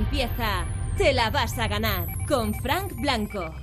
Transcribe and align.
empieza 0.00 0.64
Te 0.96 1.12
la 1.12 1.30
vas 1.30 1.58
a 1.58 1.68
ganar 1.68 2.06
con 2.26 2.54
Frank 2.54 2.94
Blanco. 2.96 3.54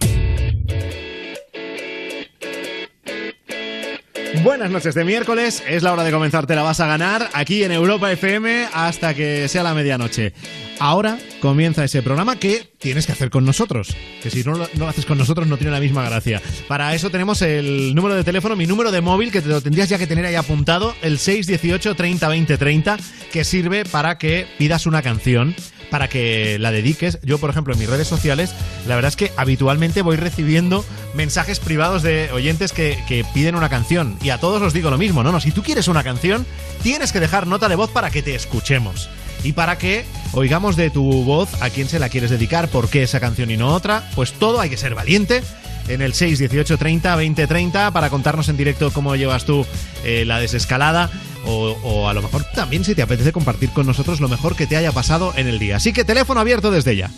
Buenas 4.44 4.70
noches 4.70 4.94
de 4.94 5.04
miércoles, 5.04 5.64
es 5.68 5.82
la 5.82 5.94
hora 5.94 6.04
de 6.04 6.12
comenzar 6.12 6.46
Te 6.46 6.56
la 6.56 6.62
vas 6.62 6.80
a 6.80 6.86
ganar 6.86 7.30
aquí 7.34 7.64
en 7.64 7.72
Europa 7.72 8.12
FM 8.12 8.68
hasta 8.72 9.16
que 9.16 9.48
sea 9.48 9.64
la 9.64 9.74
medianoche. 9.74 10.34
Ahora 10.80 11.18
comienza 11.42 11.84
ese 11.84 12.04
programa 12.04 12.36
que 12.36 12.70
tienes 12.78 13.08
que 13.08 13.14
hacer 13.14 13.32
con 13.32 13.44
nosotros, 13.44 13.96
que 14.22 14.30
si 14.30 14.44
no 14.44 14.54
lo, 14.54 14.70
no 14.76 14.88
haces 14.88 15.08
con 15.08 15.18
nosotros 15.18 15.48
no 15.48 15.58
tiene 15.58 15.72
la 15.72 15.80
misma 15.80 16.08
gracia. 16.08 16.40
Para 16.68 16.94
eso 16.94 17.10
tenemos 17.10 17.42
el 17.42 17.96
número 17.96 18.14
de 18.14 18.24
teléfono, 18.24 18.56
mi 18.56 18.68
número 18.68 18.92
de 18.92 19.02
móvil, 19.02 19.32
que 19.32 19.42
te 19.42 19.50
lo 19.50 19.62
tendrías 19.62 19.90
ya 19.90 19.98
que 19.98 20.06
tener 20.06 20.26
ahí 20.26 20.36
apuntado, 20.36 20.94
el 21.02 21.18
618 21.18 21.96
30 21.96 22.28
20 22.28 22.58
30, 22.60 22.98
que 23.32 23.44
sirve 23.44 23.86
para 23.86 24.20
que 24.20 24.46
pidas 24.60 24.86
una 24.86 25.02
canción 25.02 25.56
para 25.90 26.08
que 26.08 26.58
la 26.60 26.72
dediques. 26.72 27.20
Yo, 27.24 27.38
por 27.38 27.50
ejemplo, 27.50 27.74
en 27.74 27.80
mis 27.80 27.90
redes 27.90 28.08
sociales, 28.08 28.54
la 28.88 28.96
verdad 28.96 29.10
es 29.10 29.16
que 29.16 29.32
habitualmente 29.38 30.02
voy 30.02 30.18
recibiendo 30.18 30.86
mensajes 31.14 31.60
privados 31.60 32.04
de 32.04 32.30
oyentes 32.32 32.74
que, 32.74 33.04
que 33.08 33.26
piden 33.34 33.56
una 33.56 33.70
canción. 33.70 34.18
Y 34.22 34.30
a 34.30 34.40
todos 34.40 34.62
os 34.62 34.74
digo 34.74 34.90
lo 34.90 34.98
mismo, 34.98 35.24
¿no? 35.24 35.32
no 35.32 35.40
si 35.40 35.52
tú 35.52 35.64
quieres 35.64 35.88
una 35.88 36.04
canción, 36.04 36.46
tienes 36.84 37.12
que 37.12 37.20
dejar 37.20 37.48
nota 37.48 37.70
de 37.70 37.76
voz 37.76 37.92
para 37.92 38.10
que 38.10 38.22
te 38.22 38.36
escuchemos. 38.36 39.10
Y 39.44 39.54
para 39.54 39.78
que 39.78 40.06
oigamos 40.34 40.76
de 40.76 40.90
tu 40.90 41.24
voz 41.24 41.62
a 41.62 41.70
quién 41.70 41.88
se 41.88 42.00
la 42.00 42.10
quieres 42.10 42.32
dedicar, 42.32 42.70
por 42.70 42.90
qué 42.90 43.04
esa 43.04 43.20
canción 43.20 43.52
y 43.52 43.58
no 43.58 43.74
otra, 43.74 44.10
pues 44.16 44.34
todo 44.34 44.60
hay 44.60 44.70
que 44.70 44.78
ser 44.78 44.96
valiente 44.96 45.44
en 45.88 46.02
el 46.02 46.14
618 46.14 46.78
30 46.78 47.16
20 47.16 47.48
30 47.48 47.92
para 47.92 48.10
contarnos 48.10 48.50
en 48.50 48.58
directo 48.58 48.92
cómo 48.92 49.16
llevas 49.16 49.46
tú 49.46 49.66
eh, 50.04 50.26
la 50.26 50.40
desescalada 50.40 51.10
o, 51.48 51.72
o, 51.84 52.08
a 52.10 52.14
lo 52.14 52.22
mejor 52.22 52.44
también 52.54 52.84
si 52.84 52.94
te 52.94 53.02
apetece 53.02 53.32
compartir 53.32 53.70
con 53.72 53.86
nosotros 53.88 54.20
lo 54.20 54.28
mejor 54.28 54.56
que 54.56 54.68
te 54.68 54.78
haya 54.78 54.92
pasado 54.92 55.34
en 55.36 55.48
el 55.48 55.60
día. 55.60 55.78
Así 55.78 55.94
que 55.94 56.04
teléfono 56.04 56.40
abierto 56.40 56.72
desde 56.72 56.96
ya. 56.96 57.10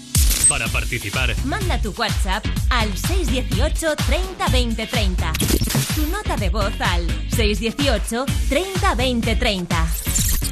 Para 0.47 0.67
participar, 0.67 1.35
Manda 1.45 1.79
tu 1.79 1.93
WhatsApp 1.97 2.43
al 2.69 2.95
618 2.97 3.95
30 4.07 4.47
20 4.51 4.87
30. 4.87 5.33
Tu 5.95 6.07
nota 6.07 6.35
de 6.37 6.49
voz 6.49 6.73
al 6.79 7.05
618 7.35 8.25
30 8.49 8.95
20 8.95 9.35
30. 9.35 9.87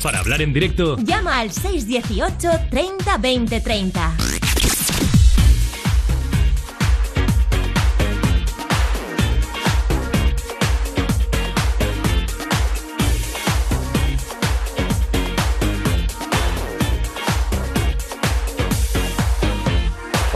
para 0.04 0.20
hablar 0.20 0.42
en 0.42 0.54
directo, 0.54 0.98
Llama 0.98 1.40
al 1.40 1.52
618 1.52 2.50
30 2.70 3.18
20 3.18 3.60
30. 3.62 4.18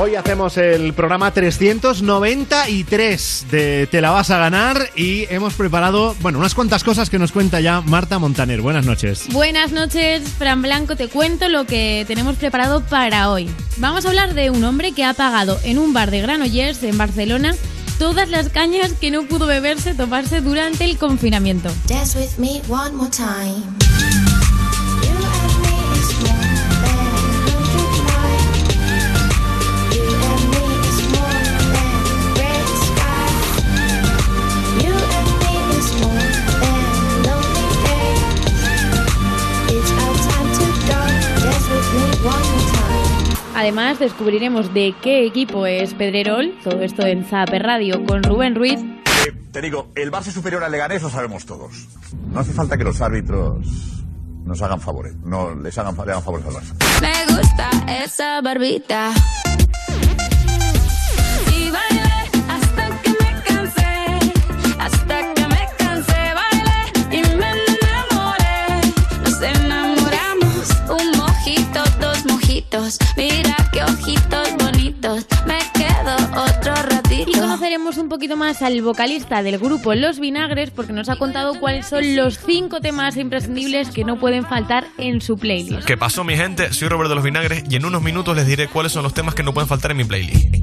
Hoy 0.03 0.15
hacemos 0.15 0.57
el 0.57 0.93
programa 0.93 1.31
393 1.31 3.45
de 3.51 3.85
Te 3.85 4.01
la 4.01 4.09
vas 4.09 4.31
a 4.31 4.39
ganar 4.39 4.89
y 4.95 5.31
hemos 5.31 5.53
preparado, 5.53 6.15
bueno, 6.21 6.39
unas 6.39 6.55
cuantas 6.55 6.83
cosas 6.83 7.11
que 7.11 7.19
nos 7.19 7.31
cuenta 7.31 7.59
ya 7.59 7.81
Marta 7.81 8.17
Montaner. 8.17 8.61
Buenas 8.61 8.87
noches. 8.87 9.27
Buenas 9.31 9.71
noches, 9.71 10.23
Fran 10.39 10.63
Blanco. 10.63 10.95
Te 10.95 11.07
cuento 11.07 11.49
lo 11.49 11.67
que 11.67 12.03
tenemos 12.07 12.37
preparado 12.37 12.83
para 12.83 13.29
hoy. 13.29 13.47
Vamos 13.77 14.07
a 14.07 14.09
hablar 14.09 14.33
de 14.33 14.49
un 14.49 14.63
hombre 14.63 14.93
que 14.93 15.05
ha 15.05 15.13
pagado 15.13 15.59
en 15.63 15.77
un 15.77 15.93
bar 15.93 16.09
de 16.09 16.21
Granollers 16.21 16.81
en 16.81 16.97
Barcelona 16.97 17.53
todas 17.99 18.27
las 18.27 18.49
cañas 18.49 18.93
que 18.93 19.11
no 19.11 19.27
pudo 19.27 19.45
beberse, 19.45 19.93
tomarse 19.93 20.41
durante 20.41 20.83
el 20.83 20.97
confinamiento. 20.97 21.69
Dance 21.87 22.17
with 22.17 22.39
me 22.39 22.59
one 22.67 22.95
more 22.95 23.11
time. 23.11 23.61
Además, 43.61 43.99
descubriremos 43.99 44.73
de 44.73 44.95
qué 45.03 45.23
equipo 45.23 45.67
es 45.67 45.93
Pedrerol, 45.93 46.57
todo 46.63 46.81
esto 46.81 47.05
en 47.05 47.23
Zape 47.23 47.59
Radio 47.59 48.03
con 48.07 48.23
Rubén 48.23 48.55
Ruiz. 48.55 48.79
Eh, 48.79 49.33
te 49.51 49.61
digo, 49.61 49.91
el 49.93 50.11
Barça 50.11 50.31
superior 50.31 50.63
al 50.63 50.71
Leganés 50.71 51.03
lo 51.03 51.11
sabemos 51.11 51.45
todos. 51.45 51.87
No 52.33 52.39
hace 52.39 52.53
falta 52.53 52.75
que 52.75 52.83
los 52.83 52.99
árbitros 53.01 54.03
nos 54.45 54.59
hagan 54.63 54.81
favores, 54.81 55.13
no 55.17 55.53
les 55.53 55.77
hagan, 55.77 55.95
le 55.95 56.11
hagan 56.11 56.23
favores 56.23 56.47
al 56.47 56.53
Barça. 56.53 56.73
Me 57.01 57.35
gusta 57.35 57.69
esa 58.03 58.41
barbita. 58.41 59.11
Y 61.55 61.69
bailé 61.69 62.31
hasta 62.49 63.01
que 63.03 63.09
me 63.11 63.43
cansé, 63.43 64.33
hasta 64.79 65.20
dos 72.71 72.97
mojitos. 72.99 73.17
Mira 73.17 73.55
qué 73.71 73.83
ojitos 73.83 74.49
bonitos, 74.57 75.25
me 75.45 75.59
quedo 75.73 76.15
otro 76.41 76.73
ratito. 76.73 77.29
Y 77.29 77.33
conoceremos 77.33 77.97
un 77.97 78.09
poquito 78.09 78.37
más 78.37 78.61
al 78.61 78.81
vocalista 78.81 79.43
del 79.43 79.59
grupo 79.59 79.93
Los 79.93 80.19
Vinagres 80.19 80.71
porque 80.71 80.93
nos 80.93 81.09
ha 81.09 81.17
contado 81.17 81.59
cuáles 81.59 81.87
son 81.87 82.15
los 82.15 82.39
cinco 82.39 82.81
temas 82.81 83.17
imprescindibles 83.17 83.89
que 83.89 84.03
no 84.03 84.19
pueden 84.19 84.45
faltar 84.45 84.87
en 84.97 85.21
su 85.21 85.37
playlist. 85.37 85.85
¿Qué 85.85 85.97
pasó, 85.97 86.23
mi 86.23 86.35
gente? 86.35 86.73
Soy 86.73 86.87
Roberto 86.87 87.09
de 87.09 87.15
los 87.15 87.23
Vinagres 87.23 87.63
y 87.69 87.75
en 87.75 87.85
unos 87.85 88.01
minutos 88.01 88.35
les 88.35 88.47
diré 88.47 88.67
cuáles 88.67 88.91
son 88.91 89.03
los 89.03 89.13
temas 89.13 89.35
que 89.35 89.43
no 89.43 89.53
pueden 89.53 89.67
faltar 89.67 89.91
en 89.91 89.97
mi 89.97 90.03
playlist. 90.05 90.55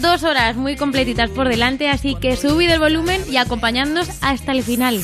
Dos 0.00 0.22
horas 0.24 0.56
muy 0.56 0.76
completitas 0.76 1.30
por 1.30 1.48
delante, 1.48 1.88
así 1.88 2.14
que 2.14 2.36
subid 2.36 2.70
el 2.70 2.78
volumen 2.78 3.22
y 3.30 3.36
acompañadnos 3.36 4.08
hasta 4.20 4.52
el 4.52 4.62
final. 4.62 5.02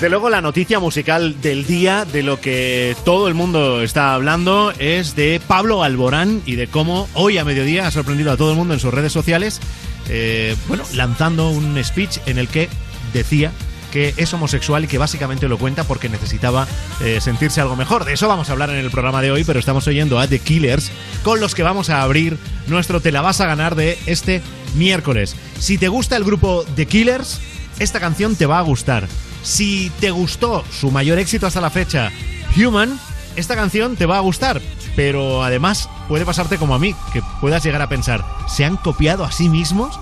Desde 0.00 0.08
luego 0.12 0.30
la 0.30 0.40
noticia 0.40 0.80
musical 0.80 1.42
del 1.42 1.66
día, 1.66 2.06
de 2.06 2.22
lo 2.22 2.40
que 2.40 2.96
todo 3.04 3.28
el 3.28 3.34
mundo 3.34 3.82
está 3.82 4.14
hablando, 4.14 4.72
es 4.78 5.14
de 5.14 5.42
Pablo 5.46 5.82
Alborán 5.82 6.40
y 6.46 6.54
de 6.54 6.68
cómo 6.68 7.06
hoy 7.12 7.36
a 7.36 7.44
mediodía 7.44 7.86
ha 7.86 7.90
sorprendido 7.90 8.32
a 8.32 8.38
todo 8.38 8.50
el 8.50 8.56
mundo 8.56 8.72
en 8.72 8.80
sus 8.80 8.94
redes 8.94 9.12
sociales, 9.12 9.60
eh, 10.08 10.56
bueno, 10.68 10.84
lanzando 10.94 11.50
un 11.50 11.78
speech 11.84 12.16
en 12.24 12.38
el 12.38 12.48
que 12.48 12.70
decía 13.12 13.52
que 13.92 14.14
es 14.16 14.32
homosexual 14.32 14.84
y 14.84 14.86
que 14.86 14.96
básicamente 14.96 15.48
lo 15.48 15.58
cuenta 15.58 15.84
porque 15.84 16.08
necesitaba 16.08 16.66
eh, 17.02 17.20
sentirse 17.20 17.60
algo 17.60 17.76
mejor. 17.76 18.06
De 18.06 18.14
eso 18.14 18.26
vamos 18.26 18.48
a 18.48 18.52
hablar 18.52 18.70
en 18.70 18.76
el 18.76 18.90
programa 18.90 19.20
de 19.20 19.32
hoy, 19.32 19.44
pero 19.44 19.58
estamos 19.58 19.86
oyendo 19.86 20.18
a 20.18 20.26
The 20.26 20.38
Killers, 20.38 20.90
con 21.22 21.40
los 21.40 21.54
que 21.54 21.62
vamos 21.62 21.90
a 21.90 22.00
abrir 22.00 22.38
nuestro 22.68 23.02
Te 23.02 23.12
la 23.12 23.20
vas 23.20 23.42
a 23.42 23.46
ganar 23.46 23.74
de 23.74 23.98
este 24.06 24.40
miércoles. 24.76 25.36
Si 25.58 25.76
te 25.76 25.88
gusta 25.88 26.16
el 26.16 26.24
grupo 26.24 26.64
The 26.74 26.86
Killers, 26.86 27.38
esta 27.78 28.00
canción 28.00 28.34
te 28.34 28.46
va 28.46 28.60
a 28.60 28.62
gustar. 28.62 29.06
Si 29.42 29.90
te 30.00 30.10
gustó 30.10 30.64
su 30.70 30.90
mayor 30.90 31.18
éxito 31.18 31.46
hasta 31.46 31.60
la 31.60 31.70
fecha, 31.70 32.10
Human, 32.56 32.98
esta 33.36 33.56
canción 33.56 33.96
te 33.96 34.06
va 34.06 34.18
a 34.18 34.20
gustar. 34.20 34.60
Pero 34.96 35.44
además 35.44 35.88
puede 36.08 36.26
pasarte 36.26 36.58
como 36.58 36.74
a 36.74 36.78
mí, 36.78 36.94
que 37.12 37.22
puedas 37.40 37.62
llegar 37.62 37.82
a 37.82 37.88
pensar, 37.88 38.24
¿se 38.48 38.64
han 38.64 38.76
copiado 38.76 39.24
a 39.24 39.32
sí 39.32 39.48
mismos? 39.48 39.98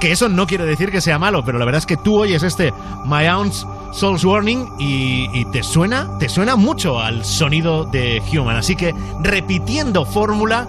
Que 0.00 0.12
eso 0.12 0.28
no 0.28 0.46
quiere 0.46 0.64
decir 0.64 0.90
que 0.90 1.00
sea 1.00 1.18
malo, 1.18 1.44
pero 1.44 1.58
la 1.58 1.64
verdad 1.64 1.78
es 1.78 1.86
que 1.86 1.96
tú 1.96 2.18
oyes 2.18 2.42
este 2.42 2.74
My 3.04 3.28
Ounce 3.28 3.64
Souls 3.92 4.24
Warning 4.24 4.68
y, 4.80 5.28
y 5.32 5.44
te 5.52 5.62
suena, 5.62 6.18
te 6.18 6.28
suena 6.28 6.56
mucho 6.56 6.98
al 6.98 7.24
sonido 7.24 7.84
de 7.84 8.20
Human. 8.32 8.56
Así 8.56 8.74
que 8.74 8.94
repitiendo 9.22 10.04
fórmula, 10.04 10.68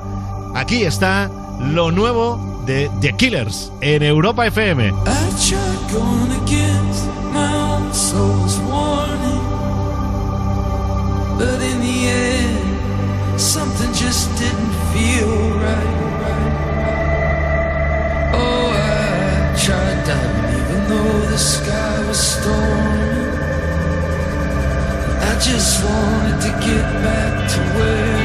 aquí 0.54 0.84
está 0.84 1.32
lo 1.60 1.92
nuevo 1.92 2.64
de 2.66 2.90
The 3.02 3.16
Killers 3.16 3.72
en 3.82 4.04
Europa 4.04 4.46
FM. 4.48 4.94
But 11.44 11.62
in 11.62 11.80
the 11.82 12.00
end, 12.08 13.40
something 13.40 13.92
just 13.94 14.26
didn't 14.40 14.76
feel 14.94 15.36
right. 15.66 15.96
Oh, 18.44 18.68
I 18.72 19.52
tried 19.66 20.00
diving 20.08 20.48
even 20.60 20.82
though 20.90 21.20
the 21.34 21.38
sky 21.38 21.96
was 22.08 22.22
stormy. 22.32 23.28
I 25.30 25.34
just 25.50 25.84
wanted 25.84 26.38
to 26.48 26.52
get 26.68 26.86
back 27.08 27.34
to 27.52 27.60
where 27.76 28.23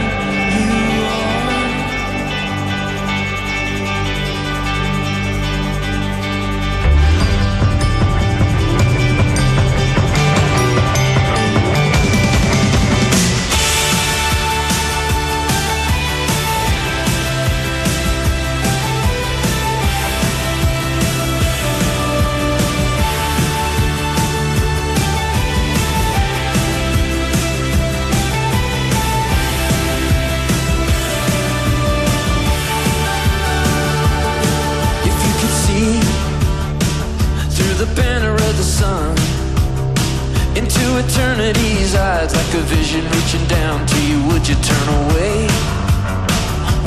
you, 44.48 44.54
turn 44.64 44.88
away? 45.04 45.44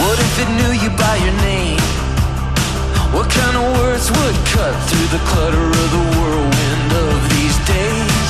What 0.01 0.17
if 0.17 0.33
it 0.41 0.49
knew 0.57 0.73
you 0.81 0.89
by 0.97 1.15
your 1.21 1.35
name? 1.45 1.77
What 3.13 3.29
kind 3.29 3.55
of 3.55 3.77
words 3.77 4.09
would 4.09 4.37
cut 4.49 4.73
through 4.89 5.09
the 5.13 5.21
clutter 5.29 5.67
of 5.69 5.87
the 5.93 6.03
whirlwind 6.17 6.91
of 7.05 7.17
these 7.29 7.57
days? 7.69 8.29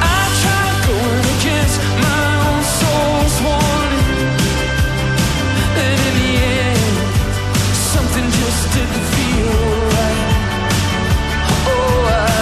I 0.00 0.20
tried 0.40 0.78
going 0.88 1.24
against 1.36 1.76
my 2.00 2.24
own 2.48 2.62
soul's 2.80 3.36
warning. 3.44 4.30
And 5.84 5.98
in 6.08 6.14
the 6.22 6.32
end, 6.64 6.96
something 7.92 8.26
just 8.40 8.62
didn't 8.72 9.06
feel 9.16 9.52
right. 10.00 10.28
Oh, 11.68 12.08
I 12.08 12.32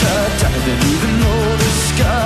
tried 0.00 0.32
diving 0.40 0.80
even 0.94 1.12
though 1.20 1.56
the 1.60 1.70
sky 1.92 2.25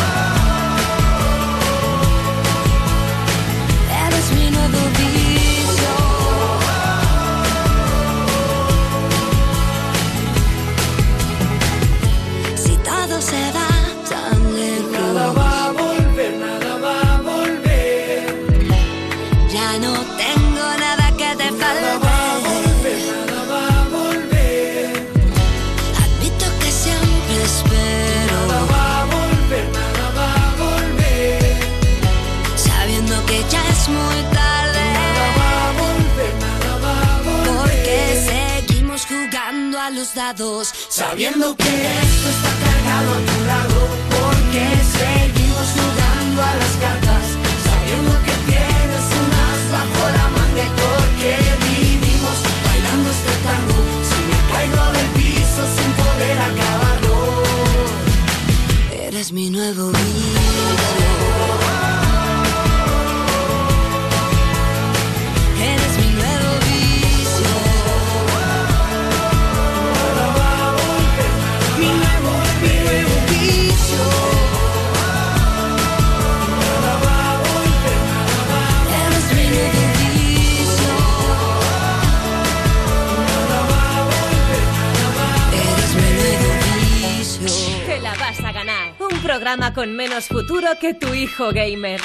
Los 40.01 40.15
dados. 40.15 40.73
Sabiendo 40.89 41.55
que 41.55 41.73
esto 42.05 42.27
está 42.35 42.51
cargado 42.65 43.09
a 43.11 43.21
tu 43.29 43.37
lado, 43.51 43.79
porque 44.15 44.63
seguimos 44.97 45.67
jugando 45.77 46.41
a 46.41 46.53
las 46.61 46.73
cartas, 46.83 47.25
sabiendo 47.67 48.13
que 48.25 48.35
tienes 48.49 49.05
un 49.21 49.29
as 49.47 49.61
bajo 49.75 50.03
la 50.17 50.27
manga 50.37 50.63
y 50.69 50.71
porque 50.83 51.31
vivimos 51.67 52.37
bailando 52.65 53.07
este 53.17 53.33
tango. 53.47 53.79
Si 54.09 54.19
me 54.29 54.39
caigo 54.51 54.83
del 54.97 55.09
piso 55.19 55.61
sin 55.77 55.91
poder 56.01 56.37
acabarlo, 56.49 57.15
Eres 59.07 59.31
mi 59.31 59.49
nuevo 59.51 59.83
vicio. 59.89 61.40
Programa 89.31 89.73
con 89.73 89.95
menos 89.95 90.27
futuro 90.27 90.67
que 90.81 90.93
tu 90.93 91.13
hijo 91.13 91.53
gamer. 91.53 92.01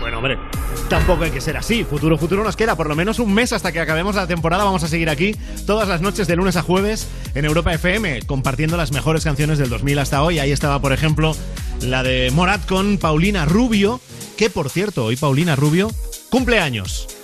Bueno, 0.00 0.18
hombre, 0.18 0.38
tampoco 0.90 1.24
hay 1.24 1.30
que 1.30 1.40
ser 1.40 1.56
así. 1.56 1.82
Futuro, 1.82 2.18
futuro 2.18 2.44
nos 2.44 2.56
queda 2.56 2.76
por 2.76 2.90
lo 2.90 2.94
menos 2.94 3.18
un 3.18 3.32
mes 3.32 3.54
hasta 3.54 3.72
que 3.72 3.80
acabemos 3.80 4.14
la 4.14 4.26
temporada. 4.26 4.64
Vamos 4.64 4.82
a 4.82 4.88
seguir 4.88 5.08
aquí 5.08 5.34
todas 5.66 5.88
las 5.88 6.02
noches 6.02 6.26
de 6.26 6.36
lunes 6.36 6.56
a 6.56 6.62
jueves 6.62 7.08
en 7.34 7.46
Europa 7.46 7.72
FM, 7.72 8.20
compartiendo 8.26 8.76
las 8.76 8.92
mejores 8.92 9.24
canciones 9.24 9.56
del 9.56 9.70
2000 9.70 9.98
hasta 9.98 10.22
hoy. 10.22 10.38
Ahí 10.38 10.52
estaba, 10.52 10.78
por 10.78 10.92
ejemplo, 10.92 11.34
la 11.80 12.02
de 12.02 12.30
Morat 12.32 12.66
con 12.66 12.98
Paulina 12.98 13.46
Rubio, 13.46 13.98
que 14.36 14.50
por 14.50 14.68
cierto, 14.68 15.06
hoy 15.06 15.16
Paulina 15.16 15.56
Rubio 15.56 15.90
cumple 16.28 16.60
años. 16.60 17.17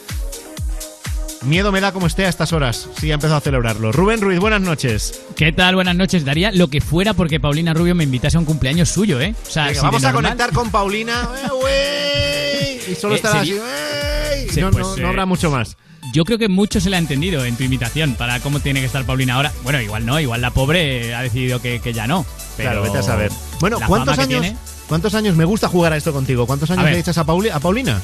Miedo 1.45 1.73
me 1.73 1.81
da 1.81 1.93
como 1.93 2.07
esté 2.07 2.25
a 2.25 2.29
estas 2.29 2.53
horas. 2.53 2.89
Sí, 2.99 3.11
ha 3.11 3.15
empezado 3.15 3.37
a 3.37 3.41
celebrarlo. 3.41 3.93
Rubén 3.93 4.21
Ruiz, 4.21 4.39
buenas 4.41 4.63
noches. 4.63 5.21
¿Qué 5.37 5.53
tal? 5.53 5.75
Buenas 5.75 5.95
noches. 5.95 6.25
Daría 6.25 6.51
lo 6.53 6.69
que 6.69 6.81
fuera 6.81 7.13
porque 7.13 7.39
Paulina 7.39 7.75
Rubio 7.75 7.95
me 7.95 8.05
invitase 8.05 8.37
a 8.37 8.41
un 8.41 8.47
cumpleaños 8.47 8.89
suyo, 8.89 9.21
¿eh? 9.21 9.35
O 9.47 9.51
sea, 9.51 9.65
Venga, 9.65 9.75
si 9.81 9.85
vamos 9.85 10.05
a 10.05 10.13
normal- 10.13 10.23
conectar 10.33 10.53
con 10.53 10.71
Paulina. 10.71 11.29
Eh. 11.71 12.81
Y 12.91 12.95
solo 12.95 13.15
Eh, 13.15 13.17
estará. 13.17 13.45
Sí, 13.45 14.61
No, 14.61 14.71
pues, 14.71 14.87
no, 14.87 14.97
eh, 14.97 15.01
no 15.01 15.09
habrá 15.09 15.27
mucho 15.27 15.51
más. 15.51 15.77
Yo 16.13 16.25
creo 16.25 16.39
que 16.39 16.49
mucho 16.49 16.81
se 16.81 16.91
le 16.91 16.97
ha 16.97 16.99
entendido 16.99 17.45
en 17.45 17.57
tu 17.57 17.63
invitación 17.65 18.15
para 18.15 18.39
cómo 18.41 18.61
tiene 18.61 18.81
que 18.81 18.87
estar 18.87 19.05
Paulina 19.05 19.35
ahora. 19.35 19.53
Bueno, 19.63 19.81
igual 19.81 20.05
no, 20.07 20.21
igual 20.21 20.41
la 20.43 20.51
pobre 20.51 21.15
ha 21.15 21.23
decidido 21.23 21.61
que, 21.63 21.81
que 21.81 21.93
ya 21.93 22.07
no. 22.07 22.25
Pero 22.57 22.71
Claro, 22.71 22.83
vete 22.83 22.99
a 22.99 23.03
saber. 23.03 23.33
Bueno, 23.61 23.79
¿cuántos 23.87 24.19
años? 24.19 24.41
tiene, 24.43 24.57
¿Cuántos 24.89 25.15
años 25.15 25.35
me 25.37 25.45
gusta 25.47 25.69
jugar 25.69 25.93
a 25.95 25.97
esto 25.97 26.13
contigo? 26.13 26.47
¿Cuántos 26.47 26.71
años 26.71 26.85
le 26.85 26.99
echas 26.99 27.17
a, 27.19 27.25
Pauli- 27.25 27.51
a 27.51 27.59
Paulina? 27.59 28.01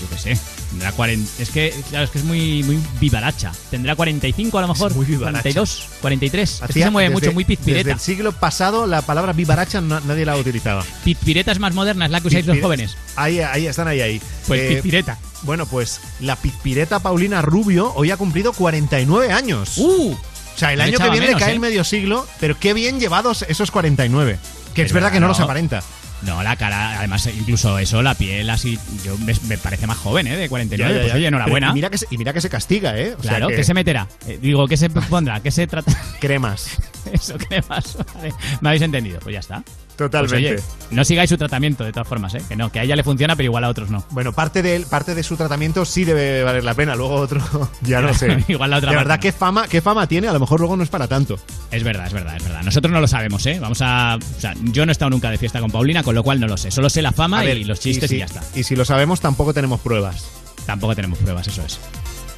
Yo 0.00 0.08
qué 0.10 0.18
sé. 0.36 0.38
Tendrá 0.70 0.92
40. 0.92 1.42
Es 1.42 1.50
que, 1.50 1.74
claro, 1.88 2.04
es 2.04 2.10
que 2.10 2.18
es 2.18 2.24
muy, 2.24 2.62
muy 2.62 2.78
vivaracha. 3.00 3.52
Tendrá 3.70 3.96
45 3.96 4.58
a 4.58 4.62
lo 4.62 4.68
mejor. 4.68 4.94
muy 4.94 5.06
vivaracha. 5.06 5.42
42, 5.42 5.82
43. 6.00 6.50
Es 6.50 6.58
que 6.58 6.64
Hacía- 6.64 6.84
se 6.86 6.90
mueve 6.90 7.08
desde- 7.08 7.14
mucho, 7.20 7.32
muy 7.32 7.44
Desde 7.44 7.56
pizpireta. 7.56 7.92
el 7.92 8.00
siglo 8.00 8.32
pasado 8.32 8.86
la 8.86 9.02
palabra 9.02 9.32
vivaracha 9.32 9.80
na- 9.80 10.00
nadie 10.00 10.24
la 10.24 10.36
utilizaba. 10.36 10.84
Pizpireta 11.04 11.52
es 11.52 11.58
más 11.58 11.74
moderna, 11.74 12.04
es 12.06 12.10
la 12.10 12.20
que 12.20 12.28
usáis 12.28 12.46
los 12.46 12.60
jóvenes. 12.60 12.96
Ahí, 13.16 13.40
ahí, 13.40 13.66
están 13.66 13.88
ahí, 13.88 14.00
ahí. 14.00 14.20
Pues 14.46 14.60
Eh, 14.60 14.68
pizpireta. 14.74 15.18
Bueno, 15.42 15.66
pues 15.66 16.00
la 16.20 16.36
pizpireta 16.36 16.98
Paulina 16.98 17.42
Rubio 17.42 17.92
hoy 17.94 18.10
ha 18.10 18.16
cumplido 18.16 18.52
49 18.52 19.32
años. 19.32 19.78
¡Uh! 19.78 20.12
O 20.12 20.58
sea, 20.58 20.72
el 20.72 20.78
Me 20.78 20.84
año 20.84 20.98
que 20.98 21.04
viene 21.10 21.26
menos, 21.26 21.34
le 21.34 21.40
cae 21.40 21.50
¿eh? 21.50 21.54
el 21.54 21.60
medio 21.60 21.84
siglo, 21.84 22.26
pero 22.40 22.58
qué 22.58 22.74
bien 22.74 22.98
llevados 22.98 23.42
esos 23.48 23.70
49. 23.70 24.38
Que 24.74 24.82
es 24.82 24.92
verdad 24.92 25.12
que 25.12 25.20
no 25.20 25.28
los 25.28 25.38
aparenta. 25.40 25.82
No, 26.22 26.42
la 26.42 26.56
cara, 26.56 26.98
además, 26.98 27.26
incluso 27.26 27.78
eso, 27.78 28.02
la 28.02 28.14
piel 28.14 28.48
así, 28.50 28.78
yo 29.04 29.16
me, 29.18 29.34
me 29.46 29.58
parece 29.58 29.86
más 29.86 29.96
joven, 29.98 30.26
¿eh? 30.26 30.36
De 30.36 30.48
49. 30.48 30.92
Ya, 30.92 30.96
ya, 30.96 31.02
Pues 31.02 31.14
oye, 31.14 31.26
enhorabuena. 31.28 31.70
Y, 31.70 31.74
mira 31.74 31.90
que 31.90 31.98
se, 31.98 32.06
y 32.10 32.18
mira 32.18 32.32
que 32.32 32.40
se 32.40 32.48
castiga, 32.50 32.98
¿eh? 32.98 33.14
O 33.18 33.22
sea 33.22 33.36
Claro, 33.36 33.48
que... 33.48 33.62
se 33.64 33.74
meterá? 33.74 34.08
Eh, 34.26 34.38
digo, 34.40 34.66
¿qué 34.66 34.76
se 34.76 34.90
pondrá? 34.90 35.40
¿Qué 35.40 35.50
se 35.50 35.66
trata? 35.66 35.92
Cremas. 36.20 36.78
Eso, 37.12 37.38
cremas. 37.38 37.96
Vale. 38.14 38.34
¿Me 38.60 38.68
habéis 38.68 38.82
entendido? 38.82 39.18
Pues 39.20 39.32
ya 39.32 39.40
está. 39.40 39.62
Totalmente. 39.96 40.54
Pues, 40.54 40.64
oye, 40.64 40.94
no 40.94 41.04
sigáis 41.04 41.28
su 41.30 41.36
tratamiento, 41.36 41.82
de 41.82 41.90
todas 41.92 42.06
formas, 42.06 42.32
¿eh? 42.34 42.42
Que 42.48 42.54
no, 42.54 42.70
que 42.70 42.78
a 42.78 42.84
ella 42.84 42.94
le 42.94 43.02
funciona, 43.02 43.34
pero 43.34 43.46
igual 43.46 43.64
a 43.64 43.68
otros 43.68 43.90
no. 43.90 44.04
Bueno, 44.10 44.32
parte 44.32 44.62
de, 44.62 44.78
parte 44.80 45.14
de 45.14 45.22
su 45.24 45.36
tratamiento 45.36 45.84
sí 45.84 46.04
debe 46.04 46.44
valer 46.44 46.62
la 46.62 46.74
pena, 46.74 46.94
luego 46.94 47.14
otro 47.14 47.40
ya 47.80 48.00
no 48.00 48.14
sé. 48.14 48.44
Igual 48.46 48.70
la 48.70 48.76
otra 48.76 48.90
De 48.90 48.96
verdad, 48.96 49.16
no. 49.16 49.20
¿qué 49.20 49.32
fama, 49.32 49.66
¿qué 49.68 49.80
fama 49.80 50.06
tiene? 50.06 50.28
A 50.28 50.32
lo 50.32 50.38
mejor 50.40 50.60
luego 50.60 50.76
no 50.76 50.82
es 50.84 50.88
para 50.88 51.08
tanto. 51.08 51.38
Es 51.70 51.82
verdad, 51.82 52.06
es 52.06 52.12
verdad, 52.12 52.36
es 52.36 52.44
verdad. 52.44 52.62
Nosotros 52.62 52.92
no 52.92 53.00
lo 53.00 53.08
sabemos, 53.08 53.44
¿eh? 53.46 53.58
Vamos 53.60 53.80
a. 53.82 54.16
O 54.16 54.40
sea, 54.40 54.54
yo 54.64 54.86
no 54.86 54.90
he 54.90 54.92
estado 54.92 55.10
nunca 55.10 55.30
de 55.30 55.38
fiesta 55.38 55.60
con 55.60 55.70
Paulina, 55.70 56.02
con 56.08 56.14
lo 56.14 56.22
cual 56.22 56.40
no 56.40 56.46
lo 56.46 56.56
sé. 56.56 56.70
Solo 56.70 56.88
sé 56.88 57.02
la 57.02 57.12
fama 57.12 57.42
ver, 57.42 57.58
y 57.58 57.64
los 57.64 57.80
chistes 57.80 58.10
y, 58.10 58.14
si- 58.14 58.18
ya 58.20 58.24
está. 58.24 58.42
Y 58.54 58.62
si 58.62 58.74
lo 58.76 58.86
sabemos, 58.86 59.20
tampoco 59.20 59.52
tenemos 59.52 59.78
pruebas. 59.78 60.24
Tampoco 60.64 60.94
tenemos 60.96 61.18
pruebas, 61.18 61.46
eso 61.48 61.60
es. 61.66 61.78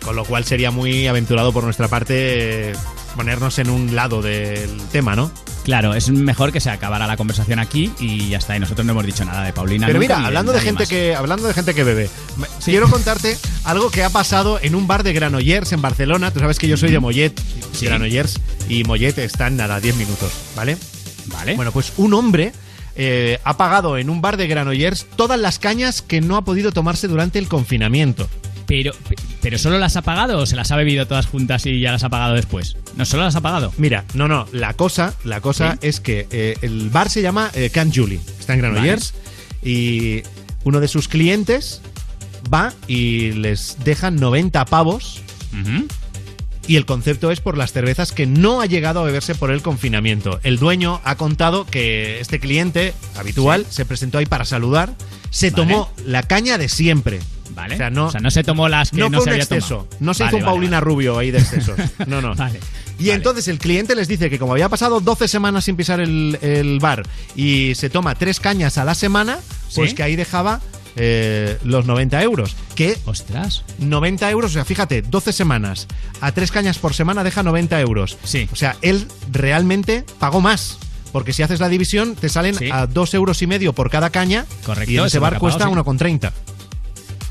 Con 0.05 0.17
lo 0.17 0.25
cual 0.25 0.45
sería 0.45 0.73
muy 0.73 1.07
aventurado 1.07 1.53
por 1.53 1.62
nuestra 1.62 1.87
parte 1.87 2.71
eh, 2.71 2.73
ponernos 3.15 3.61
en 3.61 3.71
un 3.71 3.95
lado 3.95 4.23
del 4.23 4.77
tema, 4.91 5.15
¿no? 5.15 5.31
Claro, 5.62 5.95
es 5.95 6.11
mejor 6.11 6.50
que 6.50 6.59
se 6.59 6.69
acabara 6.69 7.07
la 7.07 7.17
conversación 7.17 7.61
aquí 7.61 7.93
y 8.00 8.29
ya 8.31 8.39
está. 8.39 8.57
Y 8.57 8.59
nosotros 8.59 8.85
no 8.85 8.91
hemos 8.91 9.07
dicho 9.07 9.25
nada 9.25 9.45
de 9.45 9.53
Paulina. 9.53 9.87
Pero 9.87 10.00
nunca, 10.00 10.17
mira, 10.17 10.27
hablando 10.27 10.50
de 10.53 10.61
gente 10.62 10.83
más. 10.83 10.89
que 10.89 11.15
hablando 11.15 11.47
de 11.47 11.55
gente 11.55 11.73
que 11.73 11.85
bebe, 11.85 12.11
quiero 12.65 12.91
contarte 12.91 13.39
algo 13.62 13.89
que 13.93 14.03
ha 14.03 14.11
pasado 14.11 14.59
en 14.61 14.75
un 14.75 14.89
bar 14.89 15.05
de 15.05 15.12
Granollers 15.12 15.71
en 15.71 15.81
Barcelona. 15.81 16.33
Tú 16.33 16.41
sabes 16.41 16.59
que 16.59 16.67
yo 16.67 16.77
soy 16.77 16.91
de 16.91 16.99
Mollet, 16.99 17.41
Sí. 17.73 17.87
Granollers, 17.87 18.41
y 18.69 18.83
Mollet 18.83 19.17
están 19.19 19.61
a 19.61 19.79
10 19.79 19.95
minutos, 19.95 20.33
¿vale? 20.57 20.77
Vale. 21.27 21.55
Bueno, 21.55 21.71
pues 21.71 21.93
un 21.99 22.15
hombre 22.15 22.53
eh, 23.02 23.40
ha 23.45 23.57
pagado 23.57 23.97
en 23.97 24.11
un 24.11 24.21
bar 24.21 24.37
de 24.37 24.47
Granollers 24.47 25.07
todas 25.16 25.40
las 25.40 25.59
cañas 25.59 26.02
que 26.02 26.21
no 26.21 26.37
ha 26.37 26.45
podido 26.45 26.71
tomarse 26.71 27.09
durante 27.09 27.38
el 27.38 27.49
confinamiento. 27.49 28.28
Pero, 28.66 28.92
pero 29.40 29.57
solo 29.57 29.78
las 29.78 29.97
ha 29.97 30.02
pagado 30.02 30.37
o 30.37 30.45
se 30.45 30.54
las 30.54 30.71
ha 30.71 30.76
bebido 30.76 31.07
todas 31.07 31.26
juntas 31.26 31.64
y 31.64 31.80
ya 31.80 31.92
las 31.92 32.04
ha 32.04 32.11
pagado 32.11 32.35
después. 32.35 32.76
No, 32.97 33.07
solo 33.07 33.23
las 33.23 33.35
ha 33.37 33.40
pagado. 33.40 33.73
Mira, 33.78 34.04
no, 34.12 34.28
no, 34.28 34.47
la 34.52 34.75
cosa, 34.75 35.14
la 35.25 35.40
cosa 35.40 35.78
es 35.80 35.99
que 35.99 36.28
eh, 36.30 36.59
el 36.61 36.90
bar 36.90 37.09
se 37.09 37.23
llama 37.23 37.50
eh, 37.54 37.71
Can 37.71 37.90
Julie, 37.90 38.21
está 38.38 38.52
en 38.52 38.59
Granollers, 38.59 39.14
y 39.62 40.23
uno 40.64 40.78
de 40.80 40.87
sus 40.87 41.09
clientes 41.09 41.80
va 42.52 42.75
y 42.87 43.33
les 43.33 43.78
deja 43.83 44.11
90 44.11 44.66
pavos. 44.66 45.23
Y 46.67 46.76
el 46.76 46.87
concepto 46.87 47.31
es 47.31 47.40
por 47.40 47.57
las 47.59 47.73
cervezas 47.73 48.12
que 48.12 48.26
no 48.26 48.61
ha 48.61 48.67
llegado 48.67 49.00
a 49.00 49.05
beberse 49.05 49.35
por 49.35 49.50
el 49.50 49.61
confinamiento. 49.62 50.38
El 50.45 50.59
dueño 50.59 51.00
ha 51.05 51.17
contado 51.17 51.67
que 51.67 52.21
este 52.21 52.38
cliente 52.38 52.95
habitual 53.17 53.67
se 53.69 53.85
presentó 53.85 54.19
ahí 54.19 54.26
para 54.26 54.45
saludar, 54.45 54.95
se 55.31 55.50
Vale. 55.50 55.57
tomó 55.62 55.90
la 56.05 56.23
caña 56.23 56.59
de 56.59 56.69
siempre. 56.69 57.19
Vale. 57.55 57.75
O 57.75 57.79
sea, 57.79 57.90
no, 57.90 58.31
se 58.31 58.45
tomó 58.45 58.69
las 58.69 58.90
que 58.93 58.99
no, 58.99 59.09
no 59.11 59.19
fue 59.19 59.25
se 59.25 59.31
un 59.31 59.33
había 59.35 59.43
exceso. 59.45 59.69
tomado. 59.79 59.97
No 59.99 60.14
se 60.14 60.23
Vale, 60.23 60.29
hizo 60.31 60.37
un 60.37 60.43
vale, 60.43 60.52
Paulina. 60.52 60.81
Rubio 60.81 61.19
ahí 61.19 61.31
de 61.33 61.38
excesos. 61.38 61.76
No, 62.07 62.21
no. 62.21 62.35
Y 63.00 63.11
entonces 63.11 63.49
el 63.49 63.59
cliente 63.59 63.97
les 63.97 64.07
dice 64.09 64.29
que 64.31 64.38
como 64.38 64.52
había 64.52 64.69
pasado 64.69 65.00
12 65.00 65.26
semanas 65.26 65.64
sin 65.64 65.75
pisar 65.75 66.00
el, 66.00 66.38
el 66.43 66.79
bar 66.81 67.02
y 67.35 67.75
se 67.75 67.88
toma 67.90 68.14
tres 68.14 68.38
cañas 68.38 68.76
a 68.79 68.85
la 68.85 68.95
semana, 68.95 69.38
pues 69.75 69.90
¿Sí? 69.90 69.97
que 69.97 70.02
ahí 70.02 70.17
dejaba 70.17 70.61
eh, 70.97 71.59
los 71.64 71.87
90 71.87 72.23
euros. 72.23 72.56
Que, 72.75 72.99
ostras, 73.04 73.64
90 73.78 74.30
euros, 74.30 74.50
o 74.50 74.54
sea, 74.54 74.64
fíjate, 74.64 75.02
12 75.02 75.32
semanas 75.32 75.87
a 76.20 76.32
tres 76.32 76.50
cañas 76.50 76.78
por 76.78 76.94
semana 76.94 77.25
deja 77.25 77.42
90 77.42 77.80
euros. 77.80 78.18
Sí. 78.25 78.49
O 78.52 78.56
sea, 78.56 78.76
él 78.82 79.06
realmente 79.30 80.04
pagó 80.18 80.40
más. 80.40 80.78
Porque 81.12 81.32
si 81.32 81.42
haces 81.42 81.59
la 81.59 81.68
división, 81.68 82.14
te 82.14 82.28
salen 82.28 82.54
Sí. 82.54 82.70
a 82.70 82.87
dos 82.87 83.14
euros 83.14 83.42
y 83.42 83.49
medio 83.49 83.73
por 83.73 83.90
cada 83.90 84.11
caña. 84.11 84.47
Correcto, 84.64 84.92
Y 84.92 84.94
en 84.94 85.00
eso 85.00 85.06
ese 85.06 85.16
es 85.16 85.20
lo 85.20 85.23
bar 85.23 85.38
cuesta 85.40 85.64
sí. 85.64 85.70
1,30. 85.70 86.32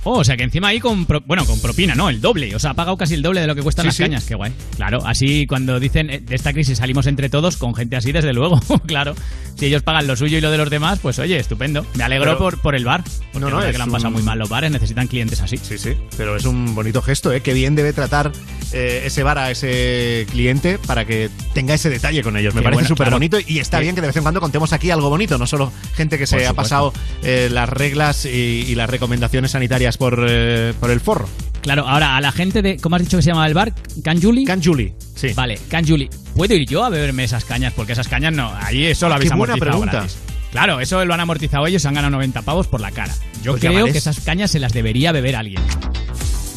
Oh, 0.03 0.19
o 0.19 0.23
sea 0.23 0.37
que 0.37 0.43
encima 0.43 0.69
ahí 0.69 0.79
con, 0.79 1.05
pro- 1.05 1.21
bueno, 1.25 1.45
con 1.45 1.59
propina, 1.59 1.93
¿no? 1.93 2.09
El 2.09 2.21
doble. 2.21 2.55
O 2.55 2.59
sea, 2.59 2.71
ha 2.71 2.73
pagado 2.73 2.95
casi 2.97 3.15
el 3.15 3.21
doble 3.21 3.41
de 3.41 3.47
lo 3.47 3.55
que 3.55 3.61
cuestan 3.61 3.83
Sí, 3.83 3.87
las 3.87 3.95
sí. 3.97 4.03
cañas. 4.03 4.23
Qué 4.25 4.35
guay. 4.35 4.51
Claro, 4.77 5.05
así 5.05 5.45
cuando 5.45 5.79
dicen 5.79 6.09
eh, 6.09 6.19
de 6.19 6.35
esta 6.35 6.53
crisis 6.53 6.77
salimos 6.77 7.05
entre 7.07 7.29
todos, 7.29 7.57
con 7.57 7.75
gente 7.75 7.95
así, 7.97 8.11
desde 8.11 8.31
luego. 8.33 8.59
claro. 8.85 9.13
Si 9.57 9.65
ellos 9.65 9.83
pagan 9.83 10.07
lo 10.07 10.15
suyo 10.15 10.37
y 10.37 10.41
lo 10.41 10.51
de 10.51 10.57
los 10.57 10.69
demás, 10.69 10.99
pues 11.01 11.19
oye, 11.19 11.37
estupendo. 11.37 11.85
Me 11.95 12.03
alegro 12.05 12.25
Pero- 12.31 12.37
por, 12.37 12.61
por 12.61 12.75
el 12.75 12.85
bar. 12.85 13.03
Porque 13.33 13.39
No, 13.39 13.49
no, 13.49 13.59
es 13.61 13.71
que 13.71 13.77
le 13.77 13.83
han 13.83 13.91
pasado 13.91 14.07
un- 14.07 14.13
muy 14.13 14.23
mal 14.23 14.39
los 14.39 14.47
bares, 14.47 14.71
necesitan 14.71 15.07
clientes 15.07 15.41
así. 15.41 15.57
Sí, 15.57 15.77
sí. 15.77 15.91
Pero 16.15 16.37
es 16.37 16.45
un 16.45 16.73
bonito 16.75 17.01
gesto, 17.01 17.33
¿eh? 17.33 17.41
Qué 17.41 17.53
bien 17.53 17.75
debe 17.75 17.91
tratar 17.91 18.31
eh, 18.71 19.03
ese 19.05 19.21
bar 19.23 19.37
a 19.37 19.51
ese 19.51 20.25
cliente 20.31 20.79
para 20.87 21.03
que 21.05 21.29
tenga 21.53 21.73
ese 21.73 21.89
detalle 21.89 22.23
con 22.23 22.37
ellos. 22.37 22.53
Me 22.55 22.61
Qué 22.61 22.63
parece 22.63 22.75
bueno, 22.83 22.87
súper 22.87 23.05
claro. 23.07 23.15
bonito 23.17 23.37
y 23.45 23.59
está 23.59 23.77
Sí. 23.79 23.83
bien 23.83 23.95
que 23.95 24.01
de 24.01 24.07
vez 24.07 24.15
en 24.15 24.23
cuando 24.23 24.39
contemos 24.39 24.71
aquí 24.71 24.91
algo 24.91 25.09
bonito, 25.09 25.37
no 25.37 25.45
solo 25.45 25.71
gente 25.95 26.17
que 26.17 26.25
se 26.25 26.47
ha 26.47 26.53
pasado 26.53 26.93
eh, 27.23 27.49
las 27.51 27.67
reglas 27.67 28.25
y, 28.25 28.29
y 28.29 28.75
las 28.75 28.89
recomendaciones 28.89 29.51
sanitarias 29.51 29.88
por, 29.97 30.25
eh, 30.27 30.73
por 30.79 30.91
el 30.91 30.99
forro. 30.99 31.27
Claro, 31.61 31.87
ahora 31.87 32.15
a 32.15 32.21
la 32.21 32.31
gente 32.31 32.61
de. 32.61 32.77
¿Cómo 32.77 32.95
has 32.95 33.01
dicho 33.01 33.17
que 33.17 33.23
se 33.23 33.29
llama 33.31 33.45
el 33.45 33.53
bar? 33.53 33.73
¿Can 34.03 34.21
Julie? 34.21 34.45
Can 34.45 34.63
Julie, 34.63 34.93
sí. 35.15 35.33
Vale, 35.35 35.59
Can 35.69 35.85
Julie. 35.87 36.09
¿Puedo 36.35 36.53
ir 36.55 36.65
yo 36.67 36.83
a 36.85 36.89
beberme 36.89 37.25
esas 37.25 37.43
cañas? 37.43 37.73
Porque 37.75 37.91
esas 37.93 38.07
cañas 38.07 38.31
no. 38.33 38.49
Allí 38.61 38.85
eso 38.85 39.07
lo 39.07 39.13
Ah, 39.13 39.17
habéis 39.17 39.31
qué 39.31 39.37
buena 39.37 39.53
amortizado 39.53 39.79
pregunta. 39.81 39.97
gratis. 39.99 40.17
Claro, 40.51 40.79
eso 40.79 41.03
lo 41.05 41.13
han 41.13 41.19
amortizado 41.19 41.67
ellos, 41.67 41.81
se 41.81 41.87
han 41.89 41.93
ganado 41.95 42.11
90 42.11 42.41
pavos 42.43 42.65
por 42.67 42.79
la 42.81 42.91
cara. 42.91 43.13
Yo 43.43 43.51
Pues 43.51 43.59
creo 43.61 43.73
llámales. 43.73 43.91
que 43.91 43.97
esas 43.99 44.19
cañas 44.21 44.49
se 44.51 44.59
las 44.59 44.73
debería 44.73 45.11
beber 45.11 45.35
alguien. 45.35 45.61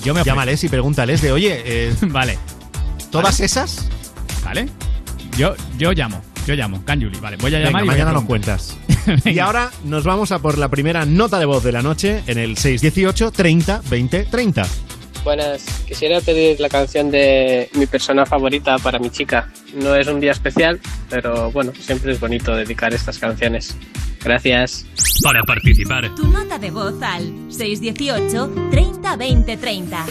Yo 0.05 0.14
me 0.14 0.21
ofrezco. 0.21 0.25
Llámales 0.25 0.64
y 0.64 0.68
pregúntales 0.68 1.21
de, 1.21 1.33
oye, 1.33 1.62
eh, 1.64 1.95
Vale, 2.03 2.38
¿todas 3.11 3.40
esas? 3.40 3.88
vale. 4.45 4.68
Yo, 5.37 5.55
yo 5.79 5.92
llamo, 5.92 6.23
yo 6.47 6.55
llamo. 6.55 6.83
Can 6.85 7.03
Julie, 7.03 7.21
vale. 7.21 7.37
Voy 7.38 7.55
a 7.55 7.59
Venga, 7.59 7.66
llamar 7.71 7.83
y 7.85 7.87
voy 7.87 7.95
a 7.95 7.99
mañana 8.05 8.12
nos 8.12 8.25
preguntar. 8.25 8.57
cuentas. 8.57 8.79
y 9.25 9.38
ahora 9.38 9.71
nos 9.85 10.05
vamos 10.05 10.33
a 10.33 10.38
por 10.41 10.59
la 10.59 10.69
primera 10.69 11.05
nota 11.05 11.38
de 11.38 11.47
voz 11.47 11.62
de 11.65 11.73
la 11.73 11.83
noche 11.83 12.23
en 12.27 12.38
el 12.38 12.57
618 12.57 13.31
30 13.33 13.83
20 13.88 14.25
30. 14.25 14.67
Buenas, 15.25 15.85
quisiera 15.87 16.21
pedir 16.21 16.59
la 16.59 16.69
canción 16.69 17.11
de 17.12 17.71
mi 17.75 17.87
persona 17.87 18.27
favorita 18.27 18.77
para 18.79 18.99
mi 18.99 19.09
chica. 19.11 19.49
No 19.75 19.95
es 19.95 20.09
un 20.09 20.19
día 20.19 20.33
especial, 20.33 20.81
pero 21.09 21.53
bueno, 21.53 21.73
siempre 21.79 22.12
es 22.12 22.19
bonito 22.19 22.57
dedicar 22.57 22.93
estas 22.93 23.19
canciones. 23.19 23.77
Gracias. 24.25 24.85
Para 25.23 25.43
participar, 25.45 26.12
Tu 26.15 26.27
nota 26.27 26.59
de 26.59 26.71
voz 26.71 27.01
al 27.03 27.33
618 27.51 28.71
30 28.71 29.17
20 29.17 29.57
30. 29.57 30.07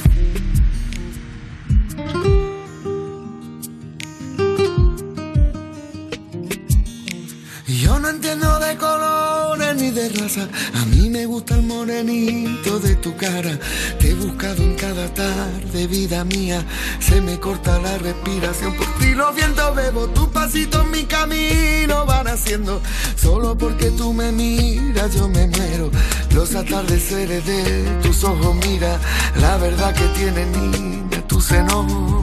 Yo 7.82 7.98
no 8.00 8.10
entiendo 8.10 8.60
de 8.60 8.78
colores 8.78 9.76
ni 9.76 9.90
de 9.90 10.08
raza. 10.10 10.48
A 10.80 10.86
mí 10.86 11.10
me 11.10 11.26
gusta 11.26 11.56
el 11.56 11.64
morenito 11.64 12.78
de 12.80 12.96
tu 12.98 13.18
cara. 13.18 13.58
Te 14.00 14.12
he 14.12 14.14
buscado 14.14 14.62
en 14.62 14.76
cada 14.76 15.12
tarde, 15.12 15.88
vida 15.88 16.24
mía. 16.24 16.64
Se 17.00 17.20
me 17.22 17.40
corta 17.40 17.80
la 17.80 17.98
respiración. 17.98 18.76
Por 18.76 18.86
ti 19.00 19.16
los 19.16 19.36
vientos 19.36 19.76
bebo. 19.76 20.08
Tus 20.10 20.28
pasitos 20.28 20.86
mi 20.90 21.06
camino 21.06 22.06
van 22.06 22.28
haciendo. 22.28 22.80
Solo 23.16 23.58
porque 23.58 23.90
tú 23.90 24.14
me 24.14 24.32
miras, 24.32 25.16
yo 25.16 25.28
me 25.28 25.48
muero. 25.48 25.90
Los 26.36 26.54
atardeceres 26.54 27.44
de 27.48 27.84
tus 28.04 28.24
ojos, 28.24 28.58
mira. 28.64 29.00
La 29.40 29.58
verdad 29.58 29.92
que 29.96 30.06
tiene 30.20 30.46
niña, 30.46 31.28
tu 31.28 31.42
seno. 31.42 32.22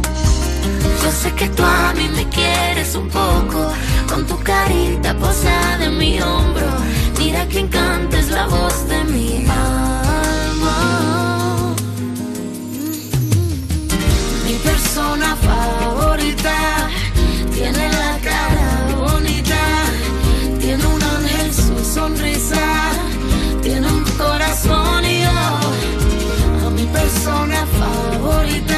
Yo 1.03 1.13
sé 1.13 1.33
que 1.35 1.49
tú 1.49 1.63
a 1.63 1.93
mí 1.95 2.09
me 2.15 2.29
quieres 2.29 2.95
un 2.95 3.09
poco, 3.09 3.73
con 4.09 4.27
tu 4.27 4.37
carita 4.43 5.15
posada 5.15 5.85
en 5.85 5.97
mi 5.97 6.21
hombro. 6.21 6.67
Mira 7.19 7.47
que 7.49 7.61
encanta 7.61 8.19
es 8.19 8.31
la 8.31 8.47
voz 8.47 8.89
de 8.89 9.05
mi 9.05 9.47
alma. 9.47 10.77
Mi 14.47 14.55
persona 14.55 15.37
favorita 15.37 16.89
tiene 17.55 17.89
la 17.93 18.19
cara 18.29 18.97
bonita, 18.97 19.63
tiene 20.61 20.85
un 20.87 21.03
ángel 21.03 21.55
su 21.55 21.95
sonrisa, 21.95 22.67
tiene 23.63 23.87
un 23.87 24.05
corazón 24.17 25.05
y 25.05 25.23
yo 25.23 26.67
a 26.67 26.71
mi 26.71 26.87
persona 26.87 27.67
favorita. 27.79 28.78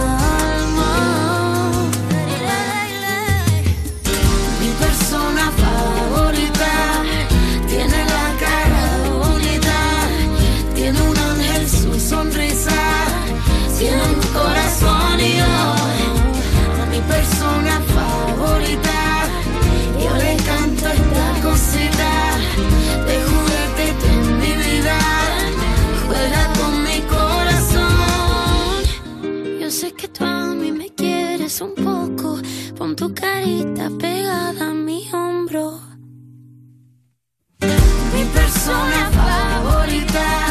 Carita 33.81 33.89
pegada 33.97 34.69
a 34.69 34.73
mi 34.73 35.09
hombro. 35.11 35.79
Mi 38.13 38.25
persona 38.33 39.09
favorita 39.11 40.50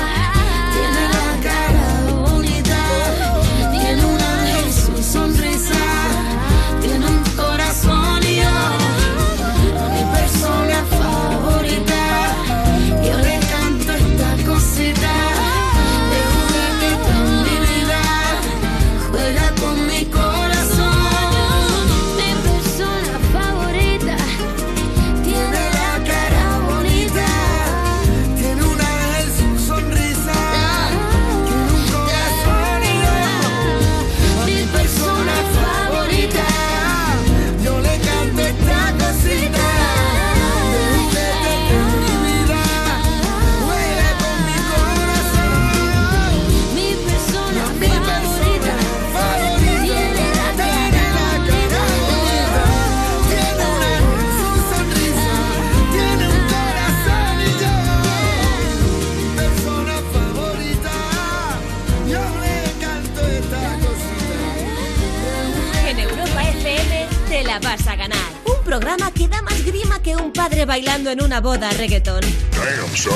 padre 70.42 70.64
bailando 70.64 71.10
en 71.10 71.22
una 71.22 71.38
boda 71.42 71.68
reggaetón. 71.72 72.22
Damn, 72.22 72.96
son. 72.96 73.12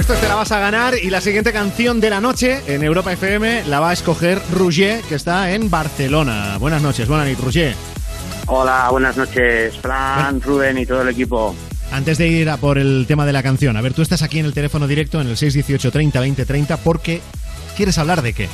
Esto 0.00 0.14
es 0.14 0.20
Te 0.22 0.28
la 0.28 0.36
vas 0.36 0.52
a 0.52 0.58
ganar 0.58 0.94
y 0.96 1.10
la 1.10 1.20
siguiente 1.20 1.52
canción 1.52 2.00
de 2.00 2.08
la 2.08 2.22
noche 2.22 2.62
en 2.66 2.82
Europa 2.82 3.12
FM 3.12 3.64
la 3.66 3.78
va 3.78 3.90
a 3.90 3.92
escoger 3.92 4.40
Roger, 4.50 5.02
que 5.02 5.16
está 5.16 5.50
en 5.50 5.68
Barcelona. 5.68 6.56
Buenas 6.58 6.80
noches, 6.80 7.06
buenas 7.06 7.26
noches, 7.26 7.44
Roger. 7.44 7.74
Hola, 8.46 8.88
buenas 8.90 9.18
noches, 9.18 9.76
Fran, 9.76 10.40
Rubén 10.40 10.78
y 10.78 10.86
todo 10.86 11.02
el 11.02 11.10
equipo. 11.10 11.54
Antes 11.94 12.18
de 12.18 12.26
ir 12.26 12.50
a 12.50 12.56
por 12.56 12.76
el 12.78 13.04
tema 13.06 13.24
de 13.24 13.32
la 13.32 13.40
canción, 13.44 13.76
a 13.76 13.80
ver, 13.80 13.94
tú 13.94 14.02
estás 14.02 14.24
aquí 14.24 14.40
en 14.40 14.46
el 14.46 14.52
teléfono 14.52 14.88
directo 14.88 15.20
en 15.20 15.28
el 15.28 15.36
618 15.36 15.92
30 15.92 16.18
20 16.20 16.44
30 16.44 16.76
porque 16.78 17.20
quieres 17.76 17.98
hablar 17.98 18.20
de 18.20 18.32
qué. 18.32 18.48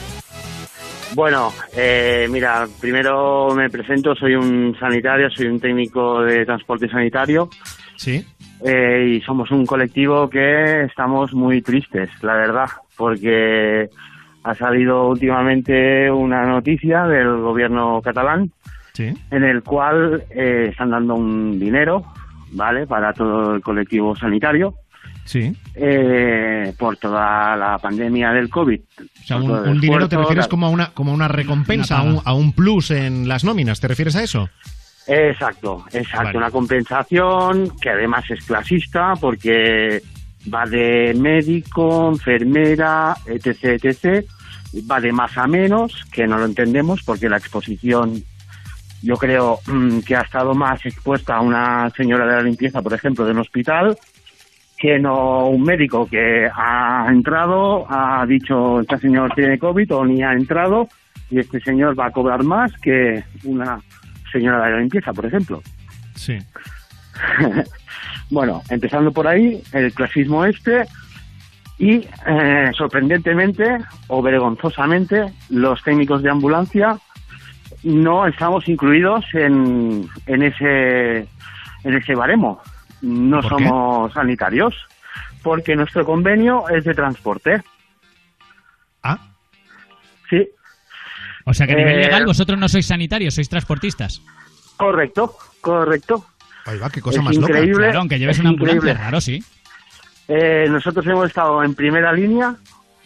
Bueno, 1.14 1.50
eh, 1.74 2.29
mira, 2.31 2.66
primero 2.83 3.55
me 3.55 3.70
presento, 3.70 4.14
soy 4.14 4.35
un 4.35 4.76
sanitario, 4.79 5.31
soy 5.31 5.46
un 5.46 5.59
técnico 5.59 6.20
de 6.20 6.44
transporte 6.44 6.87
sanitario 6.90 7.48
Sí. 7.96 8.22
eh, 8.62 9.14
y 9.16 9.20
somos 9.22 9.50
un 9.50 9.64
colectivo 9.64 10.29
que 10.29 10.83
estamos 10.85 11.33
muy 11.33 11.62
tristes, 11.62 12.11
la 12.20 12.35
verdad, 12.35 12.68
porque 12.98 13.88
ha 14.44 14.55
salido 14.55 15.09
últimamente 15.09 16.11
una 16.11 16.44
noticia 16.44 17.05
del 17.07 17.38
gobierno 17.38 18.03
catalán 18.03 18.50
Sí. 18.92 19.14
en 19.31 19.44
el 19.44 19.62
cual 19.62 20.24
eh, 20.31 20.68
están 20.72 20.90
dando 20.90 21.14
un 21.14 21.59
dinero, 21.59 22.05
¿vale?, 22.52 22.86
para 22.86 23.12
todo 23.12 23.54
el 23.54 23.62
colectivo 23.62 24.14
sanitario. 24.16 24.74
Sí. 25.24 25.54
eh, 25.76 26.72
por 26.76 26.96
toda 26.96 27.54
la 27.56 27.78
pandemia 27.78 28.32
del 28.32 28.48
COVID. 28.48 28.80
O 28.80 29.26
sea, 29.26 29.36
un, 29.36 29.80
dinero 29.80 30.08
te 30.08 30.16
refieres 30.16 30.48
como 30.48 30.66
a 30.66 30.70
una, 30.70 30.92
como 30.92 31.12
a 31.12 31.14
una 31.14 31.28
recompensa, 31.28 31.98
a 31.98 32.02
un, 32.02 32.20
a 32.24 32.32
un 32.34 32.52
plus 32.52 32.90
en 32.90 33.28
las 33.28 33.44
nóminas. 33.44 33.80
¿Te 33.80 33.86
refieres 33.86 34.16
a 34.16 34.24
eso? 34.24 34.48
Exacto, 35.06 35.84
exacto. 35.92 36.24
Vale. 36.24 36.38
Una 36.38 36.50
compensación 36.50 37.72
que 37.80 37.90
además 37.90 38.24
es 38.30 38.44
clasista 38.44 39.14
porque 39.20 40.02
va 40.52 40.66
de 40.66 41.14
médico, 41.14 42.08
enfermera, 42.10 43.16
etc, 43.26 43.82
etc. 43.82 44.24
Va 44.90 45.00
de 45.00 45.12
más 45.12 45.36
a 45.36 45.46
menos, 45.46 46.04
que 46.12 46.26
no 46.26 46.38
lo 46.38 46.44
entendemos 46.44 47.02
porque 47.02 47.28
la 47.28 47.38
exposición 47.38 48.22
yo 49.02 49.16
creo 49.16 49.58
mm, 49.66 50.00
que 50.00 50.16
ha 50.16 50.22
estado 50.22 50.54
más 50.54 50.84
expuesta 50.84 51.36
a 51.36 51.40
una 51.40 51.90
señora 51.90 52.26
de 52.26 52.32
la 52.32 52.42
limpieza, 52.42 52.82
por 52.82 52.92
ejemplo, 52.92 53.24
de 53.24 53.32
un 53.32 53.38
hospital, 53.38 53.96
que 54.76 54.98
no 54.98 55.46
un 55.48 55.62
médico 55.62 56.06
que 56.08 56.48
ha 56.52 57.06
entrado, 57.08 57.86
ha 57.88 58.24
dicho 58.26 58.80
este 58.80 58.98
señor 58.98 59.32
tiene 59.34 59.58
COVID 59.58 59.94
o 59.94 60.04
ni 60.04 60.22
ha 60.22 60.32
entrado 60.32 60.88
y 61.30 61.38
este 61.38 61.60
señor 61.60 61.98
va 61.98 62.06
a 62.06 62.10
cobrar 62.10 62.42
más 62.42 62.72
que 62.80 63.22
una 63.44 63.80
señora 64.32 64.64
de 64.64 64.70
la 64.72 64.78
limpieza, 64.78 65.12
por 65.12 65.26
ejemplo. 65.26 65.62
Sí. 66.14 66.38
bueno, 68.30 68.62
empezando 68.70 69.12
por 69.12 69.26
ahí, 69.26 69.62
el 69.72 69.92
clasismo 69.92 70.44
este 70.44 70.86
y 71.78 72.06
eh, 72.26 72.70
sorprendentemente 72.76 73.78
o 74.08 74.22
vergonzosamente 74.22 75.32
los 75.48 75.82
técnicos 75.82 76.22
de 76.22 76.30
ambulancia 76.30 76.98
no 77.82 78.26
estamos 78.26 78.68
incluidos 78.68 79.24
en, 79.34 80.08
en 80.26 80.42
ese 80.42 81.18
en 81.84 81.94
ese 81.94 82.14
baremo. 82.14 82.60
No 83.02 83.42
somos 83.42 84.12
sanitarios 84.12 84.74
porque 85.42 85.74
nuestro 85.74 86.04
convenio 86.04 86.68
es 86.68 86.84
de 86.84 86.94
transporte. 86.94 87.62
Ah. 89.02 89.18
Sí, 90.28 90.46
O 91.46 91.54
sea 91.54 91.66
que 91.66 91.72
a 91.72 91.76
nivel 91.76 91.94
Eh, 92.00 92.04
legal 92.04 92.26
vosotros 92.26 92.58
no 92.58 92.68
sois 92.68 92.86
sanitarios, 92.86 93.34
sois 93.34 93.48
transportistas. 93.48 94.20
correcto, 94.76 95.34
correcto. 95.60 96.24
Va, 96.68 96.90
qué 96.90 97.00
cosa 97.00 97.18
Es 97.18 97.24
más 97.24 97.36
loca. 97.36 97.52
increíble, 97.54 97.84
Claro, 97.86 97.98
aunque 98.00 98.18
lleves 98.18 98.36
es 98.36 98.40
una 98.40 98.50
ambulancia, 98.50 98.94
raro, 98.94 99.20
sí. 99.20 99.42
Eh, 100.28 100.66
nosotros 100.70 101.04
hemos 101.06 101.26
estado 101.26 101.64
en 101.64 101.74
primera 101.74 102.12
línea, 102.12 102.54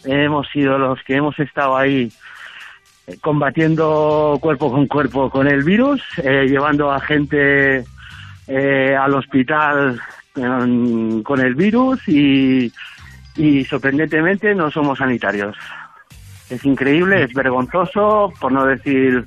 hemos 0.03 0.47
sido 0.49 0.77
los 0.77 1.01
que 1.03 1.15
hemos 1.15 1.39
estado 1.39 1.75
ahí 1.75 2.03
eh, 2.03 2.11
combatiendo 3.21 4.37
cuerpo 4.41 4.71
con 4.71 4.87
cuerpo 4.87 5.29
con 5.29 5.47
el 5.47 5.63
virus, 5.63 6.01
eh, 6.23 6.45
llevando 6.49 6.91
a 6.91 6.99
gente 6.99 7.83
eh, 8.47 8.95
al 8.99 9.13
hospital 9.13 9.99
con, 10.33 11.21
con 11.23 11.39
el 11.41 11.55
virus 11.55 11.99
y, 12.07 12.71
y 13.35 13.63
sorprendentemente 13.65 14.55
no 14.55 14.71
somos 14.71 14.97
sanitarios. 14.99 15.55
Es 16.49 16.63
increíble, 16.65 17.23
es 17.23 17.33
vergonzoso, 17.33 18.31
por 18.39 18.51
no 18.51 18.65
decir 18.65 19.25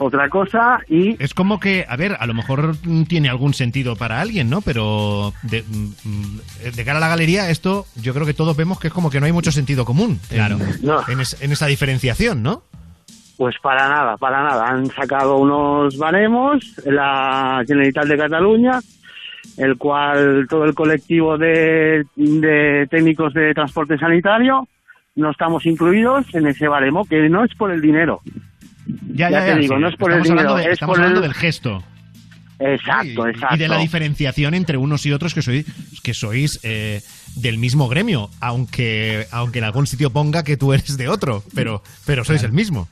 otra 0.00 0.28
cosa, 0.28 0.78
y 0.88 1.20
Es 1.22 1.34
como 1.34 1.58
que, 1.58 1.84
a 1.88 1.96
ver, 1.96 2.16
a 2.20 2.26
lo 2.26 2.32
mejor 2.34 2.76
tiene 3.08 3.28
algún 3.28 3.52
sentido 3.52 3.96
para 3.96 4.20
alguien, 4.20 4.48
¿no? 4.48 4.60
Pero 4.60 5.32
de, 5.42 5.64
mm, 5.68 6.70
de 6.76 6.84
cara 6.84 6.98
a 6.98 7.00
la 7.00 7.08
galería, 7.08 7.50
esto 7.50 7.84
yo 7.96 8.14
creo 8.14 8.24
que 8.24 8.32
todos 8.34 8.56
vemos 8.56 8.78
que 8.78 8.88
es 8.88 8.92
como 8.92 9.10
que 9.10 9.18
no 9.18 9.26
hay 9.26 9.32
mucho 9.32 9.50
sentido 9.50 9.84
común 9.84 10.20
en, 10.30 10.36
Claro. 10.36 10.58
No. 10.82 11.02
en, 11.08 11.18
es- 11.20 11.36
en 11.42 11.50
esa 11.50 11.66
diferenciación, 11.66 12.44
¿no? 12.44 12.62
Pues 13.38 13.54
para 13.62 13.88
nada, 13.88 14.16
para 14.18 14.42
nada. 14.42 14.66
Han 14.68 14.86
sacado 14.90 15.38
unos 15.38 15.96
baremos, 15.96 16.58
la 16.84 17.62
Generalitat 17.66 18.04
de 18.06 18.16
Cataluña, 18.18 18.80
el 19.56 19.76
cual 19.78 20.46
todo 20.50 20.64
el 20.64 20.74
colectivo 20.74 21.38
de, 21.38 22.04
de 22.16 22.86
técnicos 22.90 23.32
de 23.32 23.54
transporte 23.54 23.96
sanitario 23.96 24.68
no 25.14 25.30
estamos 25.30 25.64
incluidos 25.66 26.26
en 26.34 26.46
ese 26.48 26.68
baremo, 26.68 27.04
que 27.06 27.28
no 27.28 27.44
es 27.44 27.54
por 27.54 27.70
el 27.70 27.80
dinero. 27.80 28.20
Ya, 29.14 29.30
Ya 29.30 29.30
ya, 29.30 29.40
te 29.40 29.50
ya, 29.52 29.56
digo, 29.56 29.74
sí. 29.76 29.80
no 29.82 29.88
es 29.88 29.96
por 29.96 30.10
estamos 30.10 30.28
el 30.28 30.36
dinero, 30.36 30.54
de- 30.56 30.62
es 30.64 30.68
estamos 30.72 30.96
por 30.96 31.04
hablando 31.04 31.20
el- 31.20 31.28
del 31.28 31.34
gesto. 31.34 31.82
Exacto, 32.60 33.26
Y- 33.28 33.30
exacto. 33.30 33.54
Y 33.54 33.58
de 33.58 33.68
la 33.68 33.78
diferenciación 33.78 34.54
entre 34.54 34.76
unos 34.78 35.06
y 35.06 35.12
otros 35.12 35.32
que 35.32 35.42
sois, 35.42 35.64
que 36.02 36.12
sois 36.12 36.58
eh, 36.64 37.00
del 37.36 37.56
mismo 37.58 37.88
gremio, 37.88 38.30
aunque, 38.40 39.26
aunque 39.30 39.58
en 39.60 39.64
algún 39.64 39.86
sitio 39.86 40.10
ponga 40.10 40.42
que 40.42 40.56
tú 40.56 40.72
eres 40.72 40.96
de 40.96 41.06
otro, 41.08 41.44
pero, 41.54 41.82
pero 42.04 42.24
sois 42.24 42.42
el 42.42 42.50
mismo. 42.52 42.88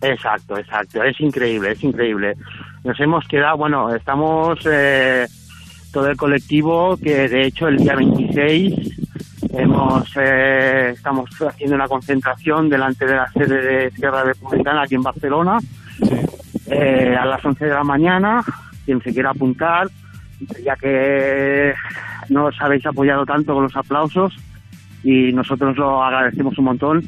Exacto, 0.00 0.58
exacto. 0.58 1.02
Es 1.02 1.20
increíble, 1.20 1.72
es 1.72 1.82
increíble. 1.82 2.34
Nos 2.84 2.98
hemos 3.00 3.26
quedado, 3.26 3.56
bueno, 3.56 3.94
estamos 3.94 4.58
eh, 4.70 5.26
todo 5.92 6.08
el 6.08 6.16
colectivo 6.16 6.96
que 6.96 7.28
de 7.28 7.46
hecho 7.46 7.68
el 7.68 7.78
día 7.78 7.94
26 7.96 8.74
hemos 9.52 10.10
eh, 10.16 10.90
estamos 10.94 11.30
haciendo 11.40 11.76
una 11.76 11.88
concentración 11.88 12.68
delante 12.68 13.06
de 13.06 13.16
la 13.16 13.28
sede 13.28 13.62
de 13.62 13.90
Sierra 13.92 14.22
Republicana 14.22 14.82
aquí 14.82 14.96
en 14.96 15.02
Barcelona 15.02 15.58
eh, 16.66 17.16
a 17.18 17.24
las 17.24 17.44
11 17.44 17.64
de 17.64 17.74
la 17.74 17.84
mañana. 17.84 18.44
Quien 18.84 19.00
se 19.02 19.12
quiera 19.12 19.30
apuntar, 19.30 19.88
ya 20.62 20.76
que 20.76 21.74
nos 22.28 22.54
habéis 22.60 22.86
apoyado 22.86 23.24
tanto 23.24 23.54
con 23.54 23.64
los 23.64 23.76
aplausos 23.76 24.32
y 25.08 25.32
nosotros 25.32 25.76
lo 25.76 26.02
agradecemos 26.02 26.58
un 26.58 26.64
montón. 26.64 27.02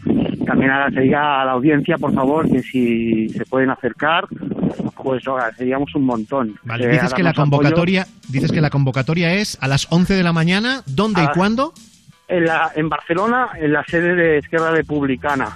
También 0.47 0.71
agradecería 0.71 1.43
a 1.43 1.45
la 1.45 1.53
audiencia, 1.53 1.97
por 1.99 2.15
favor, 2.15 2.49
que 2.49 2.63
si 2.63 3.29
se 3.31 3.45
pueden 3.47 3.71
acercar, 3.71 4.27
pues 5.03 5.25
lo 5.25 5.35
agradeceríamos 5.37 5.93
un 5.97 6.05
montón. 6.05 6.55
Vale, 6.65 6.85
Eh, 6.85 6.89
dices 6.93 7.13
a 7.13 7.17
que 7.17 7.23
la 7.25 7.31
apoyo. 7.31 7.43
convocatoria, 7.51 8.07
dices 8.29 8.53
que 8.53 8.61
la 8.61 8.71
convocatoria 8.71 9.35
es 9.35 9.59
a 9.61 9.67
las 9.69 9.89
11 9.91 10.15
de 10.15 10.23
la 10.23 10.33
mañana, 10.33 10.83
¿dónde 10.87 11.23
y 11.23 11.27
Ah. 11.27 11.33
cuándo? 11.35 11.73
En, 12.29 12.45
la, 12.45 12.71
en 12.77 12.89
Barcelona, 12.89 13.49
en 13.61 13.73
la 13.73 13.83
sede 13.85 14.15
de 14.15 14.39
Esquerra 14.39 14.71
Republicana. 14.71 15.49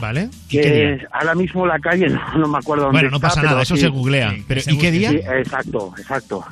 Vale. 0.00 0.30
¿Y 0.48 0.56
Que 0.56 0.62
qué 0.62 0.70
día? 0.72 0.90
es 0.94 1.02
ahora 1.12 1.34
mismo 1.34 1.66
la 1.66 1.78
calle, 1.78 2.08
no, 2.08 2.38
no 2.38 2.48
me 2.48 2.58
acuerdo 2.58 2.84
dónde 2.84 2.96
Bueno, 2.96 3.10
no 3.10 3.16
está, 3.16 3.28
pasa 3.28 3.40
pero 3.40 3.50
nada, 3.50 3.62
eso 3.62 3.74
sí. 3.76 3.82
se 3.82 3.88
googlea. 3.88 4.34
Pero, 4.48 4.60
¿Y 4.68 4.78
qué 4.78 4.90
día? 4.90 5.10
Sí, 5.10 5.16
exacto, 5.16 5.92
exacto. 5.98 6.44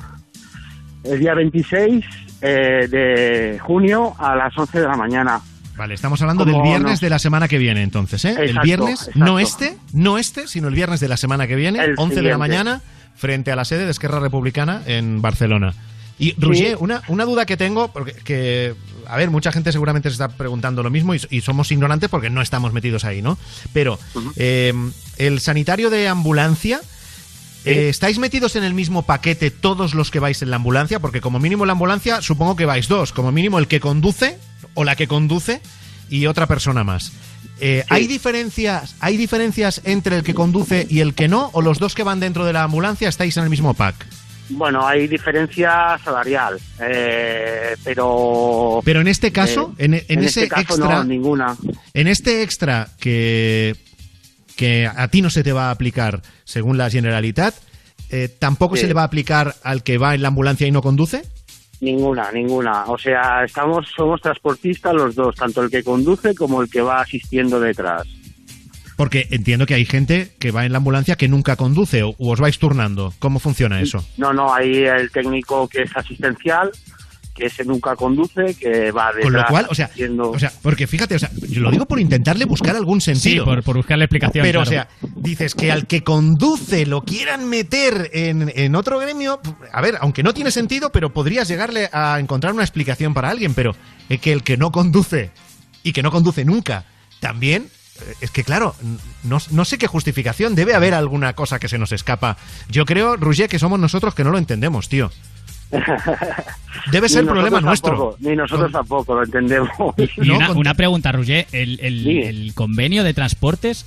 El 1.03 1.19
día 1.19 1.33
26 1.33 2.05
eh, 2.41 2.87
de 2.89 3.59
junio 3.59 4.13
a 4.17 4.35
las 4.35 4.57
11 4.57 4.79
de 4.81 4.87
la 4.87 4.95
mañana. 4.95 5.41
Vale, 5.75 5.93
estamos 5.93 6.19
hablando 6.21 6.43
del 6.43 6.59
viernes 6.61 6.93
nos- 6.93 6.99
de 7.01 7.09
la 7.09 7.19
semana 7.19 7.47
que 7.47 7.57
viene, 7.59 7.83
entonces, 7.83 8.25
¿eh? 8.25 8.35
el 8.39 8.59
viernes, 8.59 9.01
exacto. 9.01 9.19
no 9.19 9.37
este, 9.39 9.77
no 9.93 10.17
este, 10.17 10.47
sino 10.47 10.67
el 10.69 10.73
viernes 10.73 10.99
de 10.99 11.07
la 11.07 11.17
semana 11.17 11.45
que 11.45 11.55
viene, 11.55 11.79
El 11.83 11.93
11 11.97 12.15
de 12.15 12.29
la 12.29 12.37
mañana, 12.39 12.81
frente 13.15 13.51
a 13.51 13.55
la 13.55 13.63
sede 13.63 13.85
de 13.85 13.91
Esquerra 13.91 14.19
Republicana 14.19 14.81
en 14.87 15.21
Barcelona. 15.21 15.73
Y, 16.19 16.33
Roger, 16.41 16.77
una, 16.79 17.03
una 17.09 17.25
duda 17.25 17.45
que 17.45 17.57
tengo, 17.57 17.89
porque 17.89 18.13
que, 18.13 18.73
a 19.07 19.17
ver, 19.17 19.29
mucha 19.29 19.51
gente 19.51 19.71
seguramente 19.71 20.09
se 20.09 20.13
está 20.13 20.29
preguntando 20.29 20.81
lo 20.81 20.89
mismo 20.89 21.13
y, 21.13 21.21
y 21.29 21.41
somos 21.41 21.71
ignorantes 21.71 22.09
porque 22.09 22.31
no 22.31 22.41
estamos 22.41 22.73
metidos 22.73 23.05
ahí, 23.05 23.21
¿no? 23.21 23.37
Pero, 23.71 23.99
eh, 24.35 24.73
el 25.17 25.39
sanitario 25.39 25.91
de 25.91 26.07
ambulancia, 26.07 26.81
eh, 27.65 27.89
¿estáis 27.89 28.19
metidos 28.19 28.55
en 28.55 28.63
el 28.63 28.73
mismo 28.73 29.03
paquete 29.03 29.51
todos 29.51 29.93
los 29.93 30.11
que 30.11 30.19
vais 30.19 30.41
en 30.41 30.49
la 30.49 30.55
ambulancia? 30.57 30.99
Porque 30.99 31.21
como 31.21 31.39
mínimo 31.39 31.63
en 31.63 31.67
la 31.67 31.73
ambulancia 31.73 32.21
supongo 32.21 32.55
que 32.55 32.65
vais 32.65 32.87
dos, 32.87 33.11
como 33.11 33.31
mínimo 33.31 33.59
el 33.59 33.67
que 33.67 33.79
conduce 33.79 34.37
o 34.73 34.83
la 34.83 34.95
que 34.95 35.07
conduce 35.07 35.61
y 36.09 36.25
otra 36.25 36.47
persona 36.47 36.83
más. 36.83 37.11
Eh, 37.59 37.83
¿hay, 37.89 38.07
diferencias, 38.07 38.95
¿Hay 38.99 39.17
diferencias 39.17 39.81
entre 39.83 40.17
el 40.17 40.23
que 40.23 40.33
conduce 40.33 40.85
y 40.89 40.99
el 40.99 41.13
que 41.13 41.27
no? 41.27 41.49
¿O 41.53 41.61
los 41.61 41.79
dos 41.79 41.95
que 41.95 42.03
van 42.03 42.19
dentro 42.19 42.45
de 42.45 42.53
la 42.53 42.63
ambulancia 42.63 43.09
estáis 43.09 43.35
en 43.37 43.43
el 43.43 43.49
mismo 43.49 43.73
pack? 43.73 44.05
Bueno, 44.49 44.87
hay 44.87 45.07
diferencia 45.07 45.99
salarial, 46.03 46.57
eh, 46.79 47.75
pero... 47.83 48.79
Pero 48.85 49.01
en 49.01 49.07
este 49.07 49.31
caso, 49.31 49.73
eh, 49.77 49.85
en, 49.85 49.93
en 49.95 50.23
ese 50.23 50.43
este 50.43 50.47
caso 50.47 50.75
extra, 50.75 50.95
no, 50.95 51.03
ninguna. 51.03 51.57
en 51.93 52.07
este 52.07 52.43
extra 52.43 52.87
que, 52.99 53.75
que 54.57 54.85
a 54.93 55.07
ti 55.07 55.21
no 55.21 55.29
se 55.29 55.43
te 55.43 55.53
va 55.53 55.67
a 55.69 55.71
aplicar 55.71 56.21
según 56.43 56.77
la 56.77 56.89
Generalitat, 56.89 57.55
eh, 58.09 58.27
¿tampoco 58.27 58.75
Sí. 58.75 58.81
se 58.81 58.87
le 58.87 58.93
va 58.93 59.03
a 59.03 59.05
aplicar 59.05 59.55
al 59.63 59.83
que 59.83 59.97
va 59.97 60.13
en 60.15 60.21
la 60.21 60.27
ambulancia 60.27 60.67
y 60.67 60.71
no 60.71 60.81
conduce? 60.81 61.23
Ninguna, 61.79 62.31
ninguna. 62.31 62.85
O 62.87 62.97
sea, 62.97 63.43
estamos, 63.45 63.87
somos 63.95 64.19
transportistas 64.19 64.93
los 64.93 65.15
dos, 65.15 65.35
tanto 65.35 65.61
el 65.63 65.69
que 65.69 65.83
conduce 65.83 66.33
como 66.35 66.61
el 66.61 66.69
que 66.69 66.81
va 66.81 66.99
asistiendo 67.01 67.59
detrás. 67.59 68.03
Porque 68.95 69.27
entiendo 69.29 69.67
que 69.67 69.75
hay 69.75 69.85
gente 69.85 70.31
que 70.39 70.49
va 70.49 70.65
en 70.65 70.71
la 70.71 70.79
ambulancia 70.79 71.15
que 71.17 71.27
nunca 71.27 71.55
conduce 71.55 72.01
o, 72.01 72.15
o 72.17 72.31
os 72.31 72.39
vais 72.39 72.57
turnando. 72.57 73.13
¿Cómo 73.19 73.37
funciona 73.39 73.79
eso? 73.79 74.03
No, 74.17 74.33
no, 74.33 74.51
hay 74.51 74.85
el 74.85 75.11
técnico 75.11 75.67
que 75.67 75.83
es 75.83 75.95
asistencial, 75.95 76.71
que 77.37 77.45
ese 77.45 77.63
nunca 77.63 77.95
conduce, 77.95 78.55
que 78.55 78.91
va 78.91 79.07
detrás. 79.13 79.23
Con 79.23 79.33
lo 79.33 79.45
cual, 79.45 79.67
o 79.69 79.75
sea, 79.75 79.85
haciendo- 79.85 80.31
o 80.31 80.39
sea, 80.39 80.51
porque 80.61 80.87
fíjate, 80.87 81.15
o 81.15 81.19
sea, 81.19 81.29
yo 81.49 81.61
lo 81.61 81.69
digo 81.71 81.85
por 81.85 81.99
intentarle 81.99 82.45
buscar 82.45 82.75
algún 82.75 82.99
sentido. 82.99 83.43
Sí, 83.43 83.49
por, 83.49 83.63
por 83.63 83.77
buscarle 83.77 84.05
explicación. 84.05 84.43
Pero, 84.43 84.63
claro. 84.63 84.69
o 84.69 84.99
sea, 85.05 85.09
dices 85.15 85.53
que 85.55 85.71
al 85.71 85.85
que 85.87 86.03
conduce 86.03 86.85
lo 86.85 87.03
quieran 87.03 87.47
meter 87.47 88.09
en, 88.13 88.51
en 88.55 88.75
otro 88.75 88.99
gremio, 88.99 89.39
a 89.71 89.81
ver, 89.81 89.97
aunque 90.01 90.23
no 90.23 90.33
tiene 90.33 90.51
sentido, 90.51 90.91
pero 90.91 91.13
podrías 91.13 91.47
llegarle 91.47 91.89
a 91.93 92.19
encontrar 92.19 92.53
una 92.53 92.63
explicación 92.63 93.13
para 93.13 93.29
alguien, 93.29 93.53
pero 93.53 93.75
es 94.09 94.19
que 94.19 94.31
el 94.33 94.43
que 94.43 94.57
no 94.57 94.71
conduce 94.71 95.31
y 95.83 95.93
que 95.93 96.01
no 96.03 96.11
conduce 96.11 96.43
nunca, 96.43 96.85
también, 97.19 97.67
eh, 97.99 98.13
es 98.21 98.31
que 98.31 98.43
claro, 98.43 98.75
no, 99.23 99.37
no 99.51 99.65
sé 99.65 99.77
qué 99.77 99.87
justificación, 99.87 100.55
debe 100.55 100.73
haber 100.73 100.93
alguna 100.93 101.33
cosa 101.33 101.59
que 101.59 101.67
se 101.67 101.77
nos 101.77 101.91
escapa. 101.91 102.37
Yo 102.69 102.85
creo, 102.85 103.15
Roger, 103.15 103.47
que 103.49 103.59
somos 103.59 103.79
nosotros 103.79 104.13
que 104.15 104.23
no 104.23 104.31
lo 104.31 104.37
entendemos, 104.37 104.89
tío. 104.89 105.11
Debe 106.91 107.09
ser 107.09 107.25
problema 107.25 107.59
nuestro. 107.61 107.91
tampoco, 107.91 108.17
Ni 108.19 108.35
nosotros 108.35 108.71
tampoco 108.71 109.15
lo 109.15 109.23
entendemos. 109.23 109.69
Y 110.17 110.29
una, 110.29 110.51
una 110.51 110.73
pregunta, 110.73 111.11
Roger. 111.11 111.47
El, 111.51 111.79
el- 111.81 112.03
Sí. 112.03 112.19
el 112.21 112.53
convenio 112.53 113.03
de 113.03 113.13
transportes, 113.13 113.85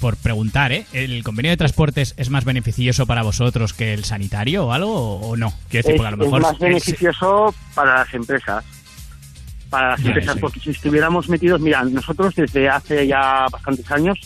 por 0.00 0.16
preguntar, 0.16 0.72
¿eh? 0.72 0.84
¿El 0.92 1.22
convenio 1.24 1.50
de 1.50 1.56
transportes 1.56 2.14
es 2.18 2.28
más 2.28 2.44
beneficioso 2.44 3.06
para 3.06 3.22
vosotros 3.22 3.72
que 3.72 3.94
el 3.94 4.04
sanitario 4.04 4.66
o 4.66 4.72
algo 4.72 5.16
o, 5.20 5.36
no? 5.36 5.52
Quiero 5.70 5.86
decir, 5.88 5.94
es, 5.94 5.96
porque 5.96 6.08
a 6.08 6.10
lo 6.10 6.16
es 6.16 6.30
mejor. 6.30 6.42
más 6.42 6.58
beneficioso 6.58 7.54
para 7.74 7.96
las 7.98 8.12
empresas. 8.14 8.64
Para 9.70 9.90
las 9.90 10.00
Ya, 10.02 10.08
empresas, 10.08 10.34
sí. 10.34 10.40
porque 10.40 10.60
si 10.60 10.70
estuviéramos 10.70 11.28
metidos, 11.28 11.60
mira, 11.60 11.82
nosotros 11.84 12.34
desde 12.34 12.68
hace 12.68 13.06
ya 13.06 13.46
bastantes 13.50 13.90
años, 13.90 14.18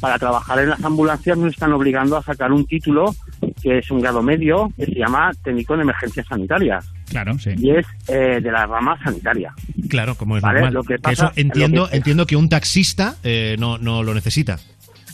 para 0.00 0.18
trabajar 0.18 0.58
en 0.60 0.70
las 0.70 0.84
ambulancias 0.84 1.36
nos 1.38 1.52
están 1.52 1.72
obligando 1.72 2.16
a 2.16 2.22
sacar 2.22 2.52
un 2.52 2.66
título 2.66 3.14
que 3.62 3.78
es 3.78 3.90
un 3.90 4.00
grado 4.00 4.22
medio, 4.22 4.70
que 4.76 4.86
se 4.86 4.94
llama 4.94 5.30
técnico 5.42 5.74
en 5.74 5.80
emergencias 5.80 6.26
sanitarias. 6.26 6.86
Claro, 7.08 7.38
sí. 7.38 7.50
Y 7.58 7.70
es 7.70 7.86
eh, 8.08 8.40
de 8.40 8.52
la 8.52 8.66
rama 8.66 8.98
sanitaria. 9.02 9.52
Claro, 9.88 10.14
como 10.16 10.36
es 10.36 10.42
Vale, 10.42 10.60
normal. 10.60 10.74
lo 10.74 10.82
que 10.84 10.98
pasa- 10.98 11.26
eso 11.28 11.32
entiendo, 11.36 11.82
lo 11.84 11.90
que- 11.90 11.96
entiendo 11.96 12.26
que 12.26 12.36
un 12.36 12.48
taxista 12.48 13.16
eh, 13.24 13.56
no, 13.58 13.78
no 13.78 14.02
lo 14.02 14.12
necesita. 14.14 14.58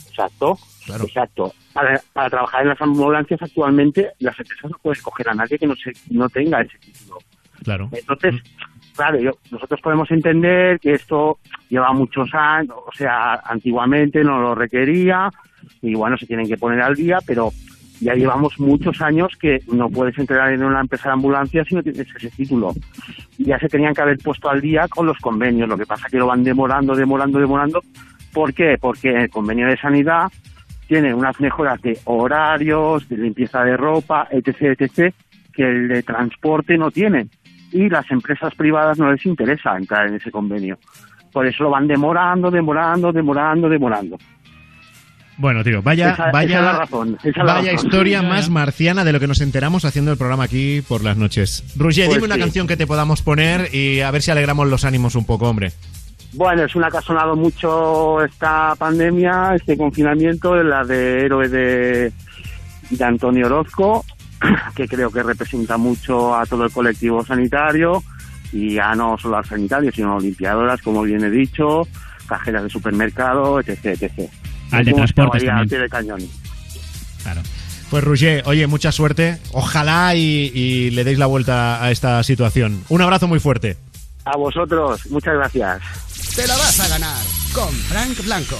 Exacto. 0.09 0.57
Exacto. 1.01 1.53
Para, 1.71 1.99
para 2.11 2.29
trabajar 2.29 2.63
en 2.63 2.69
las 2.69 2.81
ambulancias 2.81 3.41
actualmente, 3.41 4.09
las 4.19 4.37
empresas 4.37 4.69
no 4.69 4.77
pueden 4.79 4.97
escoger 4.97 5.29
a 5.29 5.33
nadie 5.33 5.57
que 5.57 5.65
no, 5.65 5.75
se, 5.75 5.91
no 6.09 6.27
tenga 6.29 6.61
ese 6.61 6.77
título. 6.79 7.19
Claro. 7.63 7.89
Entonces, 7.93 8.35
claro, 8.95 9.19
yo, 9.19 9.31
nosotros 9.51 9.81
podemos 9.81 10.09
entender 10.11 10.79
que 10.79 10.93
esto 10.93 11.39
lleva 11.69 11.91
muchos 11.93 12.29
años, 12.33 12.75
o 12.85 12.91
sea, 12.93 13.35
antiguamente 13.45 14.23
no 14.23 14.41
lo 14.41 14.55
requería 14.55 15.29
y 15.81 15.95
bueno, 15.95 16.17
se 16.17 16.25
tienen 16.25 16.47
que 16.47 16.57
poner 16.57 16.81
al 16.81 16.95
día, 16.95 17.19
pero 17.25 17.51
ya 17.99 18.15
llevamos 18.15 18.59
muchos 18.59 19.01
años 19.01 19.31
que 19.39 19.61
no 19.71 19.89
puedes 19.89 20.17
entrar 20.17 20.51
en 20.51 20.63
una 20.63 20.81
empresa 20.81 21.09
de 21.09 21.13
ambulancia 21.13 21.63
si 21.63 21.75
no 21.75 21.83
tienes 21.83 22.07
ese 22.15 22.29
título. 22.31 22.73
Ya 23.37 23.57
se 23.59 23.69
tenían 23.69 23.93
que 23.93 24.01
haber 24.01 24.17
puesto 24.17 24.49
al 24.49 24.61
día 24.61 24.87
con 24.87 25.05
los 25.05 25.17
convenios, 25.19 25.69
lo 25.69 25.77
que 25.77 25.85
pasa 25.85 26.09
que 26.09 26.17
lo 26.17 26.27
van 26.27 26.43
demorando, 26.43 26.95
demorando, 26.95 27.39
demorando. 27.39 27.81
¿Por 28.33 28.53
qué? 28.53 28.77
Porque 28.79 29.09
el 29.09 29.29
convenio 29.29 29.67
de 29.67 29.77
sanidad 29.77 30.31
tiene 30.87 31.13
unas 31.13 31.39
mejoras 31.39 31.81
de 31.81 31.97
horarios, 32.05 33.07
de 33.07 33.17
limpieza 33.17 33.63
de 33.63 33.77
ropa, 33.77 34.27
etc., 34.31 34.77
etc., 34.77 35.13
que 35.53 35.63
el 35.63 35.87
de 35.87 36.03
transporte 36.03 36.77
no 36.77 36.91
tiene. 36.91 37.27
Y 37.73 37.89
las 37.89 38.09
empresas 38.11 38.53
privadas 38.55 38.97
no 38.99 39.11
les 39.11 39.25
interesa 39.25 39.75
entrar 39.75 40.07
en 40.07 40.15
ese 40.15 40.31
convenio. 40.31 40.77
Por 41.31 41.45
eso 41.47 41.63
lo 41.63 41.71
van 41.71 41.87
demorando, 41.87 42.49
demorando, 42.51 43.11
demorando, 43.11 43.67
demorando. 43.67 44.17
Bueno, 45.35 45.63
tío, 45.63 45.81
vaya, 45.81 46.11
Esa- 46.11 46.29
vaya, 46.31 46.49
esa 46.49 46.59
es 46.59 46.65
la 46.73 46.79
razón, 46.79 47.17
esa 47.23 47.29
es 47.29 47.37
la 47.37 47.43
vaya 47.55 47.71
razón. 47.71 47.85
historia 47.87 48.21
más 48.21 48.49
marciana 48.51 49.03
de 49.03 49.11
lo 49.13 49.19
que 49.19 49.27
nos 49.27 49.41
enteramos 49.41 49.83
haciendo 49.83 50.11
el 50.11 50.17
programa 50.17 50.43
aquí 50.43 50.81
por 50.87 51.03
las 51.03 51.17
noches. 51.17 51.63
Roger, 51.75 52.05
Pues 52.05 52.17
dime 52.17 52.25
una 52.27 52.35
sí. 52.35 52.41
canción 52.41 52.67
que 52.67 52.77
te 52.77 52.85
podamos 52.85 53.23
poner 53.23 53.73
y 53.73 54.01
a 54.01 54.11
ver 54.11 54.21
si 54.21 54.29
alegramos 54.29 54.67
los 54.67 54.85
ánimos 54.85 55.15
un 55.15 55.25
poco, 55.25 55.49
hombre. 55.49 55.71
Bueno, 56.33 56.63
es 56.63 56.75
una 56.75 56.89
que 56.91 56.97
ha 56.97 57.01
sonado 57.01 57.35
mucho 57.35 58.23
esta 58.23 58.75
pandemia, 58.77 59.55
este 59.55 59.75
confinamiento, 59.75 60.55
la 60.63 60.83
de 60.83 61.25
Héroe 61.25 61.49
de, 61.49 62.11
de 62.91 63.03
Antonio 63.03 63.47
Orozco, 63.47 64.05
que 64.75 64.87
creo 64.87 65.09
que 65.11 65.23
representa 65.23 65.77
mucho 65.77 66.35
a 66.35 66.45
todo 66.45 66.65
el 66.65 66.71
colectivo 66.71 67.23
sanitario 67.23 68.03
y 68.51 68.75
ya 68.75 68.93
no 68.93 69.17
solo 69.17 69.37
al 69.37 69.45
sanitario, 69.45 69.91
sino 69.91 70.19
limpiadoras, 70.19 70.81
como 70.81 71.01
bien 71.01 71.23
he 71.23 71.29
dicho, 71.29 71.87
cajeras 72.27 72.63
de 72.63 72.69
supermercado, 72.69 73.59
etc. 73.59 73.85
etc. 73.85 74.29
Al 74.71 74.85
de 74.85 74.93
transportes 74.93 75.43
también. 75.43 75.69
pie 75.69 75.79
del 75.79 75.89
cañón. 75.89 76.19
Claro. 77.23 77.41
Pues 77.89 78.03
Roger, 78.03 78.43
oye, 78.45 78.65
mucha 78.67 78.91
suerte. 78.91 79.37
Ojalá 79.51 80.15
y, 80.15 80.51
y 80.53 80.89
le 80.91 81.03
deis 81.03 81.19
la 81.19 81.27
vuelta 81.27 81.83
a 81.83 81.91
esta 81.91 82.23
situación. 82.23 82.83
Un 82.89 83.01
abrazo 83.01 83.27
muy 83.27 83.39
fuerte. 83.39 83.77
A 84.25 84.37
vosotros, 84.37 85.05
muchas 85.11 85.35
gracias. 85.35 85.81
Te 86.35 86.47
la 86.47 86.55
vas 86.57 86.79
a 86.79 86.87
ganar 86.87 87.21
con 87.53 87.69
Frank 87.69 88.23
Blanco. 88.23 88.57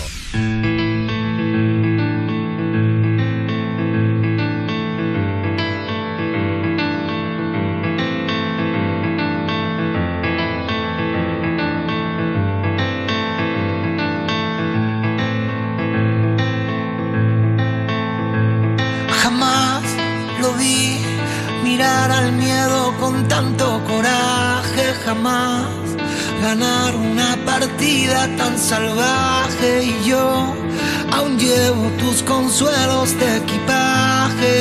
Mirar 21.74 22.12
al 22.12 22.32
miedo 22.34 22.94
con 23.00 23.28
tanto 23.28 23.66
coraje, 23.88 24.86
jamás 25.06 25.66
ganar 26.40 26.96
una 26.96 27.36
partida 27.46 28.20
tan 28.38 28.60
salvaje 28.60 29.70
y 29.92 29.94
yo 30.10 30.54
aún 31.16 31.40
llevo 31.40 31.86
tus 32.02 32.22
consuelos 32.34 33.08
de 33.20 33.38
equipaje. 33.44 34.58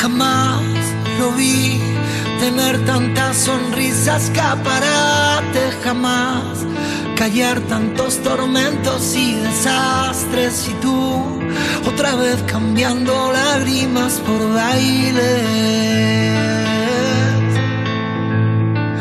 Jamás 0.00 0.62
lo 1.20 1.30
vi, 1.40 1.80
tener 2.40 2.84
tantas 2.84 3.36
sonrisas, 3.36 4.24
escaparate 4.24 5.62
jamás, 5.84 6.49
callar 7.20 7.60
tantos 7.68 8.16
tormentos 8.22 9.14
y 9.14 9.34
desastres 9.34 10.66
y 10.70 10.72
tú 10.80 11.22
otra 11.86 12.14
vez 12.14 12.42
cambiando 12.46 13.12
lágrimas 13.30 14.14
por 14.26 14.54
baile. 14.54 15.42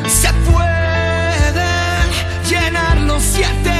Se 0.06 0.34
pueden 0.52 2.10
llenar 2.50 2.98
los 3.08 3.24
siete 3.24 3.79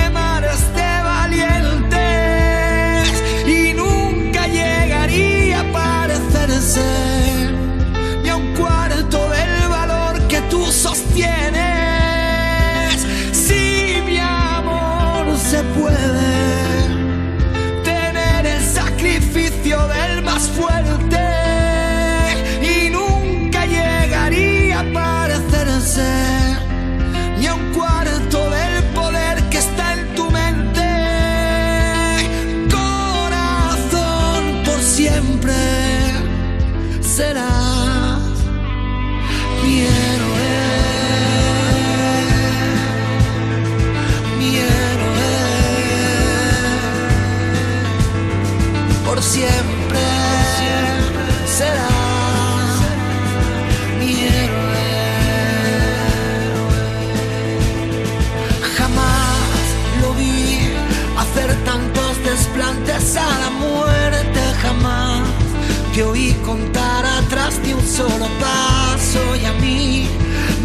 te 66.00 66.06
oí 66.06 66.32
contar 66.46 67.06
atrás 67.06 67.62
de 67.62 67.76
un 67.76 67.86
solo 67.86 68.26
paso 68.40 69.20
y 69.36 69.44
a 69.44 69.52
mí 69.56 70.08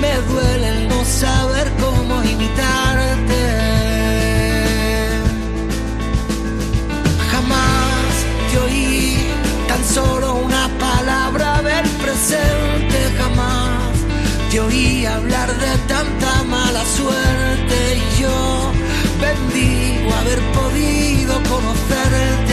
me 0.00 0.14
duele 0.32 0.68
el 0.68 0.88
no 0.88 1.04
saber 1.04 1.72
cómo 1.80 2.22
imitarte. 2.22 3.42
Jamás 7.32 8.12
te 8.48 8.58
oí 8.60 9.26
tan 9.66 9.84
solo 9.84 10.34
una 10.34 10.68
palabra 10.78 11.62
del 11.62 11.88
presente, 12.04 12.98
jamás 13.18 13.96
te 14.52 14.60
oí 14.60 15.04
hablar 15.04 15.48
de 15.52 15.78
tanta 15.88 16.44
mala 16.44 16.84
suerte 16.96 17.76
y 17.96 18.20
yo 18.22 18.70
bendigo 19.20 20.14
haber 20.14 20.40
podido 20.52 21.34
conocerte. 21.50 22.43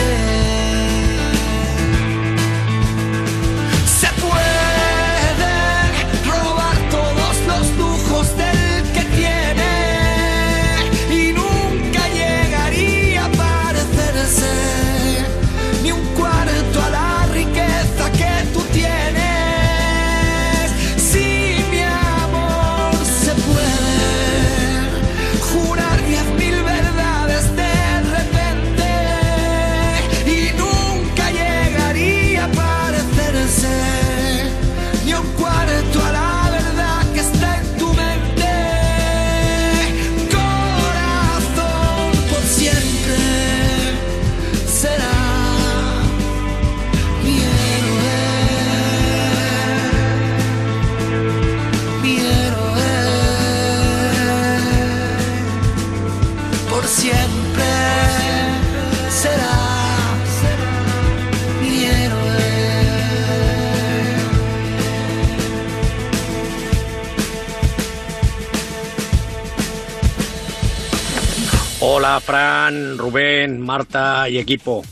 Hola 72.04 72.18
Fran, 72.18 72.98
Rubén, 72.98 73.60
Marta 73.60 74.28
y 74.28 74.38
equipo. 74.38 74.82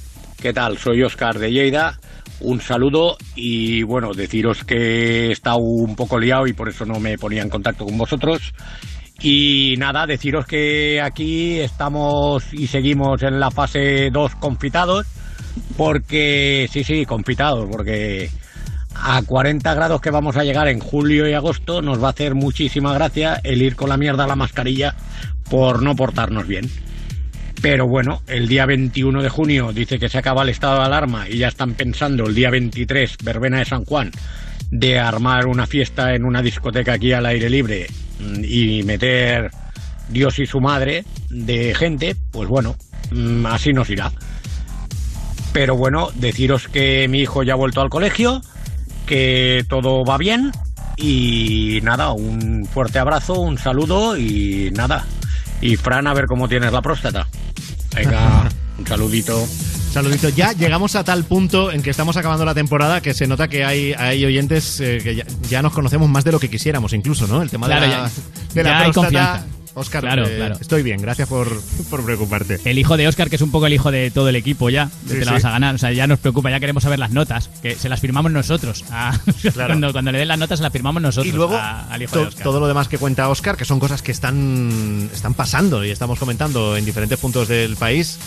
¿Qué 0.40 0.52
tal? 0.52 0.78
Soy 0.78 1.02
Oscar 1.02 1.40
de 1.40 1.50
Lleida. 1.50 1.98
Un 2.38 2.60
saludo 2.60 3.16
y 3.34 3.82
bueno, 3.82 4.14
deciros 4.14 4.62
que 4.62 5.26
he 5.26 5.32
estado 5.32 5.56
un 5.56 5.96
poco 5.96 6.20
liado 6.20 6.46
y 6.46 6.52
por 6.52 6.68
eso 6.68 6.86
no 6.86 7.00
me 7.00 7.18
ponía 7.18 7.42
en 7.42 7.48
contacto 7.48 7.84
con 7.84 7.98
vosotros. 7.98 8.54
Y 9.20 9.74
nada, 9.76 10.06
deciros 10.06 10.46
que 10.46 11.00
aquí 11.02 11.58
estamos 11.58 12.44
y 12.54 12.68
seguimos 12.68 13.24
en 13.24 13.40
la 13.40 13.50
fase 13.50 14.10
2 14.12 14.36
confitados. 14.36 15.04
Porque, 15.76 16.68
sí, 16.70 16.84
sí, 16.84 17.06
confitados, 17.06 17.68
porque 17.68 18.30
a 18.94 19.20
40 19.22 19.74
grados 19.74 20.00
que 20.00 20.12
vamos 20.12 20.36
a 20.36 20.44
llegar 20.44 20.68
en 20.68 20.78
julio 20.78 21.28
y 21.28 21.32
agosto 21.32 21.82
nos 21.82 22.00
va 22.00 22.06
a 22.06 22.10
hacer 22.10 22.36
muchísima 22.36 22.94
gracia 22.94 23.40
el 23.42 23.62
ir 23.62 23.74
con 23.74 23.88
la 23.88 23.96
mierda 23.96 24.22
a 24.22 24.28
la 24.28 24.36
mascarilla 24.36 24.94
por 25.50 25.82
no 25.82 25.96
portarnos 25.96 26.46
bien. 26.46 26.70
Pero 27.62 27.86
bueno, 27.86 28.22
el 28.26 28.48
día 28.48 28.64
21 28.64 29.22
de 29.22 29.28
junio 29.28 29.72
dice 29.72 29.98
que 29.98 30.08
se 30.08 30.18
acaba 30.18 30.42
el 30.42 30.48
estado 30.48 30.78
de 30.78 30.86
alarma 30.86 31.28
y 31.28 31.38
ya 31.38 31.48
están 31.48 31.74
pensando 31.74 32.26
el 32.26 32.34
día 32.34 32.50
23, 32.50 33.18
verbena 33.22 33.58
de 33.58 33.66
San 33.66 33.84
Juan, 33.84 34.10
de 34.70 34.98
armar 34.98 35.46
una 35.46 35.66
fiesta 35.66 36.14
en 36.14 36.24
una 36.24 36.40
discoteca 36.40 36.94
aquí 36.94 37.12
al 37.12 37.26
aire 37.26 37.50
libre 37.50 37.86
y 38.42 38.82
meter 38.84 39.50
Dios 40.08 40.38
y 40.38 40.46
su 40.46 40.60
madre 40.60 41.04
de 41.28 41.74
gente, 41.74 42.16
pues 42.30 42.48
bueno, 42.48 42.76
mm, 43.10 43.44
así 43.46 43.72
nos 43.72 43.90
irá. 43.90 44.10
Pero 45.52 45.76
bueno, 45.76 46.08
deciros 46.14 46.68
que 46.68 47.08
mi 47.08 47.20
hijo 47.20 47.42
ya 47.42 47.54
ha 47.54 47.56
vuelto 47.56 47.82
al 47.82 47.90
colegio, 47.90 48.40
que 49.06 49.64
todo 49.68 50.04
va 50.04 50.16
bien 50.16 50.50
y 50.96 51.80
nada, 51.82 52.12
un 52.12 52.66
fuerte 52.66 52.98
abrazo, 52.98 53.40
un 53.40 53.58
saludo 53.58 54.16
y 54.16 54.70
nada. 54.74 55.04
Y 55.60 55.76
Fran, 55.76 56.06
a 56.06 56.14
ver 56.14 56.26
cómo 56.26 56.48
tienes 56.48 56.72
la 56.72 56.80
próstata. 56.80 57.26
Venga, 58.04 58.48
un 58.78 58.86
saludito. 58.86 59.46
Saludito. 59.92 60.28
Ya 60.28 60.52
llegamos 60.52 60.94
a 60.94 61.02
tal 61.04 61.24
punto 61.24 61.72
en 61.72 61.82
que 61.82 61.90
estamos 61.90 62.16
acabando 62.16 62.44
la 62.44 62.54
temporada 62.54 63.00
que 63.00 63.12
se 63.12 63.26
nota 63.26 63.48
que 63.48 63.64
hay, 63.64 63.92
hay 63.92 64.24
oyentes 64.24 64.78
eh, 64.80 65.00
que 65.02 65.16
ya, 65.16 65.24
ya 65.48 65.62
nos 65.62 65.72
conocemos 65.72 66.08
más 66.08 66.22
de 66.24 66.30
lo 66.32 66.38
que 66.38 66.48
quisiéramos, 66.48 66.92
incluso, 66.92 67.26
¿no? 67.26 67.42
El 67.42 67.50
tema 67.50 67.66
Claro, 67.66 67.82
de 67.82 67.88
la, 67.88 68.08
ya- 68.08 68.10
de 68.54 68.62
la 68.62 68.70
ya 68.70 68.78
hay 68.80 68.92
confianza. 68.92 69.46
Oscar, 69.80 70.02
Claro, 70.02 70.26
eh, 70.26 70.36
claro. 70.36 70.56
estoy 70.60 70.82
bien, 70.82 71.00
gracias 71.02 71.28
por, 71.28 71.60
por 71.90 72.04
preocuparte. 72.04 72.60
El 72.64 72.78
hijo 72.78 72.96
de 72.96 73.08
Oscar, 73.08 73.28
que 73.30 73.36
es 73.36 73.42
un 73.42 73.50
poco 73.50 73.66
el 73.66 73.72
hijo 73.74 73.90
de 73.90 74.10
todo 74.10 74.28
el 74.28 74.36
equipo 74.36 74.70
ya, 74.70 74.88
Sí, 75.06 75.08
te 75.14 75.18
la 75.20 75.24
sí. 75.24 75.30
vas 75.32 75.44
a 75.44 75.50
ganar. 75.50 75.74
O 75.74 75.78
sea, 75.78 75.92
ya 75.92 76.06
nos 76.06 76.18
preocupa, 76.18 76.50
ya 76.50 76.60
queremos 76.60 76.82
saber 76.82 76.98
las 76.98 77.10
notas, 77.10 77.50
que 77.62 77.74
se 77.74 77.88
las 77.88 78.00
firmamos 78.00 78.30
nosotros. 78.32 78.84
Ah, 78.90 79.18
cuando, 79.54 79.92
cuando 79.92 80.12
le 80.12 80.18
den 80.18 80.28
las 80.28 80.38
notas 80.38 80.58
se 80.58 80.62
las 80.62 80.72
firmamos 80.72 81.02
nosotros 81.02 81.32
Y 81.32 81.36
luego 81.36 81.56
a- 81.56 81.82
al 81.92 82.02
hijo 82.02 82.12
to- 82.14 82.20
de 82.20 82.26
Oscar. 82.28 82.44
todo 82.44 82.60
lo 82.60 82.68
demás 82.68 82.88
que 82.88 82.98
cuenta 82.98 83.28
Oscar, 83.28 83.56
que 83.56 83.64
son 83.64 83.80
cosas 83.80 84.02
que 84.02 84.12
están, 84.12 85.10
están 85.12 85.34
pasando 85.34 85.84
y 85.84 85.90
estamos 85.90 86.18
comentando 86.18 86.76
en 86.76 86.84
diferentes 86.84 87.18
puntos 87.18 87.48
del 87.48 87.76
país. 87.76 88.18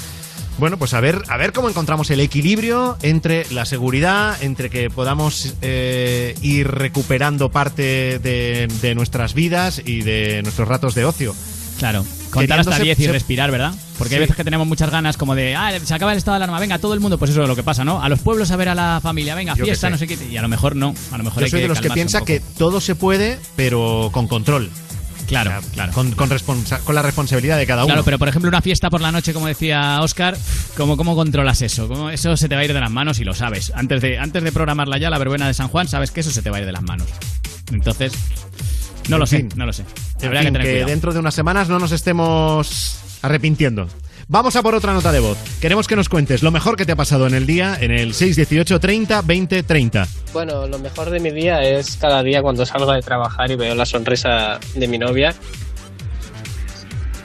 Bueno, 0.60 0.78
pues 0.78 0.94
a 0.94 1.00
ver, 1.02 1.22
a 1.30 1.38
ver 1.38 1.52
cómo 1.52 1.68
encontramos 1.70 2.10
el 2.12 2.20
equilibrio 2.20 2.98
entre 3.02 3.46
la 3.52 3.66
seguridad, 3.66 4.42
entre 4.42 4.70
que 4.70 4.90
podamos 4.90 5.56
eh, 5.62 6.36
ir 6.42 6.68
recuperando 6.68 7.50
parte 7.50 8.20
de, 8.20 8.68
de 8.82 8.96
nuestras 8.96 9.34
vidas 9.34 9.82
y 9.84 10.02
de 10.02 10.42
nuestros 10.44 10.68
ratos 10.68 10.94
de 10.96 11.06
ocio. 11.06 11.36
Claro. 11.80 12.06
Contar 12.30 12.60
hasta 12.60 12.78
queriéndose- 12.78 12.84
10 12.84 13.00
y 13.00 13.04
se- 13.06 13.12
respirar, 13.12 13.52
¿verdad? 13.52 13.74
Porque 13.98 14.16
hay 14.16 14.22
veces 14.22 14.36
que 14.36 14.44
tenemos 14.44 14.66
muchas 14.68 14.90
ganas 14.90 15.18
como 15.18 15.36
de, 15.36 15.56
ah, 15.56 15.72
se 15.84 15.94
acaba 15.94 16.12
el 16.14 16.18
estado 16.20 16.34
de 16.36 16.44
alarma, 16.44 16.60
venga, 16.60 16.78
todo 16.80 16.94
el 16.94 17.00
mundo, 17.00 17.18
pues 17.18 17.32
eso 17.32 17.42
es 17.44 17.48
lo 17.48 17.56
que 17.56 17.64
pasa, 17.64 17.84
¿no? 17.84 18.02
A 18.02 18.10
los 18.10 18.20
pueblos 18.20 18.50
a 18.52 18.56
ver 18.56 18.70
a 18.70 18.76
la 18.76 19.00
familia, 19.04 19.36
venga, 19.36 19.56
Yo 19.56 19.66
fiesta, 19.66 19.90
no 19.90 19.98
sé 19.98 20.08
qué, 20.08 20.18
y 20.32 20.38
a 20.38 20.42
lo 20.42 20.48
mejor 20.48 20.76
no, 20.76 20.94
a 21.12 21.18
lo 21.18 21.24
mejor 21.24 21.42
Yo 21.42 21.46
hay 21.46 21.52
soy 21.52 21.60
que 21.60 21.64
de 21.64 21.68
los 21.70 21.82
que 21.82 21.90
piensa 21.92 22.22
que 22.22 22.40
todo 22.58 22.80
se 22.80 22.96
puede, 22.96 23.38
pero 23.56 24.10
con 24.12 24.28
control. 24.28 24.70
Claro, 25.28 25.52
O 25.58 25.62
sea, 25.62 25.72
claro. 25.72 25.94
Con, 25.94 26.12
con, 26.12 26.30
responsa- 26.30 26.80
con 26.80 26.96
la 26.96 27.02
responsabilidad 27.02 27.58
de 27.58 27.66
cada 27.66 27.84
uno. 27.86 27.94
Claro, 27.94 28.04
pero 28.04 28.20
por 28.20 28.28
ejemplo 28.28 28.50
una 28.50 28.62
fiesta 28.62 28.90
por 28.90 29.02
la 29.02 29.12
noche, 29.12 29.34
como 29.34 29.48
decía 29.48 30.00
Oscar, 30.02 30.38
¿cómo, 30.78 30.98
cómo 30.98 31.16
controlas 31.16 31.62
eso? 31.62 31.88
¿Cómo- 31.88 32.10
eso 32.10 32.36
se 32.38 32.50
te 32.50 32.56
va 32.56 32.62
a 32.62 32.66
ir 32.66 32.74
de 32.74 32.80
las 32.80 32.92
manos 32.92 33.20
y 33.20 33.24
lo 33.24 33.34
sabes. 33.34 33.72
Antes 33.76 34.02
de, 34.02 34.20
antes 34.20 34.44
de 34.44 34.52
programarla 34.52 34.98
ya, 34.98 35.10
la 35.10 35.18
verbena 35.18 35.48
de 35.48 35.54
San 35.54 35.68
Juan, 35.70 35.88
sabes 35.88 36.12
que 36.12 36.20
eso 36.20 36.32
se 36.32 36.42
te 36.42 36.50
va 36.50 36.58
a 36.58 36.60
ir 36.60 36.66
de 36.66 36.72
las 36.74 36.84
manos. 36.84 37.08
Entonces, 37.72 38.12
no 39.10 39.16
En 39.16 39.20
lo 39.22 39.26
sé, 39.26 39.48
no 39.56 39.66
lo 39.66 39.74
sé. 39.74 39.86
Habría 40.24 40.42
fin, 40.42 40.48
que 40.48 40.52
tener 40.54 40.62
que 40.68 40.72
cuidado. 40.74 40.90
dentro 40.90 41.14
de 41.14 41.20
unas 41.20 41.34
semanas 41.34 41.70
no 41.70 41.80
nos 41.80 41.92
estemos 41.92 42.98
arrepintiendo. 43.22 43.88
Vamos 44.28 44.56
a 44.56 44.64
por 44.64 44.74
otra 44.74 44.94
nota 44.94 45.12
de 45.12 45.20
voz. 45.20 45.38
Queremos 45.60 45.88
que 45.88 45.96
nos 45.96 46.10
cuentes 46.10 46.44
lo 46.44 46.52
mejor 46.52 46.76
que 46.78 46.86
te 46.86 46.94
ha 46.94 46.96
pasado 46.96 47.28
en 47.28 47.34
el 47.34 47.46
día 47.46 47.78
en 47.80 47.92
el 47.92 48.14
618 48.14 48.80
30 48.80 49.22
20 49.22 49.64
30. 49.64 50.08
Bueno, 50.32 50.66
lo 50.68 50.80
mejor 50.80 51.10
de 51.10 51.20
mi 51.20 51.32
día 51.32 51.62
es 51.62 51.98
cada 51.98 52.24
día 52.24 52.42
cuando 52.42 52.66
salgo 52.66 52.92
de 52.94 53.02
trabajar 53.02 53.52
y 53.52 53.56
veo 53.56 53.76
la 53.76 53.86
sonrisa 53.86 54.60
de 54.76 54.88
mi 54.88 54.98
novia. 54.98 55.34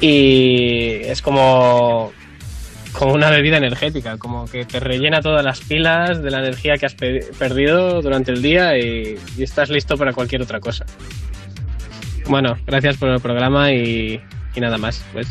Y 0.01 1.01
es 1.05 1.23
como, 1.23 2.13
como 2.93 3.15
una 3.15 3.31
bebida 3.31 3.57
energética, 3.57 4.17
como 4.19 4.47
que 4.47 4.65
te 4.65 4.79
rellena 4.81 5.21
todas 5.23 5.45
las 5.45 5.61
pilas 5.61 6.23
de 6.23 6.31
la 6.31 6.39
energía 6.41 6.77
que 6.77 6.87
has 6.87 6.95
pe- 6.95 7.27
perdido 7.39 8.01
durante 8.03 8.33
el 8.33 8.43
día 8.43 8.77
y, 8.79 9.19
y 9.37 9.43
estás 9.43 9.71
listo 9.71 9.97
para 9.97 10.13
cualquier 10.13 10.43
otra 10.43 10.61
cosa. 10.61 10.85
Bueno, 12.27 12.57
gracias 12.67 12.97
por 12.99 13.09
el 13.09 13.21
programa 13.21 13.73
y, 13.73 14.21
y 14.55 14.61
nada 14.61 14.79
más. 14.79 15.03
Pues 15.13 15.27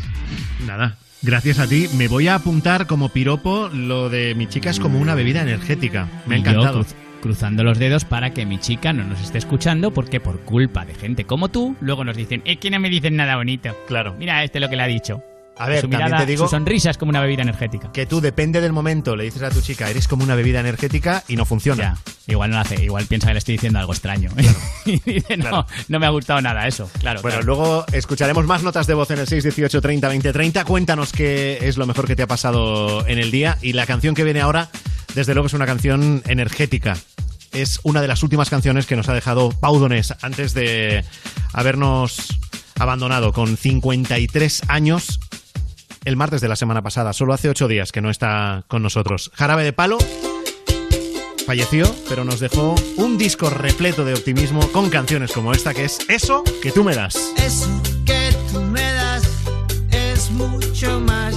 Nada. 0.65 0.97
Gracias 1.24 1.59
a 1.59 1.68
ti. 1.68 1.88
Me 1.97 2.07
voy 2.07 2.28
a 2.28 2.36
apuntar 2.36 2.88
como 2.88 3.09
piropo 3.09 3.70
lo 3.74 4.09
de 4.09 4.36
mi 4.36 4.47
chica 4.47 4.70
es 4.70 4.80
como 4.80 4.99
una 4.99 5.15
bebida 5.15 5.41
energética. 5.41 6.07
Me 6.26 6.36
ha 6.36 6.38
yo 6.39 6.49
encantado. 6.51 6.80
cruz- 6.82 6.95
cruzando 7.22 7.63
los 7.63 7.80
dedos 7.80 8.05
para 8.05 8.32
que 8.32 8.45
mi 8.45 8.59
chica 8.59 8.93
no 8.93 9.03
nos 9.03 9.20
esté 9.22 9.39
escuchando 9.39 9.91
porque 9.91 10.20
por 10.20 10.39
culpa 10.41 10.86
de 10.86 10.93
gente 10.93 11.26
como 11.26 11.49
tú, 11.49 11.76
luego 11.82 12.03
nos 12.03 12.15
dicen, 12.15 12.41
es 12.45 12.57
que 12.57 12.70
no 12.70 12.80
me 12.80 12.89
dicen 12.89 13.15
nada 13.15 13.36
bonito. 13.36 13.76
Claro. 13.88 14.15
Mira 14.20 14.43
este 14.43 14.59
lo 14.59 14.70
que 14.70 14.76
le 14.76 14.84
ha 14.84 14.88
dicho. 14.88 15.22
A 15.60 15.68
ver, 15.68 15.82
su 15.82 15.88
mirada, 15.88 16.18
te 16.20 16.26
digo- 16.26 16.45
su 16.45 16.51
sonrisa 16.51 16.89
es 16.91 16.97
como 16.97 17.10
una 17.10 17.20
bebida 17.22 17.41
energética. 17.41 17.91
Que 17.91 18.05
tú, 18.05 18.22
depende 18.22 18.62
del 18.62 18.74
momento, 18.74 19.16
le 19.16 19.24
dices 19.24 19.41
a 19.43 19.49
tu 19.49 19.62
chica, 19.62 19.89
eres 19.89 20.08
como 20.08 20.24
una 20.24 20.36
bebida 20.36 20.60
energética 20.60 21.24
y 21.28 21.36
no 21.36 21.45
funciona. 21.45 21.97
Ya, 22.28 22.34
igual 22.34 22.51
no 22.51 22.58
lo 22.58 22.62
hace, 22.62 22.84
igual 22.84 23.05
piensa 23.08 23.28
que 23.28 23.34
le 23.34 23.39
estoy 23.39 23.53
diciendo 23.55 23.80
algo 23.80 23.93
extraño. 23.93 24.30
y 24.86 24.99
dice, 24.99 25.36
no, 25.38 25.43
Claro. 25.49 25.66
no 25.88 25.99
me 25.99 26.05
ha 26.05 26.10
gustado 26.10 26.41
nada 26.41 26.68
eso. 26.68 26.89
Claro, 26.99 27.22
Bueno, 27.22 27.38
claro. 27.39 27.45
luego 27.45 27.86
escucharemos 27.91 28.45
más 28.45 28.62
notas 28.64 28.86
de 28.88 28.93
voz 28.93 29.10
en 29.12 29.20
el 29.20 29.28
618 29.28 29.82
30 29.82 30.08
20 30.08 30.34
30. 30.34 30.66
Cuéntanos 30.66 31.12
qué 31.12 31.58
es 31.62 31.78
lo 31.78 31.86
mejor 31.88 32.05
que 32.08 32.16
te 32.16 32.24
ha 32.24 32.28
pasado 32.28 33.05
en 33.08 33.18
el 33.18 33.32
día. 33.32 33.58
Y 33.62 33.74
la 33.74 33.86
canción 33.86 34.14
que 34.14 34.24
viene 34.24 34.41
ahora, 34.41 34.70
desde 35.16 35.34
luego, 35.34 35.47
es 35.47 35.53
una 35.53 35.66
canción 35.66 36.22
energética. 36.28 36.95
Es 37.53 37.80
una 37.84 38.01
de 38.01 38.08
las 38.08 38.22
últimas 38.22 38.49
canciones 38.51 38.86
que 38.86 38.95
nos 38.95 39.10
ha 39.10 39.14
dejado 39.14 39.49
Pau 39.49 39.80
Donés 39.80 40.14
antes 40.22 40.53
de 40.53 41.03
habernos 41.53 42.38
abandonado 42.78 43.34
con 43.34 43.58
53 43.58 44.62
años 44.68 45.20
el 46.08 46.16
martes 46.16 46.39
de 46.39 46.47
la 46.47 46.55
semana 46.55 46.82
pasada. 46.82 47.12
Solo 47.12 47.34
hace 47.34 47.49
ocho 47.49 47.68
días 47.68 47.91
que 47.91 47.99
no 47.99 48.10
está 48.10 48.64
con 48.70 48.82
nosotros. 48.82 49.30
Jarabe 49.36 49.66
de 49.66 49.74
Palo 49.74 49.97
falleció, 51.45 51.93
pero 52.08 52.24
nos 52.24 52.39
dejó 52.39 52.76
un 52.95 53.18
disco 53.18 53.49
repleto 53.49 54.05
de 54.05 54.14
optimismo 54.14 54.66
con 54.72 54.89
canciones 54.89 55.34
como 55.34 55.51
esta 55.51 55.74
que 55.74 55.84
es 55.84 55.99
Eso 56.08 56.45
que 56.62 56.72
tú 56.72 56.86
me 56.86 56.95
das. 56.95 57.34
Eso 57.38 57.70
que 58.05 58.34
tú 58.53 58.62
me 58.62 58.82
das 58.93 59.24
es 59.91 60.32
mucho 60.32 61.01
más 61.01 61.37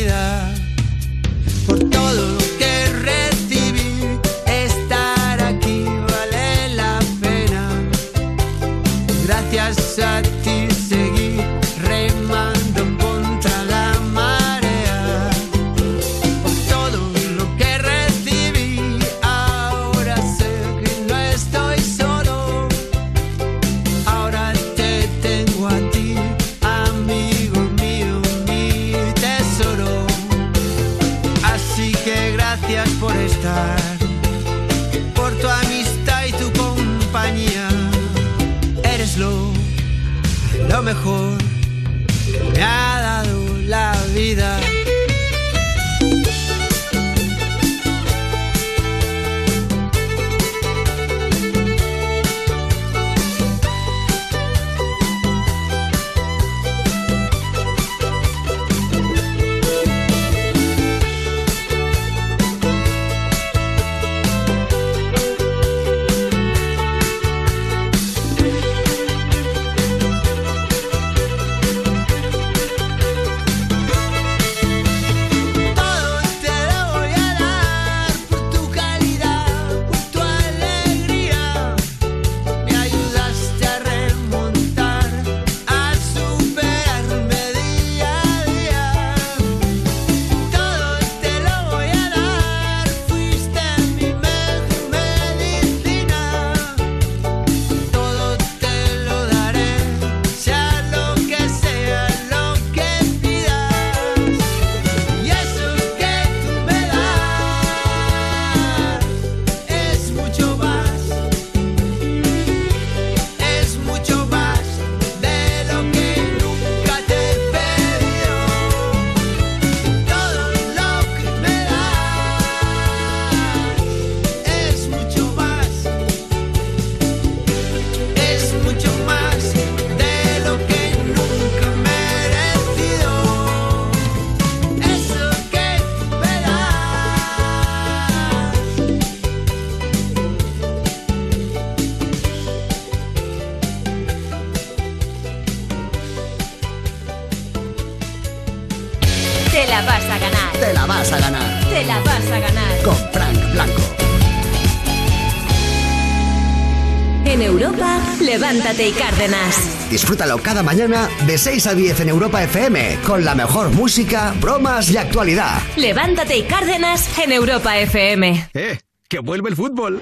Levántate 158.51 158.89
y 158.89 158.91
Cárdenas. 158.91 159.89
Disfrútalo 159.89 160.37
cada 160.39 160.61
mañana 160.61 161.07
de 161.25 161.37
6 161.37 161.67
a 161.67 161.73
10 161.73 162.01
en 162.01 162.09
Europa 162.09 162.43
FM 162.43 162.97
con 163.07 163.23
la 163.23 163.33
mejor 163.33 163.69
música, 163.69 164.33
bromas 164.41 164.91
y 164.91 164.97
actualidad. 164.97 165.61
Levántate 165.77 166.37
y 166.37 166.43
Cárdenas 166.43 167.17
en 167.17 167.31
Europa 167.31 167.77
FM. 167.77 168.49
¡Eh! 168.53 168.79
¡Que 169.07 169.19
vuelve 169.19 169.49
el 169.49 169.55
fútbol! 169.55 170.01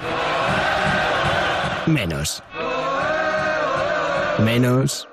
Menos. 1.86 2.42
Menos. 4.40 5.08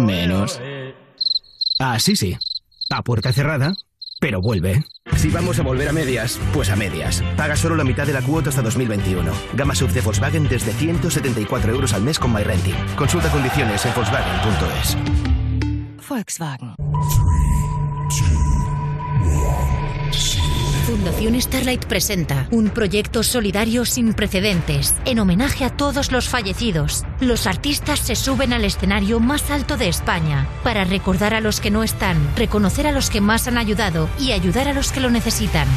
Menos. 0.00 0.60
Ah, 1.78 1.98
sí, 1.98 2.16
sí. 2.16 2.38
A 2.88 3.02
puerta 3.02 3.30
cerrada, 3.32 3.74
pero 4.20 4.40
vuelve. 4.40 4.84
Si 5.24 5.30
vamos 5.30 5.58
a 5.58 5.62
volver 5.62 5.88
a 5.88 5.92
medias, 5.94 6.38
pues 6.52 6.68
a 6.68 6.76
medias. 6.76 7.22
Paga 7.34 7.56
solo 7.56 7.76
la 7.76 7.82
mitad 7.82 8.06
de 8.06 8.12
la 8.12 8.20
cuota 8.20 8.50
hasta 8.50 8.60
2021. 8.60 9.32
Gama 9.54 9.74
sub 9.74 9.88
de 9.88 10.02
Volkswagen 10.02 10.46
desde 10.46 10.74
174 10.74 11.72
euros 11.72 11.94
al 11.94 12.02
mes 12.02 12.18
con 12.18 12.30
MyRenting. 12.30 12.74
Consulta 12.94 13.30
condiciones 13.30 13.86
en 13.86 13.94
volkswagen.es. 13.94 14.98
Volkswagen. 16.06 16.73
Starlight 21.40 21.84
presenta 21.86 22.48
un 22.50 22.70
proyecto 22.70 23.22
solidario 23.22 23.84
sin 23.84 24.14
precedentes 24.14 24.94
en 25.04 25.18
homenaje 25.18 25.64
a 25.64 25.70
todos 25.70 26.10
los 26.12 26.28
fallecidos. 26.28 27.04
Los 27.20 27.46
artistas 27.46 28.00
se 28.00 28.16
suben 28.16 28.52
al 28.52 28.64
escenario 28.64 29.20
más 29.20 29.50
alto 29.50 29.76
de 29.76 29.88
España 29.88 30.48
para 30.62 30.84
recordar 30.84 31.34
a 31.34 31.40
los 31.40 31.60
que 31.60 31.70
no 31.70 31.82
están, 31.82 32.16
reconocer 32.36 32.86
a 32.86 32.92
los 32.92 33.10
que 33.10 33.20
más 33.20 33.46
han 33.48 33.58
ayudado 33.58 34.08
y 34.18 34.32
ayudar 34.32 34.68
a 34.68 34.72
los 34.72 34.92
que 34.92 35.00
lo 35.00 35.10
necesitan. 35.10 35.68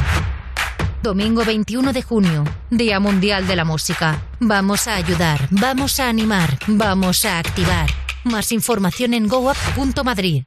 Domingo 1.03 1.45
21 1.45 1.93
de 1.93 2.01
junio, 2.01 2.43
Día 2.69 2.99
Mundial 2.99 3.47
de 3.47 3.55
la 3.55 3.65
Música. 3.65 4.21
Vamos 4.39 4.87
a 4.87 4.95
ayudar, 4.95 5.47
vamos 5.51 5.99
a 5.99 6.09
animar, 6.09 6.57
vamos 6.67 7.23
a 7.25 7.39
activar. 7.39 7.89
Más 8.23 8.51
información 8.51 9.13
en 9.13 9.27
goup.madrid. 9.27 10.46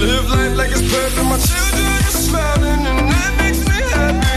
Live 0.00 0.30
life 0.30 0.56
like 0.56 0.70
it's 0.70 0.82
perfect, 0.82 1.26
my 1.28 1.36
children 1.36 1.92
are 2.08 2.16
smiling, 2.24 2.82
and 2.90 3.00
that 3.12 3.32
makes 3.36 3.60
me 3.68 3.78
happy. 3.92 4.34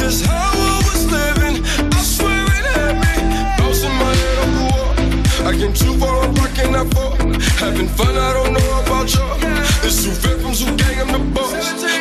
Cause 0.00 0.20
how 0.20 0.52
I 0.52 0.76
was 0.88 1.02
living, 1.08 1.56
I 1.96 2.00
swear 2.04 2.44
it 2.58 2.66
had 2.76 2.94
me 3.00 3.14
bouncing 3.56 3.96
my 3.96 4.12
head 4.20 4.36
off 4.42 4.50
the 4.56 4.62
wall. 4.68 5.48
I 5.48 5.52
came 5.56 5.72
too 5.72 5.94
far, 5.96 6.24
I'm 6.24 6.34
rocking 6.34 6.72
that 6.76 6.86
fall. 6.92 7.16
Having 7.64 7.88
fun, 7.88 8.14
I 8.14 8.32
don't 8.36 8.52
know 8.52 8.70
about 8.84 9.08
y'all. 9.14 9.38
It's 9.86 10.04
fair 10.04 10.36
from 10.38 10.52
Zoo 10.52 10.76
Gang, 10.76 11.00
I'm 11.00 11.12
the 11.16 11.22
boss. 11.32 11.52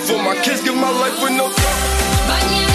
For 0.08 0.20
my 0.22 0.36
kids, 0.44 0.62
give 0.62 0.76
my 0.76 0.92
life 0.92 1.18
with 1.24 1.34
no 1.40 1.48
thought. 1.50 2.75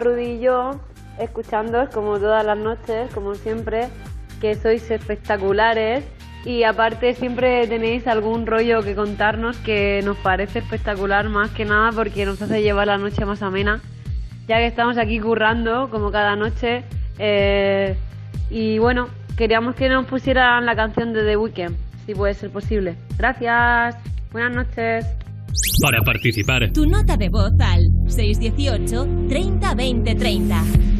Rudy 0.00 0.32
y 0.32 0.40
yo, 0.40 0.80
escuchándoos 1.18 1.90
como 1.90 2.18
todas 2.18 2.44
las 2.44 2.58
noches, 2.58 3.12
como 3.14 3.34
siempre, 3.34 3.88
que 4.40 4.54
sois 4.54 4.90
espectaculares 4.90 6.04
y 6.44 6.62
aparte 6.62 7.14
siempre 7.14 7.66
tenéis 7.66 8.06
algún 8.06 8.46
rollo 8.46 8.82
que 8.82 8.94
contarnos 8.94 9.58
que 9.58 10.00
nos 10.02 10.16
parece 10.18 10.60
espectacular 10.60 11.28
más 11.28 11.50
que 11.50 11.64
nada 11.64 11.90
porque 11.92 12.24
nos 12.24 12.40
hace 12.40 12.62
llevar 12.62 12.86
la 12.86 12.96
noche 12.96 13.24
más 13.26 13.42
amena, 13.42 13.80
ya 14.48 14.56
que 14.56 14.66
estamos 14.66 14.96
aquí 14.96 15.20
currando 15.20 15.90
como 15.90 16.10
cada 16.10 16.36
noche 16.36 16.84
eh, 17.18 17.96
y 18.48 18.78
bueno, 18.78 19.08
queríamos 19.36 19.74
que 19.74 19.88
nos 19.88 20.06
pusieran 20.06 20.64
la 20.64 20.74
canción 20.74 21.12
de 21.12 21.24
The 21.24 21.36
Weeknd, 21.36 21.76
si 22.06 22.14
puede 22.14 22.34
ser 22.34 22.50
posible. 22.50 22.96
Gracias, 23.18 23.96
buenas 24.32 24.54
noches. 24.54 25.06
Para 25.82 26.00
participar, 26.02 26.72
Tu 26.72 26.86
nota 26.86 27.16
de 27.16 27.28
voz 27.28 27.52
al 27.60 27.99
618 28.10 29.28
30 29.28 29.74
20 29.74 30.14
30. 30.14 30.99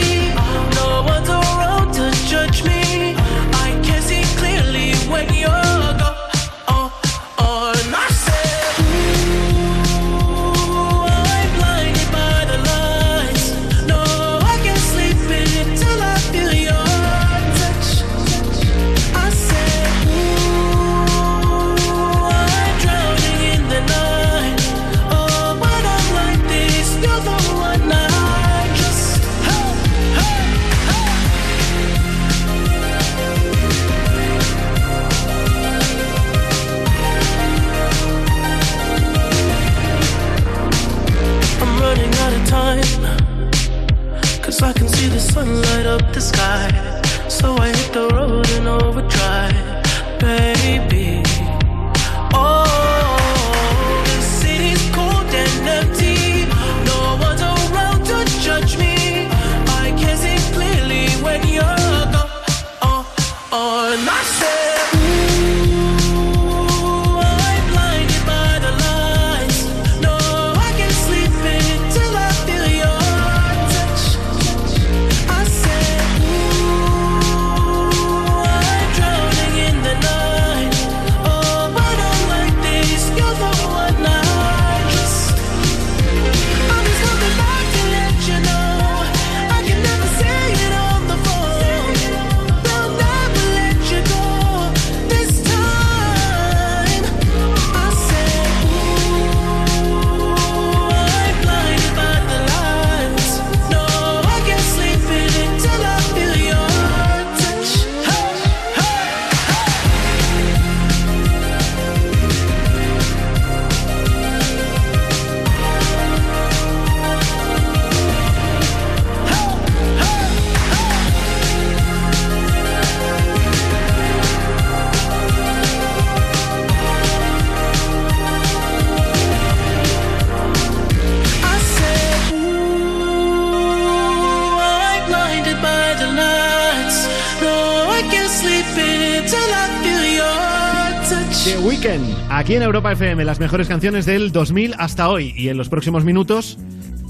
Aquí 142.41 142.55
en 142.55 142.63
Europa 142.63 142.91
FM, 142.91 143.23
las 143.25 143.39
mejores 143.39 143.67
canciones 143.67 144.05
del 144.05 144.31
2000 144.31 144.73
hasta 144.77 145.09
hoy. 145.09 145.33
Y 145.37 145.49
en 145.49 145.57
los 145.57 145.69
próximos 145.69 146.03
minutos, 146.03 146.57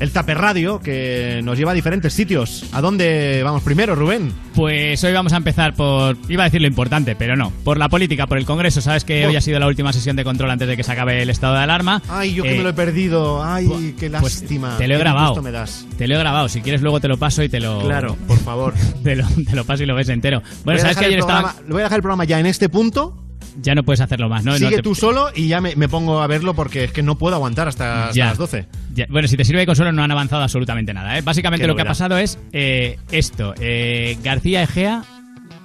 el 0.01 0.11
Taper 0.11 0.37
Radio, 0.37 0.79
que 0.81 1.39
nos 1.43 1.57
lleva 1.57 1.71
a 1.71 1.73
diferentes 1.73 2.11
sitios. 2.13 2.65
¿A 2.73 2.81
dónde 2.81 3.41
vamos 3.43 3.63
primero, 3.63 3.95
Rubén? 3.95 4.33
Pues 4.55 5.01
hoy 5.05 5.13
vamos 5.13 5.31
a 5.31 5.37
empezar 5.37 5.73
por, 5.73 6.17
iba 6.27 6.43
a 6.43 6.47
decir 6.47 6.59
lo 6.61 6.67
importante, 6.67 7.15
pero 7.15 7.35
no, 7.37 7.51
por 7.63 7.77
la 7.77 7.87
política, 7.87 8.27
por 8.27 8.37
el 8.39 8.45
Congreso. 8.45 8.81
Sabes 8.81 9.05
que 9.05 9.25
Oh. 9.25 9.29
hoy 9.29 9.35
ha 9.37 9.41
sido 9.41 9.57
la 9.59 9.67
última 9.67 9.93
sesión 9.93 10.15
de 10.17 10.23
control 10.25 10.51
antes 10.51 10.67
de 10.67 10.75
que 10.75 10.83
se 10.83 10.91
acabe 10.91 11.21
el 11.21 11.29
estado 11.29 11.53
de 11.53 11.61
alarma. 11.61 12.01
Ay, 12.09 12.33
yo 12.33 12.43
que 12.43 12.55
Eh, 12.55 12.57
me 12.57 12.63
lo 12.63 12.69
he 12.69 12.73
perdido. 12.73 13.41
Ay, 13.43 13.95
qué 13.97 14.09
pues 14.09 14.41
lástima. 14.41 14.77
te 14.77 14.87
lo 14.87 14.95
he 14.95 14.97
grabado. 14.97 15.41
me 15.41 15.51
das. 15.51 15.85
Te 15.97 16.07
lo 16.09 16.15
he 16.15 16.19
grabado. 16.19 16.49
Si 16.49 16.61
quieres 16.61 16.81
luego 16.81 16.99
te 16.99 17.07
lo 17.07 17.17
paso 17.17 17.41
y 17.43 17.47
te 17.49 17.59
lo. 17.61 17.79
Claro, 17.85 18.17
por 18.27 18.37
favor. 18.39 18.73
te, 19.03 19.15
lo, 19.15 19.25
te 19.27 19.55
lo 19.55 19.63
paso 19.63 19.83
y 19.83 19.85
lo 19.85 19.95
ves 19.95 20.09
entero. 20.09 20.41
Bueno, 20.65 20.79
sabes 20.81 20.97
que 20.97 21.05
ayer 21.05 21.19
estaba. 21.19 21.41
programa- 21.41 21.61
Lo 21.67 21.73
voy 21.75 21.81
a 21.81 21.83
dejar 21.85 21.97
el 21.99 22.03
programa 22.03 22.25
ya 22.25 22.39
en 22.39 22.47
este 22.47 22.67
punto. 22.69 23.17
Ya 23.61 23.75
no 23.75 23.83
puedes 23.83 23.99
hacerlo 24.01 24.29
más, 24.29 24.43
¿no? 24.45 24.51
No 24.51 24.57
Sigue 24.57 24.77
te- 24.77 24.81
tú 24.81 24.95
solo 24.95 25.29
y 25.35 25.47
ya 25.47 25.59
me, 25.61 25.75
me 25.75 25.89
pongo 25.89 26.21
a 26.21 26.27
verlo 26.27 26.53
porque 26.53 26.85
es 26.85 26.91
que 26.91 27.03
no 27.03 27.17
puedo 27.17 27.35
aguantar 27.35 27.67
hasta, 27.67 28.05
hasta 28.05 28.15
Ya. 28.15 28.25
las 28.27 28.37
12. 28.37 28.65
Ya, 28.93 29.05
Bueno, 29.09 29.27
si 29.27 29.35
te 29.37 29.43
sirve 29.45 29.59
de 29.61 29.65
consuelo, 29.65 29.91
no 29.91 30.03
han 30.03 30.11
avanzado 30.11 30.41
absolutamente 30.43 30.93
nada. 30.93 31.17
¿eh? 31.17 31.21
Básicamente 31.21 31.63
Qué 31.63 31.67
lo 31.67 31.75
que 31.75 31.81
ha 31.81 31.85
pasado 31.85 32.17
es 32.17 32.39
eh, 32.53 32.97
esto. 33.11 33.53
eh, 33.59 34.17
García 34.23 34.63
Egea, 34.63 35.03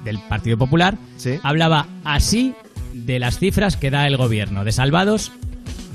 del 0.05 0.18
Partido 0.28 0.57
Popular, 0.59 0.97
hablaba 1.43 1.87
así 2.05 2.55
de 2.93 3.18
las 3.18 3.39
cifras 3.39 3.76
que 3.76 3.91
da 3.91 4.07
el 4.07 4.16
gobierno 4.16 4.64
de 4.64 4.72
salvados 4.72 5.32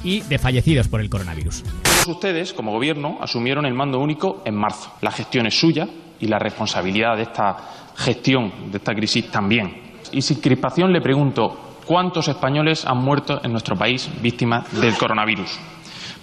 y 0.04 0.22
de 0.22 0.38
fallecidos 0.39 0.88
por 0.88 1.00
el 1.02 1.10
coronavirus. 1.10 1.64
Todos 1.84 2.08
ustedes, 2.08 2.54
como 2.54 2.72
gobierno, 2.72 3.18
asumieron 3.22 3.66
el 3.66 3.74
mando 3.74 4.00
único 4.00 4.42
en 4.46 4.56
marzo. 4.56 4.92
La 5.02 5.12
gestión 5.12 5.46
es 5.46 5.60
suya 5.60 5.88
y 6.20 6.28
la 6.28 6.39
responsabilidad 6.39 7.16
de 7.18 7.24
esta 7.24 7.58
gestión, 7.96 8.52
de 8.72 8.78
esta 8.78 8.94
crisis 8.96 9.30
también. 9.30 9.92
Y 10.12 10.22
sin 10.22 10.42
crispación 10.42 10.92
le 10.92 11.00
pregunto, 11.02 11.71
¿cuántos 11.92 12.30
españoles 12.30 12.86
han 12.86 13.00
muerto 13.00 13.42
en 13.44 13.52
nuestro 13.52 13.76
país 13.76 14.10
víctimas 14.22 14.64
del 14.80 14.96
coronavirus? 14.96 15.60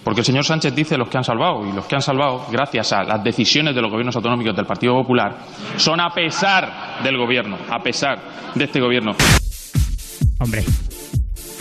Porque 0.03 0.21
el 0.21 0.25
señor 0.25 0.43
Sánchez 0.43 0.73
dice 0.73 0.97
los 0.97 1.09
que 1.09 1.17
han 1.19 1.23
salvado, 1.23 1.63
y 1.63 1.71
los 1.71 1.85
que 1.85 1.93
han 1.93 2.01
salvado, 2.01 2.47
gracias 2.51 2.91
a 2.91 3.03
las 3.03 3.23
decisiones 3.23 3.75
de 3.75 3.81
los 3.83 3.91
gobiernos 3.91 4.15
autonómicos 4.15 4.55
del 4.55 4.65
Partido 4.65 4.95
Popular, 4.95 5.37
son 5.77 5.99
a 5.99 6.09
pesar 6.09 7.03
del 7.03 7.17
gobierno, 7.17 7.55
a 7.69 7.83
pesar 7.83 8.17
de 8.55 8.63
este 8.63 8.79
gobierno. 8.81 9.11
Hombre, 10.39 10.63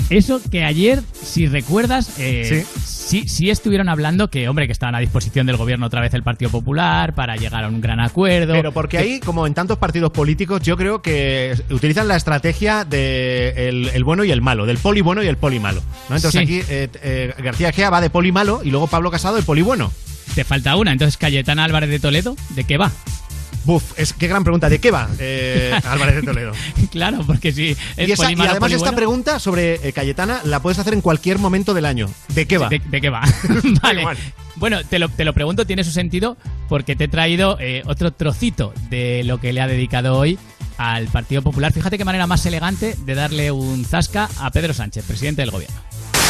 eso 0.08 0.40
que 0.50 0.64
ayer, 0.64 1.02
si 1.12 1.46
recuerdas, 1.46 2.18
eh, 2.18 2.64
sí. 2.64 2.87
Sí, 3.08 3.48
estuvieron 3.50 3.88
hablando 3.88 4.28
que, 4.28 4.48
hombre, 4.48 4.66
que 4.66 4.72
estaban 4.72 4.94
a 4.94 4.98
disposición 4.98 5.46
del 5.46 5.56
gobierno 5.56 5.86
otra 5.86 6.00
vez 6.00 6.12
el 6.14 6.22
Partido 6.22 6.50
Popular 6.50 7.14
para 7.14 7.36
llegar 7.36 7.64
a 7.64 7.68
un 7.68 7.80
gran 7.80 8.00
acuerdo. 8.00 8.52
Pero 8.52 8.72
porque 8.72 8.98
Que- 8.98 9.02
ahí, 9.02 9.20
como 9.20 9.46
en 9.46 9.54
tantos 9.54 9.78
partidos 9.78 10.10
políticos, 10.10 10.60
yo 10.62 10.76
creo 10.76 11.00
que 11.02 11.54
utilizan 11.70 12.08
la 12.08 12.16
estrategia 12.16 12.84
de 12.84 13.68
el, 13.68 13.88
el 13.94 14.04
bueno 14.04 14.24
y 14.24 14.30
el 14.30 14.40
malo, 14.42 14.66
del 14.66 14.78
poli 14.78 15.00
bueno 15.00 15.22
y 15.22 15.26
el 15.26 15.36
poli 15.36 15.58
malo. 15.60 15.80
¿no? 16.08 16.16
Entonces 16.16 16.32
Sí. 16.32 16.38
aquí 16.38 16.60
eh, 16.68 16.88
eh, 17.02 17.34
García 17.42 17.72
Gea 17.72 17.90
va 17.90 18.00
de 18.00 18.10
poli 18.10 18.32
malo 18.32 18.60
y 18.64 18.70
luego 18.70 18.86
Pablo 18.86 19.10
Casado 19.10 19.36
de 19.36 19.42
poli 19.42 19.62
bueno. 19.62 19.92
Te 20.34 20.44
falta 20.44 20.76
una, 20.76 20.92
entonces 20.92 21.16
Cayetana 21.16 21.64
Álvarez 21.64 21.88
de 21.90 21.98
Toledo, 21.98 22.36
¿de 22.50 22.64
qué 22.64 22.76
va? 22.76 22.92
Buf, 23.64 23.92
es 23.96 24.12
qué 24.12 24.28
gran 24.28 24.44
pregunta. 24.44 24.68
¿De 24.68 24.78
qué 24.78 24.90
va 24.90 25.08
eh, 25.18 25.78
Álvarez 25.84 26.16
de 26.16 26.22
Toledo? 26.22 26.52
claro, 26.90 27.18
porque 27.26 27.52
si 27.52 27.76
es 27.96 28.08
y, 28.08 28.12
esa- 28.12 28.26
además 28.26 28.72
esta 28.72 28.92
pregunta 28.92 29.38
sobre 29.38 29.86
eh, 29.86 29.92
Cayetana 29.92 30.40
la 30.44 30.60
puedes 30.60 30.78
hacer 30.78 30.94
en 30.94 31.00
cualquier 31.00 31.38
momento 31.38 31.74
del 31.74 31.84
año. 31.86 32.08
¿De 32.28 32.46
qué 32.46 32.58
va? 32.58 32.68
¿De, 32.68 32.78
de 32.78 33.00
qué 33.00 33.10
va? 33.10 33.22
vale. 33.82 34.04
Bueno, 34.56 34.78
te 34.84 34.98
lo, 34.98 35.08
te 35.08 35.24
lo 35.24 35.32
pregunto, 35.34 35.66
tiene 35.66 35.84
su 35.84 35.90
sentido 35.90 36.36
porque 36.68 36.96
te 36.96 37.04
he 37.04 37.08
traído 37.08 37.58
eh, 37.60 37.82
otro 37.86 38.12
trocito 38.12 38.72
de 38.90 39.22
lo 39.24 39.38
que 39.38 39.52
le 39.52 39.60
ha 39.60 39.66
dedicado 39.66 40.18
hoy 40.18 40.38
al 40.78 41.06
Partido 41.08 41.42
Popular. 41.42 41.72
Fíjate 41.72 41.98
qué 41.98 42.04
manera 42.04 42.26
más 42.26 42.44
elegante 42.46 42.96
de 43.04 43.14
darle 43.14 43.52
un 43.52 43.84
zasca 43.84 44.28
a 44.40 44.50
Pedro 44.50 44.74
Sánchez, 44.74 45.04
presidente 45.04 45.42
del 45.42 45.50
gobierno. 45.50 45.76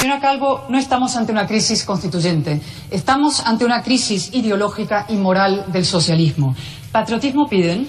Señora 0.01 0.21
Calvo, 0.21 0.65
no 0.69 0.79
estamos 0.79 1.17
ante 1.17 1.33
una 1.33 1.47
crisis 1.47 1.83
constituyente, 1.83 2.61
estamos 2.91 3.41
ante 3.41 3.65
una 3.65 3.83
crisis 3.83 4.31
ideológica 4.33 5.07
y 5.09 5.15
moral 5.17 5.65
del 5.73 5.85
socialismo. 5.85 6.55
Patriotismo 6.93 7.49
piden, 7.49 7.87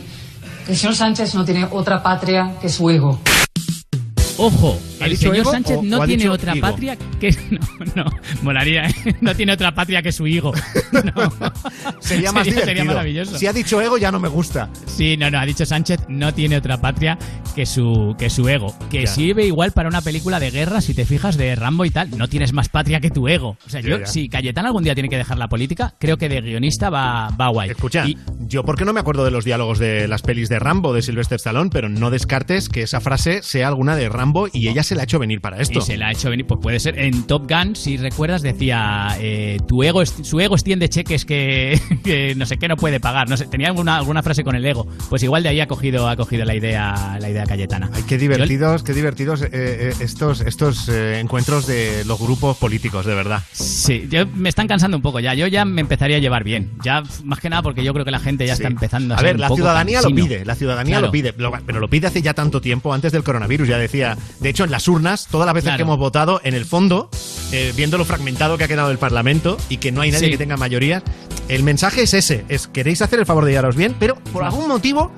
el 0.68 0.76
señor 0.76 0.96
Sánchez 0.96 1.34
no 1.34 1.46
tiene 1.46 1.68
otra 1.72 2.04
patria 2.04 2.56
que 2.62 2.70
su 2.70 2.90
ego. 2.90 3.20
Ojo, 4.40 4.80
¿Ha 5.02 5.06
el 5.06 5.18
señor 5.18 5.36
ego 5.38 5.52
Sánchez 5.52 5.82
no 5.84 6.06
tiene 6.06 6.30
otra 6.30 6.56
higo? 6.56 6.68
patria 6.68 6.98
que... 7.20 7.30
No, 7.96 8.04
no, 8.04 8.12
molaría, 8.42 8.84
¿eh? 8.88 9.16
No 9.22 9.36
tiene 9.36 9.52
otra 9.54 9.74
patria 9.74 10.02
que 10.02 10.12
su 10.12 10.28
hijo. 10.28 10.54
Sería 12.00 12.32
más 12.32 12.44
Sería- 12.46 12.62
divertido. 12.62 12.66
sería 12.66 12.84
maravilloso. 12.86 13.38
Si 13.38 13.48
ha 13.48 13.54
dicho 13.54 13.82
ego 13.82 13.98
ya 13.98 14.12
no 14.12 14.20
me 14.20 14.28
gusta. 14.28 14.70
Sí, 14.86 15.18
no, 15.18 15.30
no, 15.30 15.40
ha 15.40 15.46
dicho 15.46 15.66
Sánchez, 15.66 16.02
no 16.08 16.34
tiene 16.34 16.58
otra 16.58 16.80
patria 16.80 17.18
que 17.56 17.66
su, 17.66 18.16
que 18.18 18.30
su 18.30 18.48
ego. 18.48 18.76
Que 18.90 19.08
sirve 19.08 19.46
igual 19.46 19.72
para 19.72 19.90
una 19.90 20.02
película 20.02 20.40
de 20.40 20.52
guerra, 20.52 20.82
si 20.82 20.94
te 20.94 21.06
fijas, 21.06 21.38
de 21.38 21.56
Rambo 21.56 21.86
y 21.86 21.90
tal. 21.90 22.16
No 22.18 22.28
tienes 22.28 22.54
más 22.54 22.70
patria 22.70 23.00
que 23.00 23.10
tu 23.10 23.28
ego. 23.28 23.58
O 23.66 23.70
sea, 23.70 23.82
yo, 23.82 24.06
si 24.06 24.30
Cayetano 24.30 24.68
algún 24.68 24.84
día 24.84 24.94
tiene 24.94 25.10
que 25.10 25.18
dejar 25.18 25.38
la 25.38 25.48
política, 25.48 25.94
creo 26.00 26.18
que 26.18 26.30
de 26.30 26.42
guionista 26.42 26.90
va, 26.90 27.30
va 27.30 27.50
guay. 27.50 27.70
Escucha, 27.72 28.06
yo 28.40 28.64
porque 28.64 28.86
no 28.86 28.94
me 28.94 29.00
acuerdo 29.00 29.26
de 29.26 29.32
los 29.32 29.46
diálogos 29.46 29.80
de 29.80 30.08
las 30.08 30.22
pelis 30.22 30.50
de 30.50 30.60
Rambo 30.60 30.94
de 30.94 31.02
Sylvester 31.02 31.36
Stallone, 31.38 31.70
pero 31.72 31.90
no 31.90 32.10
descartes 32.10 32.70
que 32.70 32.84
esa 32.84 33.00
frase 33.02 33.42
sea 33.44 33.68
alguna 33.68 33.96
de 33.96 34.10
Rambo 34.10 34.29
y 34.54 34.68
ella 34.68 34.84
se 34.84 34.96
la 34.96 35.02
ha 35.02 35.04
hecho 35.06 35.20
venir 35.20 35.42
para 35.42 35.60
esto. 35.62 35.80
Y 35.80 35.82
se 35.82 35.98
la 35.98 36.08
ha 36.08 36.12
hecho 36.12 36.30
venir, 36.30 36.46
pues 36.46 36.60
puede 36.62 36.80
ser. 36.80 36.98
En 37.00 37.24
Top 37.24 37.50
Gun, 37.50 37.76
si 37.76 37.98
recuerdas, 37.98 38.42
decía 38.42 39.16
eh, 39.20 39.58
tu 39.68 39.84
ego, 39.84 40.06
su 40.06 40.40
ego 40.40 40.56
extiende 40.56 40.90
cheques 40.90 41.26
que, 41.26 41.80
que 42.04 42.36
no 42.36 42.46
sé 42.46 42.58
qué 42.58 42.68
no 42.68 42.76
puede 42.78 43.00
pagar. 43.00 43.30
No 43.30 43.38
sé, 43.38 43.48
tenía 43.48 43.68
alguna, 43.68 43.98
alguna 43.98 44.24
frase 44.24 44.44
con 44.44 44.56
el 44.56 44.66
ego. 44.66 44.88
Pues 45.10 45.24
igual 45.24 45.44
de 45.44 45.50
ahí 45.50 45.60
ha 45.60 45.68
cogido, 45.68 46.08
ha 46.08 46.16
cogido 46.16 46.46
la 46.46 46.56
idea, 46.56 47.18
la 47.20 47.30
idea 47.30 47.46
Cayetana. 47.46 47.90
Ay, 47.94 48.04
qué 48.08 48.18
divertidos, 48.18 48.84
qué 48.84 48.94
divertidos 48.94 49.42
eh, 49.42 49.50
eh, 49.52 49.94
estos, 50.00 50.42
estos 50.42 50.90
eh, 50.90 51.20
encuentros 51.20 51.68
de 51.68 52.04
los 52.06 52.20
grupos 52.20 52.58
políticos, 52.58 53.06
de 53.06 53.16
verdad. 53.16 53.42
Sí, 53.52 54.08
yo, 54.10 54.26
me 54.28 54.50
están 54.50 54.68
cansando 54.68 54.98
un 54.98 55.04
poco 55.04 55.20
ya. 55.20 55.34
Yo 55.34 55.48
ya 55.48 55.66
me 55.66 55.82
empezaría 55.82 56.18
a 56.18 56.20
llevar 56.20 56.44
bien. 56.44 56.72
Ya, 56.84 57.04
más 57.24 57.40
que 57.40 57.50
nada 57.50 57.62
porque 57.62 57.84
yo 57.84 57.94
creo 57.94 58.06
que 58.06 58.12
la 58.12 58.20
gente 58.20 58.46
ya 58.46 58.56
Sí. 58.56 58.64
está 58.64 58.68
empezando 58.72 59.14
a 59.14 59.18
A 59.18 59.20
ser 59.20 59.28
ver, 59.28 59.36
un 59.36 59.42
la 59.42 59.48
poco 59.48 59.58
ciudadanía 59.58 60.02
lo 60.02 60.10
pide, 60.10 60.44
la 60.46 60.56
ciudadanía 60.56 60.94
Claro. 60.96 61.06
lo 61.08 61.12
pide, 61.12 61.34
lo- 61.38 61.52
pero 61.66 61.80
lo 61.80 61.88
pide 61.90 62.08
hace 62.08 62.22
ya 62.22 62.34
tanto 62.34 62.60
tiempo, 62.62 62.94
antes 62.94 63.12
del 63.12 63.24
coronavirus, 63.24 63.68
ya 63.68 63.78
decía. 63.78 64.18
De 64.40 64.50
hecho, 64.50 64.64
en 64.64 64.72
las 64.72 64.88
urnas, 64.88 65.28
todas 65.30 65.46
las 65.46 65.54
veces 65.54 65.66
Claro. 65.70 65.78
que 65.78 65.82
hemos 65.84 65.98
votado, 65.98 66.42
en 66.44 66.54
el 66.54 66.66
fondo, 66.66 67.10
eh, 67.52 67.74
viendo 67.76 67.98
lo 67.98 68.06
fragmentado 68.06 68.58
que 68.58 68.64
ha 68.64 68.68
quedado 68.68 68.92
el 68.92 68.98
Parlamento 68.98 69.58
y 69.70 69.78
que 69.78 69.92
no 69.92 70.02
hay 70.02 70.12
nadie 70.12 70.26
Sí. 70.26 70.32
que 70.32 70.38
tenga 70.38 70.58
mayoría, 70.58 71.04
el 71.48 71.64
mensaje 71.64 72.04
es 72.04 72.14
ese, 72.14 72.46
es 72.50 72.68
queréis 72.68 73.02
hacer 73.02 73.20
el 73.20 73.26
favor 73.26 73.46
de 73.46 73.52
llevaros 73.52 73.76
bien, 73.76 73.96
pero 74.00 74.16
por 74.32 74.44
algún 74.44 74.68
motivo 74.68 75.12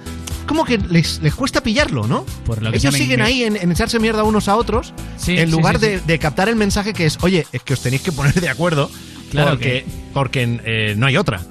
como 0.47 0.65
que 0.65 0.77
les, 0.77 1.21
les 1.21 1.33
cuesta 1.35 1.61
pillarlo, 1.61 2.07
¿no? 2.07 2.25
Por 2.45 2.61
lo 2.61 2.71
que 2.71 2.77
Ellos 2.77 2.93
siguen 2.95 3.17
que- 3.17 3.23
ahí 3.23 3.43
en, 3.43 3.55
en 3.55 3.71
echarse 3.71 3.99
mierda 3.99 4.23
unos 4.23 4.47
a 4.49 4.55
otros 4.55 4.93
Sí, 5.17 5.37
en 5.37 5.51
lugar 5.51 5.79
sí. 5.79 5.85
De, 5.85 5.99
de 6.01 6.19
captar 6.19 6.49
el 6.49 6.55
mensaje 6.55 6.93
que 6.93 7.05
es, 7.05 7.17
oye, 7.21 7.45
es 7.53 7.61
que 7.63 7.73
os 7.73 7.81
tenéis 7.81 8.01
que 8.01 8.11
poner 8.11 8.33
de 8.33 8.49
acuerdo 8.49 8.89
Claro 9.29 9.51
porque, 9.51 9.85
porque 10.13 10.59
eh, 10.65 10.95
no 10.97 11.05
hay 11.05 11.15
otra. 11.15 11.41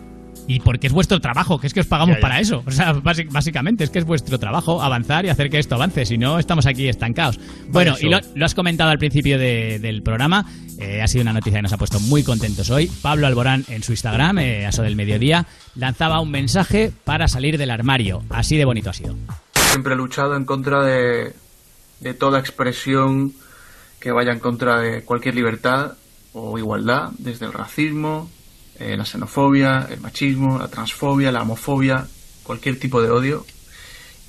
Y 0.53 0.59
porque 0.61 0.89
es 0.89 0.93
vuestro 0.93 1.21
trabajo, 1.21 1.59
que 1.61 1.67
es 1.69 1.73
que 1.75 1.81
os 1.81 1.87
pagamos 1.87 2.17
Ya, 2.17 2.21
ya. 2.21 2.21
para 2.23 2.41
eso. 2.41 2.63
O 2.67 2.71
sea, 2.73 2.93
básic- 2.95 3.31
básicamente 3.31 3.85
es 3.85 3.91
que 3.91 4.01
es 4.01 4.05
vuestro 4.05 4.39
trabajo 4.39 4.83
avanzar 4.83 5.25
y 5.25 5.29
hacer 5.29 5.49
que 5.49 5.59
esto 5.61 5.77
avance. 5.77 6.05
Si 6.07 6.19
no, 6.19 6.39
estamos 6.41 6.67
aquí 6.67 6.89
estancados. 6.89 7.39
Bueno, 7.69 7.95
y 8.01 8.09
lo, 8.09 8.19
lo 8.35 8.45
has 8.45 8.55
comentado 8.57 8.91
al 8.91 8.99
principio 8.99 9.39
de- 9.39 9.79
del 9.79 10.03
programa. 10.03 10.45
eh, 10.79 11.03
ha 11.03 11.07
sido 11.09 11.21
una 11.23 11.35
noticia 11.35 11.59
que 11.59 11.63
nos 11.63 11.73
ha 11.75 11.77
puesto 11.77 12.01
muy 12.01 12.23
contentos 12.25 12.71
hoy. 12.71 12.91
Pablo 13.03 13.27
Alborán 13.27 13.65
en 13.69 13.83
su 13.83 13.93
Instagram, 13.93 14.39
eh, 14.39 14.65
a 14.65 14.71
eso 14.71 14.83
del 14.83 14.97
mediodía, 14.97 15.47
lanzaba 15.77 16.21
un 16.21 16.31
mensaje 16.31 16.91
para 17.05 17.29
salir 17.29 17.59
del 17.59 17.71
armario. 17.71 18.23
Así 18.31 18.57
de 18.57 18.65
bonito 18.65 18.89
ha 18.89 18.95
sido. 18.95 19.15
Siempre 19.55 19.93
he 19.93 19.97
luchado 19.97 20.37
en 20.37 20.47
contra 20.47 20.83
de, 20.83 21.35
de 22.01 22.15
toda 22.15 22.41
expresión 22.41 23.35
que 24.01 24.11
vaya 24.11 24.33
en 24.33 24.39
contra 24.41 24.81
de 24.81 25.03
cualquier 25.03 25.35
libertad 25.35 25.93
o 26.33 26.57
igualdad, 26.59 27.11
desde 27.19 27.45
el 27.47 27.53
racismo, 27.53 28.31
eh, 28.81 28.97
la 28.97 29.05
xenofobia, 29.05 29.87
el 29.91 30.01
machismo, 30.01 30.59
la 30.59 30.68
transfobia, 30.68 31.31
la 31.31 31.43
homofobia, 31.43 32.09
cualquier 32.43 32.81
tipo 32.81 33.03
de 33.03 33.11
odio. 33.11 33.47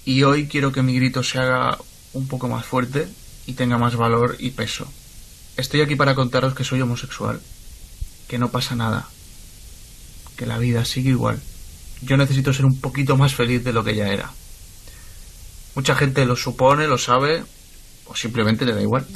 Y 0.03 0.23
hoy 0.23 0.47
quiero 0.47 0.73
que 0.73 0.83
mi 0.83 0.93
grito 0.93 1.23
se 1.23 1.39
haga 1.39 1.77
un 2.13 2.27
poco 2.27 2.49
más 2.49 2.65
fuerte 2.65 3.07
y 3.45 3.53
tenga 3.53 3.77
más 3.77 3.95
valor 3.95 4.35
y 4.39 4.51
peso. 4.51 4.91
Estoy 5.55 5.81
aquí 5.81 5.95
para 5.95 6.15
contaros 6.15 6.53
que 6.53 6.65
soy 6.65 6.81
homosexual, 6.81 7.39
que 8.27 8.37
no 8.37 8.49
pasa 8.49 8.75
nada, 8.75 9.07
que 10.35 10.45
la 10.45 10.57
vida 10.57 10.83
sigue 10.83 11.11
igual. 11.11 11.39
Yo 12.01 12.17
necesito 12.17 12.51
ser 12.51 12.65
un 12.65 12.79
poquito 12.81 13.15
más 13.15 13.33
feliz 13.33 13.63
de 13.63 13.71
lo 13.71 13.83
que 13.85 13.95
ya 13.95 14.07
era. 14.07 14.31
Mucha 15.75 15.95
gente 15.95 16.25
lo 16.25 16.35
supone, 16.35 16.87
lo 16.87 16.97
sabe, 16.97 17.43
o 18.05 18.15
simplemente 18.15 18.65
le 18.65 18.73
da 18.73 18.81
igual. 18.81 19.07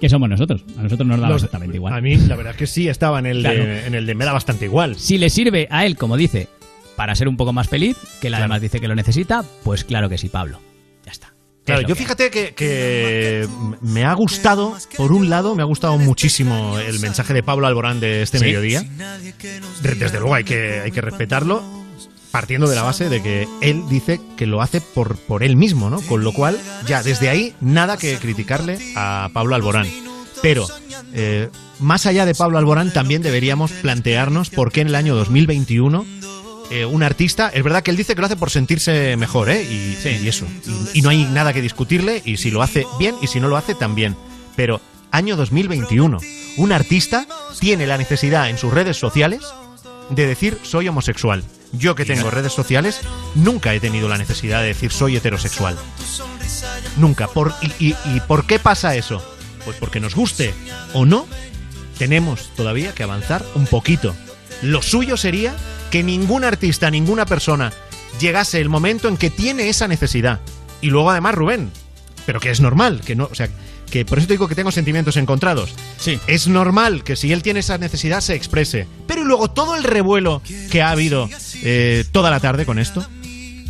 Que 0.00 0.08
somos 0.08 0.28
nosotros. 0.28 0.64
A 0.78 0.82
nosotros 0.82 1.06
nos 1.08 1.20
da 1.20 1.28
Los- 1.28 1.42
exactamente 1.42 1.76
igual. 1.76 1.92
A 1.94 2.00
mí, 2.00 2.16
la 2.16 2.36
verdad 2.36 2.52
es 2.52 2.58
que 2.58 2.66
sí, 2.66 2.88
estaba 2.88 3.18
en 3.18 3.26
el, 3.26 3.40
Claro. 3.40 3.64
de, 3.64 3.86
en 3.86 3.94
el 3.94 4.06
de 4.06 4.14
me 4.14 4.24
da 4.24 4.32
bastante 4.32 4.64
igual. 4.66 4.96
Si 4.98 5.18
le 5.18 5.28
sirve 5.30 5.66
a 5.70 5.84
él, 5.86 5.96
como 5.96 6.16
dice, 6.16 6.48
para 6.96 7.14
ser 7.14 7.28
un 7.28 7.36
poco 7.36 7.52
más 7.52 7.68
feliz, 7.68 7.96
que 8.20 8.28
él 8.28 8.32
Claro. 8.32 8.44
además 8.44 8.60
dice 8.62 8.80
que 8.80 8.88
lo 8.88 8.94
necesita, 8.94 9.44
pues 9.64 9.84
claro 9.84 10.08
que 10.08 10.18
sí, 10.18 10.28
Pablo. 10.28 10.60
Claro, 11.64 11.82
Es 11.82 11.88
lo 11.88 11.88
yo 11.90 11.96
fíjate 11.96 12.30
que, 12.30 12.54
que 12.54 13.46
me 13.82 14.02
ha 14.06 14.14
gustado, 14.14 14.74
por 14.96 15.12
un 15.12 15.28
lado, 15.28 15.54
me 15.54 15.60
ha 15.60 15.66
gustado 15.66 15.98
muchísimo 15.98 16.78
el 16.78 16.98
mensaje 16.98 17.34
de 17.34 17.42
Pablo 17.42 17.66
Alborán 17.66 18.00
de 18.00 18.22
este 18.22 18.38
Sí. 18.38 18.44
mediodía. 18.46 18.82
Desde 19.82 20.18
luego 20.18 20.34
hay 20.34 20.44
que, 20.44 20.80
hay 20.80 20.90
que 20.90 21.02
respetarlo, 21.02 21.62
partiendo 22.30 22.68
de 22.68 22.76
la 22.76 22.82
base 22.82 23.08
de 23.08 23.22
que 23.22 23.48
él 23.60 23.84
dice 23.88 24.20
que 24.36 24.46
lo 24.46 24.62
hace 24.62 24.80
por, 24.80 25.16
por 25.16 25.42
él 25.42 25.56
mismo, 25.56 25.90
¿no? 25.90 26.00
Con 26.02 26.24
lo 26.24 26.32
cual, 26.32 26.58
ya 26.86 27.02
desde 27.02 27.28
ahí, 27.28 27.54
nada 27.60 27.96
que 27.96 28.16
criticarle 28.18 28.78
a 28.96 29.30
Pablo 29.32 29.54
Alborán. 29.54 29.86
Pero, 30.42 30.66
eh, 31.14 31.48
más 31.80 32.06
allá 32.06 32.26
de 32.26 32.34
Pablo 32.34 32.58
Alborán, 32.58 32.92
también 32.92 33.22
deberíamos 33.22 33.72
plantearnos 33.72 34.50
por 34.50 34.72
qué 34.72 34.82
en 34.82 34.88
el 34.88 34.94
año 34.94 35.14
2021 35.14 36.04
eh, 36.70 36.84
un 36.84 37.02
artista, 37.02 37.48
es 37.48 37.64
verdad 37.64 37.82
que 37.82 37.90
él 37.90 37.96
dice 37.96 38.14
que 38.14 38.20
lo 38.20 38.26
hace 38.26 38.36
por 38.36 38.50
sentirse 38.50 39.16
mejor, 39.16 39.48
¿eh? 39.48 39.62
Y, 39.62 39.96
y 40.06 40.28
eso. 40.28 40.46
Y, 40.92 40.98
y 40.98 41.02
no 41.02 41.08
hay 41.08 41.24
nada 41.24 41.54
que 41.54 41.62
discutirle, 41.62 42.20
y 42.24 42.36
si 42.36 42.50
lo 42.50 42.62
hace 42.62 42.84
bien, 42.98 43.14
y 43.22 43.26
si 43.26 43.40
no 43.40 43.48
lo 43.48 43.56
hace 43.56 43.74
también. 43.74 44.16
Pero, 44.54 44.80
año 45.10 45.36
2021, 45.36 46.18
un 46.58 46.72
artista 46.72 47.26
tiene 47.58 47.86
la 47.86 47.96
necesidad 47.96 48.50
en 48.50 48.58
sus 48.58 48.72
redes 48.72 48.98
sociales 48.98 49.40
de 50.10 50.26
decir 50.26 50.58
soy 50.62 50.88
homosexual. 50.88 51.42
Yo 51.72 51.94
que 51.94 52.04
tengo 52.06 52.30
redes 52.30 52.52
sociales, 52.52 53.00
nunca 53.34 53.74
he 53.74 53.80
tenido 53.80 54.08
la 54.08 54.16
necesidad 54.18 54.60
de 54.62 54.68
decir 54.68 54.90
soy 54.90 55.16
heterosexual. 55.16 55.76
Nunca. 56.96 57.28
Por, 57.28 57.52
y, 57.60 57.88
y- 57.90 57.96
¿Y 58.14 58.20
por 58.26 58.46
qué 58.46 58.58
pasa 58.58 58.96
eso? 58.96 59.22
Pues 59.64 59.76
porque 59.78 60.00
nos 60.00 60.14
guste 60.14 60.54
o 60.94 61.04
no, 61.04 61.26
tenemos 61.98 62.50
todavía 62.56 62.94
que 62.94 63.02
avanzar 63.02 63.44
un 63.54 63.66
poquito. 63.66 64.14
Lo 64.62 64.82
suyo 64.82 65.16
sería 65.16 65.54
que 65.90 66.02
ningún 66.02 66.44
artista, 66.44 66.90
ninguna 66.90 67.26
persona 67.26 67.72
llegase 68.18 68.60
el 68.60 68.68
momento 68.68 69.08
en 69.08 69.16
que 69.16 69.30
tiene 69.30 69.68
esa 69.68 69.88
necesidad. 69.88 70.40
Y 70.80 70.88
luego 70.90 71.10
además 71.10 71.34
Rubén, 71.34 71.70
pero 72.24 72.40
que 72.40 72.50
es 72.50 72.60
normal, 72.60 73.02
que 73.04 73.14
no, 73.14 73.28
o 73.30 73.34
sea, 73.34 73.48
que 73.90 74.04
por 74.04 74.18
eso 74.18 74.26
te 74.26 74.34
digo 74.34 74.48
que 74.48 74.54
tengo 74.54 74.70
sentimientos 74.70 75.16
encontrados. 75.16 75.74
Sí. 75.98 76.18
Es 76.26 76.48
normal 76.48 77.04
que 77.04 77.16
si 77.16 77.32
él 77.32 77.42
tiene 77.42 77.60
esa 77.60 77.78
necesidad 77.78 78.20
se 78.20 78.34
exprese. 78.34 78.86
Pero 79.06 79.24
luego 79.24 79.48
todo 79.50 79.76
el 79.76 79.84
revuelo 79.84 80.42
que 80.70 80.82
ha 80.82 80.90
habido 80.90 81.28
eh, 81.62 82.04
toda 82.12 82.30
la 82.30 82.40
tarde 82.40 82.66
con 82.66 82.78
esto, 82.78 83.06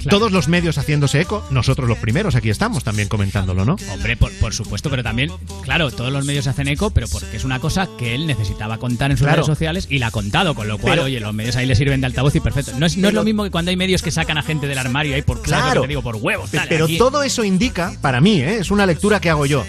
todos 0.09 0.33
los 0.33 0.49
medios 0.49 0.79
haciéndose 0.79 1.21
eco, 1.21 1.45
nosotros 1.51 1.89
los 1.89 1.99
primeros 1.99 2.35
aquí 2.35 2.51
estamos 2.51 2.85
también 2.85 3.09
comentándolo, 3.09 3.65
¿no? 3.65 3.77
Hombre, 3.93 4.17
por, 4.17 4.33
por 4.39 4.55
supuesto, 4.55 4.91
pero 4.91 5.03
también, 5.03 5.31
claro, 5.63 5.91
todos 5.91 6.13
los 6.13 6.25
medios 6.25 6.47
hacen 6.47 6.69
eco, 6.69 6.91
pero 6.91 7.09
porque 7.09 7.37
es 7.37 7.45
una 7.45 7.59
cosa 7.61 7.89
que 7.99 8.15
él 8.15 8.27
necesitaba 8.27 8.79
contar 8.79 9.11
en 9.11 9.17
sus 9.17 9.25
Claro. 9.27 9.37
redes 9.43 9.47
sociales 9.47 9.87
y 9.91 9.99
la 9.99 10.09
ha 10.09 10.11
contado, 10.11 10.55
con 10.55 10.69
lo 10.69 10.79
cual, 10.79 10.95
Pero- 10.95 11.05
oye, 11.05 11.21
los 11.21 11.35
medios 11.35 11.57
ahí 11.57 11.67
le 11.67 11.75
sirven 11.75 12.01
de 12.01 12.07
altavoz 12.07 12.35
y 12.37 12.41
perfecto. 12.41 12.73
No 12.79 12.87
es, 12.87 12.97
no 12.97 13.09
es 13.09 13.15
lo 13.15 13.25
mismo 13.25 13.45
que 13.45 13.51
cuando 13.51 13.71
hay 13.71 13.77
medios 13.77 14.03
que 14.03 14.11
sacan 14.11 14.39
a 14.39 14.43
gente 14.43 14.67
del 14.67 14.79
armario 14.79 15.15
ahí 15.15 15.23
por 15.23 15.43
claro, 15.43 15.65
Claro. 15.65 15.81
te 15.83 15.89
digo, 15.89 16.03
por 16.03 16.17
huevos, 16.17 16.51
Pero 16.69 16.85
aquí- 16.85 16.99
todo 16.99 17.23
eso 17.23 17.45
indica, 17.45 17.95
para 18.01 18.21
mí, 18.21 18.41
¿eh? 18.41 18.59
es 18.59 18.71
una 18.71 18.87
lectura 18.87 19.21
que 19.21 19.31
hago 19.31 19.47
yo, 19.47 19.65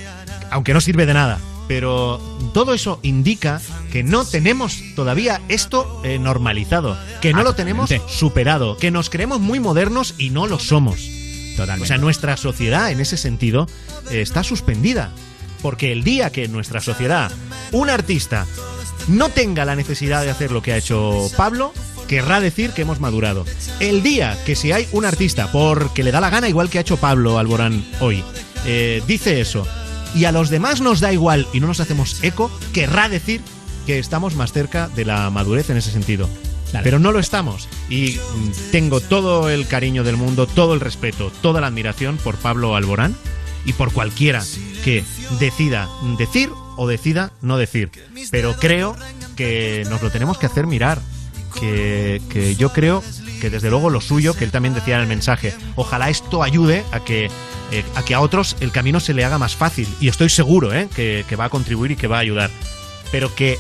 aunque 0.51 0.73
no 0.73 0.81
sirve 0.81 1.05
de 1.05 1.13
nada, 1.13 1.39
pero 1.67 2.19
todo 2.53 2.73
eso 2.73 2.99
indica 3.03 3.61
que 3.89 4.03
no 4.03 4.25
tenemos 4.25 4.81
todavía 4.95 5.41
esto 5.49 6.01
eh, 6.03 6.19
normalizado, 6.19 6.97
que 7.21 7.33
no 7.33 7.43
lo 7.43 7.55
tenemos 7.55 7.89
superado, 8.07 8.77
que 8.77 8.91
nos 8.91 9.09
creemos 9.09 9.39
muy 9.39 9.59
modernos 9.59 10.15
y 10.17 10.29
no 10.29 10.47
lo 10.47 10.59
somos. 10.59 11.09
Totalmente. 11.57 11.83
O 11.83 11.87
sea, 11.87 11.97
nuestra 11.97 12.37
sociedad 12.37 12.91
en 12.91 12.99
ese 12.99 13.17
sentido 13.17 13.67
eh, 14.11 14.21
está 14.21 14.43
suspendida. 14.43 15.11
Porque 15.61 15.91
el 15.91 16.05
día 16.05 16.31
que 16.31 16.45
en 16.45 16.53
nuestra 16.53 16.79
sociedad 16.79 17.31
un 17.73 17.89
artista 17.89 18.47
no 19.09 19.29
tenga 19.29 19.65
la 19.65 19.75
necesidad 19.75 20.23
de 20.23 20.29
hacer 20.29 20.51
lo 20.51 20.61
que 20.61 20.71
ha 20.71 20.77
hecho 20.77 21.29
Pablo, 21.35 21.73
querrá 22.07 22.39
decir 22.39 22.71
que 22.71 22.83
hemos 22.83 22.99
madurado. 22.99 23.45
El 23.79 24.01
día 24.01 24.37
que 24.45 24.55
si 24.55 24.71
hay 24.71 24.87
un 24.93 25.05
artista, 25.05 25.51
porque 25.51 26.03
le 26.03 26.11
da 26.11 26.21
la 26.21 26.29
gana, 26.29 26.47
igual 26.47 26.69
que 26.69 26.77
ha 26.77 26.81
hecho 26.81 26.97
Pablo 26.97 27.37
Alborán 27.37 27.85
hoy, 27.99 28.23
eh, 28.65 29.03
dice 29.05 29.41
eso, 29.41 29.67
y 30.15 30.25
a 30.25 30.31
los 30.31 30.49
demás 30.49 30.81
nos 30.81 31.01
da 31.01 31.13
igual 31.13 31.47
y 31.53 31.59
no 31.59 31.67
nos 31.67 31.79
hacemos 31.79 32.23
eco, 32.23 32.49
querrá 32.73 33.09
decir 33.09 33.41
que 33.85 33.99
estamos 33.99 34.35
más 34.35 34.51
cerca 34.51 34.87
de 34.89 35.05
la 35.05 35.29
madurez 35.29 35.69
en 35.69 35.77
ese 35.77 35.91
sentido. 35.91 36.29
Pero 36.83 36.99
no 36.99 37.11
lo 37.11 37.19
estamos. 37.19 37.67
Y 37.89 38.17
mm, 38.17 38.71
tengo 38.71 39.01
todo 39.01 39.49
el 39.49 39.67
cariño 39.67 40.03
del 40.03 40.17
mundo, 40.17 40.47
todo 40.47 40.73
el 40.73 40.79
respeto, 40.79 41.31
toda 41.41 41.61
la 41.61 41.67
admiración 41.67 42.17
por 42.17 42.35
Pablo 42.35 42.75
Alborán 42.75 43.15
y 43.65 43.73
por 43.73 43.91
cualquiera 43.91 44.43
que 44.83 45.03
decida 45.39 45.89
decir 46.17 46.49
o 46.77 46.87
decida 46.87 47.31
no 47.41 47.57
decir. 47.57 47.89
Pero 48.31 48.55
creo 48.55 48.95
que 49.35 49.85
nos 49.89 50.01
lo 50.01 50.11
tenemos 50.11 50.37
que 50.37 50.45
hacer 50.45 50.67
mirar. 50.67 50.99
Que, 51.59 52.21
que 52.29 52.55
yo 52.55 52.71
creo 52.71 53.03
que 53.41 53.49
desde 53.49 53.71
luego 53.71 53.89
lo 53.89 54.01
suyo, 54.01 54.35
que 54.35 54.43
él 54.43 54.51
también 54.51 54.75
decía 54.75 54.95
en 54.95 55.01
el 55.01 55.07
mensaje, 55.07 55.51
ojalá 55.75 56.11
esto 56.11 56.43
ayude 56.43 56.83
a 56.91 56.99
que, 56.99 57.25
eh, 57.71 57.83
a 57.95 58.03
que 58.03 58.13
a 58.13 58.21
otros 58.21 58.55
el 58.59 58.71
camino 58.71 58.99
se 58.99 59.15
le 59.15 59.25
haga 59.25 59.39
más 59.39 59.55
fácil. 59.55 59.87
Y 59.99 60.09
estoy 60.09 60.29
seguro 60.29 60.71
¿eh? 60.71 60.87
que, 60.95 61.25
que 61.27 61.35
va 61.35 61.45
a 61.45 61.49
contribuir 61.49 61.91
y 61.91 61.95
que 61.95 62.07
va 62.07 62.17
a 62.17 62.19
ayudar. 62.19 62.51
Pero 63.11 63.33
que 63.35 63.57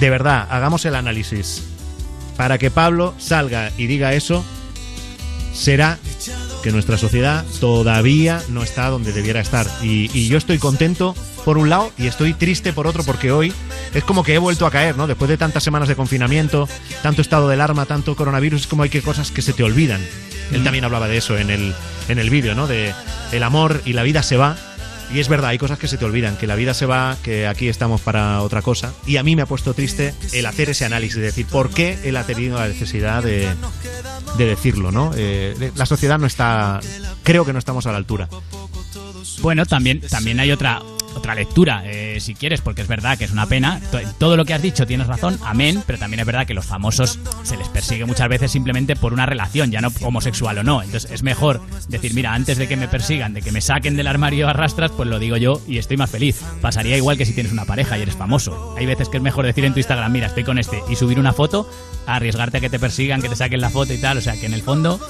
de 0.00 0.08
verdad, 0.08 0.46
hagamos 0.50 0.84
el 0.86 0.94
análisis. 0.94 1.62
Para 2.36 2.56
que 2.56 2.70
Pablo 2.70 3.14
salga 3.18 3.70
y 3.76 3.86
diga 3.86 4.14
eso, 4.14 4.42
será 5.52 5.98
que 6.62 6.72
nuestra 6.72 6.96
sociedad 6.96 7.44
todavía 7.60 8.42
no 8.48 8.62
está 8.62 8.88
donde 8.88 9.12
debiera 9.12 9.40
estar. 9.40 9.66
Y, 9.82 10.10
y 10.18 10.28
yo 10.28 10.38
estoy 10.38 10.58
contento 10.58 11.14
por 11.44 11.58
un 11.58 11.68
lado 11.68 11.92
y 11.98 12.06
estoy 12.06 12.32
triste 12.32 12.72
por 12.72 12.86
otro 12.86 13.02
porque 13.04 13.30
hoy 13.30 13.52
es 13.92 14.04
como 14.04 14.24
que 14.24 14.34
he 14.34 14.38
vuelto 14.38 14.66
a 14.66 14.70
caer, 14.70 14.96
¿no? 14.96 15.06
Después 15.06 15.28
de 15.28 15.36
tantas 15.36 15.62
semanas 15.62 15.88
de 15.88 15.96
confinamiento, 15.96 16.66
tanto 17.02 17.20
estado 17.20 17.46
de 17.48 17.54
alarma, 17.54 17.84
tanto 17.84 18.16
coronavirus, 18.16 18.62
es 18.62 18.66
como 18.66 18.84
hay 18.84 18.90
que 18.90 19.02
cosas 19.02 19.30
que 19.30 19.42
se 19.42 19.52
te 19.52 19.62
olvidan. 19.62 20.00
Él 20.50 20.64
también 20.64 20.84
hablaba 20.84 21.08
de 21.08 21.18
eso 21.18 21.36
en 21.36 21.50
el, 21.50 21.74
en 22.08 22.18
el 22.18 22.30
vídeo, 22.30 22.54
¿no? 22.54 22.66
De 22.66 22.94
el 23.32 23.42
amor 23.42 23.82
y 23.84 23.92
la 23.92 24.02
vida 24.02 24.22
se 24.22 24.38
va. 24.38 24.56
Y 25.12 25.18
es 25.18 25.28
verdad, 25.28 25.50
hay 25.50 25.58
cosas 25.58 25.78
que 25.78 25.88
se 25.88 25.98
te 25.98 26.04
olvidan, 26.04 26.36
que 26.36 26.46
la 26.46 26.54
vida 26.54 26.72
se 26.72 26.86
va, 26.86 27.16
que 27.22 27.46
aquí 27.46 27.68
estamos 27.68 28.00
para 28.00 28.42
otra 28.42 28.62
cosa. 28.62 28.92
Y 29.06 29.16
a 29.16 29.22
mí 29.22 29.34
me 29.34 29.42
ha 29.42 29.46
puesto 29.46 29.74
triste 29.74 30.14
el 30.32 30.46
hacer 30.46 30.70
ese 30.70 30.84
análisis, 30.84 31.16
de 31.16 31.22
decir, 31.22 31.46
¿por 31.46 31.70
qué 31.70 31.98
él 32.04 32.16
ha 32.16 32.24
tenido 32.24 32.58
la 32.58 32.68
necesidad 32.68 33.22
de, 33.22 33.48
de 34.38 34.44
decirlo, 34.46 34.92
¿no? 34.92 35.12
Eh, 35.16 35.72
la 35.74 35.86
sociedad 35.86 36.18
no 36.18 36.26
está, 36.26 36.80
creo 37.24 37.44
que 37.44 37.52
no 37.52 37.58
estamos 37.58 37.86
a 37.86 37.92
la 37.92 37.98
altura. 37.98 38.28
Bueno, 39.40 39.66
también, 39.66 40.00
también 40.00 40.38
hay 40.38 40.52
otra, 40.52 40.80
otra 41.14 41.34
lectura, 41.34 41.82
eh, 41.84 42.18
si 42.20 42.34
quieres, 42.34 42.60
porque 42.60 42.82
es 42.82 42.88
verdad 42.88 43.18
que 43.18 43.24
es 43.24 43.32
una 43.32 43.46
pena. 43.46 43.80
To- 43.90 43.98
Todo 44.18 44.36
lo 44.36 44.44
que 44.44 44.54
has 44.54 44.62
dicho 44.62 44.86
tienes 44.86 45.06
razón, 45.06 45.38
amén, 45.44 45.82
pero 45.86 45.98
también 45.98 46.20
es 46.20 46.26
verdad 46.26 46.46
que 46.46 46.54
los 46.54 46.64
famosos 46.66 47.18
se 47.42 47.56
les 47.56 47.68
persigue 47.68 48.04
muchas 48.04 48.28
veces 48.28 48.50
simplemente 48.50 48.96
por 48.96 49.12
una 49.12 49.26
relación, 49.26 49.70
ya 49.70 49.80
no 49.80 49.88
homosexual 50.02 50.58
o 50.58 50.62
no. 50.62 50.82
Entonces 50.82 51.10
es 51.10 51.22
mejor 51.22 51.60
decir, 51.88 52.14
mira, 52.14 52.34
antes 52.34 52.58
de 52.58 52.68
que 52.68 52.76
me 52.76 52.88
persigan, 52.88 53.34
de 53.34 53.42
que 53.42 53.52
me 53.52 53.60
saquen 53.60 53.96
del 53.96 54.06
armario 54.06 54.48
a 54.48 54.52
rastras, 54.52 54.90
pues 54.92 55.08
lo 55.08 55.18
digo 55.18 55.36
yo 55.36 55.60
y 55.66 55.78
estoy 55.78 55.96
más 55.96 56.10
feliz. 56.10 56.40
Pasaría 56.60 56.96
igual 56.96 57.16
que 57.16 57.26
si 57.26 57.32
tienes 57.34 57.52
una 57.52 57.64
pareja 57.64 57.98
y 57.98 58.02
eres 58.02 58.16
famoso. 58.16 58.74
Hay 58.78 58.86
veces 58.86 59.08
que 59.08 59.16
es 59.16 59.22
mejor 59.22 59.44
decir 59.46 59.64
en 59.64 59.72
tu 59.72 59.78
Instagram, 59.80 60.10
mira, 60.12 60.26
estoy 60.28 60.44
con 60.44 60.58
este, 60.58 60.80
y 60.88 60.96
subir 60.96 61.18
una 61.18 61.32
foto, 61.32 61.68
arriesgarte 62.06 62.58
a 62.58 62.60
que 62.60 62.70
te 62.70 62.78
persigan, 62.78 63.20
que 63.22 63.28
te 63.28 63.36
saquen 63.36 63.60
la 63.60 63.70
foto 63.70 63.92
y 63.92 63.98
tal. 63.98 64.18
O 64.18 64.20
sea 64.20 64.34
que 64.38 64.46
en 64.46 64.54
el 64.54 64.62
fondo 64.62 65.00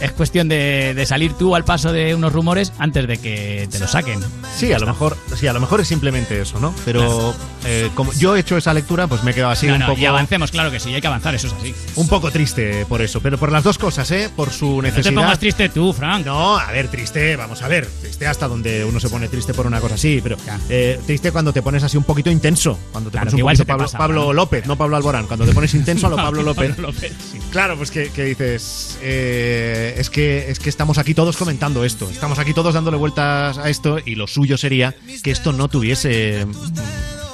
es 0.00 0.12
cuestión 0.12 0.48
de, 0.48 0.94
de 0.94 1.06
salir 1.06 1.32
tú 1.34 1.54
al 1.56 1.64
paso 1.64 1.92
de 1.92 2.14
unos 2.14 2.32
rumores 2.32 2.72
antes 2.78 3.06
de 3.06 3.18
que 3.18 3.68
te 3.70 3.78
lo 3.78 3.86
saquen. 3.88 4.20
Sí, 4.56 4.72
a 4.72 4.78
lo 4.78 4.86
mejor, 4.86 5.16
sí, 5.38 5.46
a 5.46 5.52
lo 5.52 5.60
mejor 5.60 5.80
es 5.80 5.88
simplemente 5.88 6.40
eso, 6.40 6.58
¿no? 6.60 6.74
Pero 6.84 7.34
eh, 7.64 7.90
como 7.94 8.12
yo 8.14 8.36
he 8.36 8.40
hecho 8.40 8.56
esa 8.56 8.72
lectura, 8.74 9.06
pues 9.06 9.22
me 9.24 9.30
he 9.30 9.34
quedado 9.34 9.52
así 9.52 9.66
No, 9.66 9.74
un 9.74 9.80
no, 9.80 9.86
poco 9.88 10.00
y 10.00 10.06
avancemos, 10.06 10.50
claro 10.50 10.70
que 10.70 10.80
sí, 10.80 10.94
hay 10.94 11.00
que 11.00 11.06
avanzar, 11.06 11.34
eso 11.34 11.46
es 11.48 11.52
así. 11.54 11.74
un 11.96 12.08
poco 12.08 12.30
triste 12.30 12.84
por 12.86 13.02
eso, 13.02 13.20
pero 13.20 13.38
por 13.38 13.52
las 13.52 13.62
dos 13.64 13.78
cosas, 13.78 14.10
¿eh? 14.10 14.30
Por 14.34 14.50
su 14.50 14.76
No 14.76 14.82
necesidad. 14.82 15.10
te 15.10 15.16
pongas 15.16 15.38
triste 15.38 15.68
tú, 15.68 15.92
Frank. 15.92 16.24
No, 16.26 16.58
a 16.58 16.70
ver, 16.72 16.88
triste, 16.88 17.36
vamos 17.36 17.62
a 17.62 17.68
ver, 17.68 17.86
triste 18.00 18.26
hasta 18.26 18.48
donde 18.48 18.84
uno 18.84 19.00
se 19.00 19.08
pone 19.08 19.28
triste 19.28 19.54
por 19.54 19.66
una 19.66 19.80
cosa 19.80 19.94
así, 19.94 20.20
pero 20.22 20.36
eh, 20.68 21.00
triste 21.06 21.32
cuando 21.32 21.52
te 21.52 21.62
pones 21.62 21.82
así 21.82 21.96
un 21.96 22.04
poquito 22.04 22.30
intenso, 22.30 22.78
cuando 22.92 23.10
te 23.10 23.14
Claro, 23.14 23.24
pones 23.26 23.34
un 23.34 23.38
igual 23.40 23.56
poquito 23.56 23.66
Pablo, 23.72 23.84
pasa, 23.86 23.98
Pablo 23.98 24.24
¿no? 24.26 24.32
López, 24.32 24.66
no 24.66 24.76
Pablo 24.76 24.96
Alborán, 24.96 25.26
cuando 25.26 25.44
te 25.46 25.52
pones 25.52 25.74
intenso 25.74 26.06
a 26.06 26.10
lo 26.10 26.16
Pablo 26.20 26.42
López. 26.42 26.70
Pablo 26.70 26.88
López, 26.88 27.12
sí. 27.32 27.38
Claro, 27.50 27.76
pues 27.76 27.90
que, 27.90 28.10
que 28.10 28.24
dices, 28.24 28.98
eh, 29.02 29.94
es 29.98 30.08
que 30.08 30.50
es 30.50 30.60
que 30.60 30.68
estamos 30.68 30.98
aquí 30.98 31.14
todos 31.14 31.36
comentando 31.36 31.84
esto, 31.84 32.08
estamos 32.08 32.38
aquí 32.38 32.54
todos 32.54 32.74
dándole 32.74 32.96
vueltas 32.96 33.58
a 33.58 33.68
esto 33.68 33.98
y 34.04 34.14
lo 34.14 34.28
suyo 34.28 34.56
sería 34.56 34.94
que 35.22 35.32
esto 35.32 35.52
no 35.52 35.66
tuviese 35.66 36.46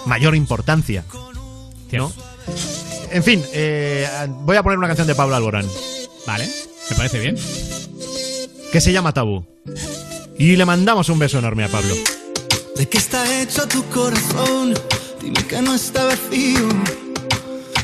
mayor 0.06 0.34
importancia, 0.34 1.04
¿no? 1.92 2.12
En 3.10 3.22
fin, 3.22 3.42
eh, 3.52 4.08
voy 4.42 4.56
a 4.56 4.62
poner 4.62 4.78
una 4.78 4.86
canción 4.86 5.06
de 5.06 5.14
Pablo 5.14 5.36
Alborán. 5.36 5.66
Vale, 6.26 6.48
me 6.90 6.96
parece 6.96 7.20
bien. 7.20 7.36
Que 8.72 8.80
se 8.80 8.92
llama 8.92 9.12
Tabú. 9.12 9.44
Y 10.38 10.56
le 10.56 10.64
mandamos 10.64 11.08
un 11.08 11.18
beso 11.18 11.38
enorme 11.38 11.64
a 11.64 11.68
Pablo. 11.68 11.94
¿De 12.76 12.88
qué 12.88 12.98
está 12.98 13.42
hecho 13.42 13.66
tu 13.68 13.84
corazón? 13.84 14.74
Dime 15.20 15.44
que 15.46 15.62
no 15.62 15.74
está 15.74 16.04
vacío. 16.04 16.68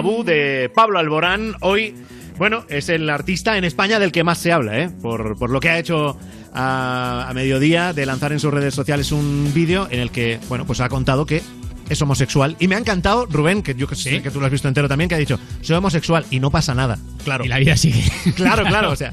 Tabú 0.00 0.24
de 0.24 0.70
Pablo 0.74 0.98
Alborán. 0.98 1.56
Hoy, 1.60 1.94
bueno, 2.38 2.64
es 2.70 2.88
el 2.88 3.10
artista 3.10 3.58
en 3.58 3.64
España 3.64 3.98
del 3.98 4.12
que 4.12 4.24
más 4.24 4.38
se 4.38 4.50
habla, 4.50 4.78
¿eh? 4.78 4.88
Por, 5.02 5.36
por 5.36 5.50
lo 5.50 5.60
que 5.60 5.68
ha 5.68 5.78
hecho 5.78 6.16
a, 6.54 7.26
a 7.28 7.34
mediodía 7.34 7.92
de 7.92 8.06
lanzar 8.06 8.32
en 8.32 8.40
sus 8.40 8.50
redes 8.50 8.72
sociales 8.72 9.12
un 9.12 9.52
vídeo 9.52 9.88
en 9.90 10.00
el 10.00 10.10
que, 10.10 10.40
bueno, 10.48 10.64
pues 10.64 10.80
ha 10.80 10.88
contado 10.88 11.26
que 11.26 11.42
es 11.90 12.00
homosexual. 12.00 12.56
Y 12.58 12.66
me 12.66 12.76
ha 12.76 12.78
encantado, 12.78 13.26
Rubén, 13.26 13.62
que 13.62 13.74
yo 13.74 13.86
que 13.86 13.94
sé 13.94 14.22
que 14.22 14.30
tú 14.30 14.40
lo 14.40 14.46
has 14.46 14.52
visto 14.52 14.68
entero 14.68 14.88
también, 14.88 15.10
que 15.10 15.16
ha 15.16 15.18
dicho, 15.18 15.38
soy 15.60 15.76
homosexual 15.76 16.24
y 16.30 16.40
no 16.40 16.50
pasa 16.50 16.74
nada. 16.74 16.96
Claro. 17.22 17.44
Y 17.44 17.48
la 17.48 17.58
vida 17.58 17.76
sigue. 17.76 18.02
Claro, 18.36 18.64
claro, 18.64 18.92
o 18.92 18.96
sea. 18.96 19.12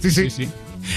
Sí, 0.00 0.30
sí. 0.30 0.48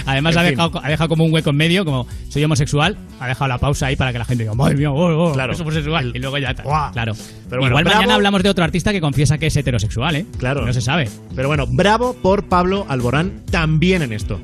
Además 0.05 0.37
ha 0.37 0.43
dejado, 0.43 0.71
ha 0.83 0.89
dejado 0.89 1.09
como 1.09 1.23
un 1.25 1.33
hueco 1.33 1.49
en 1.51 1.57
medio, 1.57 1.85
como 1.85 2.07
soy 2.29 2.43
homosexual, 2.43 2.97
ha 3.19 3.27
dejado 3.27 3.47
la 3.47 3.57
pausa 3.57 3.87
ahí 3.87 3.95
para 3.95 4.11
que 4.11 4.19
la 4.19 4.25
gente 4.25 4.43
diga, 4.43 4.53
madre 4.55 4.75
mía, 4.75 4.91
oh, 4.91 5.29
oh, 5.29 5.33
Claro. 5.33 5.53
es 5.53 5.59
homosexual. 5.59 6.11
Y 6.15 6.19
luego 6.19 6.37
ya 6.37 6.49
está. 6.51 6.63
Claro. 6.63 7.13
Pero 7.49 7.61
bueno, 7.61 7.67
Igual 7.73 7.83
bravo. 7.83 7.97
mañana 7.99 8.15
hablamos 8.15 8.43
de 8.43 8.49
otro 8.49 8.63
artista 8.63 8.91
que 8.91 9.01
confiesa 9.01 9.37
que 9.37 9.47
es 9.47 9.55
heterosexual, 9.55 10.15
¿eh? 10.15 10.25
Claro. 10.37 10.65
No 10.65 10.73
se 10.73 10.81
sabe. 10.81 11.09
Pero 11.35 11.47
bueno, 11.47 11.65
bravo 11.67 12.13
por 12.13 12.45
Pablo 12.49 12.85
Alborán 12.89 13.41
también 13.51 14.01
en 14.01 14.13
esto. 14.13 14.39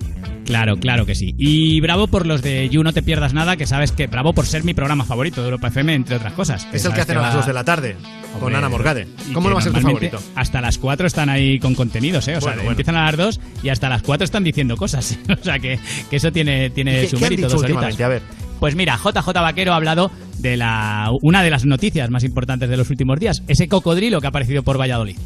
Claro, 0.45 0.77
claro 0.77 1.05
que 1.05 1.15
sí. 1.15 1.33
Y 1.37 1.79
bravo 1.81 2.07
por 2.07 2.25
los 2.25 2.41
de 2.41 2.67
You 2.69 2.83
No 2.83 2.91
Te 2.93 3.01
Pierdas 3.01 3.33
Nada, 3.33 3.55
que 3.57 3.65
sabes 3.67 3.91
que 3.91 4.07
bravo 4.07 4.33
por 4.33 4.45
ser 4.45 4.63
mi 4.63 4.73
programa 4.73 5.05
favorito 5.05 5.41
de 5.41 5.47
Europa 5.47 5.67
FM, 5.69 5.93
entre 5.93 6.15
otras 6.17 6.33
cosas. 6.33 6.67
Es 6.73 6.83
el 6.85 6.93
que 6.93 7.01
hacen 7.01 7.17
a 7.17 7.21
las 7.21 7.31
va- 7.33 7.37
2 7.37 7.45
de 7.45 7.53
la 7.53 7.63
tarde 7.63 7.95
con 8.39 8.53
Ana 8.55 8.67
Morgade. 8.67 9.07
¿Cómo 9.33 9.47
no 9.49 9.55
va 9.55 9.61
a 9.61 9.63
ser 9.63 9.73
tu 9.73 9.79
favorito? 9.81 10.19
Hasta 10.35 10.59
las 10.61 10.77
4 10.77 11.07
están 11.07 11.29
ahí 11.29 11.59
con 11.59 11.75
contenidos, 11.75 12.27
¿eh? 12.27 12.35
O 12.37 12.41
sea, 12.41 12.53
Bueno, 12.55 12.69
empiezan 12.71 12.95
a 12.97 13.05
las 13.05 13.17
2 13.17 13.39
y 13.63 13.69
hasta 13.69 13.87
las 13.87 14.01
4 14.01 14.25
están 14.25 14.43
diciendo 14.43 14.75
cosas. 14.77 15.17
o 15.41 15.43
sea, 15.43 15.59
que, 15.59 15.79
que 16.09 16.15
eso 16.15 16.31
tiene, 16.31 16.69
tiene 16.71 17.01
¿Qué- 17.01 17.09
su 17.09 17.17
qué 17.17 17.25
han 17.25 17.29
mérito. 17.31 17.47
dicho 17.47 17.57
dos 17.61 17.63
horitas. 17.63 18.01
A 18.01 18.07
ver. 18.07 18.21
Pues 18.59 18.75
mira, 18.75 18.97
JJ 18.97 19.27
Vaquero 19.33 19.73
ha 19.73 19.77
hablado 19.77 20.11
de 20.39 20.57
la 20.57 21.09
una 21.21 21.43
de 21.43 21.49
las 21.49 21.65
noticias 21.65 22.09
más 22.09 22.23
importantes 22.23 22.67
de 22.69 22.77
los 22.77 22.89
últimos 22.89 23.19
días, 23.19 23.43
ese 23.47 23.67
cocodrilo 23.67 24.19
que 24.21 24.27
ha 24.27 24.29
aparecido 24.29 24.63
por 24.63 24.79
Valladolid. 24.79 25.17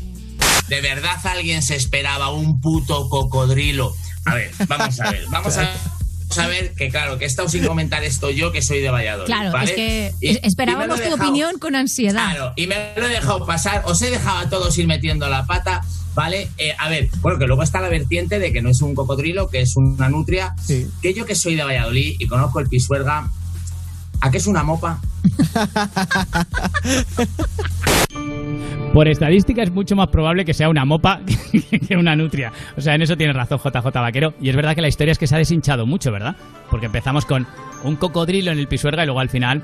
¿De 0.69 0.81
verdad 0.81 1.15
alguien 1.25 1.61
se 1.61 1.75
esperaba 1.75 2.31
un 2.31 2.59
puto 2.59 3.07
cocodrilo? 3.09 3.93
A 4.25 4.35
ver, 4.35 4.51
vamos 4.67 4.99
a 4.99 5.11
ver, 5.11 5.25
vamos 5.29 5.57
a 5.57 5.61
vamos 5.61 6.37
a 6.39 6.47
ver 6.47 6.73
que 6.73 6.89
claro, 6.89 7.17
que 7.19 7.25
he 7.25 7.27
estado 7.27 7.47
sin 7.47 7.65
comentar 7.65 8.03
esto 8.03 8.29
yo, 8.31 8.51
que 8.51 8.61
soy 8.61 8.81
de 8.81 8.89
Valladolid. 8.89 9.27
Claro, 9.27 9.51
¿vale? 9.51 9.69
es 9.71 9.75
que 9.75 10.13
Y- 10.21 10.31
y 10.31 10.33
me 10.33 10.39
esperábamos 10.47 10.97
tu 10.97 11.03
dejado- 11.03 11.23
opinión 11.23 11.59
con 11.59 11.75
ansiedad. 11.75 12.31
Claro, 12.31 12.53
y 12.55 12.67
me 12.67 12.75
lo 12.97 13.05
he 13.05 13.09
dejado 13.09 13.45
pasar, 13.45 13.83
os 13.85 14.01
he 14.01 14.09
dejado 14.09 14.39
a 14.39 14.49
todos 14.49 14.77
ir 14.77 14.87
metiendo 14.87 15.29
la 15.29 15.45
pata, 15.45 15.81
¿vale? 16.15 16.49
Eh, 16.57 16.75
a 16.77 16.89
ver, 16.89 17.09
bueno, 17.21 17.37
que 17.39 17.45
luego 17.45 17.63
está 17.63 17.79
la 17.79 17.89
vertiente 17.89 18.39
de 18.39 18.51
que 18.51 18.61
no 18.61 18.69
es 18.69 18.81
un 18.81 18.95
cocodrilo, 18.95 19.49
que 19.49 19.61
es 19.61 19.75
una 19.77 20.09
nutria, 20.09 20.55
que 21.01 21.13
yo 21.13 21.25
que 21.25 21.35
soy 21.35 21.55
de 21.55 21.63
Valladolid 21.63 22.15
y 22.19 22.27
conozco 22.27 22.59
el 22.59 22.67
Pisuerga, 22.67 23.29
¿a 24.21 24.31
qué 24.31 24.37
es 24.37 24.47
una 24.47 24.63
mopa? 24.63 24.99
Por 28.95 29.09
estadística 29.09 29.61
es 29.61 29.71
mucho 29.71 29.93
más 29.97 30.07
probable 30.07 30.45
que 30.45 30.53
sea 30.53 30.69
una 30.69 30.85
mopa 30.85 31.19
que 31.87 31.97
una 31.97 32.15
nutria. 32.15 32.53
O 32.77 32.81
sea, 32.81 32.95
en 32.95 33.01
eso 33.01 33.17
tienes 33.17 33.35
razón 33.35 33.59
JJ 33.59 33.87
Vaquero. 33.93 34.33
Y 34.39 34.47
es 34.47 34.55
verdad 34.55 34.73
que 34.73 34.81
la 34.81 34.87
historia 34.87 35.11
es 35.11 35.19
que 35.19 35.27
se 35.27 35.35
ha 35.35 35.37
deshinchado 35.37 35.85
mucho, 35.85 36.13
¿verdad? 36.13 36.37
Porque 36.71 36.85
empezamos 36.85 37.25
con 37.25 37.45
un 37.83 37.97
cocodrilo 37.97 38.53
en 38.53 38.57
el 38.57 38.69
pisuerga 38.69 39.03
y 39.03 39.07
luego 39.07 39.19
al 39.19 39.27
final, 39.27 39.63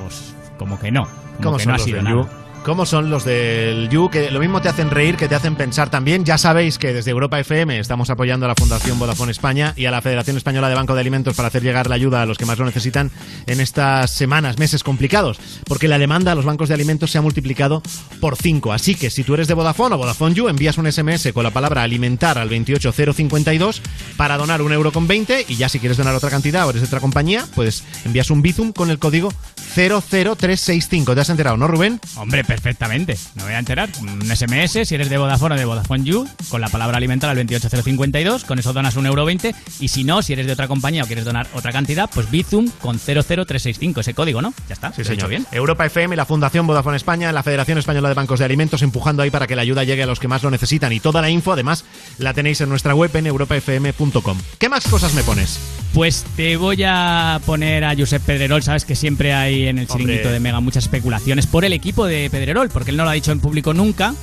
pues 0.00 0.32
como 0.58 0.78
que 0.78 0.92
no. 0.92 1.06
Como 1.06 1.42
¿Cómo 1.42 1.56
que 1.56 1.66
no 1.66 1.74
ha 1.74 1.78
sido 1.80 2.02
nada. 2.02 2.28
¿Cómo 2.64 2.84
son 2.84 3.08
los 3.08 3.24
del 3.24 3.88
You? 3.88 4.10
Que 4.10 4.30
lo 4.30 4.38
mismo 4.38 4.60
te 4.60 4.68
hacen 4.68 4.90
reír 4.90 5.16
que 5.16 5.28
te 5.28 5.34
hacen 5.34 5.56
pensar 5.56 5.88
también. 5.88 6.26
Ya 6.26 6.36
sabéis 6.36 6.76
que 6.76 6.92
desde 6.92 7.10
Europa 7.10 7.40
FM 7.40 7.78
estamos 7.78 8.10
apoyando 8.10 8.44
a 8.44 8.50
la 8.50 8.54
Fundación 8.54 8.98
Vodafone 8.98 9.32
España 9.32 9.72
y 9.76 9.86
a 9.86 9.90
la 9.90 10.02
Federación 10.02 10.36
Española 10.36 10.68
de 10.68 10.74
Banco 10.74 10.94
de 10.94 11.00
Alimentos 11.00 11.34
para 11.34 11.48
hacer 11.48 11.62
llegar 11.62 11.88
la 11.88 11.94
ayuda 11.94 12.20
a 12.20 12.26
los 12.26 12.36
que 12.36 12.44
más 12.44 12.58
lo 12.58 12.66
necesitan 12.66 13.10
en 13.46 13.60
estas 13.60 14.10
semanas, 14.10 14.58
meses 14.58 14.84
complicados. 14.84 15.38
Porque 15.64 15.88
la 15.88 15.98
demanda 15.98 16.32
a 16.32 16.34
los 16.34 16.44
bancos 16.44 16.68
de 16.68 16.74
alimentos 16.74 17.10
se 17.10 17.16
ha 17.16 17.22
multiplicado 17.22 17.82
por 18.20 18.36
5. 18.36 18.74
Así 18.74 18.94
que 18.94 19.08
si 19.08 19.24
tú 19.24 19.34
eres 19.34 19.48
de 19.48 19.54
Vodafone 19.54 19.94
o 19.94 19.98
Vodafone 19.98 20.34
You, 20.34 20.48
envías 20.48 20.76
un 20.76 20.90
SMS 20.90 21.32
con 21.32 21.44
la 21.44 21.50
palabra 21.52 21.82
alimentar 21.82 22.36
al 22.36 22.50
28052 22.50 23.80
para 24.18 24.36
donar 24.36 24.60
un 24.60 24.72
euro 24.72 24.92
con 24.92 25.08
20 25.08 25.46
y 25.48 25.56
ya 25.56 25.70
si 25.70 25.78
quieres 25.80 25.96
donar 25.96 26.14
otra 26.14 26.28
cantidad 26.28 26.66
o 26.66 26.70
eres 26.70 26.82
de 26.82 26.86
otra 26.86 27.00
compañía, 27.00 27.46
pues 27.54 27.84
envías 28.04 28.30
un 28.30 28.42
Bizum 28.42 28.72
con 28.72 28.90
el 28.90 28.98
código 28.98 29.32
00365. 29.74 31.14
¿Te 31.14 31.20
has 31.20 31.28
enterado, 31.30 31.56
no, 31.56 31.66
Rubén? 31.66 32.00
Hombre, 32.16 32.44
perfectamente. 32.44 33.16
Me 33.34 33.44
voy 33.44 33.52
a 33.52 33.58
enterar. 33.58 33.88
Un 34.00 34.22
SMS, 34.24 34.86
si 34.88 34.94
eres 34.94 35.08
de 35.10 35.18
Vodafone 35.18 35.54
o 35.54 35.58
de 35.58 35.64
Vodafone 35.64 36.04
You, 36.04 36.28
con 36.48 36.60
la 36.60 36.68
palabra 36.68 36.96
alimentar 36.96 37.30
al 37.30 37.36
28052, 37.36 38.44
con 38.44 38.58
eso 38.58 38.72
donas 38.72 38.96
un 38.96 39.06
euro 39.06 39.24
20. 39.24 39.54
Y 39.80 39.88
si 39.88 40.04
no, 40.04 40.22
si 40.22 40.32
eres 40.32 40.46
de 40.46 40.52
otra 40.52 40.68
compañía 40.68 41.04
o 41.04 41.06
quieres 41.06 41.24
donar 41.24 41.46
otra 41.54 41.72
cantidad, 41.72 42.10
pues 42.12 42.30
Bizum 42.30 42.68
con 42.80 42.98
00365, 42.98 44.00
ese 44.00 44.14
código, 44.14 44.42
¿no? 44.42 44.52
Ya 44.68 44.74
está. 44.74 44.92
Sí, 44.92 45.00
he 45.00 45.02
hecho 45.02 45.12
señor. 45.12 45.28
bien. 45.28 45.46
Europa 45.52 45.86
FM, 45.86 46.16
la 46.16 46.26
Fundación 46.26 46.66
Vodafone 46.66 46.96
España, 46.96 47.32
la 47.32 47.42
Federación 47.42 47.78
Española 47.78 48.08
de 48.08 48.14
Bancos 48.14 48.38
de 48.38 48.44
Alimentos 48.44 48.82
empujando 48.82 49.22
ahí 49.22 49.30
para 49.30 49.46
que 49.46 49.56
la 49.56 49.62
ayuda 49.62 49.84
llegue 49.84 50.02
a 50.02 50.06
los 50.06 50.18
que 50.20 50.28
más 50.28 50.42
lo 50.42 50.50
necesitan. 50.50 50.92
Y 50.92 51.00
toda 51.00 51.20
la 51.22 51.30
info, 51.30 51.52
además, 51.52 51.84
la 52.18 52.34
tenéis 52.34 52.60
en 52.60 52.68
nuestra 52.68 52.94
web 52.94 53.14
en 53.16 53.26
europafm.com. 53.26 54.38
¿Qué 54.58 54.68
más 54.68 54.86
cosas 54.88 55.14
me 55.14 55.22
pones? 55.22 55.58
Pues 55.94 56.24
te 56.36 56.56
voy 56.56 56.82
a 56.86 57.40
poner 57.46 57.84
a 57.84 57.94
Josep 57.96 58.22
Pedrerol. 58.22 58.62
Sabes 58.62 58.84
que 58.84 58.94
siempre 58.94 59.32
hay 59.34 59.59
en 59.66 59.78
el 59.78 59.86
Hombre. 59.88 60.04
chiringuito 60.04 60.30
de 60.30 60.40
Mega 60.40 60.60
muchas 60.60 60.84
especulaciones 60.84 61.46
por 61.46 61.64
el 61.64 61.72
equipo 61.72 62.06
de 62.06 62.28
Pedrerol, 62.30 62.68
porque 62.68 62.90
él 62.90 62.96
no 62.96 63.04
lo 63.04 63.10
ha 63.10 63.14
dicho 63.14 63.32
en 63.32 63.40
público 63.40 63.74
nunca. 63.74 64.14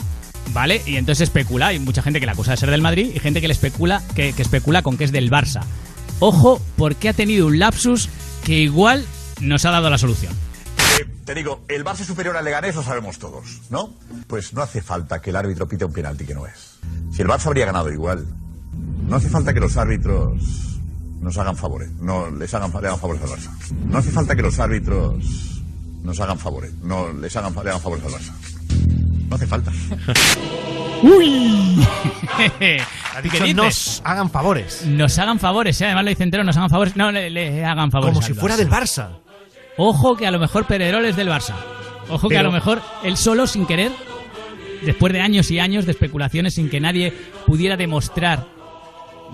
¿Vale? 0.53 0.81
Y 0.85 0.95
entonces 0.95 1.23
especula. 1.23 1.67
Hay 1.67 1.79
mucha 1.79 2.01
gente 2.01 2.21
que 2.21 2.25
le 2.25 2.31
acusa 2.31 2.51
de 2.51 2.57
ser 2.57 2.71
del 2.71 2.81
Madrid 2.81 3.11
y 3.13 3.19
gente 3.19 3.41
que 3.41 3.47
le 3.47 3.53
especula, 3.53 4.01
que, 4.15 4.31
que 4.31 4.41
especula 4.41 4.81
con 4.81 4.97
que 4.97 5.03
es 5.03 5.11
del 5.11 5.29
Barça. 5.29 5.61
Ojo, 6.19 6.61
porque 6.77 7.09
ha 7.09 7.13
tenido 7.13 7.47
un 7.47 7.59
lapsus 7.59 8.09
que 8.45 8.59
igual 8.59 9.05
nos 9.41 9.65
ha 9.65 9.71
dado 9.71 9.89
la 9.89 9.97
solución. 9.97 10.33
Eh, 10.99 11.05
te 11.25 11.35
digo, 11.35 11.63
el 11.67 11.83
Barça 11.83 12.01
es 12.01 12.07
superior 12.07 12.38
al 12.38 12.45
Leganés 12.45 12.75
lo 12.75 12.83
sabemos 12.83 13.19
todos, 13.19 13.61
¿no? 13.69 13.93
Pues 14.27 14.53
no 14.53 14.61
hace 14.61 14.81
falta 14.81 15.21
que 15.21 15.29
el 15.29 15.35
árbitro 15.35 15.67
pite 15.67 15.85
un 15.85 15.93
penalti 15.93 16.25
que 16.25 16.33
no 16.33 16.47
es. 16.47 16.79
Si 17.11 17.21
el 17.21 17.27
Barça 17.27 17.47
habría 17.47 17.65
ganado 17.65 17.91
igual, 17.91 18.25
no 19.07 19.15
hace 19.15 19.29
falta 19.29 19.53
que 19.53 19.59
los 19.59 19.77
árbitros 19.77 20.76
nos 21.22 21.38
hagan 21.38 21.55
favores, 21.55 21.89
no 21.99 22.30
les 22.32 22.53
hagan, 22.53 22.72
le 22.72 22.88
hagan 22.88 22.99
favores 22.99 23.22
al 23.24 23.30
Barça. 23.30 23.51
No 23.88 23.97
hace 23.97 24.11
falta 24.11 24.36
que 24.36 24.41
los 24.41 24.59
árbitros 24.59 25.61
nos 26.03 26.20
hagan 26.20 26.38
favores, 26.39 26.74
no 26.84 27.11
les 27.13 27.36
hagan, 27.36 27.53
le 27.53 27.70
hagan 27.70 27.82
favores 27.82 28.05
al 28.05 28.11
Barça. 28.11 28.34
No 29.30 29.36
hace 29.36 29.47
falta. 29.47 29.72
¡Uy! 31.03 31.86
Ha 33.18 33.22
¿Qué 33.22 33.30
dicho 33.32 33.43
dices? 33.45 33.55
nos 33.55 34.01
hagan 34.05 34.30
favores. 34.30 34.86
Nos 34.86 35.18
hagan 35.18 35.39
favores, 35.39 35.82
¿eh? 35.82 35.86
además 35.86 36.03
lo 36.03 36.09
dice 36.09 36.22
entero, 36.24 36.43
nos 36.43 36.55
hagan 36.55 36.70
favores. 36.70 36.95
No, 36.95 37.11
le, 37.11 37.32
le 37.32 37.65
hagan 37.65 37.89
favores. 37.89 38.13
Como 38.13 38.22
si 38.26 38.36
fuera 38.36 38.55
del 38.55 38.70
Barça. 38.70 39.18
Ojo 39.78 40.15
que 40.15 40.28
a 40.28 40.32
lo 40.32 40.38
mejor 40.38 40.68
Pedrerol 40.68 41.03
es 41.05 41.15
del 41.15 41.28
Barça. 41.30 41.55
Ojo 42.09 42.30
que 42.30 42.38
a 42.38 42.43
lo 42.43 42.51
mejor 42.51 42.80
él 43.03 43.18
solo, 43.18 43.47
sin 43.47 43.65
querer, 43.65 43.91
después 44.86 45.11
de 45.13 45.22
años 45.22 45.49
y 45.49 45.57
años 45.59 45.86
de 45.88 45.93
especulaciones 45.93 46.53
sin 46.53 46.70
que 46.70 46.80
nadie 46.80 47.11
pudiera 47.47 47.76
demostrar 47.76 48.45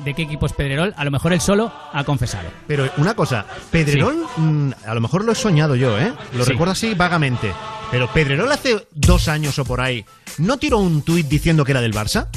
de 0.03 0.13
qué 0.13 0.23
equipo 0.23 0.45
es 0.45 0.53
Pedrerol, 0.53 0.93
a 0.97 1.03
lo 1.05 1.11
mejor 1.11 1.33
él 1.33 1.41
solo 1.41 1.71
ha 1.91 2.03
confesado. 2.03 2.49
Pero 2.67 2.89
una 2.97 3.13
cosa, 3.15 3.45
Pedrerol, 3.71 4.25
mm, 4.37 4.71
a 4.85 4.93
lo 4.93 5.01
mejor 5.01 5.23
lo 5.25 5.31
he 5.31 5.35
soñado 5.35 5.75
yo, 5.75 5.97
¿eh? 5.99 6.13
Lo 6.33 6.43
Sí. 6.45 6.51
recuerdo 6.51 6.71
así 6.73 6.93
vagamente. 6.93 7.51
Pero 7.91 8.11
Pedrerol 8.11 8.51
hace 8.51 8.87
dos 8.91 9.27
años 9.27 9.57
o 9.59 9.65
por 9.65 9.79
ahí, 9.81 10.03
¿no 10.39 10.57
tiró 10.57 10.79
un 10.79 11.01
tuit 11.03 11.27
diciendo 11.27 11.63
que 11.63 11.71
era 11.71 11.81
del 11.81 11.93
Barça? 11.93 12.27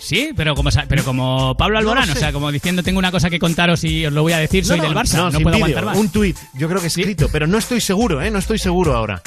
Sí, 0.00 0.30
pero 0.34 0.54
como, 0.54 0.70
pero 0.88 1.04
como 1.04 1.54
Pablo 1.56 1.76
No 1.78 1.82
lo 1.84 1.90
Alborán, 1.90 2.10
o 2.10 2.14
sé. 2.14 2.20
sea, 2.20 2.32
como 2.32 2.50
diciendo 2.50 2.82
tengo 2.82 2.98
una 2.98 3.10
cosa 3.12 3.28
que 3.30 3.38
contaros 3.38 3.84
y 3.84 4.06
os 4.06 4.12
lo 4.12 4.22
voy 4.22 4.32
a 4.32 4.38
decir, 4.38 4.64
soy 4.64 4.78
No, 4.78 4.84
no, 4.84 4.88
del 4.88 4.98
Barça, 4.98 5.30
no, 5.32 5.40
puedo 5.40 5.56
aguantar 5.56 5.84
más. 5.84 5.98
Un 5.98 6.08
tuit, 6.08 6.36
yo 6.54 6.68
creo 6.68 6.80
que 6.80 6.86
escrito, 6.88 7.28
pero 7.30 7.46
no 7.46 7.58
estoy 7.58 7.80
seguro, 7.80 8.22
¿eh? 8.22 8.30
No 8.30 8.38
estoy 8.38 8.58
seguro 8.58 8.96
ahora. 8.96 9.22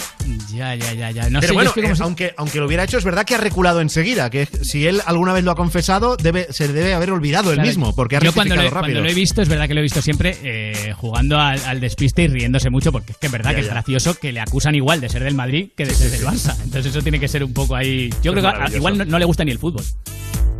Ya, 0.54 0.76
ya, 0.76 0.94
ya, 0.94 1.12
ya. 1.12 1.30
No 1.30 1.40
pero 1.40 1.50
sé, 1.50 1.54
bueno, 1.54 1.72
es 1.76 1.78
eh, 1.92 1.96
si- 1.96 2.04
aunque, 2.04 2.34
aunque 2.38 2.60
lo 2.60 2.66
hubiera 2.66 2.84
hecho, 2.84 2.98
es 2.98 3.04
verdad 3.04 3.24
que 3.26 3.36
ha 3.36 3.38
reculado 3.38 3.82
enseguida, 3.82 4.30
que 4.30 4.48
si 4.62 4.88
él 4.88 5.02
alguna 5.06 5.34
vez 5.34 5.44
lo 5.44 5.52
ha 5.52 5.56
confesado, 5.56 6.18
debe, 6.18 6.48
se 6.52 6.68
debe 6.68 6.94
haber 6.94 7.12
olvidado 7.12 7.50
él 7.52 7.56
Claro, 7.58 7.68
mismo, 7.68 7.96
porque 7.96 8.18
ha 8.18 8.20
yo 8.20 8.34
cuando 8.34 8.56
lo, 8.56 8.62
rápido. 8.64 8.80
cuando 8.80 9.02
lo 9.02 9.10
he 9.10 9.14
visto, 9.14 9.42
es 9.42 9.50
verdad 9.50 9.68
que 9.68 9.74
lo 9.74 9.80
he 9.80 9.84
visto 9.84 10.02
siempre 10.02 10.38
eh, 10.44 10.94
jugando 10.98 11.40
al, 11.40 11.60
al 11.66 11.80
despiste 11.80 12.24
y 12.24 12.28
riéndose 12.28 12.70
mucho, 12.70 12.92
porque 12.92 13.12
es 13.12 13.18
que 13.18 13.28
es 13.28 13.32
verdad 13.32 13.52
Ya, 13.52 13.56
que 13.56 13.62
es 13.62 13.68
ya. 13.68 13.74
gracioso 13.74 14.16
que 14.20 14.32
le 14.32 14.40
acusan 14.40 14.76
igual 14.76 15.02
de 15.02 15.10
ser 15.10 15.24
del 15.24 15.36
Madrid 15.36 15.70
que 15.78 15.86
de 15.86 15.94
ser 15.94 16.10
del 16.12 16.22
Barça. 16.24 16.56
Entonces 16.64 16.88
eso 16.88 17.02
tiene 17.02 17.20
que 17.20 17.28
ser 17.28 17.44
un 17.44 17.54
poco 17.54 17.76
ahí... 17.76 18.10
Yo 18.24 18.32
Es 18.34 18.40
creo 18.40 18.54
que 18.68 18.78
igual 18.78 18.98
no, 18.98 19.06
no 19.06 19.20
le 19.20 19.26
gusta 19.26 19.44
ni 19.44 19.52
el 19.52 19.60
fútbol. 19.60 19.84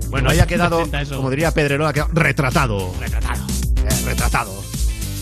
Bueno, 0.10 0.30
haya 0.30 0.46
quedado, 0.48 0.84
como 1.16 1.30
diría 1.30 1.52
Pedrerol, 1.52 1.88
ha 1.88 1.94
quedado 1.94 2.12
retratado. 2.14 2.94
Retratado. 3.00 3.46
retratado. 4.06 4.64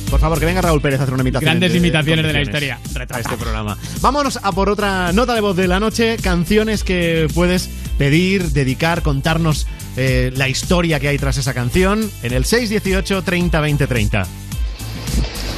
Por 0.09 0.19
favor, 0.19 0.39
que 0.39 0.45
venga 0.45 0.61
Raúl 0.61 0.81
Pérez 0.81 0.99
a 0.99 1.03
hacer 1.03 1.13
una 1.13 1.23
imitación. 1.23 1.45
Grandes 1.51 1.71
de- 1.71 1.77
imitaciones 1.77 2.25
de 2.25 2.33
la 2.33 2.41
historia. 2.41 2.75
A 2.75 2.87
Retratado. 2.99 3.21
este 3.21 3.37
programa. 3.37 3.77
Vámonos 4.01 4.39
a 4.43 4.51
por 4.51 4.69
otra 4.69 5.13
nota 5.13 5.33
de 5.35 5.39
voz 5.41 5.55
de 5.55 5.67
la 5.69 5.79
noche. 5.79 6.17
Canciones 6.21 6.83
que 6.83 7.27
puedes 7.33 7.69
pedir, 7.97 8.51
dedicar, 8.51 9.03
contarnos 9.03 9.67
eh, 9.95 10.31
la 10.35 10.49
historia 10.49 10.99
que 10.99 11.07
hay 11.07 11.17
tras 11.17 11.37
esa 11.37 11.53
canción 11.53 12.11
en 12.23 12.33
el 12.33 12.43
618 12.43 13.21
30 13.23 13.61
20 13.61 13.87
30. 13.87 14.27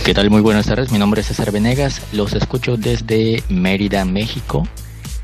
¿Qué 0.05 0.13
tal? 0.13 0.29
Muy 0.29 0.41
buenas 0.41 0.65
tardes, 0.67 0.91
mi 0.91 0.99
nombre 0.99 1.21
es 1.21 1.27
César 1.27 1.51
Venegas, 1.51 2.01
los 2.11 2.33
escucho 2.33 2.75
desde 2.77 3.41
Mérida, 3.49 4.03
México 4.05 4.67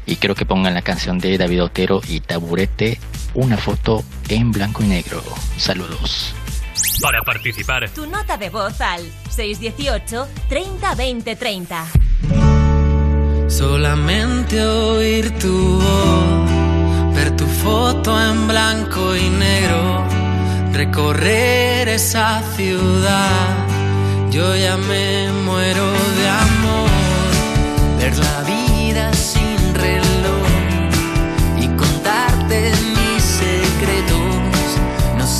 y 0.09 0.15
quiero 0.15 0.33
que 0.33 0.45
pongan 0.45 0.73
la 0.73 0.81
canción 0.81 1.19
de 1.19 1.37
David 1.37 1.63
Otero 1.63 2.01
y 2.07 2.19
Taburete, 2.19 2.99
una 3.35 3.57
foto 3.57 4.03
en 4.27 4.51
blanco 4.51 4.83
y 4.83 4.87
negro. 4.87 5.21
Saludos. 5.57 6.33
Para 7.01 7.21
participar, 7.21 7.89
Tu 7.91 8.07
nota 8.07 8.35
de 8.35 8.49
voz 8.49 8.81
al 8.81 9.01
618 9.29 10.27
30 10.49 10.95
20 10.95 11.35
30. 11.35 11.85
Solamente 13.47 14.65
oír 14.65 15.37
tu 15.37 15.79
voz, 15.79 17.13
ver 17.15 17.35
tu 17.37 17.45
foto 17.45 18.19
en 18.19 18.47
blanco 18.47 19.15
y 19.15 19.29
negro, 19.29 20.03
recorrer 20.73 21.87
esa 21.87 22.41
ciudad. 22.55 23.67
Yo 24.31 24.55
ya 24.55 24.75
me 24.77 25.31
muero 25.45 25.91
de 26.17 26.29
amor, 26.29 26.89
ver 27.99 28.17
la 28.17 28.43
vida 28.43 29.13
sin 29.13 29.38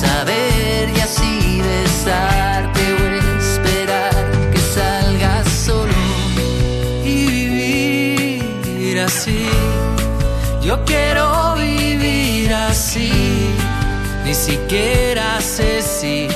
saber 0.00 0.88
y 0.96 1.00
así 1.00 1.60
besarte 1.60 2.82
o 2.94 3.02
esperar 3.38 4.24
que 4.52 4.58
salgas 4.58 5.46
solo 5.48 5.92
y 7.04 7.16
vivir 7.58 9.00
así. 9.00 9.46
Yo 10.62 10.84
quiero 10.84 11.54
vivir 11.56 12.52
así. 12.54 13.12
Ni 14.24 14.34
siquiera 14.34 15.40
sé 15.40 15.82
si 15.82 16.28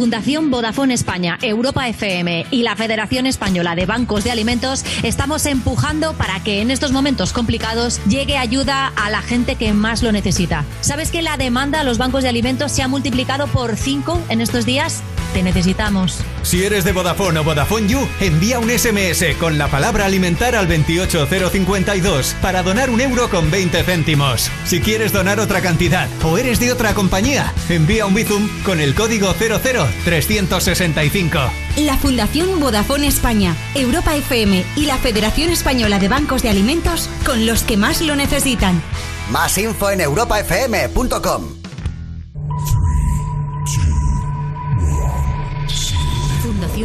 Fundación 0.00 0.50
Vodafone 0.50 0.94
España, 0.94 1.36
Europa 1.42 1.86
FM 1.86 2.46
y 2.50 2.62
la 2.62 2.74
Federación 2.74 3.26
Española 3.26 3.74
de 3.74 3.84
Bancos 3.84 4.24
de 4.24 4.30
Alimentos 4.30 4.82
estamos 5.02 5.44
empujando 5.44 6.14
para 6.14 6.40
que 6.40 6.62
en 6.62 6.70
estos 6.70 6.90
momentos 6.90 7.34
complicados 7.34 8.00
llegue 8.08 8.38
ayuda 8.38 8.94
a 8.96 9.10
la 9.10 9.20
gente 9.20 9.56
que 9.56 9.74
más 9.74 10.02
lo 10.02 10.10
necesita. 10.10 10.64
¿Sabes 10.80 11.10
que 11.10 11.20
la 11.20 11.36
demanda 11.36 11.80
a 11.80 11.84
los 11.84 11.98
bancos 11.98 12.22
de 12.22 12.30
alimentos 12.30 12.72
se 12.72 12.82
ha 12.82 12.88
multiplicado 12.88 13.46
por 13.46 13.76
5 13.76 14.22
en 14.30 14.40
estos 14.40 14.64
días? 14.64 15.02
Te 15.32 15.42
necesitamos. 15.42 16.18
Si 16.42 16.64
eres 16.64 16.84
de 16.84 16.92
Vodafone 16.92 17.40
o 17.40 17.44
Vodafone 17.44 17.88
You, 17.88 18.08
envía 18.20 18.58
un 18.58 18.70
SMS 18.70 19.36
con 19.38 19.58
la 19.58 19.68
palabra 19.68 20.06
alimentar 20.06 20.56
al 20.56 20.66
28052 20.66 22.34
para 22.42 22.62
donar 22.62 22.90
un 22.90 23.00
euro 23.00 23.30
con 23.30 23.50
20 23.50 23.82
céntimos. 23.84 24.50
Si 24.64 24.80
quieres 24.80 25.12
donar 25.12 25.38
otra 25.38 25.60
cantidad 25.60 26.08
o 26.24 26.38
eres 26.38 26.58
de 26.58 26.72
otra 26.72 26.94
compañía, 26.94 27.52
envía 27.68 28.06
un 28.06 28.14
Bizum 28.14 28.48
con 28.64 28.80
el 28.80 28.94
código 28.94 29.34
00365. 29.34 31.38
La 31.76 31.96
Fundación 31.96 32.58
Vodafone 32.58 33.06
España, 33.06 33.54
Europa 33.74 34.16
FM 34.16 34.64
y 34.76 34.86
la 34.86 34.98
Federación 34.98 35.50
Española 35.50 35.98
de 35.98 36.08
Bancos 36.08 36.42
de 36.42 36.50
Alimentos 36.50 37.08
con 37.24 37.46
los 37.46 37.62
que 37.62 37.76
más 37.76 38.00
lo 38.00 38.16
necesitan. 38.16 38.82
Más 39.30 39.56
info 39.58 39.90
en 39.90 40.00
europafm.com. 40.00 41.59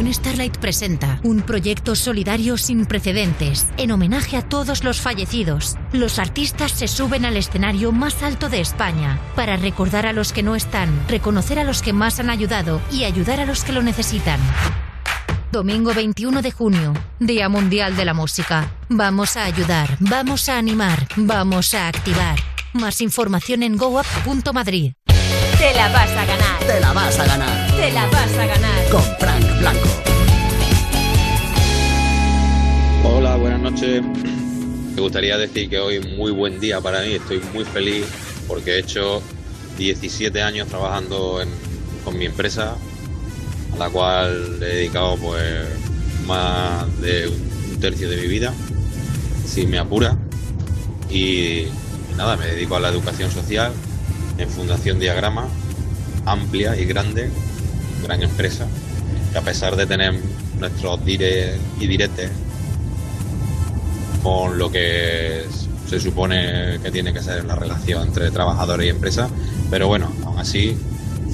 Fundación 0.06 0.24
Starlight 0.24 0.58
presenta 0.58 1.20
un 1.24 1.42
proyecto 1.42 1.96
solidario 1.96 2.56
sin 2.58 2.86
precedentes 2.86 3.66
en 3.76 3.90
homenaje 3.90 4.36
a 4.36 4.42
todos 4.42 4.84
los 4.84 5.00
fallecidos. 5.00 5.76
Los 5.92 6.20
artistas 6.20 6.70
se 6.70 6.86
suben 6.86 7.24
al 7.24 7.36
escenario 7.36 7.90
más 7.90 8.22
alto 8.22 8.48
de 8.48 8.60
España 8.60 9.18
para 9.34 9.56
recordar 9.56 10.06
a 10.06 10.12
los 10.12 10.32
que 10.32 10.44
no 10.44 10.54
están, 10.54 10.88
reconocer 11.08 11.58
a 11.58 11.64
los 11.64 11.82
que 11.82 11.92
más 11.92 12.20
han 12.20 12.30
ayudado 12.30 12.80
y 12.92 13.02
ayudar 13.02 13.40
a 13.40 13.46
los 13.46 13.64
que 13.64 13.72
lo 13.72 13.82
necesitan. 13.82 14.38
Domingo 15.50 15.92
21 15.92 16.40
de 16.40 16.52
junio, 16.52 16.92
Día 17.18 17.48
Mundial 17.48 17.96
de 17.96 18.04
la 18.04 18.14
Música. 18.14 18.70
Vamos 18.88 19.36
a 19.36 19.44
ayudar, 19.44 19.96
vamos 19.98 20.48
a 20.48 20.58
animar, 20.58 21.08
vamos 21.16 21.74
a 21.74 21.88
activar. 21.88 22.38
Más 22.74 23.00
información 23.00 23.64
en 23.64 23.76
goup.madrid. 23.76 24.92
Te 25.58 25.74
la 25.74 25.88
vas 25.88 26.10
a 26.10 26.24
ganar. 26.26 26.58
Te 26.64 26.80
la 26.80 26.92
vas 26.92 27.18
a 27.18 27.26
ganar. 27.26 27.65
Te 27.76 27.92
la 27.92 28.06
vas 28.08 28.32
a 28.38 28.46
ganar. 28.46 28.88
Con 28.90 29.02
Frank 29.18 29.58
Blanco. 29.58 29.88
Hola, 33.04 33.36
buenas 33.36 33.60
noches. 33.60 34.02
Me 34.94 35.00
gustaría 35.02 35.36
decir 35.36 35.68
que 35.68 35.78
hoy 35.78 36.00
muy 36.16 36.32
buen 36.32 36.58
día 36.58 36.80
para 36.80 37.02
mí. 37.02 37.12
Estoy 37.14 37.40
muy 37.52 37.64
feliz 37.64 38.04
porque 38.48 38.72
he 38.72 38.78
hecho 38.80 39.22
17 39.78 40.42
años 40.42 40.68
trabajando 40.68 41.40
en- 41.42 41.50
con 42.04 42.18
mi 42.18 42.24
empresa, 42.26 42.76
a 43.74 43.76
la 43.78 43.90
cual 43.90 44.58
le 44.60 44.66
he 44.66 44.74
dedicado 44.76 45.16
pues 45.16 45.42
más 46.26 47.00
de 47.00 47.28
un 47.28 47.78
tercio 47.80 48.08
de 48.08 48.16
mi 48.16 48.26
vida, 48.26 48.54
si 49.46 49.66
me 49.66 49.78
apura. 49.78 50.16
Y 51.10 51.66
nada, 52.16 52.36
me 52.36 52.46
dedico 52.46 52.76
a 52.76 52.80
la 52.80 52.88
educación 52.88 53.30
social 53.30 53.72
en 54.38 54.48
Fundación 54.48 54.98
Diagrama, 54.98 55.46
amplia 56.24 56.76
y 56.76 56.84
grande, 56.86 57.30
gran 58.02 58.22
empresa, 58.22 58.66
que 59.32 59.38
a 59.38 59.42
pesar 59.42 59.76
de 59.76 59.86
tener 59.86 60.14
nuestros 60.58 61.04
dire 61.04 61.58
y 61.80 61.86
diretes 61.86 62.30
con 64.22 64.58
lo 64.58 64.70
que 64.70 65.44
se 65.88 66.00
supone 66.00 66.80
que 66.82 66.90
tiene 66.90 67.12
que 67.12 67.22
ser 67.22 67.44
la 67.44 67.54
relación 67.54 68.08
entre 68.08 68.30
trabajadores 68.30 68.86
y 68.86 68.90
empresa, 68.90 69.28
pero 69.70 69.86
bueno, 69.86 70.12
aún 70.24 70.38
así, 70.38 70.76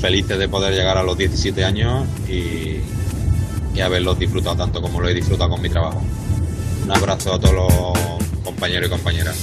felices 0.00 0.38
de 0.38 0.48
poder 0.48 0.74
llegar 0.74 0.98
a 0.98 1.02
los 1.02 1.16
17 1.16 1.64
años 1.64 2.06
y, 2.28 2.80
y 3.74 3.80
haberlos 3.80 4.18
disfrutado 4.18 4.56
tanto 4.56 4.82
como 4.82 5.00
lo 5.00 5.08
he 5.08 5.14
disfrutado 5.14 5.50
con 5.50 5.62
mi 5.62 5.68
trabajo. 5.68 6.02
Un 6.84 6.90
abrazo 6.90 7.34
a 7.34 7.40
todos 7.40 7.54
los 7.54 8.42
compañeros 8.44 8.88
y 8.88 8.90
compañeras. 8.90 9.36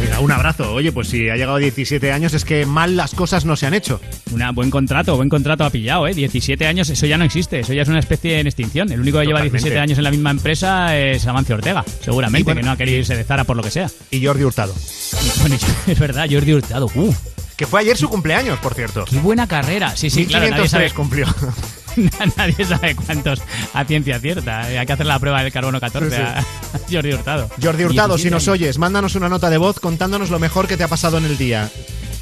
Mira, 0.00 0.20
un 0.20 0.32
abrazo. 0.32 0.72
Oye, 0.72 0.92
pues 0.92 1.08
si 1.08 1.28
ha 1.28 1.36
llegado 1.36 1.56
a 1.56 1.58
17 1.58 2.12
años 2.12 2.32
es 2.32 2.44
que 2.44 2.64
mal 2.64 2.96
las 2.96 3.14
cosas 3.14 3.44
no 3.44 3.56
se 3.56 3.66
han 3.66 3.74
hecho. 3.74 4.00
Una 4.32 4.50
buen 4.50 4.70
contrato, 4.70 5.16
buen 5.16 5.28
contrato 5.28 5.64
ha 5.64 5.70
pillado, 5.70 6.06
¿eh? 6.06 6.14
17 6.14 6.66
años, 6.66 6.88
eso 6.88 7.06
ya 7.06 7.18
no 7.18 7.24
existe, 7.24 7.60
eso 7.60 7.72
ya 7.72 7.82
es 7.82 7.88
una 7.88 7.98
especie 7.98 8.40
en 8.40 8.46
extinción. 8.46 8.90
El 8.90 9.00
único 9.00 9.18
que 9.18 9.26
lleva 9.26 9.40
Totalmente. 9.40 9.58
17 9.58 9.78
años 9.78 9.98
en 9.98 10.04
la 10.04 10.10
misma 10.10 10.30
empresa 10.30 10.96
es 10.96 11.26
Amancio 11.26 11.54
Ortega, 11.54 11.84
seguramente, 12.02 12.44
bueno, 12.44 12.60
que 12.60 12.66
no 12.66 12.72
ha 12.72 12.76
querido 12.76 12.98
irse 12.98 13.14
de 13.16 13.24
Zara 13.24 13.44
por 13.44 13.56
lo 13.56 13.62
que 13.62 13.70
sea. 13.70 13.90
Y 14.10 14.24
Jordi 14.24 14.44
Hurtado. 14.44 14.74
Y, 14.74 15.40
bueno, 15.40 15.56
es 15.86 15.98
verdad, 15.98 16.26
Jordi 16.30 16.54
Hurtado, 16.54 16.86
uh, 16.94 17.14
Que 17.56 17.66
fue 17.66 17.80
ayer 17.80 17.96
su 17.96 18.08
cumpleaños, 18.08 18.58
por 18.60 18.74
cierto. 18.74 19.04
qué 19.04 19.18
buena 19.18 19.46
carrera. 19.46 19.96
Sí, 19.96 20.08
sí, 20.08 20.24
claro, 20.26 20.48
nadie 20.48 20.62
1503 20.62 20.70
sabe, 20.70 20.90
cumplió. 20.94 21.26
nadie 22.36 22.64
sabe 22.64 22.94
cuántos 22.96 23.40
a 23.74 23.84
ciencia 23.84 24.18
cierta. 24.20 24.70
Eh, 24.70 24.78
Hay 24.78 24.86
que 24.86 24.92
hacer 24.92 25.06
la 25.06 25.18
prueba 25.18 25.42
del 25.42 25.52
carbono 25.52 25.80
14 25.80 26.10
Sí, 26.10 26.16
sí. 26.16 26.22
a 26.22 26.44
Jordi 26.92 27.12
Hurtado. 27.14 27.48
Jordi 27.62 27.84
Hurtado, 27.84 28.16
si 28.18 28.24
17 28.24 28.30
nos 28.30 28.48
oyes, 28.48 28.78
mándanos 28.78 29.14
una 29.14 29.28
nota 29.28 29.50
de 29.50 29.58
voz 29.58 29.80
contándonos 29.80 30.30
lo 30.30 30.38
mejor 30.38 30.66
que 30.68 30.76
te 30.76 30.84
ha 30.84 30.88
pasado 30.88 31.18
en 31.18 31.24
el 31.24 31.36
día. 31.38 31.70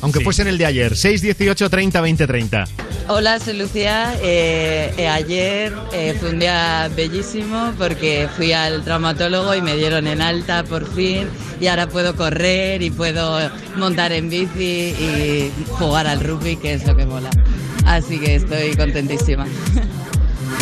Aunque 0.00 0.18
Sí. 0.20 0.24
fuese 0.24 0.42
en 0.42 0.48
el 0.48 0.58
de 0.58 0.66
ayer. 0.66 0.96
618 0.96 1.68
30 1.70 2.00
20 2.00 2.26
30. 2.26 2.64
Hola, 3.08 3.40
soy 3.40 3.54
Lucía. 3.58 4.14
Eh, 4.22 4.94
eh, 4.96 5.08
ayer 5.08 5.74
eh, 5.92 6.14
fue 6.20 6.30
un 6.30 6.38
día 6.38 6.88
bellísimo 6.94 7.72
porque 7.76 8.28
fui 8.36 8.52
al 8.52 8.84
traumatólogo 8.84 9.54
y 9.56 9.62
me 9.62 9.74
dieron 9.76 10.06
en 10.06 10.20
alta 10.22 10.62
por 10.62 10.86
fin 10.94 11.26
y 11.60 11.66
ahora 11.66 11.88
puedo 11.88 12.14
correr 12.14 12.80
y 12.82 12.90
puedo 12.90 13.40
montar 13.76 14.12
en 14.12 14.30
bici 14.30 14.94
y 15.00 15.52
jugar 15.70 16.06
al 16.06 16.20
rugby, 16.20 16.56
que 16.56 16.74
es 16.74 16.86
lo 16.86 16.94
que 16.94 17.04
mola. 17.06 17.30
Así 17.86 18.18
que 18.18 18.36
estoy 18.36 18.74
contentísima. 18.76 19.46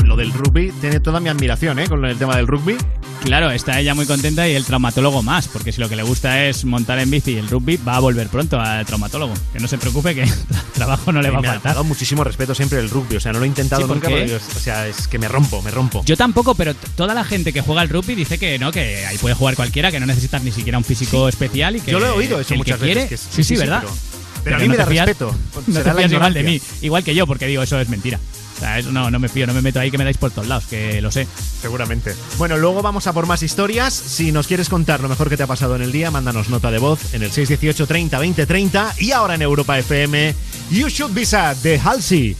Lo 0.04 0.16
del 0.16 0.32
rugby 0.32 0.72
tiene 0.80 1.00
toda 1.00 1.20
mi 1.20 1.28
admiración, 1.28 1.78
¿eh? 1.78 1.88
Con 1.88 2.04
el 2.04 2.16
tema 2.16 2.36
del 2.36 2.46
rugby. 2.46 2.76
Claro, 3.24 3.50
está 3.50 3.80
ella 3.80 3.94
muy 3.94 4.06
contenta 4.06 4.46
y 4.48 4.54
el 4.54 4.64
traumatólogo 4.64 5.20
más, 5.22 5.48
porque 5.48 5.72
si 5.72 5.80
lo 5.80 5.88
que 5.88 5.96
le 5.96 6.04
gusta 6.04 6.44
es 6.44 6.64
montar 6.64 6.98
en 7.00 7.10
bici 7.10 7.32
y 7.32 7.36
el 7.38 7.48
rugby, 7.48 7.76
va 7.76 7.96
a 7.96 8.00
volver 8.00 8.28
pronto 8.28 8.60
al 8.60 8.86
traumatólogo. 8.86 9.34
Que 9.52 9.58
no 9.58 9.66
se 9.66 9.78
preocupe 9.78 10.14
que 10.14 10.30
trabajo 10.74 11.10
no 11.10 11.20
le 11.22 11.30
va 11.30 11.38
a 11.38 11.40
me 11.40 11.48
ha 11.48 11.52
faltar. 11.54 11.72
dado 11.74 11.84
muchísimo 11.84 12.22
respeto 12.22 12.54
siempre 12.54 12.78
el 12.78 12.88
rugby. 12.88 13.16
O 13.16 13.20
sea, 13.20 13.32
no 13.32 13.38
lo 13.40 13.44
he 13.44 13.48
intentado 13.48 13.82
Sí, 13.82 13.88
¿por 13.88 13.96
nunca. 13.96 14.08
qué? 14.08 14.14
porque, 14.14 14.34
o 14.36 14.60
sea, 14.60 14.86
es 14.86 15.08
que 15.08 15.18
me 15.18 15.26
rompo, 15.28 15.60
me 15.62 15.70
rompo. 15.72 16.04
Yo 16.06 16.16
tampoco, 16.16 16.54
pero 16.54 16.74
toda 16.94 17.14
la 17.14 17.24
gente 17.24 17.52
que 17.52 17.62
juega 17.62 17.80
al 17.80 17.88
rugby 17.88 18.14
dice 18.14 18.38
que 18.38 18.58
no, 18.60 18.70
que 18.70 19.06
ahí 19.06 19.18
puede 19.18 19.34
jugar 19.34 19.56
cualquiera, 19.56 19.90
que 19.90 19.98
no 19.98 20.06
necesitas 20.06 20.42
ni 20.44 20.52
siquiera 20.52 20.78
un 20.78 20.84
físico 20.84 21.28
especial 21.28 21.74
y 21.76 21.80
que 21.80 21.90
Yo 21.90 21.98
lo 21.98 22.06
he 22.06 22.10
oído 22.10 22.38
eso 22.40 22.54
muchas 22.54 22.78
que 22.78 22.84
veces, 22.86 22.94
quiere, 22.94 23.08
que 23.08 23.14
es- 23.16 23.20
sí, 23.20 23.28
sí, 23.30 23.44
sí, 23.44 23.54
sí, 23.56 23.60
¿verdad? 23.60 23.80
pero- 23.82 24.15
pero 24.46 24.56
a 24.56 24.58
mí 24.60 24.64
no 24.66 24.70
me 24.70 24.76
te 24.76 24.82
da 24.84 24.88
fías- 24.90 25.06
respeto. 25.06 25.34
No 25.66 25.80
te 25.82 25.92
fías 25.94 26.12
igual 26.12 26.34
de 26.34 26.42
mí, 26.42 26.60
igual 26.82 27.04
que 27.04 27.14
yo, 27.14 27.26
porque 27.26 27.46
digo, 27.46 27.62
eso 27.62 27.78
es 27.80 27.88
mentira. 27.88 28.18
O 28.56 28.58
sea, 28.58 28.78
eso 28.78 28.90
no, 28.90 29.10
no 29.10 29.18
me 29.18 29.28
fío, 29.28 29.46
no 29.46 29.52
me 29.52 29.60
meto 29.60 29.80
ahí 29.80 29.90
que 29.90 29.98
me 29.98 30.04
dais 30.04 30.16
por 30.16 30.30
todos 30.30 30.48
lados, 30.48 30.64
que 30.64 31.02
lo 31.02 31.10
sé. 31.12 31.26
Seguramente. 31.60 32.14
Bueno, 32.38 32.56
luego 32.56 32.80
vamos 32.80 33.06
a 33.06 33.12
por 33.12 33.26
más 33.26 33.42
historias. 33.42 33.92
Si 33.92 34.32
nos 34.32 34.46
quieres 34.46 34.70
contar 34.70 35.00
lo 35.00 35.10
mejor 35.10 35.28
que 35.28 35.36
te 35.36 35.42
ha 35.42 35.46
pasado 35.46 35.76
en 35.76 35.82
el 35.82 35.92
día, 35.92 36.10
mándanos 36.10 36.48
nota 36.48 36.70
de 36.70 36.78
voz 36.78 37.12
en 37.12 37.22
el 37.22 37.30
618 37.30 37.86
30 37.86 38.18
20 38.18 38.46
30 38.46 38.94
y 38.98 39.12
ahora 39.12 39.34
en 39.34 39.42
Europa 39.42 39.78
FM, 39.78 40.34
You 40.70 40.88
Should 40.88 41.12
Be 41.12 41.26
Sad 41.26 41.56
de 41.58 41.78
Halsey. 41.78 42.34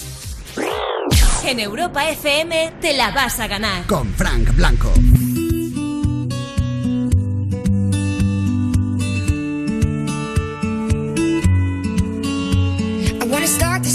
En 1.45 1.61
Europa 1.61 2.09
FM 2.09 2.73
te 2.81 2.97
la 2.97 3.11
vas 3.11 3.39
a 3.39 3.47
ganar. 3.47 3.87
Con 3.87 4.12
Frank 4.15 4.55
Blanco. 4.57 4.93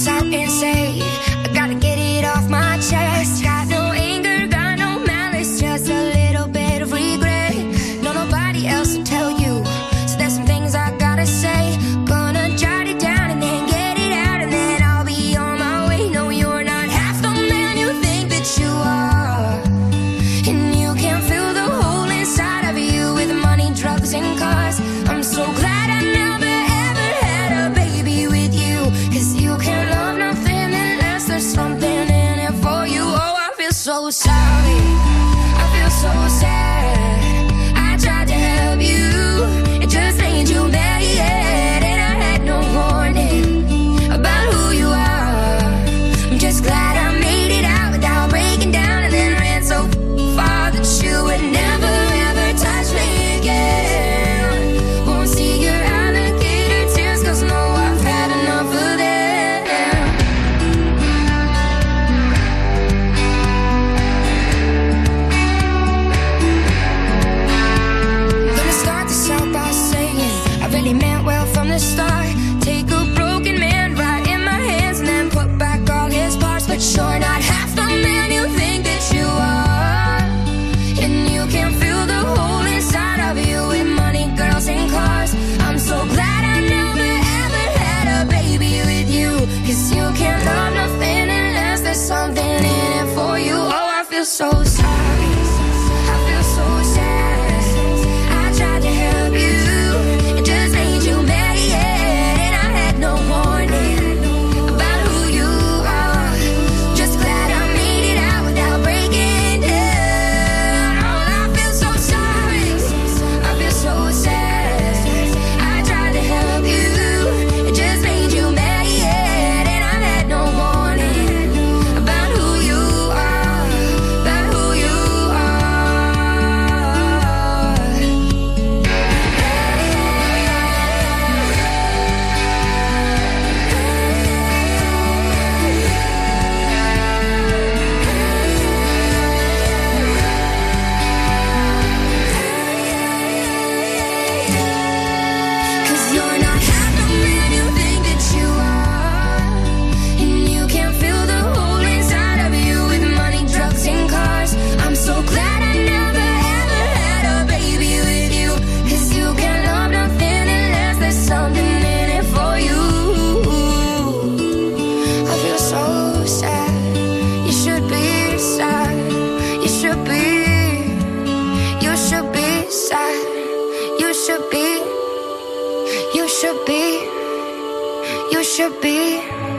Out 0.08 0.24
and 0.24 0.52
say 0.52 1.00
I 1.02 1.52
gotta 1.54 1.76
get 1.76 1.98
it 1.98 2.26
off 2.26 2.50
my 2.50 2.78
chest. 2.78 3.51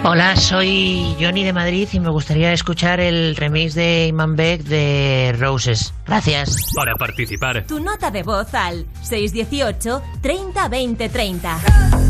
Hola, 0.05 0.35
soy 0.35 1.15
Johnny 1.20 1.45
de 1.45 1.53
Madrid 1.53 1.89
y 1.93 2.01
me 2.01 2.11
gustaría 2.11 2.53
escuchar 2.53 2.99
el 2.99 3.37
remix 3.37 3.74
de 3.74 4.09
Iman 4.09 4.35
Beck 4.35 4.62
de 4.62 5.33
Roses. 5.39 5.95
Gracias. 6.07 6.73
Para 6.74 6.95
participar, 6.97 7.65
Tu 7.69 7.79
nota 7.79 8.11
de 8.11 8.24
voz 8.24 8.53
al 8.53 8.85
618 9.03 10.03
30 10.20 10.69
20 10.69 11.09
30. 11.09 12.02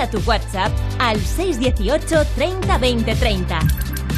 Manda 0.00 0.18
tu 0.18 0.22
WhatsApp 0.26 0.72
al 0.98 1.20
618 1.20 2.24
30 2.34 2.78
20 2.78 3.14
30. 3.16 3.58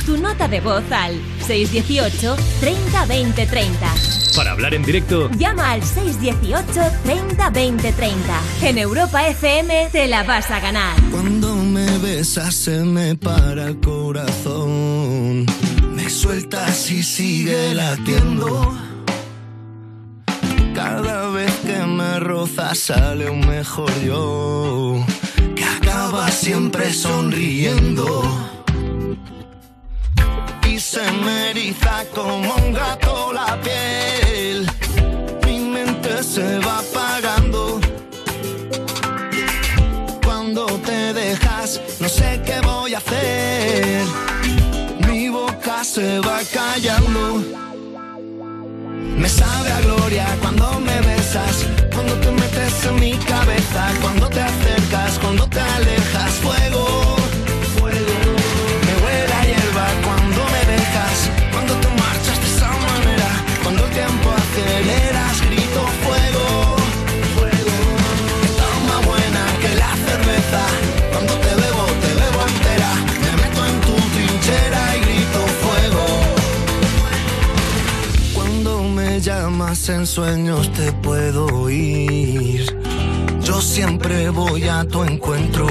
Tu 0.06 0.16
nota 0.16 0.46
de 0.46 0.60
voz 0.60 0.84
al 0.92 1.20
618 1.44 2.36
30 2.60 3.06
20 3.06 3.46
30. 3.46 3.94
para 4.36 4.52
hablar 4.52 4.74
en 4.74 4.84
directo, 4.84 5.28
Llama 5.36 5.72
al 5.72 5.82
618 5.82 6.80
30 7.02 7.50
20 7.50 7.92
30. 7.92 8.40
En 8.62 8.78
Europa 8.78 9.26
FM 9.26 9.88
te 9.90 10.06
la 10.06 10.22
vas 10.22 10.52
a 10.52 10.60
ganar. 10.60 10.94
Cuando 11.10 11.56
me 11.56 11.98
besas 11.98 12.54
se 12.54 12.84
me 12.84 13.16
para 13.16 13.66
el 13.66 13.80
corazón. 13.80 15.46
Me 15.96 16.09
sueltas 16.09 16.92
y 16.92 17.02
sigue 17.02 17.74
latiendo. 17.74 18.72
Cada 20.76 21.28
vez 21.30 21.52
que 21.66 21.78
me 21.86 22.20
roza 22.20 22.72
sale 22.74 23.28
un 23.28 23.40
mejor 23.46 23.92
yo, 24.00 25.04
que 26.12 26.18
acaba 26.18 26.30
siempre 26.30 26.93
sonriendo. 26.93 28.22
Y 30.68 30.78
se 30.78 31.10
me 31.12 31.51
eriza 31.51 32.05
como 32.14 32.55
un 32.55 32.72
gato 32.72 33.32
la 33.32 33.59
piel, 33.60 34.70
mi 35.47 35.59
mente 35.59 36.22
se 36.22 36.59
va 36.59 36.80
apagando. 36.80 37.80
Cuando 40.24 40.66
te 40.86 41.14
dejas, 41.14 41.80
no 42.01 42.09
sé 42.09 42.40
qué 42.44 42.60
voy 42.60 42.94
a 42.94 42.98
hacer. 42.98 44.05
Mi 45.09 45.28
boca 45.28 45.84
se 45.84 46.18
va 46.20 46.40
callando. 46.52 47.43
Me 49.22 49.28
sabe 49.28 49.70
a 49.70 49.80
gloria 49.82 50.26
cuando 50.40 50.80
me 50.80 51.01
besas, 51.02 51.64
cuando 51.94 52.14
te 52.14 52.32
metes 52.32 52.84
en 52.86 52.94
mi 52.98 53.12
cabeza, 53.18 53.93
cuando 54.01 54.28
te 54.28 54.40
acercas, 54.40 55.18
cuando 55.20 55.47
te 55.47 55.60
alejas, 55.60 56.02
en 80.03 80.07
sueños 80.07 80.73
te 80.73 80.91
puedo 80.91 81.47
oír. 81.47 82.77
Yo 83.41 83.61
siempre 83.61 84.31
voy 84.31 84.65
a 84.65 84.85
tu 84.85 85.05
encuentro. 85.05 85.66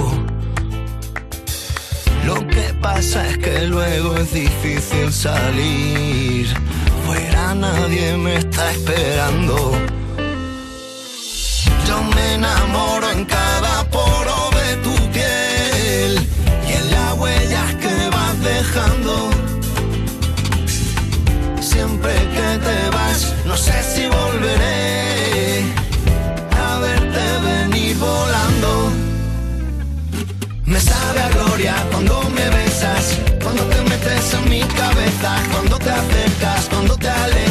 Lo 2.25 2.35
que 2.47 2.73
pasa 2.81 3.27
es 3.27 3.37
que 3.39 3.67
luego 3.67 4.15
es 4.15 4.31
difícil 4.31 5.11
salir. 5.11 6.47
Fuera 7.05 7.55
nadie 7.55 8.15
me 8.15 8.37
está 8.37 8.71
esperando. 8.71 9.73
Yo 11.87 12.03
me 12.15 12.35
enamoro 12.35 13.11
en 13.11 13.25
cada 13.25 13.83
poro 13.89 14.37
de 14.59 14.69
tu 14.85 14.95
piel 15.11 16.11
y 16.69 16.71
en 16.79 16.91
las 16.91 17.17
huellas 17.19 17.75
que 17.83 17.95
vas 18.15 18.35
dejando. 18.39 19.29
Siempre 21.59 22.13
que 22.35 22.49
te 22.65 22.90
si 24.01 24.07
volveré 24.07 25.63
a 26.65 26.79
verte 26.79 27.23
venir 27.49 27.97
volando. 27.97 28.91
Me 30.65 30.79
sabe 30.79 31.19
a 31.21 31.29
gloria 31.29 31.75
cuando 31.91 32.23
me 32.35 32.49
besas, 32.49 33.19
cuando 33.43 33.63
te 33.71 33.81
metes 33.89 34.33
en 34.33 34.49
mi 34.49 34.61
cabeza, 34.81 35.31
cuando 35.51 35.77
te 35.77 35.91
acercas, 35.91 36.61
cuando 36.69 36.97
te 36.97 37.09
alejas, 37.09 37.50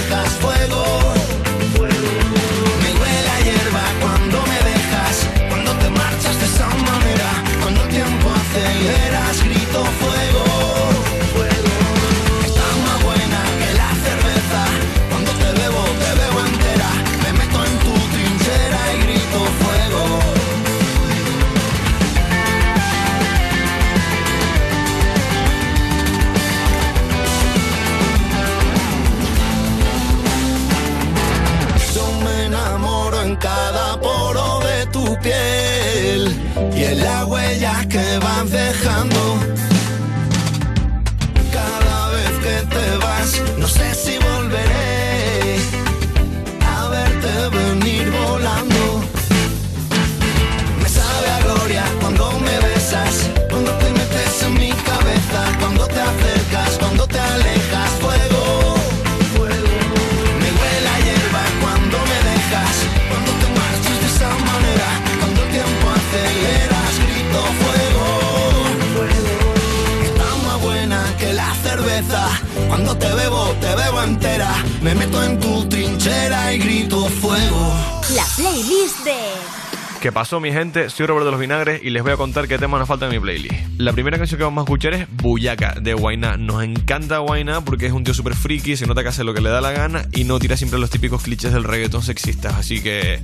¿Qué 80.01 80.12
pasó, 80.12 80.40
mi 80.40 80.51
gente? 80.51 80.89
Soy 80.89 81.05
Robert 81.05 81.27
de 81.27 81.31
los 81.31 81.39
Vinagres 81.39 81.82
y 81.85 81.90
les 81.90 82.02
voy 82.02 82.12
a 82.12 82.16
contar 82.16 82.48
qué 82.48 82.56
temas 82.56 82.78
nos 82.78 82.89
faltan 82.89 83.10
en 83.12 83.16
mi 83.16 83.20
playlist. 83.20 83.55
La 83.77 83.93
primera 83.93 84.16
canción 84.16 84.39
que 84.39 84.44
vamos 84.44 84.62
a 84.62 84.64
escuchar 84.64 84.94
es 84.94 85.06
Buyaca 85.10 85.74
de 85.78 85.94
Wayna. 85.94 86.39
Nos 86.39 86.64
encanta 86.64 87.20
Wayna 87.20 87.60
porque 87.66 87.85
es 87.85 87.93
un 87.93 88.02
tío 88.02 88.14
súper 88.14 88.35
friki, 88.35 88.78
se 88.78 88.86
nota 88.86 89.02
que 89.02 89.10
hace 89.10 89.24
lo 89.24 89.35
que 89.35 89.43
le 89.43 89.51
da 89.51 89.60
la 89.60 89.72
gana 89.72 90.06
y 90.12 90.24
no 90.24 90.39
tira 90.39 90.56
siempre 90.56 90.78
los 90.78 90.89
típicos 90.89 91.22
clichés 91.22 91.52
del 91.52 91.64
reggaetón 91.64 92.02
sexistas. 92.02 92.55
Así 92.55 92.82
que 92.82 93.20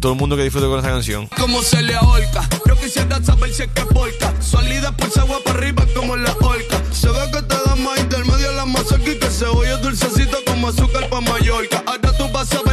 todo 0.00 0.14
el 0.14 0.18
mundo 0.18 0.36
que 0.36 0.42
disfrute 0.42 0.66
con 0.66 0.78
esta 0.78 0.90
canción. 0.90 1.28
Como 1.28 1.62
se 1.62 1.80
le 1.80 1.94
ahorca. 1.94 2.48
Yo 2.66 2.74
quisiera 2.74 3.22
saber 3.22 3.52
si 3.52 3.62
es 3.62 3.68
que 3.68 3.82
porca. 3.82 4.34
Salida 4.42 4.96
por 4.96 5.16
agua 5.20 5.38
para 5.44 5.58
arriba 5.60 5.86
como 5.94 6.16
la 6.16 6.32
orca. 6.32 6.82
Se 6.90 7.08
ve 7.08 7.20
que 7.32 7.42
te 7.42 7.54
da 7.54 7.76
más 7.76 8.00
intermedio 8.00 8.50
la 8.50 8.66
masa 8.66 8.96
aquí 8.96 9.16
que 9.16 9.30
cebolla 9.30 9.76
dulcecito 9.76 10.38
como 10.44 10.68
azúcar 10.68 11.08
pa' 11.08 11.20
Mallorca. 11.20 11.84
Ahora 11.86 12.12
tú 12.18 12.28
vas 12.32 12.52
a 12.52 12.65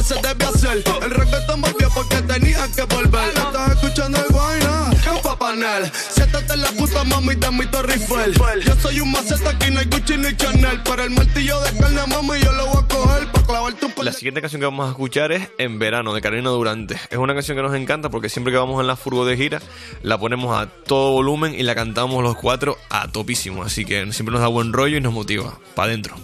que 0.00 0.06
se 0.06 0.14
debe 0.14 0.44
hacer. 0.44 0.84
El 1.02 1.10
reggaetón 1.10 1.60
volvió 1.60 1.90
porque 1.94 2.22
tenía 2.22 2.66
que 2.74 2.82
volver. 2.82 3.28
Estás 3.28 3.70
escuchando 3.72 4.18
el 4.18 4.32
guayna, 4.32 4.90
un 5.14 5.22
papanel. 5.22 5.90
Siéntate 5.92 6.54
en 6.54 6.62
la 6.62 6.70
puta 6.72 7.04
mami 7.04 7.34
de 7.34 7.50
mi 7.50 7.66
Torre 7.66 7.94
Eiffel. 7.94 8.64
Yo 8.64 8.74
soy 8.76 9.00
un 9.00 9.10
maceta, 9.12 9.50
aquí 9.50 9.70
no 9.70 9.80
hay 9.80 9.86
Gucci 9.86 10.16
ni 10.16 10.34
Chanel. 10.36 10.80
Pero 10.84 11.02
el 11.04 11.10
martillo 11.10 11.60
de 11.60 11.78
carne, 11.78 12.00
mami, 12.06 12.40
yo 12.40 12.52
lo 12.52 12.66
voy 12.66 12.82
a 12.82 12.86
coger 12.86 13.32
pa' 13.32 13.42
clavarte 13.42 13.86
un 13.86 14.04
La 14.04 14.12
siguiente 14.12 14.40
canción 14.40 14.60
que 14.60 14.66
vamos 14.66 14.86
a 14.86 14.90
escuchar 14.90 15.32
es 15.32 15.48
En 15.58 15.78
Verano 15.78 16.14
de 16.14 16.20
Carolina 16.20 16.50
Durante. 16.50 16.94
Es 17.10 17.18
una 17.18 17.34
canción 17.34 17.56
que 17.56 17.62
nos 17.62 17.74
encanta 17.74 18.10
porque 18.10 18.28
siempre 18.28 18.52
que 18.52 18.58
vamos 18.58 18.80
en 18.80 18.86
la 18.86 18.96
furgo 18.96 19.26
de 19.26 19.36
gira 19.36 19.60
la 20.02 20.18
ponemos 20.18 20.56
a 20.56 20.66
todo 20.66 21.12
volumen 21.12 21.54
y 21.54 21.62
la 21.62 21.74
cantamos 21.74 22.22
los 22.22 22.36
cuatro 22.36 22.78
a 22.88 23.08
topísimo. 23.08 23.62
Así 23.64 23.84
que 23.84 24.12
siempre 24.12 24.32
nos 24.32 24.40
da 24.40 24.48
buen 24.48 24.72
rollo 24.72 24.96
y 24.96 25.00
nos 25.00 25.12
motiva. 25.12 25.58
Pa' 25.74 25.84
adentro. 25.84 26.16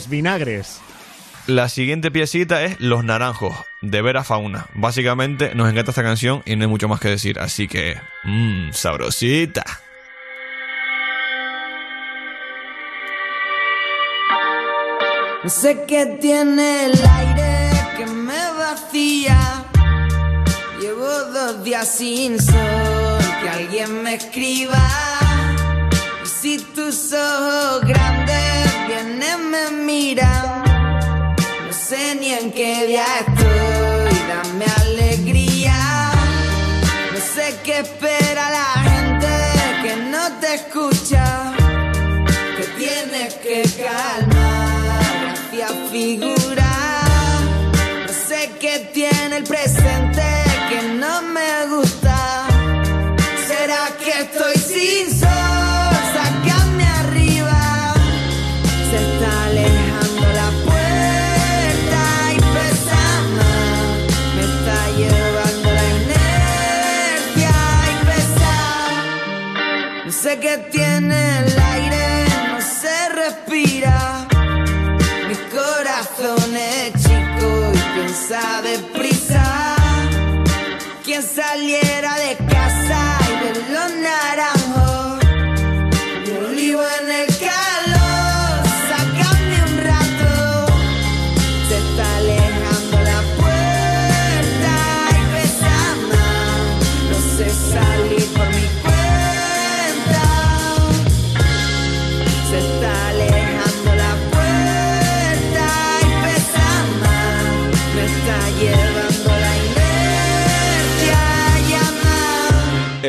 Los 0.00 0.08
vinagres. 0.08 0.80
La 1.46 1.68
siguiente 1.68 2.10
piecita 2.10 2.64
es 2.64 2.80
Los 2.80 3.04
Naranjos, 3.04 3.54
de 3.82 4.00
Vera 4.00 4.24
Fauna. 4.24 4.66
Básicamente 4.72 5.54
nos 5.54 5.68
encanta 5.68 5.90
esta 5.90 6.02
canción 6.02 6.42
y 6.46 6.56
no 6.56 6.62
hay 6.62 6.68
mucho 6.68 6.88
más 6.88 7.00
que 7.00 7.08
decir, 7.08 7.38
así 7.38 7.68
que... 7.68 7.98
Mmm, 8.24 8.70
sabrosita. 8.72 9.62
No 15.44 15.50
sé 15.50 15.84
qué 15.86 16.16
tiene 16.18 16.86
el 16.86 16.92
aire 16.92 17.70
que 17.98 18.06
me 18.06 18.52
vacía. 18.58 19.66
Llevo 20.80 21.04
dos 21.04 21.62
días 21.62 21.86
sin 21.86 22.40
sol, 22.40 23.18
que 23.42 23.50
alguien 23.50 24.02
me 24.02 24.14
escriba. 24.14 24.82
Y 26.24 26.26
si 26.26 26.58
tú 26.58 26.86
tus 26.86 27.12
ojos 27.12 27.82
grandes 27.84 28.69
vienen, 28.90 29.50
me 29.50 29.70
miran. 29.70 30.64
No 31.66 31.72
sé 31.72 32.16
ni 32.16 32.32
en 32.32 32.50
qué 32.52 32.86
día 32.86 33.04
estoy, 33.20 34.16
dame 34.30 34.64
alegría. 34.84 35.78
No 37.12 37.20
sé 37.34 37.56
qué 37.64 37.78
espera 37.80 38.09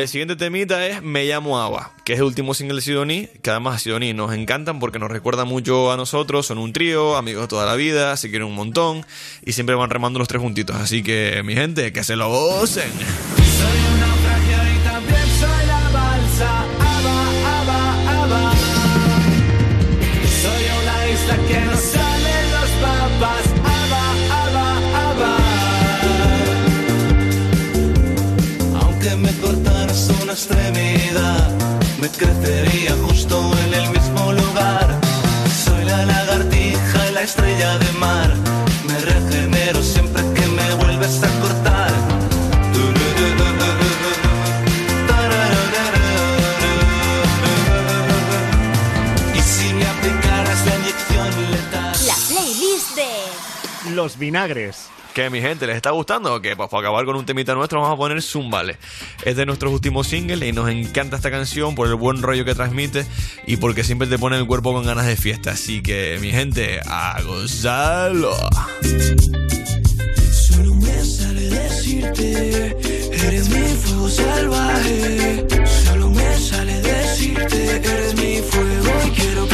El 0.02 0.08
siguiente 0.08 0.34
temita 0.34 0.84
es 0.84 1.00
Me 1.00 1.24
llamo 1.26 1.60
Ava, 1.60 1.92
que 2.04 2.14
es 2.14 2.18
el 2.18 2.24
último 2.24 2.54
single 2.54 2.74
de 2.74 2.80
Sidoní, 2.80 3.28
que 3.40 3.50
además 3.50 3.82
Sidoní 3.82 4.12
nos 4.12 4.34
encantan 4.34 4.80
porque 4.80 4.98
nos 4.98 5.12
recuerda 5.12 5.44
mucho 5.44 5.92
a 5.92 5.96
nosotros, 5.96 6.44
son 6.44 6.58
un 6.58 6.72
trío, 6.72 7.14
amigos 7.16 7.42
de 7.42 7.48
toda 7.48 7.66
la 7.66 7.76
vida, 7.76 8.16
se 8.16 8.28
quieren 8.28 8.48
un 8.48 8.56
montón 8.56 9.06
y 9.46 9.52
siempre 9.52 9.76
van 9.76 9.90
remando 9.90 10.18
los 10.18 10.26
tres 10.26 10.42
juntitos, 10.42 10.74
así 10.74 11.04
que 11.04 11.40
mi 11.44 11.54
gente, 11.54 11.92
que 11.92 12.02
se 12.02 12.16
lo 12.16 12.28
gocen. 12.28 12.90
Extremidad, 30.44 31.50
me 32.00 32.08
crecería 32.08 32.96
justo 33.06 33.52
en 33.64 33.74
el 33.74 33.90
mismo 33.90 34.32
lugar. 34.32 34.98
Soy 35.64 35.84
la 35.84 36.04
lagartija 36.04 37.08
y 37.08 37.12
la 37.12 37.22
estrella 37.22 37.78
de 37.78 37.92
mar. 37.92 38.34
Me 38.88 38.98
regenero 38.98 39.80
siempre 39.82 40.20
que 40.34 40.46
me 40.48 40.74
vuelves 40.74 41.22
a 41.22 41.28
cortar. 41.40 41.92
Y 49.36 49.40
si 49.40 49.74
me 49.74 49.86
aplicaras 49.86 50.66
la 50.66 50.74
inyección 50.76 51.50
letal. 51.52 52.06
La 52.06 52.16
playlist 52.28 52.96
de 52.96 53.94
Los 53.94 54.18
vinagres. 54.18 54.88
Que 55.14 55.28
mi 55.28 55.42
gente, 55.42 55.66
¿les 55.66 55.76
está 55.76 55.90
gustando 55.90 56.34
o 56.34 56.40
qué? 56.40 56.56
Pues 56.56 56.70
para 56.70 56.88
acabar 56.88 57.04
con 57.04 57.16
un 57.16 57.26
temita 57.26 57.54
nuestro 57.54 57.80
vamos 57.82 57.94
a 57.94 57.98
poner 57.98 58.22
Zumbale. 58.22 58.78
Es 59.26 59.36
de 59.36 59.44
nuestros 59.44 59.70
últimos 59.70 60.06
singles 60.06 60.48
y 60.48 60.52
nos 60.52 60.70
encanta 60.70 61.16
esta 61.16 61.30
canción 61.30 61.74
por 61.74 61.88
el 61.88 61.96
buen 61.96 62.22
rollo 62.22 62.46
que 62.46 62.54
transmite 62.54 63.04
y 63.46 63.58
porque 63.58 63.84
siempre 63.84 64.08
te 64.08 64.18
pone 64.18 64.38
el 64.38 64.46
cuerpo 64.46 64.72
con 64.72 64.86
ganas 64.86 65.04
de 65.04 65.16
fiesta. 65.16 65.50
Así 65.50 65.82
que 65.82 66.16
mi 66.22 66.30
gente, 66.30 66.80
a 66.86 67.20
gozarlo. 67.22 68.34
Solo 70.30 70.74
me 70.76 71.04
sale 71.04 71.42
decirte, 71.42 72.76
eres 73.26 73.48
mi 73.50 73.68
fuego 73.76 74.08
salvaje. 74.08 75.46
Solo 75.84 76.08
me 76.08 76.38
sale 76.38 76.80
decirte, 76.80 77.76
eres 77.76 78.14
mi 78.14 78.38
fuego 78.40 78.92
y 79.06 79.10
quiero 79.10 79.51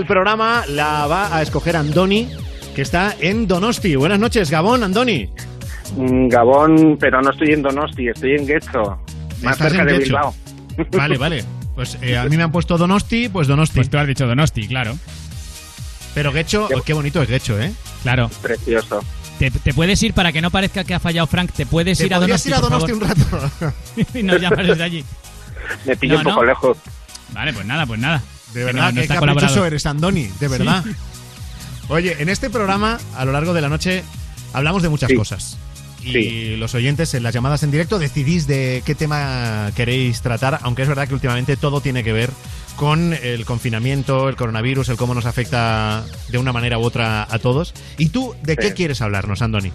del 0.00 0.06
programa 0.06 0.64
la 0.66 1.06
va 1.06 1.36
a 1.36 1.42
escoger 1.42 1.76
Andoni, 1.76 2.26
que 2.74 2.80
está 2.80 3.14
en 3.20 3.46
Donosti. 3.46 3.94
Buenas 3.96 4.18
noches, 4.18 4.50
Gabón, 4.50 4.82
Andoni. 4.82 5.28
Mm, 5.94 6.28
Gabón, 6.28 6.96
pero 6.98 7.20
no 7.20 7.30
estoy 7.30 7.52
en 7.52 7.60
Donosti, 7.60 8.08
estoy 8.08 8.36
en 8.36 8.46
Getxo, 8.46 8.98
más 9.42 9.58
cerca 9.58 9.84
de 9.84 9.92
Getxo. 9.92 10.04
Bilbao. 10.06 10.34
Vale, 10.92 11.18
vale. 11.18 11.44
Pues 11.74 11.98
eh, 12.00 12.16
a 12.16 12.24
mí 12.24 12.36
me 12.38 12.42
han 12.44 12.52
puesto 12.52 12.78
Donosti, 12.78 13.28
pues 13.28 13.46
Donosti. 13.46 13.74
Pues 13.76 13.90
tú 13.90 13.98
has 13.98 14.06
dicho 14.06 14.26
Donosti, 14.26 14.66
claro. 14.66 14.96
Pero 16.14 16.32
Gecho, 16.32 16.68
oh, 16.74 16.80
qué 16.82 16.94
bonito 16.94 17.20
es 17.22 17.28
Gecho, 17.28 17.60
¿eh? 17.60 17.70
Claro. 18.02 18.30
Precioso. 18.40 19.04
Te, 19.38 19.50
te 19.50 19.74
puedes 19.74 20.02
ir 20.02 20.14
para 20.14 20.32
que 20.32 20.40
no 20.40 20.50
parezca 20.50 20.84
que 20.84 20.94
ha 20.94 21.00
fallado 21.00 21.26
Frank. 21.26 21.52
Te 21.52 21.66
puedes 21.66 21.98
¿Te 21.98 22.06
ir 22.06 22.14
a 22.14 22.18
podrías 22.18 22.42
Donosti. 22.44 22.48
ir 22.48 22.54
a 22.54 22.60
por 22.60 22.70
Donosti 22.70 22.92
favor? 22.92 23.42
un 23.60 23.60
rato? 23.60 24.14
y 24.18 24.22
nos 24.22 24.40
llamas 24.40 24.66
desde 24.66 24.82
allí. 24.82 25.04
Me 25.84 25.96
pillo 25.96 26.14
No, 26.14 26.20
un 26.20 26.24
poco 26.24 26.40
no. 26.40 26.46
lejos. 26.46 26.78
Vale, 27.32 27.52
pues 27.52 27.66
nada, 27.66 27.84
pues 27.86 28.00
nada. 28.00 28.22
De 28.54 28.64
verdad, 28.64 28.92
no- 28.92 28.92
no 28.92 29.00
qué 29.02 29.08
caprichoso 29.08 29.64
eres, 29.66 29.86
Andoni, 29.86 30.28
de 30.40 30.48
verdad. 30.48 30.82
Sí. 30.84 30.90
Oye, 31.88 32.16
en 32.20 32.28
este 32.28 32.50
programa, 32.50 32.98
a 33.16 33.24
lo 33.24 33.32
largo 33.32 33.52
de 33.54 33.60
la 33.60 33.68
noche, 33.68 34.02
hablamos 34.52 34.82
de 34.82 34.88
muchas 34.88 35.10
Sí. 35.10 35.16
cosas. 35.16 35.58
Y 36.02 36.56
los 36.56 36.74
oyentes 36.74 37.12
en 37.12 37.22
las 37.22 37.34
llamadas 37.34 37.62
en 37.62 37.70
directo 37.70 37.98
decidís 37.98 38.46
de 38.46 38.82
qué 38.86 38.94
tema 38.94 39.70
queréis 39.76 40.22
tratar, 40.22 40.58
aunque 40.62 40.82
es 40.82 40.88
verdad 40.88 41.06
que 41.06 41.12
últimamente 41.14 41.56
todo 41.58 41.82
tiene 41.82 42.02
que 42.02 42.12
ver 42.14 42.30
con 42.76 43.12
el 43.12 43.44
confinamiento, 43.44 44.30
el 44.30 44.36
coronavirus, 44.36 44.88
el 44.88 44.96
cómo 44.96 45.12
nos 45.14 45.26
afecta 45.26 46.02
de 46.30 46.38
una 46.38 46.52
manera 46.54 46.78
u 46.78 46.82
otra 46.82 47.26
a 47.30 47.38
todos. 47.38 47.74
¿Y 47.98 48.08
tú 48.08 48.34
de 48.42 48.56
qué 48.56 48.72
quieres 48.72 49.02
hablarnos, 49.02 49.42
Andoni? 49.42 49.72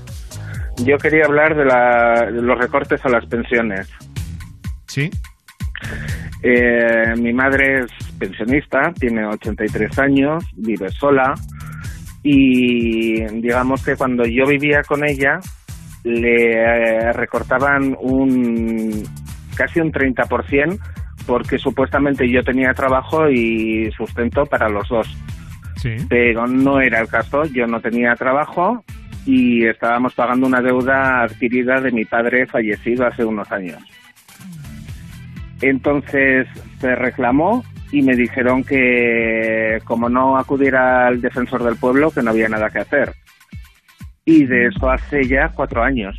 Yo 0.78 0.98
quería 0.98 1.26
hablar 1.26 1.56
de, 1.56 1.64
la- 1.66 2.32
de 2.32 2.42
los 2.42 2.58
recortes 2.58 3.00
a 3.06 3.10
las 3.10 3.26
pensiones. 3.28 3.88
¿Sí? 4.88 5.12
Eh, 6.42 7.14
mi 7.18 7.34
madre 7.34 7.82
es 7.82 7.92
pensionista, 8.18 8.92
tiene 8.98 9.26
83 9.26 10.00
años, 10.00 10.44
vive 10.56 10.90
sola 10.90 11.34
y 12.24 13.24
digamos 13.40 13.84
que 13.86 13.96
cuando 13.96 14.26
yo 14.26 14.46
vivía 14.48 14.82
con 14.88 15.08
ella 15.08 15.40
le 16.04 16.52
eh, 16.54 17.14
recortaban 17.14 17.96
un 18.00 19.04
casi 19.56 19.80
un 19.80 19.92
30% 19.92 20.80
porque 21.26 21.58
supuestamente 21.58 22.30
yo 22.30 22.44
tenía 22.44 22.74
trabajo 22.74 23.30
y 23.30 23.92
sustento 23.92 24.46
para 24.46 24.70
los 24.70 24.88
dos. 24.90 25.08
Sí. 25.78 25.96
Pero 26.10 26.48
no 26.48 26.80
era 26.80 27.02
el 27.02 27.08
caso, 27.08 27.46
yo 27.46 27.66
no 27.68 27.80
tenía 27.80 28.14
trabajo 28.16 28.84
y 29.26 29.66
estábamos 29.66 30.14
pagando 30.14 30.46
una 30.46 30.62
deuda 30.62 31.24
adquirida 31.24 31.82
de 31.82 31.92
mi 31.92 32.06
padre 32.06 32.46
fallecido 32.46 33.08
hace 33.08 33.26
unos 33.26 33.52
años. 33.52 33.82
Entonces 35.62 36.48
se 36.80 36.96
reclamó 36.96 37.64
y 37.96 38.02
me 38.02 38.14
dijeron 38.14 38.62
que 38.66 39.80
como 39.86 40.10
no 40.10 40.38
acudiera 40.38 41.08
al 41.08 41.22
defensor 41.22 41.64
del 41.64 41.78
pueblo, 41.78 42.12
que 42.12 42.22
no 42.22 42.32
había 42.32 42.50
nada 42.50 42.70
que 42.70 42.80
hacer. 42.80 43.14
Y 44.26 44.46
de 44.46 44.68
eso 44.68 44.90
hace 44.90 45.26
ya 45.26 45.48
cuatro 45.56 45.82
años. 45.82 46.14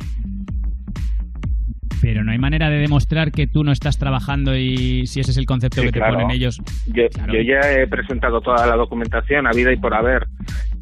Pero 2.01 2.23
no 2.23 2.31
hay 2.31 2.39
manera 2.39 2.69
de 2.71 2.77
demostrar 2.79 3.31
que 3.31 3.45
tú 3.45 3.63
no 3.63 3.71
estás 3.71 3.99
trabajando 3.99 4.55
y 4.57 5.05
si 5.05 5.19
ese 5.19 5.29
es 5.31 5.37
el 5.37 5.45
concepto 5.45 5.81
Sí, 5.81 5.87
que 5.87 5.91
te 5.93 5.99
ponen 5.99 6.31
ellos. 6.31 6.59
Yo, 6.87 7.07
Claro. 7.09 7.33
yo 7.33 7.41
ya 7.41 7.71
he 7.73 7.85
presentado 7.85 8.41
toda 8.41 8.65
la 8.65 8.75
documentación 8.75 9.45
a 9.45 9.51
vida 9.51 9.71
y 9.71 9.77
por 9.77 9.93
haber. 9.93 10.25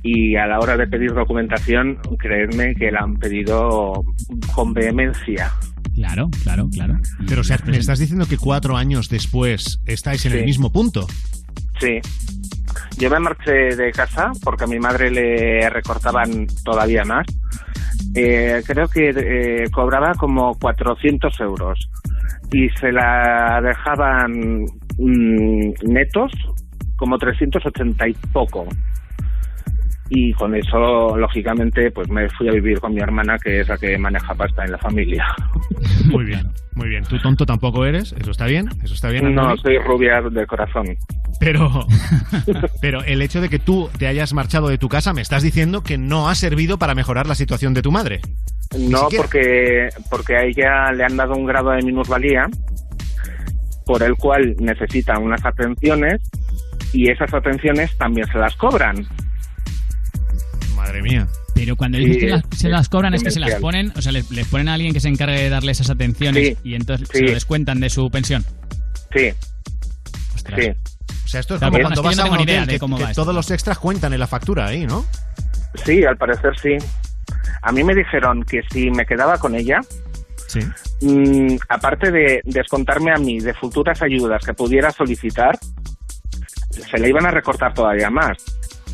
Y 0.01 0.37
a 0.37 0.45
la 0.47 0.59
hora 0.59 0.77
de 0.77 0.87
pedir 0.87 1.13
documentación, 1.13 1.97
creedme 2.19 2.73
que 2.75 2.89
la 2.91 2.99
han 3.01 3.15
pedido 3.17 4.01
con 4.53 4.71
vehemencia. 4.73 5.49
Claro, 5.95 6.29
claro, 6.43 6.69
claro. 6.69 6.99
Pero 7.27 7.41
o 7.41 7.43
sea, 7.43 7.57
me 7.65 7.77
estás 7.77 7.99
diciendo 7.99 8.25
que 8.27 8.37
cuatro 8.37 8.75
años 8.75 9.09
después 9.09 9.79
estáis 9.85 10.25
en 10.25 10.33
el 10.33 10.45
mismo 10.45 10.71
punto. 10.71 11.07
Sí. 11.79 11.99
Yo 12.97 13.09
me 13.09 13.19
marché 13.19 13.75
de 13.75 13.91
casa 13.91 14.31
porque 14.43 14.65
a 14.65 14.67
mi 14.67 14.79
madre 14.79 15.09
le 15.09 15.69
recortaban 15.69 16.47
todavía 16.63 17.03
más. 17.05 17.25
Eh, 18.13 18.61
creo 18.65 18.87
que 18.87 19.09
eh, 19.09 19.69
cobraba 19.71 20.13
como 20.13 20.57
400 20.59 21.39
euros 21.39 21.89
y 22.51 22.69
se 22.79 22.91
la 22.91 23.59
dejaban 23.61 24.65
mm, 24.97 25.73
netos 25.87 26.31
como 26.97 27.17
380 27.17 28.07
y 28.07 28.13
poco. 28.31 28.67
Y 30.09 30.33
con 30.33 30.55
eso, 30.55 31.17
lógicamente, 31.17 31.89
pues 31.91 32.09
me 32.09 32.29
fui 32.29 32.47
a 32.47 32.51
vivir 32.51 32.79
con 32.79 32.93
mi 32.93 33.01
hermana, 33.01 33.37
que 33.43 33.61
es 33.61 33.67
la 33.67 33.77
que 33.77 33.97
maneja 33.97 34.35
pasta 34.35 34.63
en 34.63 34.71
la 34.71 34.77
familia. 34.77 35.25
Muy 36.05 36.25
bien, 36.25 36.47
muy 36.75 36.89
bien. 36.89 37.03
Tú 37.05 37.17
tonto 37.17 37.45
tampoco 37.45 37.85
eres, 37.85 38.13
eso 38.13 38.29
está 38.29 38.45
bien, 38.45 38.67
eso 38.83 38.93
está 38.93 39.09
bien. 39.09 39.33
No, 39.33 39.57
soy 39.57 39.79
rubia 39.79 40.21
de 40.21 40.45
corazón. 40.45 40.85
Pero, 41.39 41.69
pero 42.81 43.03
el 43.03 43.21
hecho 43.21 43.41
de 43.41 43.49
que 43.49 43.57
tú 43.57 43.89
te 43.97 44.07
hayas 44.07 44.33
marchado 44.33 44.67
de 44.67 44.77
tu 44.77 44.89
casa 44.89 45.13
me 45.13 45.21
estás 45.21 45.41
diciendo 45.41 45.81
que 45.81 45.97
no 45.97 46.29
ha 46.29 46.35
servido 46.35 46.77
para 46.77 46.93
mejorar 46.93 47.25
la 47.25 47.35
situación 47.35 47.73
de 47.73 47.81
tu 47.81 47.91
madre. 47.91 48.21
No, 48.77 49.07
porque, 49.15 49.89
porque 50.09 50.35
a 50.35 50.43
ella 50.43 50.91
le 50.91 51.03
han 51.03 51.17
dado 51.17 51.33
un 51.33 51.45
grado 51.45 51.71
de 51.71 51.81
minusvalía 51.81 52.47
por 53.85 54.01
el 54.03 54.15
cual 54.15 54.55
necesita 54.59 55.17
unas 55.19 55.45
atenciones 55.45 56.21
y 56.91 57.09
esas 57.09 57.33
atenciones 57.33 57.95
también 57.97 58.27
se 58.27 58.37
las 58.37 58.55
cobran. 58.55 59.05
Madre 60.85 61.01
mía. 61.01 61.27
Pero 61.53 61.75
cuando 61.75 61.97
Sí, 61.97 62.05
dices 62.05 62.19
que 62.23 62.29
las- 62.29 62.43
es- 62.51 62.59
se 62.59 62.69
las 62.69 62.89
cobran 62.89 63.13
es 63.13 63.23
que 63.23 63.31
se 63.31 63.39
las 63.39 63.55
ponen, 63.55 63.91
o 63.95 64.01
sea, 64.01 64.11
les, 64.11 64.29
les 64.31 64.47
ponen 64.47 64.67
a 64.69 64.73
alguien 64.75 64.93
que 64.93 64.99
se 64.99 65.07
encargue 65.07 65.41
de 65.41 65.49
darle 65.49 65.71
esas 65.71 65.89
atenciones 65.89 66.47
Sí, 66.47 66.57
y 66.63 66.75
entonces 66.75 67.07
sí. 67.11 67.19
se 67.19 67.23
lo 67.25 67.31
descuentan 67.31 67.79
de 67.79 67.89
su 67.89 68.09
pensión. 68.11 68.43
Sí. 69.15 69.31
Ostras. 70.35 70.59
Sí. 70.63 70.69
O 70.69 71.27
sea, 71.27 71.39
esto 71.39 71.55
es 71.55 71.59
Claro, 71.59 71.71
como 71.71 71.83
cuando 71.83 72.01
es 72.01 72.01
que 72.01 72.07
vas 72.07 72.17
no 72.17 72.23
a 72.23 72.35
un 72.35 72.41
hotel 72.43 72.65
de 72.67 72.73
que, 72.73 72.79
cómo 72.79 72.97
que 72.97 73.05
todos 73.15 73.33
los 73.33 73.49
extras 73.51 73.79
cuentan 73.79 74.13
en 74.13 74.19
la 74.19 74.27
factura 74.27 74.67
ahí, 74.67 74.85
¿no? 74.85 75.05
Sí, 75.85 76.03
al 76.05 76.17
parecer 76.17 76.51
sí. 76.61 76.77
A 77.63 77.71
mí 77.71 77.83
me 77.83 77.95
dijeron 77.95 78.43
que 78.43 78.61
si 78.71 78.91
me 78.91 79.05
quedaba 79.05 79.37
con 79.39 79.55
ella, 79.55 79.79
Sí. 80.47 80.59
mm, 81.01 81.57
aparte 81.69 82.11
de 82.11 82.41
descontarme 82.45 83.11
a 83.11 83.17
mí 83.17 83.39
de 83.39 83.53
futuras 83.55 84.01
ayudas 84.03 84.43
que 84.45 84.53
pudiera 84.53 84.91
solicitar, 84.91 85.57
se 86.69 86.97
le 86.99 87.09
iban 87.09 87.25
a 87.25 87.31
recortar 87.31 87.73
todavía 87.73 88.09
más. 88.11 88.37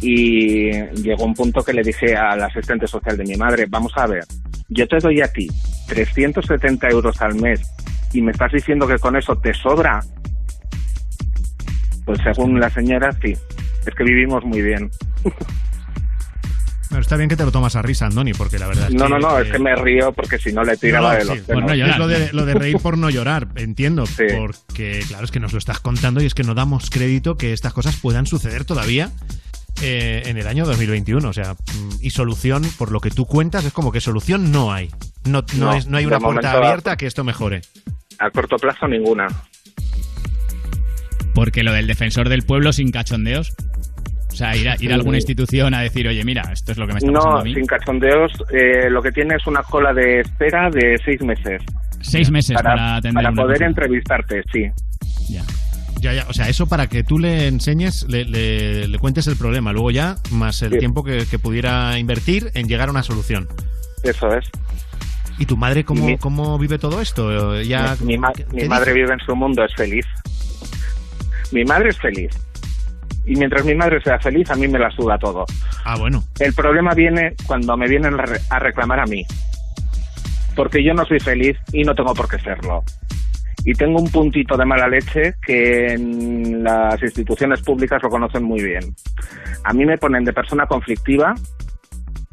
Y 0.02 0.72
llegó 1.02 1.26
un 1.26 1.34
punto 1.36 1.64
que 1.64 1.74
le 1.74 1.84
dije 1.84 2.16
al 2.16 2.42
asistente 2.42 2.88
social 2.88 3.16
de 3.18 3.24
mi 3.24 3.36
madre, 3.36 3.66
vamos 3.70 3.94
a 3.96 4.08
ver, 4.08 4.26
yo 4.70 4.88
te 4.88 4.98
doy 4.98 5.22
a 5.22 5.32
ti 5.32 5.48
370 5.88 6.88
euros 6.90 7.22
al 7.22 7.36
mes 7.36 7.62
y 8.12 8.22
me 8.22 8.32
estás 8.32 8.52
diciendo 8.52 8.88
que 8.88 8.98
con 8.98 9.16
eso 9.16 9.36
te 9.38 9.54
sobra. 9.54 10.00
Pues 12.06 12.20
según 12.24 12.60
la 12.60 12.70
señora, 12.70 13.12
sí. 13.22 13.34
Es 13.86 13.96
que 13.96 14.04
vivimos 14.04 14.44
muy 14.44 14.62
bien. 14.62 14.90
Pero 16.90 17.00
está 17.02 17.16
bien 17.16 17.30
que 17.30 17.38
te 17.38 17.46
lo 17.46 17.52
tomas 17.54 17.76
a 17.78 17.82
risa, 17.82 18.08
Andoni, 18.08 18.34
porque 18.34 18.60
la 18.60 18.68
verdad 18.68 18.88
es 18.90 18.94
No, 18.94 19.06
que... 19.06 19.10
no, 19.12 19.20
no, 19.20 19.40
es 19.40 19.50
que 19.50 19.60
me 19.60 19.74
río 19.76 20.12
porque 20.12 20.38
si 20.38 20.52
no 20.52 20.62
le 20.64 20.76
tiraba 20.76 21.14
no, 21.14 21.16
de 21.16 21.22
sí, 21.22 21.28
los 21.28 21.38
pues 21.38 21.48
pelos. 21.48 21.64
no 21.64 21.74
llorar. 21.76 21.92
Es 21.94 21.98
lo 22.00 22.08
de, 22.08 22.34
lo 22.34 22.46
de 22.46 22.54
reír 22.54 22.78
por 22.80 22.98
no 22.98 23.10
llorar, 23.10 23.48
entiendo. 23.56 24.04
Porque, 24.38 25.02
claro, 25.08 25.24
es 25.24 25.32
que 25.32 25.40
nos 25.40 25.54
lo 25.54 25.60
estás 25.60 25.80
contando 25.80 26.22
y 26.22 26.26
es 26.26 26.34
que 26.34 26.44
no 26.44 26.54
damos 26.54 26.90
crédito 26.90 27.38
que 27.38 27.54
estas 27.54 27.72
cosas 27.74 27.96
puedan 27.96 28.26
suceder 28.26 28.66
todavía 28.66 29.10
eh, 29.82 30.24
en 30.26 30.38
el 30.38 30.48
año 30.48 30.66
2021. 30.66 31.28
O 31.28 31.34
sea, 31.34 31.54
mm, 31.54 31.90
y 32.02 32.10
solución, 32.12 32.64
por 32.78 32.92
lo 32.92 33.00
que 33.00 33.10
tú 33.10 33.26
cuentas, 33.26 33.66
es 33.66 33.74
como 33.74 33.92
que 33.92 34.02
solución 34.02 34.52
no 34.52 34.72
hay. 34.74 34.90
No, 35.26 35.44
no, 35.58 35.66
No, 35.68 35.74
es, 35.74 35.88
no 35.88 35.98
hay 35.98 36.06
una 36.06 36.20
puerta 36.20 36.52
abierta 36.52 36.94
a 36.94 36.98
que 36.98 37.06
esto 37.08 37.24
mejore. 37.24 37.62
A 38.20 38.30
corto 38.30 38.58
plazo 38.58 38.88
ninguna. 38.88 39.28
Porque 41.34 41.64
lo 41.64 41.72
del 41.74 41.88
defensor 41.88 42.30
del 42.30 42.44
pueblo 42.44 42.74
sin 42.74 42.92
cachondeos. 42.92 43.54
O 44.32 44.36
sea, 44.36 44.56
ir 44.56 44.70
a, 44.70 44.76
ir 44.80 44.92
a 44.92 44.96
alguna 44.96 45.18
institución 45.18 45.74
a 45.74 45.82
decir, 45.82 46.08
oye, 46.08 46.24
mira, 46.24 46.44
esto 46.54 46.72
es 46.72 46.78
lo 46.78 46.88
que 46.88 46.94
me 46.94 47.00
está 47.00 47.12
pasando 47.12 47.32
No, 47.36 47.40
a 47.40 47.44
mí. 47.44 47.54
sin 47.54 47.66
cachondeos, 47.66 48.32
eh, 48.54 48.90
lo 48.90 49.02
que 49.02 49.12
tiene 49.12 49.36
es 49.36 49.46
una 49.46 49.62
cola 49.64 49.94
de 49.94 50.22
espera 50.22 50.70
de 50.70 50.98
seis 51.04 51.22
meses. 51.22 51.62
Seis 52.02 52.32
meses 52.32 52.56
para, 52.56 52.96
atender 52.96 53.14
para 53.24 53.30
una 53.32 53.42
poder 53.44 53.58
cosa. 53.58 53.66
entrevistarte, 53.68 54.42
sí. 54.52 54.62
Ya, 55.30 55.44
ya, 56.02 56.26
o 56.28 56.34
sea, 56.34 56.50
eso 56.50 56.68
para 56.68 56.88
que 56.88 57.04
tú 57.04 57.20
le 57.20 57.48
enseñes, 57.48 58.06
le, 58.10 58.26
le- 58.26 58.88
le 58.88 59.00
cuentes 59.00 59.28
el 59.28 59.36
problema, 59.38 59.72
luego 59.74 59.92
ya, 59.92 60.16
más 60.32 60.62
el 60.62 60.72
Sí. 60.74 60.80
tiempo 60.80 61.04
que, 61.04 61.26
que 61.30 61.40
pudiera 61.40 61.98
invertir 62.00 62.52
en 62.56 62.68
llegar 62.68 62.88
a 62.90 62.92
una 62.92 63.04
solución. 63.04 63.48
Eso 64.04 64.34
es. 64.36 64.46
¿Y 65.38 65.46
tu 65.46 65.58
madre 65.58 65.84
cómo, 65.84 66.06
Mi- 66.06 66.18
cómo 66.18 66.58
vive 66.60 66.78
todo 66.78 67.02
esto? 67.02 67.62
Ya, 67.62 67.96
mi 68.02 68.18
ma- 68.18 68.32
¿qué- 68.34 68.46
mi 68.52 68.62
qué 68.62 68.70
madre 68.70 68.92
dice? 68.94 69.02
vive 69.04 69.14
en 69.14 69.20
su 69.26 69.36
mundo, 69.36 69.64
es 69.64 69.74
feliz. 69.76 70.06
Mi 71.52 71.64
madre 71.66 71.90
es 71.90 71.98
feliz. 71.98 72.32
Y 73.26 73.36
mientras 73.36 73.64
mi 73.66 73.76
madre 73.76 74.02
sea 74.02 74.20
feliz, 74.20 74.50
a 74.50 74.56
mí 74.56 74.68
me 74.68 74.80
la 74.80 74.90
suda 74.92 75.18
todo. 75.20 75.46
Ah, 75.84 75.96
bueno. 75.98 76.24
El 76.40 76.54
problema 76.54 76.94
viene 76.96 77.36
cuando 77.46 77.78
me 77.78 77.88
vienen 77.88 78.16
a 78.50 78.60
reclamar 78.60 79.00
a 79.00 79.06
mí. 79.06 79.24
Porque 80.56 80.84
yo 80.84 80.94
no 80.94 81.06
soy 81.06 81.20
feliz 81.20 81.58
y 81.72 81.84
no 81.84 81.94
tengo 81.96 82.14
por 82.14 82.28
qué 82.28 82.40
serlo. 82.40 82.84
Y 83.64 83.74
tengo 83.74 84.02
un 84.02 84.10
puntito 84.10 84.58
de 84.58 84.66
mala 84.66 84.88
leche 84.88 85.36
que 85.46 85.94
en 85.94 86.64
las 86.64 87.02
instituciones 87.02 87.62
públicas 87.62 88.02
lo 88.02 88.10
conocen 88.10 88.44
muy 88.44 88.64
bien. 88.64 88.96
A 89.64 89.74
mí 89.74 89.86
me 89.86 89.98
ponen 89.98 90.24
de 90.24 90.34
persona 90.34 90.66
conflictiva, 90.66 91.36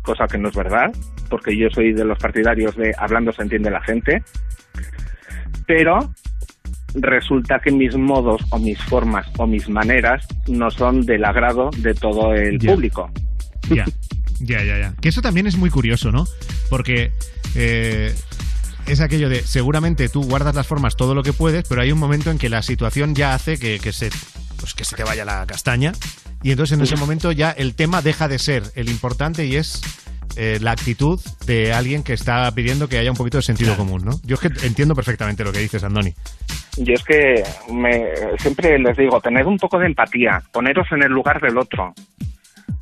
cosa 0.02 0.26
que 0.26 0.38
no 0.38 0.48
es 0.48 0.56
verdad, 0.56 0.90
porque 1.28 1.56
yo 1.56 1.68
soy 1.70 1.92
de 1.92 2.05
los 2.05 2.18
partidarios 2.18 2.76
de 2.76 2.94
hablando 2.96 3.32
se 3.32 3.42
entiende 3.42 3.70
la 3.70 3.82
gente, 3.82 4.22
pero 5.66 6.14
resulta 6.94 7.60
que 7.60 7.70
mis 7.70 7.94
modos 7.96 8.40
o 8.50 8.59
mis 8.59 8.82
formas 8.84 9.26
o 9.36 9.46
mis 9.46 9.68
maneras 9.68 10.26
no 10.48 10.70
son 10.70 11.02
del 11.02 11.24
agrado 11.24 11.70
de 11.76 11.94
todo 11.94 12.32
el 12.32 12.59
público. 12.59 13.10
Ya, 13.68 13.84
ya, 14.40 14.64
ya, 14.64 14.78
ya. 14.78 14.94
Que 15.00 15.10
eso 15.10 15.20
también 15.20 15.46
es 15.46 15.56
muy 15.56 15.70
curioso, 15.70 16.10
¿no? 16.10 16.24
Porque 16.70 17.12
eh, 17.55 18.14
es 18.89 19.01
aquello 19.01 19.28
de, 19.28 19.43
seguramente 19.43 20.09
tú 20.09 20.23
guardas 20.23 20.55
las 20.55 20.66
formas 20.66 20.97
todo 20.97 21.15
lo 21.15 21.23
que 21.23 21.32
puedes, 21.32 21.69
pero 21.69 21.82
hay 21.82 21.93
un 21.93 21.98
momento 21.98 22.31
en 22.31 22.39
que 22.39 22.48
la 22.48 22.62
situación 22.62 23.15
ya 23.15 23.35
hace 23.35 23.59
que, 23.59 23.78
que 23.78 23.93
se, 23.93 24.10
pues 24.59 24.74
que 24.74 24.85
se 24.85 24.97
te 24.97 25.05
vaya 25.05 25.24
la 25.24 25.47
castaña. 25.47 25.93
Y 26.43 26.52
entonces 26.52 26.78
en 26.78 26.85
ese 26.85 26.97
momento 26.97 27.32
ya 27.32 27.51
el 27.51 27.74
tema 27.74 28.02
deja 28.02 28.28
de 28.28 28.39
ser 28.39 28.62
el 28.74 28.89
importante 28.89 29.44
y 29.44 29.56
es 29.56 29.81
eh, 30.36 30.59
la 30.60 30.70
actitud 30.70 31.20
de 31.47 31.73
alguien 31.73 32.05
que 32.05 32.12
está 32.12 32.48
pidiendo 32.52 32.89
que 32.89 32.98
haya 32.98 33.10
un 33.10 33.16
poquito 33.16 33.39
de 33.39 33.43
sentido 33.43 33.77
común, 33.77 34.05
¿no? 34.05 34.12
Yo 34.24 34.35
es 34.35 34.40
que 34.40 34.66
entiendo 34.66 34.94
perfectamente 34.94 35.43
lo 35.43 35.51
que 35.51 35.59
dices, 35.59 35.82
Andoni. 35.82 36.15
Yo 36.77 36.94
es 36.94 37.02
que 37.02 37.43
me, 37.73 38.05
siempre 38.39 38.78
les 38.78 38.97
digo, 38.97 39.20
tened 39.20 39.44
un 39.47 39.56
poco 39.56 39.78
de 39.78 39.86
empatía, 39.86 40.40
poneros 40.52 40.86
en 40.93 41.02
el 41.02 41.10
lugar 41.10 41.40
del 41.40 41.59
otro. 41.59 41.93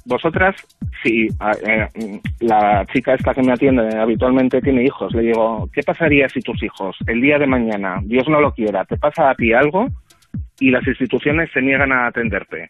Vosotras, 0.06 0.54
si 1.02 1.26
eh, 1.26 2.20
la 2.40 2.86
chica 2.92 3.14
esta 3.14 3.34
que 3.34 3.42
me 3.42 3.52
atiende 3.52 3.96
habitualmente 3.98 4.60
tiene 4.60 4.84
hijos, 4.84 5.12
le 5.14 5.22
digo, 5.22 5.68
¿qué 5.72 5.82
pasaría 5.82 6.28
si 6.28 6.40
tus 6.40 6.62
hijos, 6.62 6.96
el 7.08 7.20
día 7.20 7.38
de 7.38 7.46
mañana, 7.46 8.00
Dios 8.04 8.28
no 8.28 8.40
lo 8.40 8.52
quiera, 8.52 8.84
te 8.84 8.96
pasa 8.96 9.30
a 9.30 9.34
ti 9.34 9.52
algo 9.52 9.88
y 10.60 10.70
las 10.70 10.86
instituciones 10.86 11.50
se 11.52 11.60
niegan 11.60 11.90
a 11.92 12.06
atenderte? 12.06 12.68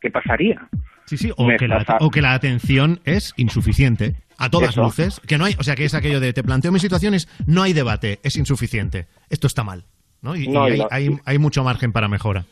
¿Qué 0.00 0.10
pasaría? 0.10 0.66
Sí, 1.06 1.18
sí, 1.18 1.30
o 1.36 1.46
que, 1.58 1.68
la, 1.68 1.78
pasa- 1.84 1.98
o 2.00 2.10
que 2.10 2.22
la 2.22 2.32
atención 2.32 3.00
es 3.04 3.34
insuficiente. 3.36 4.14
A 4.38 4.50
todas 4.50 4.70
Eso. 4.70 4.82
luces. 4.82 5.20
Que 5.28 5.38
no 5.38 5.44
hay, 5.44 5.54
o 5.58 5.62
sea, 5.62 5.76
que 5.76 5.84
es 5.84 5.94
aquello 5.94 6.18
de 6.18 6.32
te 6.32 6.42
planteo 6.42 6.72
mis 6.72 6.82
situaciones, 6.82 7.28
no 7.46 7.62
hay 7.62 7.72
debate, 7.72 8.18
es 8.24 8.36
insuficiente. 8.36 9.06
Esto 9.30 9.46
está 9.46 9.62
mal. 9.62 9.84
¿no? 10.22 10.34
Y, 10.34 10.48
No, 10.48 10.66
y 10.66 10.70
y 10.70 10.72
hay, 10.72 10.78
lo- 10.78 10.88
hay- 10.90 11.18
hay 11.26 11.38
mucho 11.38 11.62
margen 11.62 11.92
para 11.92 12.08
mejora. 12.08 12.44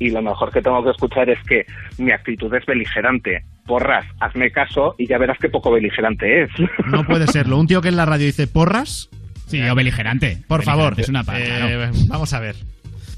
Y 0.00 0.10
lo 0.10 0.22
mejor 0.22 0.50
que 0.52 0.62
tengo 0.62 0.82
que 0.82 0.90
escuchar 0.90 1.28
es 1.28 1.38
que 1.44 1.66
mi 1.98 2.10
actitud 2.12 2.52
es 2.54 2.64
beligerante. 2.66 3.42
Porras, 3.68 4.06
hazme 4.18 4.50
caso 4.50 4.96
y 4.98 5.06
ya 5.06 5.18
verás 5.18 5.38
qué 5.38 5.50
poco 5.50 5.70
beligerante 5.70 6.42
es. 6.42 6.50
No 6.86 7.04
puede 7.04 7.26
serlo. 7.26 7.58
Un 7.58 7.66
tío 7.66 7.82
que 7.82 7.88
en 7.88 7.96
la 7.96 8.06
radio 8.06 8.26
dice 8.26 8.46
porras. 8.48 9.10
Sí, 9.46 9.62
o 9.62 9.74
beligerante. 9.74 10.42
Por 10.48 10.62
favor. 10.62 10.94
Es 10.96 11.08
una 11.08 11.24
eh, 11.34 11.90
Vamos 12.08 12.32
a 12.32 12.40
ver. 12.40 12.56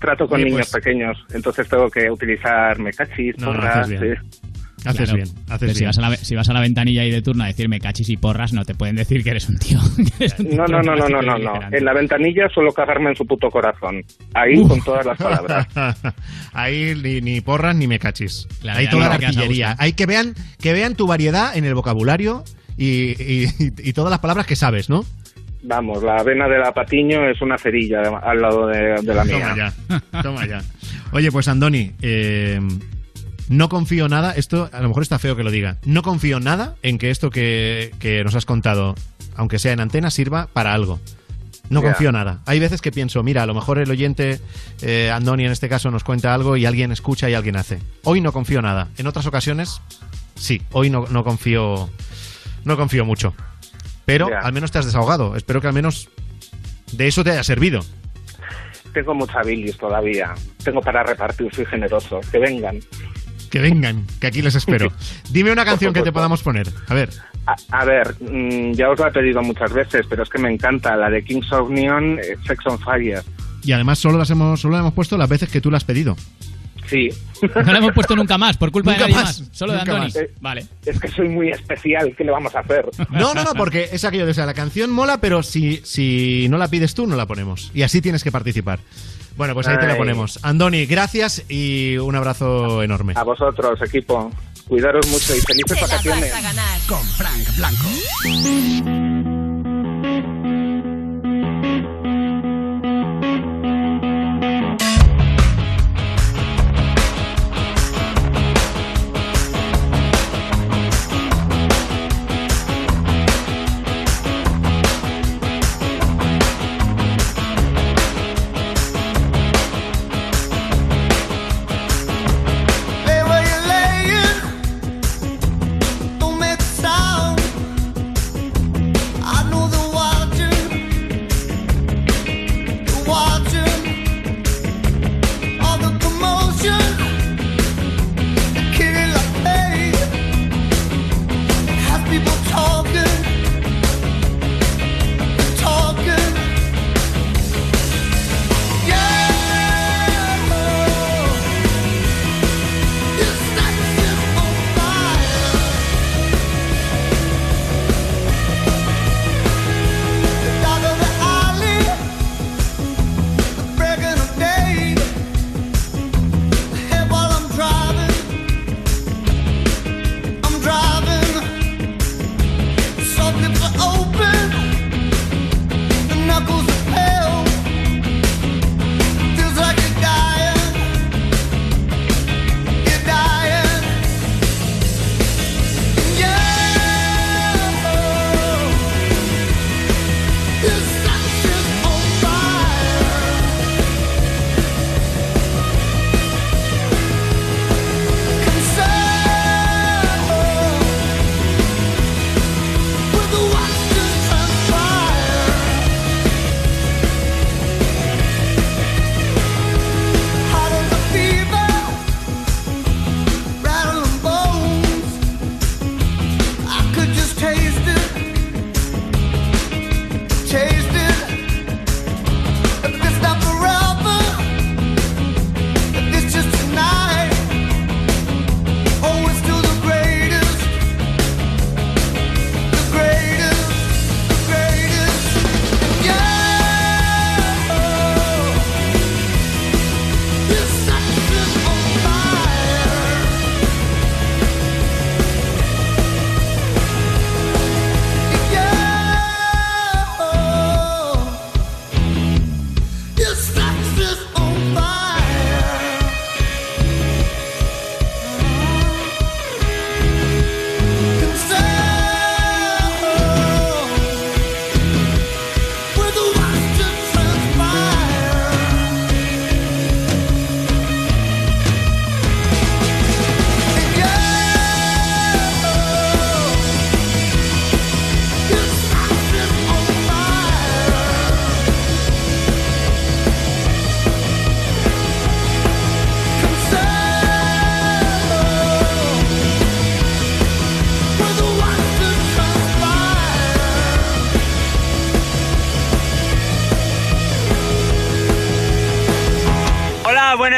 Trato 0.01 0.27
con 0.27 0.41
Oye, 0.41 0.47
niños 0.51 0.69
pues- 0.71 0.83
pequeños, 0.83 1.17
entonces 1.35 1.69
tengo 1.69 1.91
que 1.91 2.11
utilizar 2.11 2.79
mecachis, 2.79 3.37
No, 3.39 3.47
no, 3.49 3.53
porras, 3.53 3.77
haces 3.77 4.01
bien. 4.01 4.17
sí. 4.33 4.41
Haces 4.83 4.97
Claro. 5.11 5.17
bien, 5.17 5.29
haces 5.51 5.59
Pero 5.61 5.75
si 5.75 5.85
vas, 5.85 5.99
a 5.99 6.01
la, 6.01 6.17
si 6.17 6.35
vas 6.35 6.49
a 6.49 6.53
la 6.55 6.61
ventanilla 6.61 7.03
ahí 7.03 7.11
de 7.11 7.21
turno 7.21 7.45
a 7.45 7.49
decirme 7.49 7.79
cachis 7.81 8.09
y 8.09 8.17
porras, 8.17 8.55
no 8.55 8.65
te 8.65 8.75
pueden 8.75 8.97
decir 8.97 9.23
que 9.23 9.29
eres 9.29 9.47
un 9.51 9.59
tío. 9.59 9.79
que 10.19 10.25
eres 10.25 10.39
un 10.39 10.57
No, 10.57 10.65
tío 10.65 10.77
no, 10.79 10.83
no, 10.83 10.97
no, 10.97 11.07
no, 11.07 11.21
no, 11.21 11.39
no. 11.39 11.61
En 11.71 11.85
la 11.85 11.93
ventanilla 11.93 12.49
suelo 12.49 12.73
cagarme 12.73 13.11
en 13.11 13.17
su 13.17 13.27
puto 13.27 13.51
corazón. 13.51 14.03
Ahí 14.33 14.67
con 14.67 14.81
todas 14.81 15.05
las 15.05 15.19
palabras. 15.19 15.67
Ahí 16.55 16.95
ni, 17.03 17.21
ni 17.21 17.43
porras 17.43 17.77
ni 17.77 17.87
me 17.87 17.99
cachis. 17.99 18.49
Claro, 18.63 18.79
Ahí 18.79 18.89
toda 18.89 19.05
no 19.05 19.09
la 19.11 19.15
artillería. 19.17 19.77
Hay 19.79 19.93
que 19.93 20.07
vean, 20.07 20.33
que 20.59 20.73
vean 20.73 20.95
tu 20.95 21.07
variedad 21.07 21.55
en 21.55 21.67
el 21.67 21.75
vocabulario 21.75 22.43
y, 22.79 23.11
y- 23.23 23.49
y 23.59 23.93
todas 23.93 24.11
las 24.11 24.21
palabras 24.21 24.47
que 24.47 24.57
sabes, 24.57 24.89
¿no? 24.89 25.05
Vamos, 25.63 26.03
la 26.03 26.17
avena 26.17 26.49
de 26.49 26.59
la 26.59 26.73
Patiño 26.73 27.29
es 27.29 27.41
una 27.43 27.59
cerilla 27.59 28.01
al 28.23 28.41
lado 28.41 28.67
de, 28.67 28.97
de 29.03 29.15
la 29.15 29.25
mía. 29.25 29.41
Toma 29.41 29.57
ya, 29.57 30.23
toma 30.23 30.47
ya. 30.47 30.63
Oye, 31.13 31.31
pues 31.31 31.49
Andoni, 31.49 31.93
eh, 32.01 32.61
no 33.49 33.69
confío 33.69 34.09
nada, 34.09 34.33
esto 34.33 34.71
a 34.73 34.81
lo 34.81 34.89
mejor 34.89 35.03
está 35.03 35.19
feo 35.19 35.37
que 35.37 35.43
lo 35.43 35.51
diga, 35.51 35.77
no 35.85 36.03
confío 36.03 36.41
nada 36.41 36.77
en 36.83 36.97
que 36.99 37.11
esto 37.11 37.31
que, 37.31 37.91
que 37.99 38.25
nos 38.25 38.35
has 38.37 38.47
contado, 38.47 38.95
aunque 39.37 39.59
sea 39.59 39.73
en 39.73 39.81
antena, 39.81 40.11
sirva 40.11 40.49
para 40.53 40.73
algo. 40.73 40.99
No 41.69 41.83
Ya. 41.83 41.89
confío 41.91 42.11
nada. 42.11 42.41
Hay 42.47 42.59
veces 42.59 42.81
que 42.81 42.91
pienso, 42.91 43.23
mira, 43.23 43.43
a 43.45 43.47
lo 43.47 43.55
mejor 43.55 43.79
el 43.79 43.91
oyente, 43.91 44.41
eh, 44.83 45.11
Andoni 45.13 45.45
en 45.45 45.53
este 45.53 45.69
caso, 45.69 45.91
nos 45.91 46.03
cuenta 46.05 46.35
algo 46.35 46.57
y 46.57 46.65
alguien 46.67 46.91
escucha 46.91 47.29
y 47.31 47.35
alguien 47.35 47.57
hace. 47.57 47.79
Hoy 48.03 48.21
no 48.21 48.33
confío 48.33 48.61
nada. 48.63 48.89
En 48.99 49.07
otras 49.07 49.27
ocasiones, 49.27 49.81
sí. 50.35 50.63
Hoy 50.73 50.91
no, 50.91 51.05
no 51.11 51.23
confío, 51.23 51.89
no 52.65 52.77
confío 52.77 53.05
mucho. 53.05 53.35
Pero 54.11 54.29
Ya. 54.29 54.41
al 54.41 54.53
menos 54.53 54.73
te 54.73 54.79
has 54.79 54.87
desahogado. 54.87 55.37
Espero 55.37 55.61
que 55.61 55.69
al 55.69 55.73
menos 55.73 56.09
de 56.93 57.07
eso 57.07 57.23
te 57.23 57.31
haya 57.31 57.45
servido. 57.45 57.81
Tengo 58.93 59.15
mucha 59.15 59.41
bilis 59.43 59.77
todavía. 59.79 60.35
Tengo 60.65 60.81
para 60.81 61.05
repartir, 61.05 61.49
soy 61.55 61.65
generoso. 61.67 62.19
Que 62.33 62.39
vengan. 62.41 62.81
Que 63.53 63.61
vengan, 63.61 64.05
que 64.21 64.27
aquí 64.27 64.43
les 64.43 64.57
espero. 64.57 64.93
Dime 65.31 65.53
una 65.53 65.65
canción 65.65 65.93
que 65.93 66.03
te 66.03 66.11
podamos 66.11 66.43
poner. 66.43 66.67
A 66.89 66.95
ver. 66.95 67.11
A, 67.47 67.55
a 67.71 67.85
ver, 67.85 68.17
mm, 68.21 68.73
ya 68.73 68.91
os 68.91 68.99
lo 68.99 69.07
he 69.07 69.13
pedido 69.13 69.43
muchas 69.43 69.73
veces, 69.73 70.05
pero 70.11 70.25
es 70.25 70.29
que 70.29 70.39
me 70.41 70.53
encanta 70.53 70.97
la 70.97 71.09
de 71.09 71.23
Kings 71.23 71.53
of 71.53 71.71
Neon, 71.71 72.19
eh, 72.19 72.37
Sex 72.47 72.67
on 72.67 72.81
Fire. 72.81 73.23
Y 73.63 73.71
además 73.73 74.01
solo 74.01 74.19
las 74.19 74.31
hemos, 74.31 74.61
solo 74.61 74.75
la 74.75 74.81
hemos 74.81 74.95
puesto 74.95 75.17
las 75.17 75.29
veces 75.29 75.49
que 75.51 75.61
tú 75.61 75.71
la 75.71 75.77
has 75.77 75.85
pedido. 75.85 76.17
Sí. 76.91 77.09
No 77.55 77.73
la 77.73 77.79
hemos 77.79 77.93
puesto 77.93 78.17
nunca 78.17 78.37
más, 78.37 78.57
por 78.57 78.71
culpa 78.71 78.91
Nunca 78.91 79.07
de 79.07 79.13
nadie 79.13 79.25
más, 79.25 79.41
más. 79.41 79.49
Solo 79.57 79.73
de 79.75 79.79
Andoni. 79.81 80.05
más. 80.07 80.17
Eh, 80.17 80.31
Vale. 80.41 80.67
Es 80.85 81.01
que 81.01 81.09
soy 81.09 81.29
muy 81.29 81.49
especial, 81.51 82.15
¿qué 82.17 82.25
le 82.25 82.33
vamos 82.33 82.55
a 82.55 82.61
hacer? 82.61 82.85
No, 83.11 83.33
no, 83.33 83.45
no, 83.45 83.55
porque 83.55 83.89
es 83.93 84.05
aquello 84.05 84.25
de, 84.27 84.33
o 84.33 84.35
sea, 84.35 84.45
la 84.45 84.55
canción 84.55 84.91
mola, 84.91 85.19
pero 85.21 85.43
si, 85.43 85.81
si 85.85 86.49
no 86.51 86.59
la 86.59 86.69
pides 86.69 86.95
tú, 86.95 87.07
no 87.07 87.17
la 87.17 87.27
ponemos. 87.27 87.71
Y 87.75 87.83
así 87.83 88.03
tienes 88.03 88.25
que 88.25 88.33
participar. 88.33 88.81
Bueno, 89.37 89.55
pues 89.55 89.69
ahí 89.69 89.79
te 89.79 89.87
la 89.87 89.97
ponemos. 89.97 90.39
Andoni, 90.43 90.85
gracias 90.87 91.45
y 91.49 91.97
un 91.97 92.15
abrazo 92.17 92.83
enorme. 92.83 93.15
A 93.17 93.23
vosotros, 93.23 93.81
equipo. 93.81 94.31
Cuidaros 94.69 95.07
mucho 95.09 95.35
y 95.35 95.41
felices 95.41 95.81
vacaciones. 95.81 96.31
vas 96.33 96.39
a 96.39 96.43
ganar. 96.43 96.79
Con 96.87 97.03
Frank 97.05 97.57
Blanco. 97.57 99.00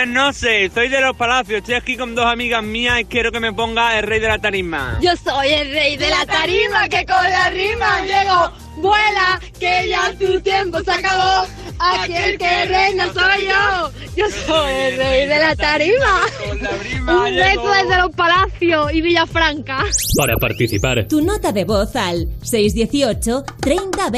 Buenas 0.03 0.35
noches, 0.35 0.73
soy 0.75 0.89
de 0.89 1.01
los 1.01 1.17
Palacios, 1.17 1.59
estoy 1.59 1.75
aquí 1.75 1.97
con 1.97 2.17
dos 2.17 2.27
amigas 2.27 2.61
mías 2.61 2.99
y 2.99 3.05
quiero 3.05 3.31
que 3.31 3.39
me 3.39 3.53
ponga 3.53 3.97
el 4.01 4.05
rey 4.05 4.19
de 4.19 4.27
la 4.27 4.41
tarima. 4.41 4.99
Yo 5.01 5.13
soy 5.15 5.51
el 5.51 5.71
rey 5.71 5.97
de 5.97 6.11
la 6.11 6.27
tarima, 6.27 6.89
que 6.89 7.07
con 7.07 7.23
la 7.23 7.51
rima 7.51 8.01
llego, 8.01 8.53
vuela, 8.79 9.41
que 9.61 9.89
ya 9.89 10.13
tu 10.19 10.41
tiempo 10.41 10.83
se 10.83 10.91
acabó. 10.91 11.47
Aquel 11.79 12.37
que 12.37 12.65
reina 12.65 13.13
soy 13.13 13.47
yo, 13.47 13.93
yo 14.17 14.25
soy 14.45 14.73
el 14.73 14.97
rey 14.97 15.29
de 15.29 15.39
la 15.39 15.55
tarima. 15.55 16.21
Un 16.51 17.37
beso 17.37 17.73
desde 17.73 17.97
los 17.99 18.11
Palacios 18.17 18.93
y 18.93 19.03
Villafranca. 19.03 19.85
Para 20.17 20.35
participar, 20.35 21.07
tu 21.07 21.23
nota 21.23 21.53
de 21.53 21.65
voz 21.65 21.95
al 21.95 22.27
618 22.43 23.45
30 23.61 24.11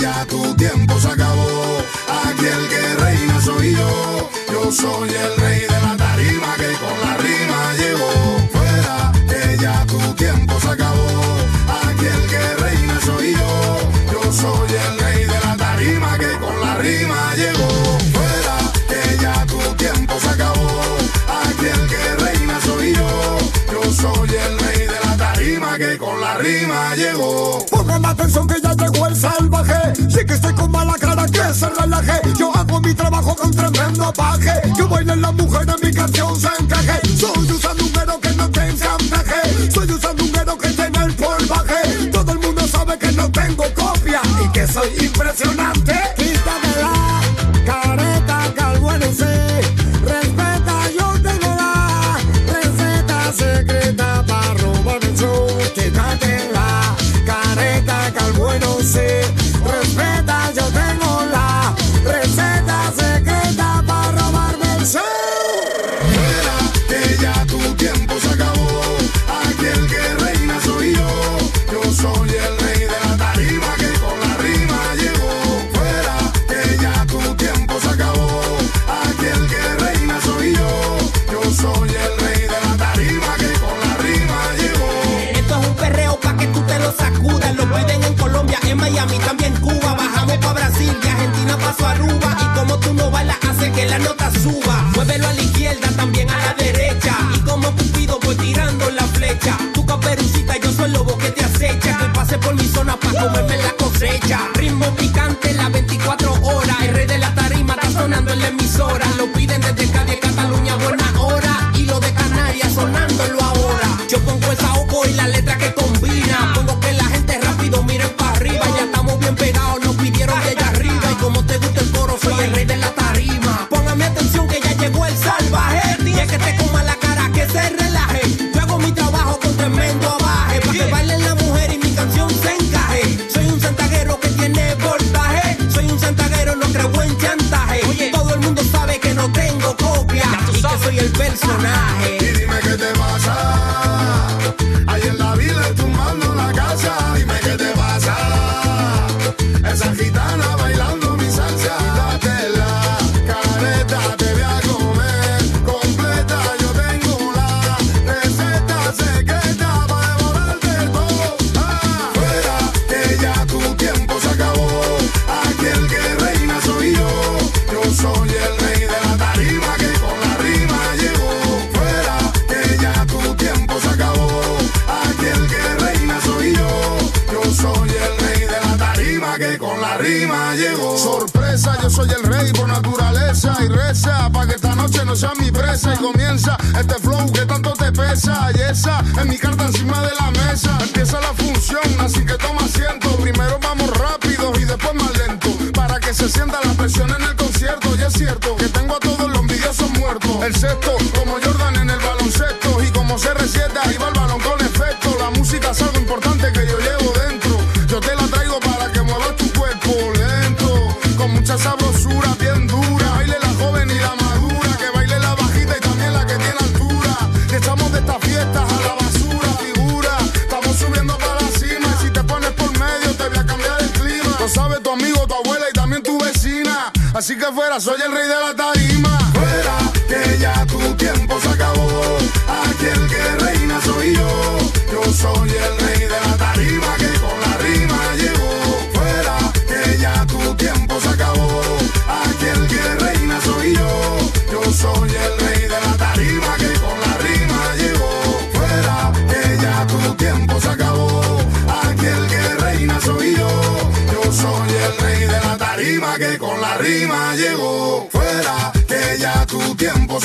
ya 0.00 0.26
tu 0.26 0.54
tiempo 0.56 1.00
se 1.00 1.08
acabó 1.08 1.78
aquí 2.38 2.46
el 2.46 2.68
que 2.68 2.94
reina 3.02 3.40
soy 3.40 3.74
yo. 3.74 4.30
Yo 4.52 4.72
soy 4.72 5.08
el 5.08 5.36
rey 5.36 5.60
de 5.60 5.80
la 5.80 5.96
tarima 5.96 6.54
que 6.56 6.72
con 6.78 7.00
la 7.02 7.16
rima 7.16 7.74
llegó. 7.74 8.10
Fuera, 8.52 9.12
que 9.28 9.56
ya 9.58 9.84
tu 9.86 9.98
tiempo 10.14 10.60
se 10.60 10.68
acabó. 10.68 11.06
Aquí 11.82 12.06
el 12.06 12.26
que 12.30 12.54
reina 12.62 13.00
soy 13.00 13.34
yo. 13.34 13.78
Yo 14.12 14.32
soy 14.32 14.70
el 14.70 14.98
rey 15.00 15.24
de 15.24 15.40
la 15.46 15.56
tarima 15.56 16.18
que 16.18 16.38
con 16.38 16.60
la 16.60 16.74
rima 16.76 17.34
llegó. 17.34 17.68
Fuera, 18.14 18.56
que 18.88 19.22
ya 19.22 19.46
tu 19.46 19.58
tiempo 19.76 20.14
se 20.20 20.28
acabó. 20.28 20.68
Aquí 21.42 21.66
el 21.66 21.86
que 21.88 22.24
reina 22.24 22.60
soy 22.60 22.94
yo. 22.94 23.38
Yo 23.72 23.92
soy 23.92 24.30
el 24.30 24.58
rey 24.60 24.86
de 24.86 25.00
la 25.04 25.16
tarima 25.16 25.76
que 25.76 25.98
con 25.98 26.20
la 26.20 26.38
rima 26.38 26.94
llegó. 26.94 27.64
Pongan 27.70 28.04
atención 28.04 28.46
que 28.46 28.60
ya 28.60 28.74
llegó 28.74 29.06
el 29.06 29.16
salvaje. 29.16 29.94
Sí 30.08 30.24
que 30.24 30.34
estoy 30.34 30.54
con 30.54 30.70
mala 30.70 30.94
cara 30.98 31.17
yo 32.38 32.54
hago 32.54 32.80
mi 32.80 32.94
trabajo 32.94 33.34
con 33.34 33.50
tremendo 33.50 34.12
paje. 34.12 34.52
Que 34.76 34.82
bailen 34.84 35.20
las 35.20 35.34
mujeres, 35.34 35.74
mi 35.82 35.92
canción 35.92 36.38
se 36.38 36.48
encaje. 36.56 37.00
Soy 37.16 37.50
un 37.50 37.60
sandunguero 37.60 38.20
que 38.20 38.30
no 38.34 38.48
tengo 38.48 38.84
encaje. 39.00 39.70
Soy 39.72 39.90
un 39.90 40.00
sandunguero 40.00 40.56
que 40.56 40.68
tiene 40.68 40.98
el 41.04 41.14
polvaje. 41.14 42.10
Todo 42.12 42.32
el 42.32 42.38
mundo 42.38 42.68
sabe 42.68 42.96
que 42.96 43.10
no 43.10 43.28
tengo 43.32 43.64
copia 43.74 44.20
y 44.44 44.48
que 44.52 44.68
soy 44.68 44.88
impresionante. 45.00 45.94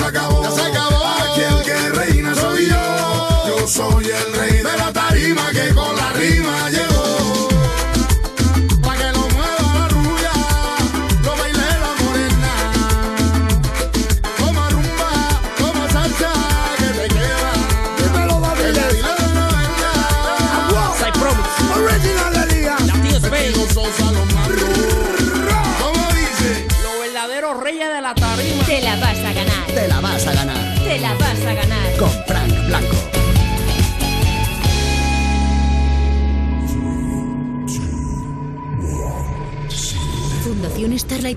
acabó, 0.02 0.44
ya 0.44 0.52
se 0.52 0.62
acabó. 0.62 0.93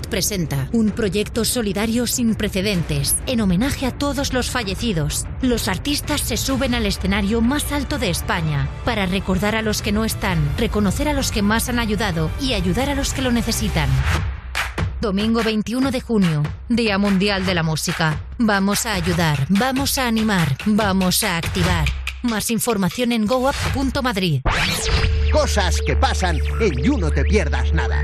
Presenta 0.05 0.69
un 0.73 0.91
proyecto 0.91 1.43
solidario 1.43 2.05
sin 2.05 2.35
precedentes 2.35 3.15
en 3.25 3.41
homenaje 3.41 3.85
a 3.85 3.91
todos 3.91 4.33
los 4.33 4.51
fallecidos. 4.51 5.25
Los 5.41 5.67
artistas 5.67 6.21
se 6.21 6.37
suben 6.37 6.75
al 6.75 6.85
escenario 6.85 7.41
más 7.41 7.71
alto 7.71 7.97
de 7.97 8.09
España 8.09 8.69
para 8.85 9.05
recordar 9.05 9.55
a 9.55 9.61
los 9.61 9.81
que 9.81 9.91
no 9.91 10.05
están, 10.05 10.37
reconocer 10.57 11.07
a 11.07 11.13
los 11.13 11.31
que 11.31 11.41
más 11.41 11.69
han 11.69 11.79
ayudado 11.79 12.29
y 12.39 12.53
ayudar 12.53 12.89
a 12.89 12.95
los 12.95 13.13
que 13.13 13.21
lo 13.21 13.31
necesitan. 13.31 13.89
Domingo 15.01 15.43
21 15.43 15.91
de 15.91 16.01
junio, 16.01 16.43
Día 16.69 16.97
Mundial 16.97 17.45
de 17.45 17.55
la 17.55 17.63
Música. 17.63 18.19
Vamos 18.37 18.85
a 18.85 18.93
ayudar, 18.93 19.45
vamos 19.49 19.97
a 19.97 20.07
animar, 20.07 20.57
vamos 20.65 21.23
a 21.23 21.37
activar. 21.37 21.87
Más 22.23 22.49
información 22.51 23.11
en 23.11 23.25
goup.madrid. 23.25 24.41
Cosas 25.31 25.81
que 25.85 25.95
pasan 25.95 26.39
en 26.59 26.83
You 26.83 26.97
No 26.97 27.11
Te 27.11 27.23
Pierdas 27.23 27.73
Nada. 27.73 28.03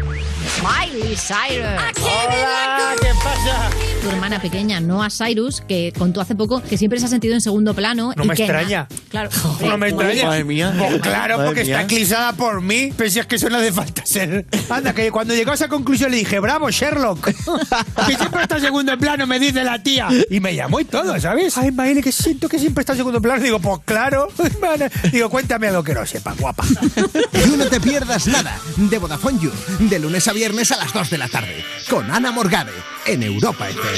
Miley 0.62 1.16
Cyrus. 1.16 1.82
Hola, 2.02 2.96
¿qué 3.02 3.12
pasa? 3.24 3.70
Tu 4.04 4.10
hermana 4.10 4.42
pequeña, 4.42 4.82
Noah 4.82 5.10
Cyrus, 5.10 5.62
que 5.62 5.94
contó 5.98 6.20
hace 6.20 6.36
poco 6.36 6.62
que 6.62 6.78
siempre 6.78 7.00
se 7.00 7.06
ha 7.06 7.08
sentido 7.08 7.36
en 7.36 7.40
segundo 7.40 7.74
plano. 7.74 8.12
No 8.18 8.26
y 8.26 8.28
me 8.28 8.36
que 8.36 8.44
extraña. 8.44 8.86
Claro. 9.10 9.30
No 9.62 9.78
me 9.78 9.88
extraña. 9.88 10.26
Madre 10.26 10.44
mía. 10.44 10.76
Pues 10.78 11.02
claro, 11.02 11.38
Madre 11.38 11.48
porque 11.48 11.64
mía. 11.64 11.80
está 11.80 11.84
eclipsada 11.86 12.34
por 12.34 12.60
mí. 12.62 12.92
Pero 12.98 13.10
si 13.10 13.20
es 13.20 13.26
que 13.28 13.36
eso 13.38 13.50
no 13.50 13.60
hace 13.60 13.72
falta 13.72 14.06
ser. 14.06 14.46
Anda, 14.70 14.94
que 14.94 15.10
cuando 15.10 15.34
llegó 15.34 15.52
a 15.52 15.54
esa 15.54 15.70
conclusión 15.70 16.12
le 16.12 16.18
dije, 16.18 16.38
bravo, 16.40 16.70
Sherlock. 16.70 17.28
que 18.08 18.16
siempre 18.18 18.42
está 18.42 18.58
en 18.58 18.62
segundo 18.64 18.98
plano, 18.98 19.26
me 19.26 19.40
dice 19.40 19.64
la 19.64 19.82
tía. 19.82 20.10
Y 20.30 20.42
me 20.42 20.54
llamó 20.54 20.82
y 20.82 20.86
todo, 20.86 21.18
¿sabes? 21.22 21.58
Ay, 21.58 21.72
Maile, 21.72 22.02
que 22.02 22.12
siento 22.12 22.50
que 22.50 22.60
siempre 22.60 22.82
está 22.82 22.92
en 22.92 22.98
segundo 22.98 23.22
plano. 23.22 23.42
Digo, 23.42 23.60
pues 23.60 23.80
claro. 23.86 24.28
hermana. 24.38 24.92
Digo, 25.14 25.30
cuéntame 25.30 25.68
algo 25.70 25.82
que 25.82 25.94
no 25.94 26.06
sepa, 26.06 26.34
guapa. 26.38 26.66
You 27.48 27.56
No 27.56 27.68
Te 27.68 27.80
Pierdas 27.80 28.28
Nada 28.28 28.60
de 28.76 28.98
Vodafone 28.98 29.40
You. 29.40 29.52
De 29.80 29.98
lunes 29.98 30.28
a 30.28 30.34
viernes 30.34 30.74
a 30.74 30.78
las 30.78 30.92
2 30.92 31.10
de 31.10 31.18
la 31.18 31.30
tarde. 31.30 31.64
Con 31.90 32.12
Ana 32.12 32.34
Morgade 32.34 32.74
en 33.06 33.24
Europa 33.24 33.70
FM. 33.70 33.93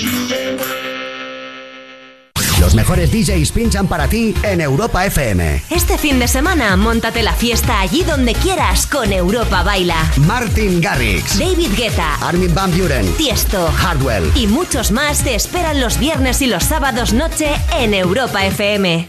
Los 2.59 2.73
mejores 2.73 3.11
DJs 3.11 3.51
pinchan 3.51 3.87
para 3.87 4.07
ti 4.07 4.33
en 4.43 4.59
Europa 4.61 5.05
FM. 5.05 5.63
Este 5.69 5.97
fin 5.97 6.19
de 6.19 6.27
semana, 6.27 6.75
montate 6.77 7.21
la 7.21 7.33
fiesta 7.33 7.79
allí 7.81 8.03
donde 8.03 8.33
quieras 8.33 8.87
con 8.87 9.11
Europa 9.13 9.61
Baila. 9.63 9.95
Martin 10.25 10.81
Garrix, 10.81 11.37
David 11.37 11.69
Guetta, 11.77 12.15
Armin 12.21 12.53
Van 12.55 12.75
Buren, 12.77 13.05
Tiesto 13.17 13.67
Hardwell. 13.71 14.31
y 14.35 14.47
muchos 14.47 14.91
más 14.91 15.23
te 15.23 15.35
esperan 15.35 15.79
los 15.79 15.99
viernes 15.99 16.41
y 16.41 16.47
los 16.47 16.63
sábados 16.63 17.13
noche 17.13 17.49
en 17.77 17.93
Europa 17.93 18.45
FM. 18.45 19.07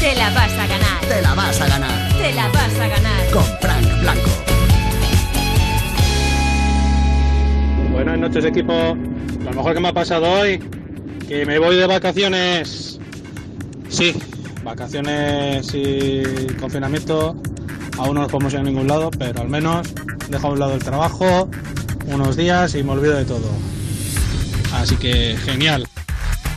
Te 0.00 0.14
la 0.16 0.30
vas 0.30 0.52
a 0.52 0.66
ganar. 0.66 1.00
Te 1.08 1.22
la 1.22 1.34
vas 1.34 1.60
a 1.60 1.66
ganar 1.68 2.12
Te 2.16 2.32
la 2.34 2.48
vas 2.48 2.74
a 2.80 2.88
ganar. 2.88 3.30
con 3.32 3.44
Frank 3.60 4.00
Blanco. 4.00 4.30
Buenas 7.92 8.18
noches 8.18 8.44
equipo. 8.44 8.96
Lo 9.44 9.52
mejor 9.52 9.74
que 9.74 9.80
me 9.80 9.88
ha 9.88 9.92
pasado 9.92 10.30
hoy, 10.30 10.58
que 11.28 11.44
me 11.44 11.58
voy 11.58 11.76
de 11.76 11.86
vacaciones. 11.86 12.98
Sí, 13.90 14.14
vacaciones 14.64 15.72
y 15.74 16.22
confinamiento. 16.58 17.36
Aún 17.98 18.14
no 18.14 18.22
nos 18.22 18.32
podemos 18.32 18.52
ir 18.54 18.60
a 18.60 18.62
ningún 18.62 18.88
lado, 18.88 19.10
pero 19.10 19.42
al 19.42 19.48
menos 19.48 19.94
dejo 20.30 20.48
a 20.48 20.50
un 20.50 20.58
lado 20.58 20.74
el 20.74 20.82
trabajo 20.82 21.48
unos 22.06 22.36
días 22.36 22.74
y 22.74 22.82
me 22.82 22.92
olvido 22.92 23.16
de 23.16 23.24
todo. 23.24 23.50
Así 24.72 24.96
que 24.96 25.36
genial. 25.44 25.86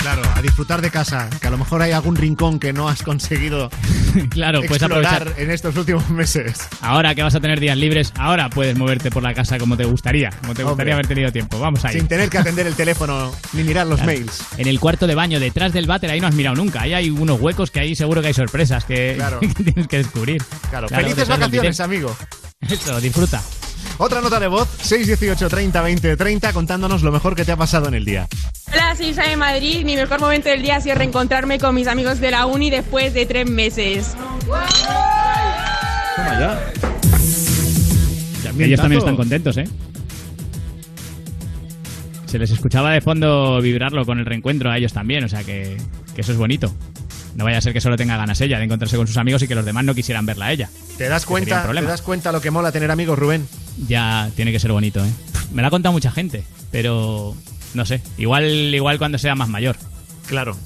Claro, 0.07 0.21
a 0.35 0.41
disfrutar 0.41 0.81
de 0.81 0.89
casa, 0.89 1.29
que 1.41 1.47
a 1.47 1.49
lo 1.49 1.57
mejor 1.57 1.81
hay 1.81 1.91
algún 1.91 2.15
rincón 2.15 2.59
que 2.59 2.71
no 2.71 2.87
has 2.87 3.03
conseguido 3.03 3.69
Claro, 4.29 4.61
puedes 4.61 4.81
explorar 4.81 5.15
aprovechar. 5.15 5.43
en 5.43 5.51
estos 5.51 5.75
últimos 5.75 6.09
meses. 6.09 6.59
Ahora 6.79 7.13
que 7.13 7.23
vas 7.23 7.35
a 7.35 7.41
tener 7.41 7.59
días 7.59 7.75
libres, 7.75 8.13
ahora 8.17 8.49
puedes 8.49 8.77
moverte 8.77 9.11
por 9.11 9.21
la 9.21 9.33
casa 9.33 9.57
como 9.57 9.75
te 9.75 9.83
gustaría, 9.83 10.29
como 10.29 10.53
te 10.53 10.61
Hombre. 10.61 10.63
gustaría 10.63 10.93
haber 10.93 11.07
tenido 11.07 11.31
tiempo. 11.33 11.59
Vamos 11.59 11.83
ahí. 11.83 11.95
Sin 11.95 12.07
tener 12.07 12.29
que 12.29 12.37
atender 12.37 12.65
el 12.67 12.75
teléfono 12.75 13.33
ni 13.51 13.63
mirar 13.63 13.85
los 13.85 13.99
Claro. 13.99 14.13
mails. 14.13 14.43
En 14.57 14.67
el 14.67 14.79
cuarto 14.79 15.07
de 15.07 15.15
baño, 15.15 15.41
detrás 15.41 15.73
del 15.73 15.87
váter, 15.87 16.09
ahí 16.09 16.21
no 16.21 16.27
has 16.27 16.35
mirado 16.35 16.55
nunca. 16.55 16.83
Ahí 16.83 16.93
hay 16.93 17.09
unos 17.09 17.41
huecos 17.41 17.69
que 17.69 17.81
ahí 17.81 17.93
seguro 17.93 18.21
que 18.21 18.27
hay 18.27 18.33
sorpresas 18.33 18.85
que, 18.85 19.15
Claro. 19.17 19.41
que 19.41 19.47
tienes 19.63 19.87
que 19.89 19.97
descubrir. 19.97 20.41
Claro, 20.69 20.87
Claro, 20.87 21.03
felices 21.03 21.27
vacaciones, 21.27 21.79
amigo. 21.81 22.15
Eso, 22.61 23.01
disfruta. 23.01 23.41
Otra 23.99 24.21
nota 24.21 24.39
de 24.39 24.47
voz, 24.47 24.69
618 24.81 25.49
30 25.49 25.81
20 25.81 26.17
30, 26.17 26.53
contándonos 26.53 27.01
lo 27.01 27.11
mejor 27.11 27.35
que 27.35 27.43
te 27.45 27.51
ha 27.51 27.57
pasado 27.57 27.87
en 27.87 27.95
el 27.95 28.05
día. 28.05 28.27
Hola, 28.71 28.95
soy 28.95 29.07
Isa 29.07 29.23
de 29.23 29.35
Madrid. 29.37 29.83
Mi 29.85 29.95
mejor 29.95 30.19
momento 30.19 30.49
del 30.49 30.61
día 30.61 30.75
ha 30.75 30.81
sido 30.81 30.95
reencontrarme 30.95 31.57
con 31.57 31.73
mis 31.73 31.87
amigos 31.87 32.19
de 32.19 32.31
la 32.31 32.45
uni 32.45 32.69
después 32.69 33.13
de 33.13 33.25
tres 33.25 33.49
meses. 33.49 34.15
Toma 36.15 36.39
ya. 36.39 36.59
Ellos 38.59 38.79
también 38.79 38.99
están 38.99 39.15
contentos, 39.15 39.57
¿eh? 39.57 39.65
Se 42.25 42.37
les 42.37 42.51
escuchaba 42.51 42.91
de 42.91 43.01
fondo 43.01 43.61
vibrarlo 43.61 44.05
con 44.05 44.19
el 44.19 44.25
reencuentro 44.25 44.69
a 44.69 44.77
ellos 44.77 44.93
también, 44.93 45.23
o 45.23 45.29
sea 45.29 45.43
que, 45.43 45.77
que 46.13 46.21
eso 46.21 46.31
es 46.33 46.37
bonito. 46.37 46.73
No 47.37 47.43
vaya 47.43 47.59
a 47.59 47.61
ser 47.61 47.71
que 47.71 47.81
solo 47.81 47.97
tenga 47.97 48.17
ganas 48.17 48.41
ella 48.41 48.57
de 48.57 48.65
encontrarse 48.65 48.97
con 48.97 49.05
sus 49.05 49.15
amigos 49.17 49.43
y 49.43 49.47
que 49.47 49.53
los 49.53 49.63
demás 49.63 49.85
no 49.85 49.93
quisieran 49.93 50.25
verla 50.25 50.47
a 50.47 50.51
ella. 50.51 50.71
¿Te 50.97 51.07
das 51.07 51.23
cuenta? 51.23 51.71
¿Te 51.71 51.81
das 51.83 52.01
cuenta 52.01 52.31
lo 52.31 52.41
que 52.41 52.49
mola 52.49 52.71
tener 52.71 52.89
amigos, 52.89 53.19
Rubén? 53.19 53.47
Ya 53.87 54.31
tiene 54.35 54.51
que 54.51 54.59
ser 54.59 54.71
bonito, 54.71 55.05
¿eh? 55.05 55.09
Me 55.53 55.61
lo 55.61 55.67
ha 55.67 55.71
contado 55.71 55.93
mucha 55.93 56.09
gente, 56.09 56.43
pero 56.71 57.35
no 57.75 57.85
sé. 57.85 58.01
Igual, 58.17 58.73
igual 58.73 58.97
cuando 58.97 59.19
sea 59.19 59.35
más 59.35 59.49
mayor. 59.49 59.77
Claro. 60.25 60.57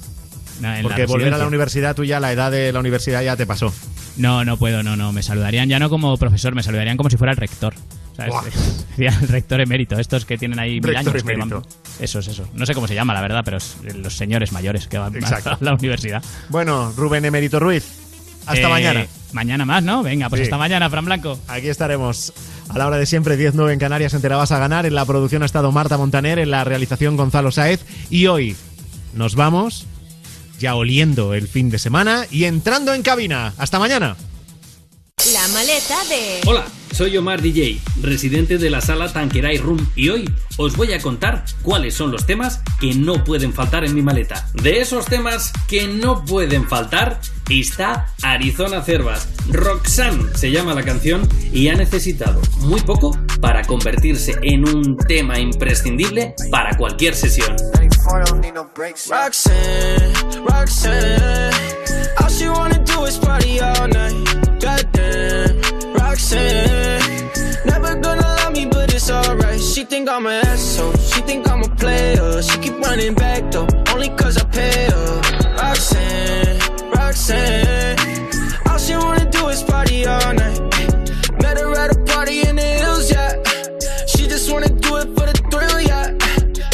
Porque 0.80 1.04
volver 1.04 1.34
a 1.34 1.38
la 1.38 1.46
universidad, 1.46 1.94
tú 1.94 2.04
ya 2.04 2.20
la 2.20 2.32
edad 2.32 2.50
de 2.50 2.72
la 2.72 2.80
universidad 2.80 3.22
ya 3.22 3.36
te 3.36 3.44
pasó. 3.44 3.70
No, 4.16 4.42
no 4.46 4.56
puedo, 4.56 4.82
no, 4.82 4.96
no. 4.96 5.12
Me 5.12 5.22
saludarían 5.22 5.68
ya 5.68 5.78
no 5.78 5.90
como 5.90 6.16
profesor, 6.16 6.54
me 6.54 6.62
saludarían 6.62 6.96
como 6.96 7.10
si 7.10 7.18
fuera 7.18 7.32
el 7.32 7.36
rector. 7.36 7.74
Buah. 8.16 8.42
Sería 8.96 9.10
el 9.20 9.28
rector 9.28 9.60
emérito, 9.60 9.98
estos 9.98 10.24
que 10.26 10.36
tienen 10.38 10.58
ahí 10.58 10.72
mil 10.80 10.82
Rector 10.84 10.98
años. 11.14 11.22
que 11.24 11.32
van- 11.36 11.48
emérito. 11.48 11.68
Eso 12.00 12.18
es 12.18 12.28
eso. 12.28 12.48
No 12.54 12.66
sé 12.66 12.74
cómo 12.74 12.86
se 12.86 12.94
llama, 12.94 13.14
la 13.14 13.20
verdad, 13.22 13.42
pero 13.44 13.56
es 13.56 13.76
los 13.96 14.16
señores 14.16 14.52
mayores 14.52 14.86
que 14.86 14.98
van 14.98 15.14
Exacto. 15.16 15.50
a 15.50 15.58
la 15.60 15.74
universidad. 15.74 16.22
Bueno, 16.48 16.92
Rubén 16.96 17.24
Emérito 17.24 17.58
Ruiz, 17.58 17.84
hasta 18.46 18.66
Eh, 18.66 18.68
mañana. 18.68 19.06
Mañana 19.32 19.64
más, 19.64 19.82
¿no? 19.82 20.02
Venga, 20.02 20.28
pues 20.28 20.40
Sí. 20.40 20.44
hasta 20.44 20.58
mañana, 20.58 20.90
Fran 20.90 21.06
Blanco. 21.06 21.38
Aquí 21.48 21.68
estaremos 21.68 22.34
a 22.68 22.76
la 22.76 22.86
hora 22.86 22.98
de 22.98 23.06
siempre, 23.06 23.38
10-9 23.38 23.72
en 23.72 23.78
Canarias, 23.78 24.12
en 24.12 24.20
Te 24.20 24.28
la 24.28 24.36
vas 24.36 24.52
a 24.52 24.58
ganar. 24.58 24.84
En 24.84 24.94
la 24.94 25.06
producción 25.06 25.42
ha 25.42 25.46
estado 25.46 25.72
Marta 25.72 25.96
Montaner, 25.96 26.38
en 26.38 26.50
la 26.50 26.62
realización 26.64 27.16
Gonzalo 27.16 27.50
Saez. 27.50 27.80
Y 28.10 28.26
hoy 28.26 28.54
nos 29.14 29.34
vamos 29.34 29.86
ya 30.58 30.74
oliendo 30.74 31.32
el 31.32 31.48
fin 31.48 31.70
de 31.70 31.78
semana 31.78 32.26
y 32.30 32.44
entrando 32.44 32.92
en 32.92 33.00
cabina. 33.02 33.54
Hasta 33.56 33.78
mañana. 33.78 34.16
La 35.32 35.48
maleta 35.48 36.04
de... 36.10 36.40
Hola, 36.46 36.64
soy 36.92 37.16
Omar 37.16 37.40
DJ, 37.40 37.80
residente 38.02 38.58
de 38.58 38.70
la 38.70 38.80
sala 38.80 39.12
Tanqueray 39.12 39.58
Room 39.58 39.86
y 39.96 40.10
hoy 40.10 40.30
os 40.58 40.76
voy 40.76 40.92
a 40.92 41.00
contar 41.00 41.44
cuáles 41.62 41.94
son 41.94 42.10
los 42.10 42.26
temas 42.26 42.60
que 42.80 42.94
no 42.94 43.24
pueden 43.24 43.52
faltar 43.52 43.84
en 43.84 43.94
mi 43.94 44.02
maleta. 44.02 44.48
De 44.54 44.80
esos 44.80 45.06
temas 45.06 45.52
que 45.68 45.88
no 45.88 46.24
pueden 46.24 46.68
faltar 46.68 47.20
está 47.48 48.06
Arizona 48.22 48.82
Cervas. 48.82 49.28
Roxanne 49.48 50.34
se 50.34 50.50
llama 50.50 50.74
la 50.74 50.82
canción 50.82 51.28
y 51.52 51.68
ha 51.68 51.74
necesitado 51.74 52.40
muy 52.60 52.80
poco 52.80 53.18
para 53.40 53.62
convertirse 53.62 54.34
en 54.42 54.68
un 54.68 54.96
tema 54.96 55.38
imprescindible 55.38 56.34
para 56.50 56.76
cualquier 56.76 57.14
sesión. 57.14 57.56
Roxanne, 59.08 60.12
Roxanne, 60.46 61.50
all 62.18 62.28
she 62.28 62.48
wanna 62.48 62.78
do 62.84 63.06
is 63.06 63.18
party 63.18 63.60
all 63.60 63.88
night. 63.88 64.31
She 69.82 69.88
think 69.88 70.08
I'm 70.08 70.26
an 70.26 70.46
asshole, 70.46 70.92
she 70.92 71.20
think 71.22 71.50
I'm 71.50 71.60
a 71.60 71.68
player. 71.68 72.40
She 72.40 72.56
keep 72.60 72.78
running 72.78 73.14
back 73.14 73.50
though, 73.50 73.66
only 73.92 74.10
cause 74.10 74.38
I 74.38 74.44
pay 74.44 74.86
her. 74.92 75.20
Roxanne, 75.58 76.90
Roxanne, 76.92 77.98
all 78.70 78.78
she 78.78 78.94
wanna 78.94 79.28
do 79.28 79.48
is 79.48 79.64
party 79.64 80.06
all 80.06 80.34
night. 80.34 80.60
Met 81.42 81.58
her 81.58 81.76
at 81.76 81.96
a 81.96 81.98
party 82.04 82.46
in 82.46 82.54
the 82.54 82.62
hills, 82.62 83.10
yeah. 83.10 83.32
She 84.06 84.28
just 84.28 84.52
wanna 84.52 84.68
do 84.68 84.98
it 84.98 85.08
for 85.18 85.26
the 85.26 85.34
thrill, 85.50 85.80
yeah. 85.80 86.16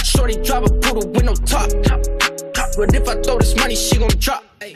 Shorty 0.05 0.37
drive 0.43 0.65
a 0.65 0.69
poodle 0.69 1.09
with 1.09 1.25
no 1.25 1.33
top. 1.33 1.71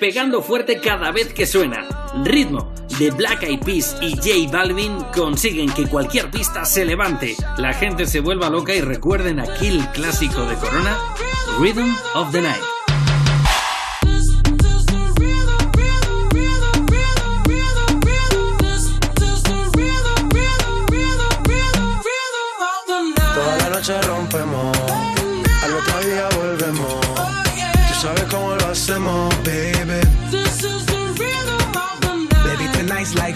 Pegando 0.00 0.42
fuerte 0.42 0.80
cada 0.80 1.12
vez 1.12 1.32
que 1.32 1.46
suena. 1.46 1.86
Ritmo 2.24 2.72
de 2.98 3.12
Black 3.12 3.44
Eyed 3.44 3.60
Peas 3.60 3.96
y 4.00 4.16
J 4.16 4.50
Balvin 4.50 4.98
consiguen 5.14 5.72
que 5.72 5.86
cualquier 5.86 6.28
pista 6.28 6.64
se 6.64 6.84
levante, 6.84 7.36
la 7.58 7.72
gente 7.72 8.06
se 8.06 8.18
vuelva 8.18 8.50
loca 8.50 8.74
y 8.74 8.80
recuerden 8.80 9.38
aquel 9.38 9.86
clásico 9.92 10.44
de 10.46 10.56
Corona, 10.56 10.98
Rhythm 11.60 11.94
of 12.14 12.32
the 12.32 12.40
Night. 12.40 12.62
Toda 23.34 23.56
la 23.58 23.70
noche 23.70 23.92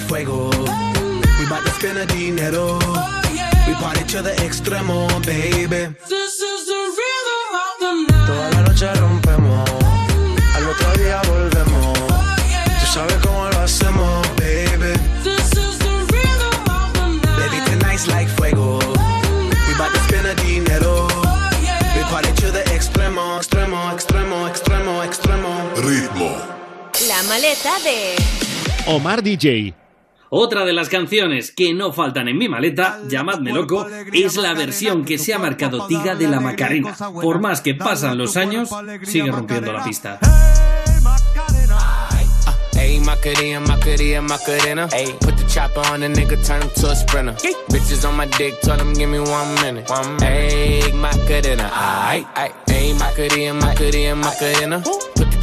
fuego. 0.06 0.50
We 1.38 1.44
bout 1.48 1.62
to 1.64 1.70
spend 1.78 1.98
a 1.98 2.06
dinero. 2.06 2.78
We 3.66 3.74
party 3.74 4.04
to 4.12 4.22
the 4.22 4.34
extremo, 4.46 5.08
baby. 5.26 5.94
This 6.08 6.40
is 6.40 6.66
the 6.70 6.80
rhythm 6.98 7.44
of 7.64 7.74
the 7.82 7.92
night. 8.08 8.26
Toda 8.26 8.50
la 8.54 8.60
noche 8.62 8.88
rompemos, 8.94 9.70
al 10.54 10.66
otro 10.72 10.90
día 11.02 11.20
volvemos. 11.28 11.98
Tú 12.80 12.86
sabes 12.86 13.16
cómo 13.24 13.48
lo 13.50 13.58
hacemos, 13.60 14.26
baby. 14.36 14.92
This 15.24 15.52
is 15.52 15.78
the 15.78 15.96
rhythm 16.12 16.56
of 16.70 16.92
the 16.94 17.06
night. 17.26 17.38
Baby, 17.38 17.58
tonight's 17.70 18.06
like 18.06 18.28
fuego. 18.28 18.78
We 19.66 19.74
bout 19.78 19.92
to 19.92 20.00
spend 20.08 20.26
a 20.26 20.34
dinero. 20.36 21.08
We 21.96 22.02
party 22.10 22.32
to 22.42 22.52
the 22.52 22.62
extremo, 22.76 23.38
extremo, 23.38 23.90
extremo, 23.92 24.48
extremo, 24.48 25.02
extremo. 25.02 25.52
Ritmo. 25.76 26.30
La 27.08 27.22
maleta 27.24 27.78
de 27.84 28.16
Omar 28.86 29.22
DJ. 29.22 29.74
Otra 30.30 30.64
de 30.64 30.72
las 30.72 30.88
canciones 30.88 31.52
que 31.52 31.72
no 31.72 31.92
faltan 31.92 32.28
en 32.28 32.36
mi 32.36 32.48
maleta, 32.48 33.00
llamadme 33.08 33.52
loco, 33.52 33.86
es 34.12 34.36
la 34.36 34.54
versión 34.54 35.04
que 35.04 35.18
se 35.18 35.32
ha 35.34 35.38
marcado 35.38 35.86
Tiga 35.86 36.14
de 36.14 36.28
la 36.28 36.40
Macarena. 36.40 36.96
Por 37.22 37.40
más 37.40 37.60
que 37.60 37.74
pasan 37.74 38.18
los 38.18 38.36
años, 38.36 38.70
sigue 39.02 39.30
rompiendo 39.30 39.72
la 39.72 39.84
pista. 39.84 40.18
Ayy, 42.78 43.00
Macarena, 43.00 43.60
Macarena, 43.60 44.20
Macarena. 44.20 44.88
Ayy, 44.92 45.12
put 45.20 45.36
the 45.36 45.44
chopper 45.48 45.80
on 45.92 46.00
the 46.00 46.08
nigga, 46.08 46.36
turn 46.46 46.60
him 46.62 46.70
to 46.76 46.90
a 46.90 46.94
sprinter. 46.94 47.34
Bitches 47.68 48.06
on 48.06 48.16
my 48.16 48.26
dick, 48.36 48.60
tell 48.60 48.78
him 48.78 48.92
give 48.92 49.08
me 49.08 49.18
one 49.18 49.54
minute. 49.62 49.88
One 49.88 50.16
minute. 50.16 50.22
Ayy, 50.22 50.92
Macarena, 50.92 51.70
aight. 51.72 52.26
Ayy, 52.66 52.94
Macarena, 52.98 53.54
Macarena, 53.54 54.14
Macarena. 54.14 54.82
The 55.15 55.15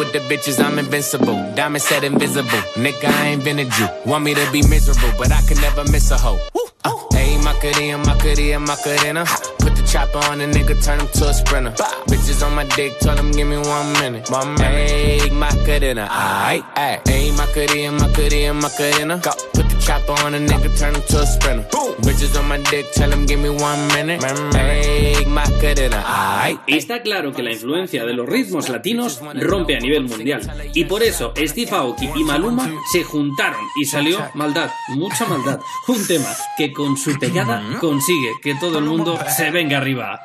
with 0.00 0.12
the 0.14 0.18
bitches, 0.20 0.58
I'm 0.64 0.78
invincible. 0.78 1.36
Diamond 1.54 1.82
said 1.82 2.04
invisible. 2.04 2.62
Nigga, 2.84 3.04
I 3.04 3.26
ain't 3.28 3.44
been 3.44 3.58
a 3.58 3.66
Jew. 3.66 3.86
Want 4.06 4.24
me 4.24 4.32
to 4.32 4.50
be 4.50 4.62
miserable, 4.66 5.12
but 5.18 5.30
I 5.30 5.42
can 5.42 5.60
never 5.60 5.84
miss 5.92 6.10
a 6.10 6.16
hoe. 6.16 6.40
Uh, 6.82 6.90
Ayy, 7.12 7.36
Macarena, 7.44 7.98
Macarena, 7.98 8.58
Macarena. 8.58 9.24
Put 9.58 9.76
the 9.76 9.86
chopper 9.92 10.16
on 10.30 10.40
a 10.40 10.46
nigga, 10.46 10.82
turn 10.82 11.00
him 11.00 11.08
to 11.08 11.28
a 11.28 11.34
sprinter. 11.34 11.72
Bitches 12.08 12.40
on 12.46 12.54
my 12.54 12.64
dick, 12.76 12.98
tell 13.00 13.14
him 13.18 13.30
give 13.32 13.46
me 13.46 13.58
one 13.58 13.92
minute. 14.00 14.30
One 14.30 14.54
minute. 14.54 14.90
Ayy, 14.90 15.30
Macarena, 15.32 16.08
aight, 16.08 16.64
aight. 16.76 17.04
Ayy, 17.04 17.36
Macarena, 17.36 17.92
Macarena, 18.00 18.54
Macarena. 18.54 19.18
Go. 19.18 19.32
Put 19.52 19.68
the 19.68 19.76
chopper 19.84 20.12
on 20.24 20.32
a 20.34 20.38
nigga, 20.38 20.70
turn 20.78 20.94
him 20.94 21.02
to 21.02 21.20
a 21.20 21.26
sprinter. 21.26 21.68
Bitches 22.00 22.38
on 22.40 22.48
my 22.48 22.56
dick, 22.70 22.90
tell 22.92 23.12
him 23.12 23.26
give 23.26 23.40
me 23.40 23.50
one 23.50 23.86
minute. 23.88 24.22
Ayy, 24.22 25.26
Macarena, 25.26 26.02
aight. 26.06 26.58
Está 26.66 27.02
claro 27.02 27.32
que 27.34 27.42
la 27.42 27.52
influencia 27.52 28.06
de 28.06 28.14
los 28.14 28.26
ritmos 28.26 28.70
latinos 28.70 29.20
rompe 29.34 29.76
a 29.76 29.80
nivel 29.80 29.89
mundial. 29.98 30.70
Y 30.74 30.84
por 30.84 31.02
eso 31.02 31.32
Steve 31.36 31.70
Aoki 31.72 32.08
y 32.14 32.24
Maluma 32.24 32.70
se 32.92 33.02
juntaron 33.02 33.60
y 33.76 33.84
salió 33.84 34.30
Maldad, 34.34 34.70
mucha 34.88 35.26
maldad. 35.26 35.60
Un 35.88 36.06
tema 36.06 36.28
que 36.56 36.72
con 36.72 36.96
su 36.96 37.18
pegada 37.18 37.78
consigue 37.80 38.30
que 38.42 38.54
todo 38.54 38.78
el 38.78 38.84
mundo 38.84 39.18
se 39.36 39.50
venga 39.50 39.78
arriba. 39.78 40.20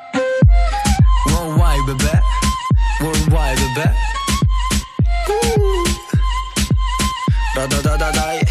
Da, 7.54 7.66
da, 7.66 7.96
da, 7.96 8.45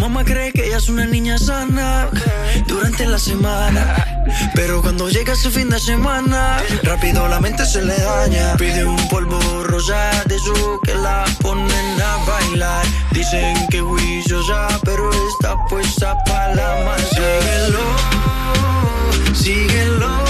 mamá 0.00 0.24
cree 0.24 0.50
que 0.50 0.66
ella 0.66 0.78
es 0.78 0.88
una 0.88 1.04
niña 1.04 1.36
sana 1.36 2.08
durante 2.66 3.06
la 3.06 3.18
semana. 3.18 3.82
Pero 4.54 4.80
cuando 4.80 5.10
llega 5.10 5.34
ese 5.34 5.50
fin 5.50 5.68
de 5.68 5.78
semana, 5.78 6.56
rápido 6.84 7.28
la 7.28 7.38
mente 7.38 7.66
se 7.66 7.82
le 7.82 7.96
daña. 7.98 8.56
Pide 8.56 8.84
un 8.86 9.08
polvo 9.08 9.38
rosa 9.64 10.10
de 10.24 10.38
su 10.38 10.80
que 10.84 10.94
la 10.94 11.24
ponen 11.42 12.00
a 12.00 12.16
bailar. 12.24 12.86
Dicen 13.12 13.54
que 13.68 13.80
juiciosa, 13.80 14.68
pero 14.84 15.10
está 15.32 15.54
puesta 15.68 16.16
para 16.24 16.54
la 16.54 16.84
más. 16.86 17.02
Síguelo, 17.10 17.84
síguelo. 19.34 20.29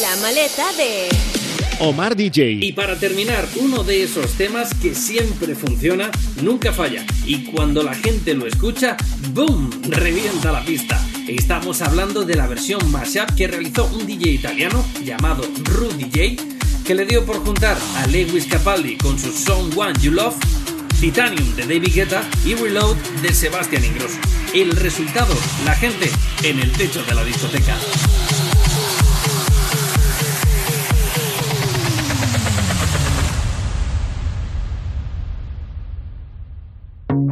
La 0.00 0.16
maleta 0.16 0.72
de 0.76 1.17
Omar 1.80 2.16
DJ. 2.16 2.58
Y 2.60 2.72
para 2.72 2.98
terminar, 2.98 3.46
uno 3.56 3.84
de 3.84 4.02
esos 4.02 4.32
temas 4.32 4.74
que 4.74 4.94
siempre 4.94 5.54
funciona, 5.54 6.10
nunca 6.42 6.72
falla. 6.72 7.04
Y 7.24 7.44
cuando 7.44 7.82
la 7.82 7.94
gente 7.94 8.34
lo 8.34 8.46
escucha, 8.46 8.96
¡boom! 9.32 9.70
revienta 9.88 10.50
la 10.50 10.64
pista. 10.64 11.00
Estamos 11.28 11.82
hablando 11.82 12.24
de 12.24 12.34
la 12.34 12.46
versión 12.46 12.90
mashup 12.90 13.34
que 13.36 13.46
realizó 13.46 13.86
un 13.86 14.06
DJ 14.06 14.32
italiano 14.32 14.84
llamado 15.04 15.44
Rudy 15.64 16.04
J, 16.04 16.42
que 16.84 16.94
le 16.94 17.06
dio 17.06 17.24
por 17.24 17.36
juntar 17.44 17.76
a 17.96 18.06
Lewis 18.08 18.46
Capaldi 18.46 18.96
con 18.96 19.18
su 19.18 19.30
Song 19.30 19.76
One 19.76 19.94
You 20.00 20.12
Love, 20.12 20.36
Titanium 21.00 21.54
de 21.54 21.62
David 21.62 21.94
Guetta 21.94 22.28
y 22.44 22.54
Reload 22.54 22.96
de 23.22 23.32
Sebastian 23.32 23.84
Ingrosso. 23.84 24.18
El 24.52 24.72
resultado, 24.72 25.34
la 25.64 25.74
gente 25.74 26.10
en 26.42 26.58
el 26.58 26.72
techo 26.72 27.04
de 27.04 27.14
la 27.14 27.24
discoteca. 27.24 27.76
I'm 37.18 37.24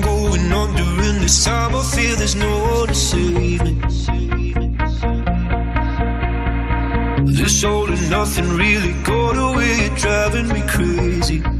going 0.00 0.52
under, 0.52 0.82
and 0.82 1.20
this 1.20 1.44
time 1.44 1.74
I 1.74 1.82
feel 1.82 2.16
there's 2.16 2.34
no 2.34 2.58
one 2.64 2.88
to 2.88 2.94
save 2.94 3.62
me. 3.62 3.74
This 7.26 7.62
all 7.62 7.92
and 7.92 8.10
nothing 8.10 8.48
really 8.56 8.94
got 9.02 9.36
away, 9.36 9.90
driving 9.96 10.48
me 10.48 10.62
crazy. 10.66 11.59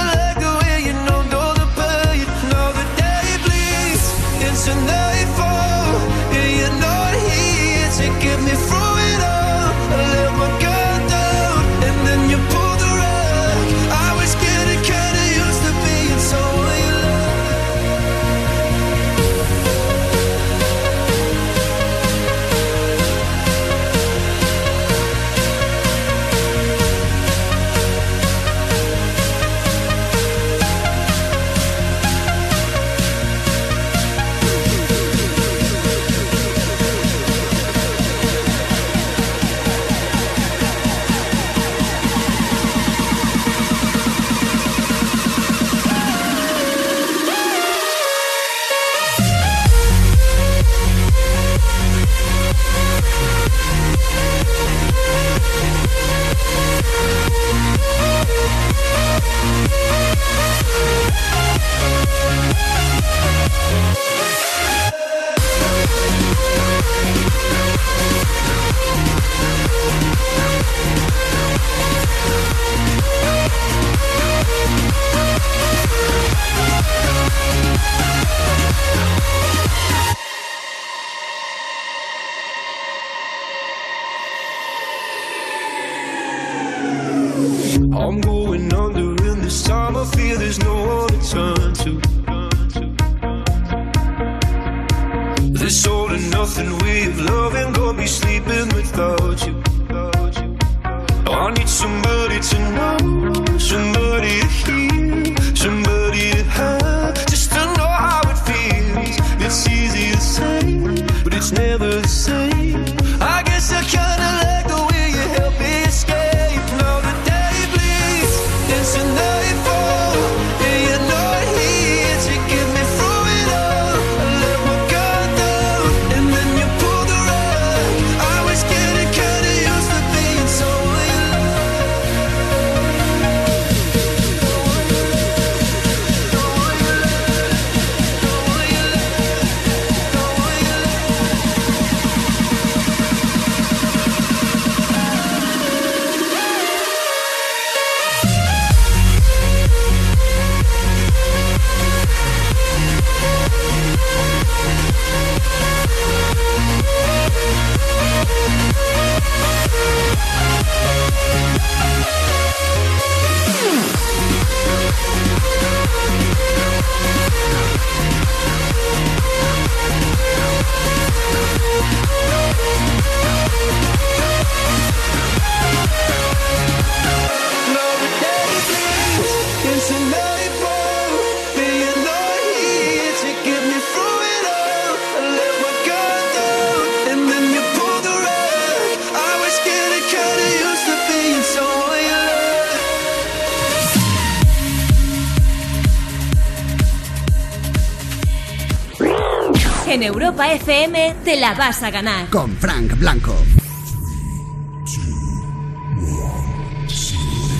Europa 200.41 200.53
FM 200.53 201.15
te 201.23 201.39
la 201.39 201.53
vas 201.53 201.83
a 201.83 201.91
ganar. 201.91 202.27
Con 202.29 202.55
Frank 202.57 202.97
Blanco. 202.97 203.35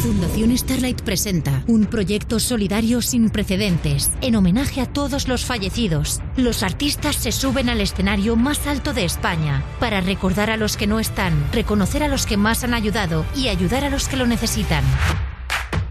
Fundación 0.01 0.57
Starlight 0.57 1.01
presenta 1.01 1.63
un 1.67 1.85
proyecto 1.85 2.39
solidario 2.39 3.03
sin 3.03 3.29
precedentes 3.29 4.11
en 4.21 4.35
homenaje 4.35 4.81
a 4.81 4.87
todos 4.87 5.27
los 5.27 5.45
fallecidos. 5.45 6.21
Los 6.37 6.63
artistas 6.63 7.15
se 7.17 7.31
suben 7.31 7.69
al 7.69 7.81
escenario 7.81 8.35
más 8.35 8.65
alto 8.65 8.93
de 8.93 9.05
España 9.05 9.63
para 9.79 10.01
recordar 10.01 10.49
a 10.49 10.57
los 10.57 10.75
que 10.75 10.87
no 10.87 10.99
están, 10.99 11.33
reconocer 11.53 12.01
a 12.01 12.07
los 12.07 12.25
que 12.25 12.37
más 12.37 12.63
han 12.63 12.73
ayudado 12.73 13.25
y 13.35 13.49
ayudar 13.49 13.83
a 13.83 13.89
los 13.89 14.07
que 14.07 14.17
lo 14.17 14.25
necesitan. 14.25 14.83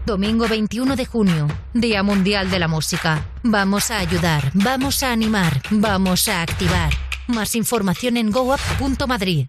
Domingo 0.05 0.47
21 0.47 0.97
de 0.97 1.05
junio, 1.05 1.47
Día 1.73 2.03
Mundial 2.03 2.49
de 2.49 2.59
la 2.59 2.67
Música. 2.67 3.30
Vamos 3.43 3.89
a 3.89 3.97
ayudar, 3.97 4.51
vamos 4.53 5.01
a 5.01 5.11
animar, 5.11 5.61
vamos 5.71 6.27
a 6.27 6.43
activar. 6.43 6.93
Más 7.27 7.55
información 7.55 8.17
en 8.17 8.29
goup.madrid. 8.29 9.47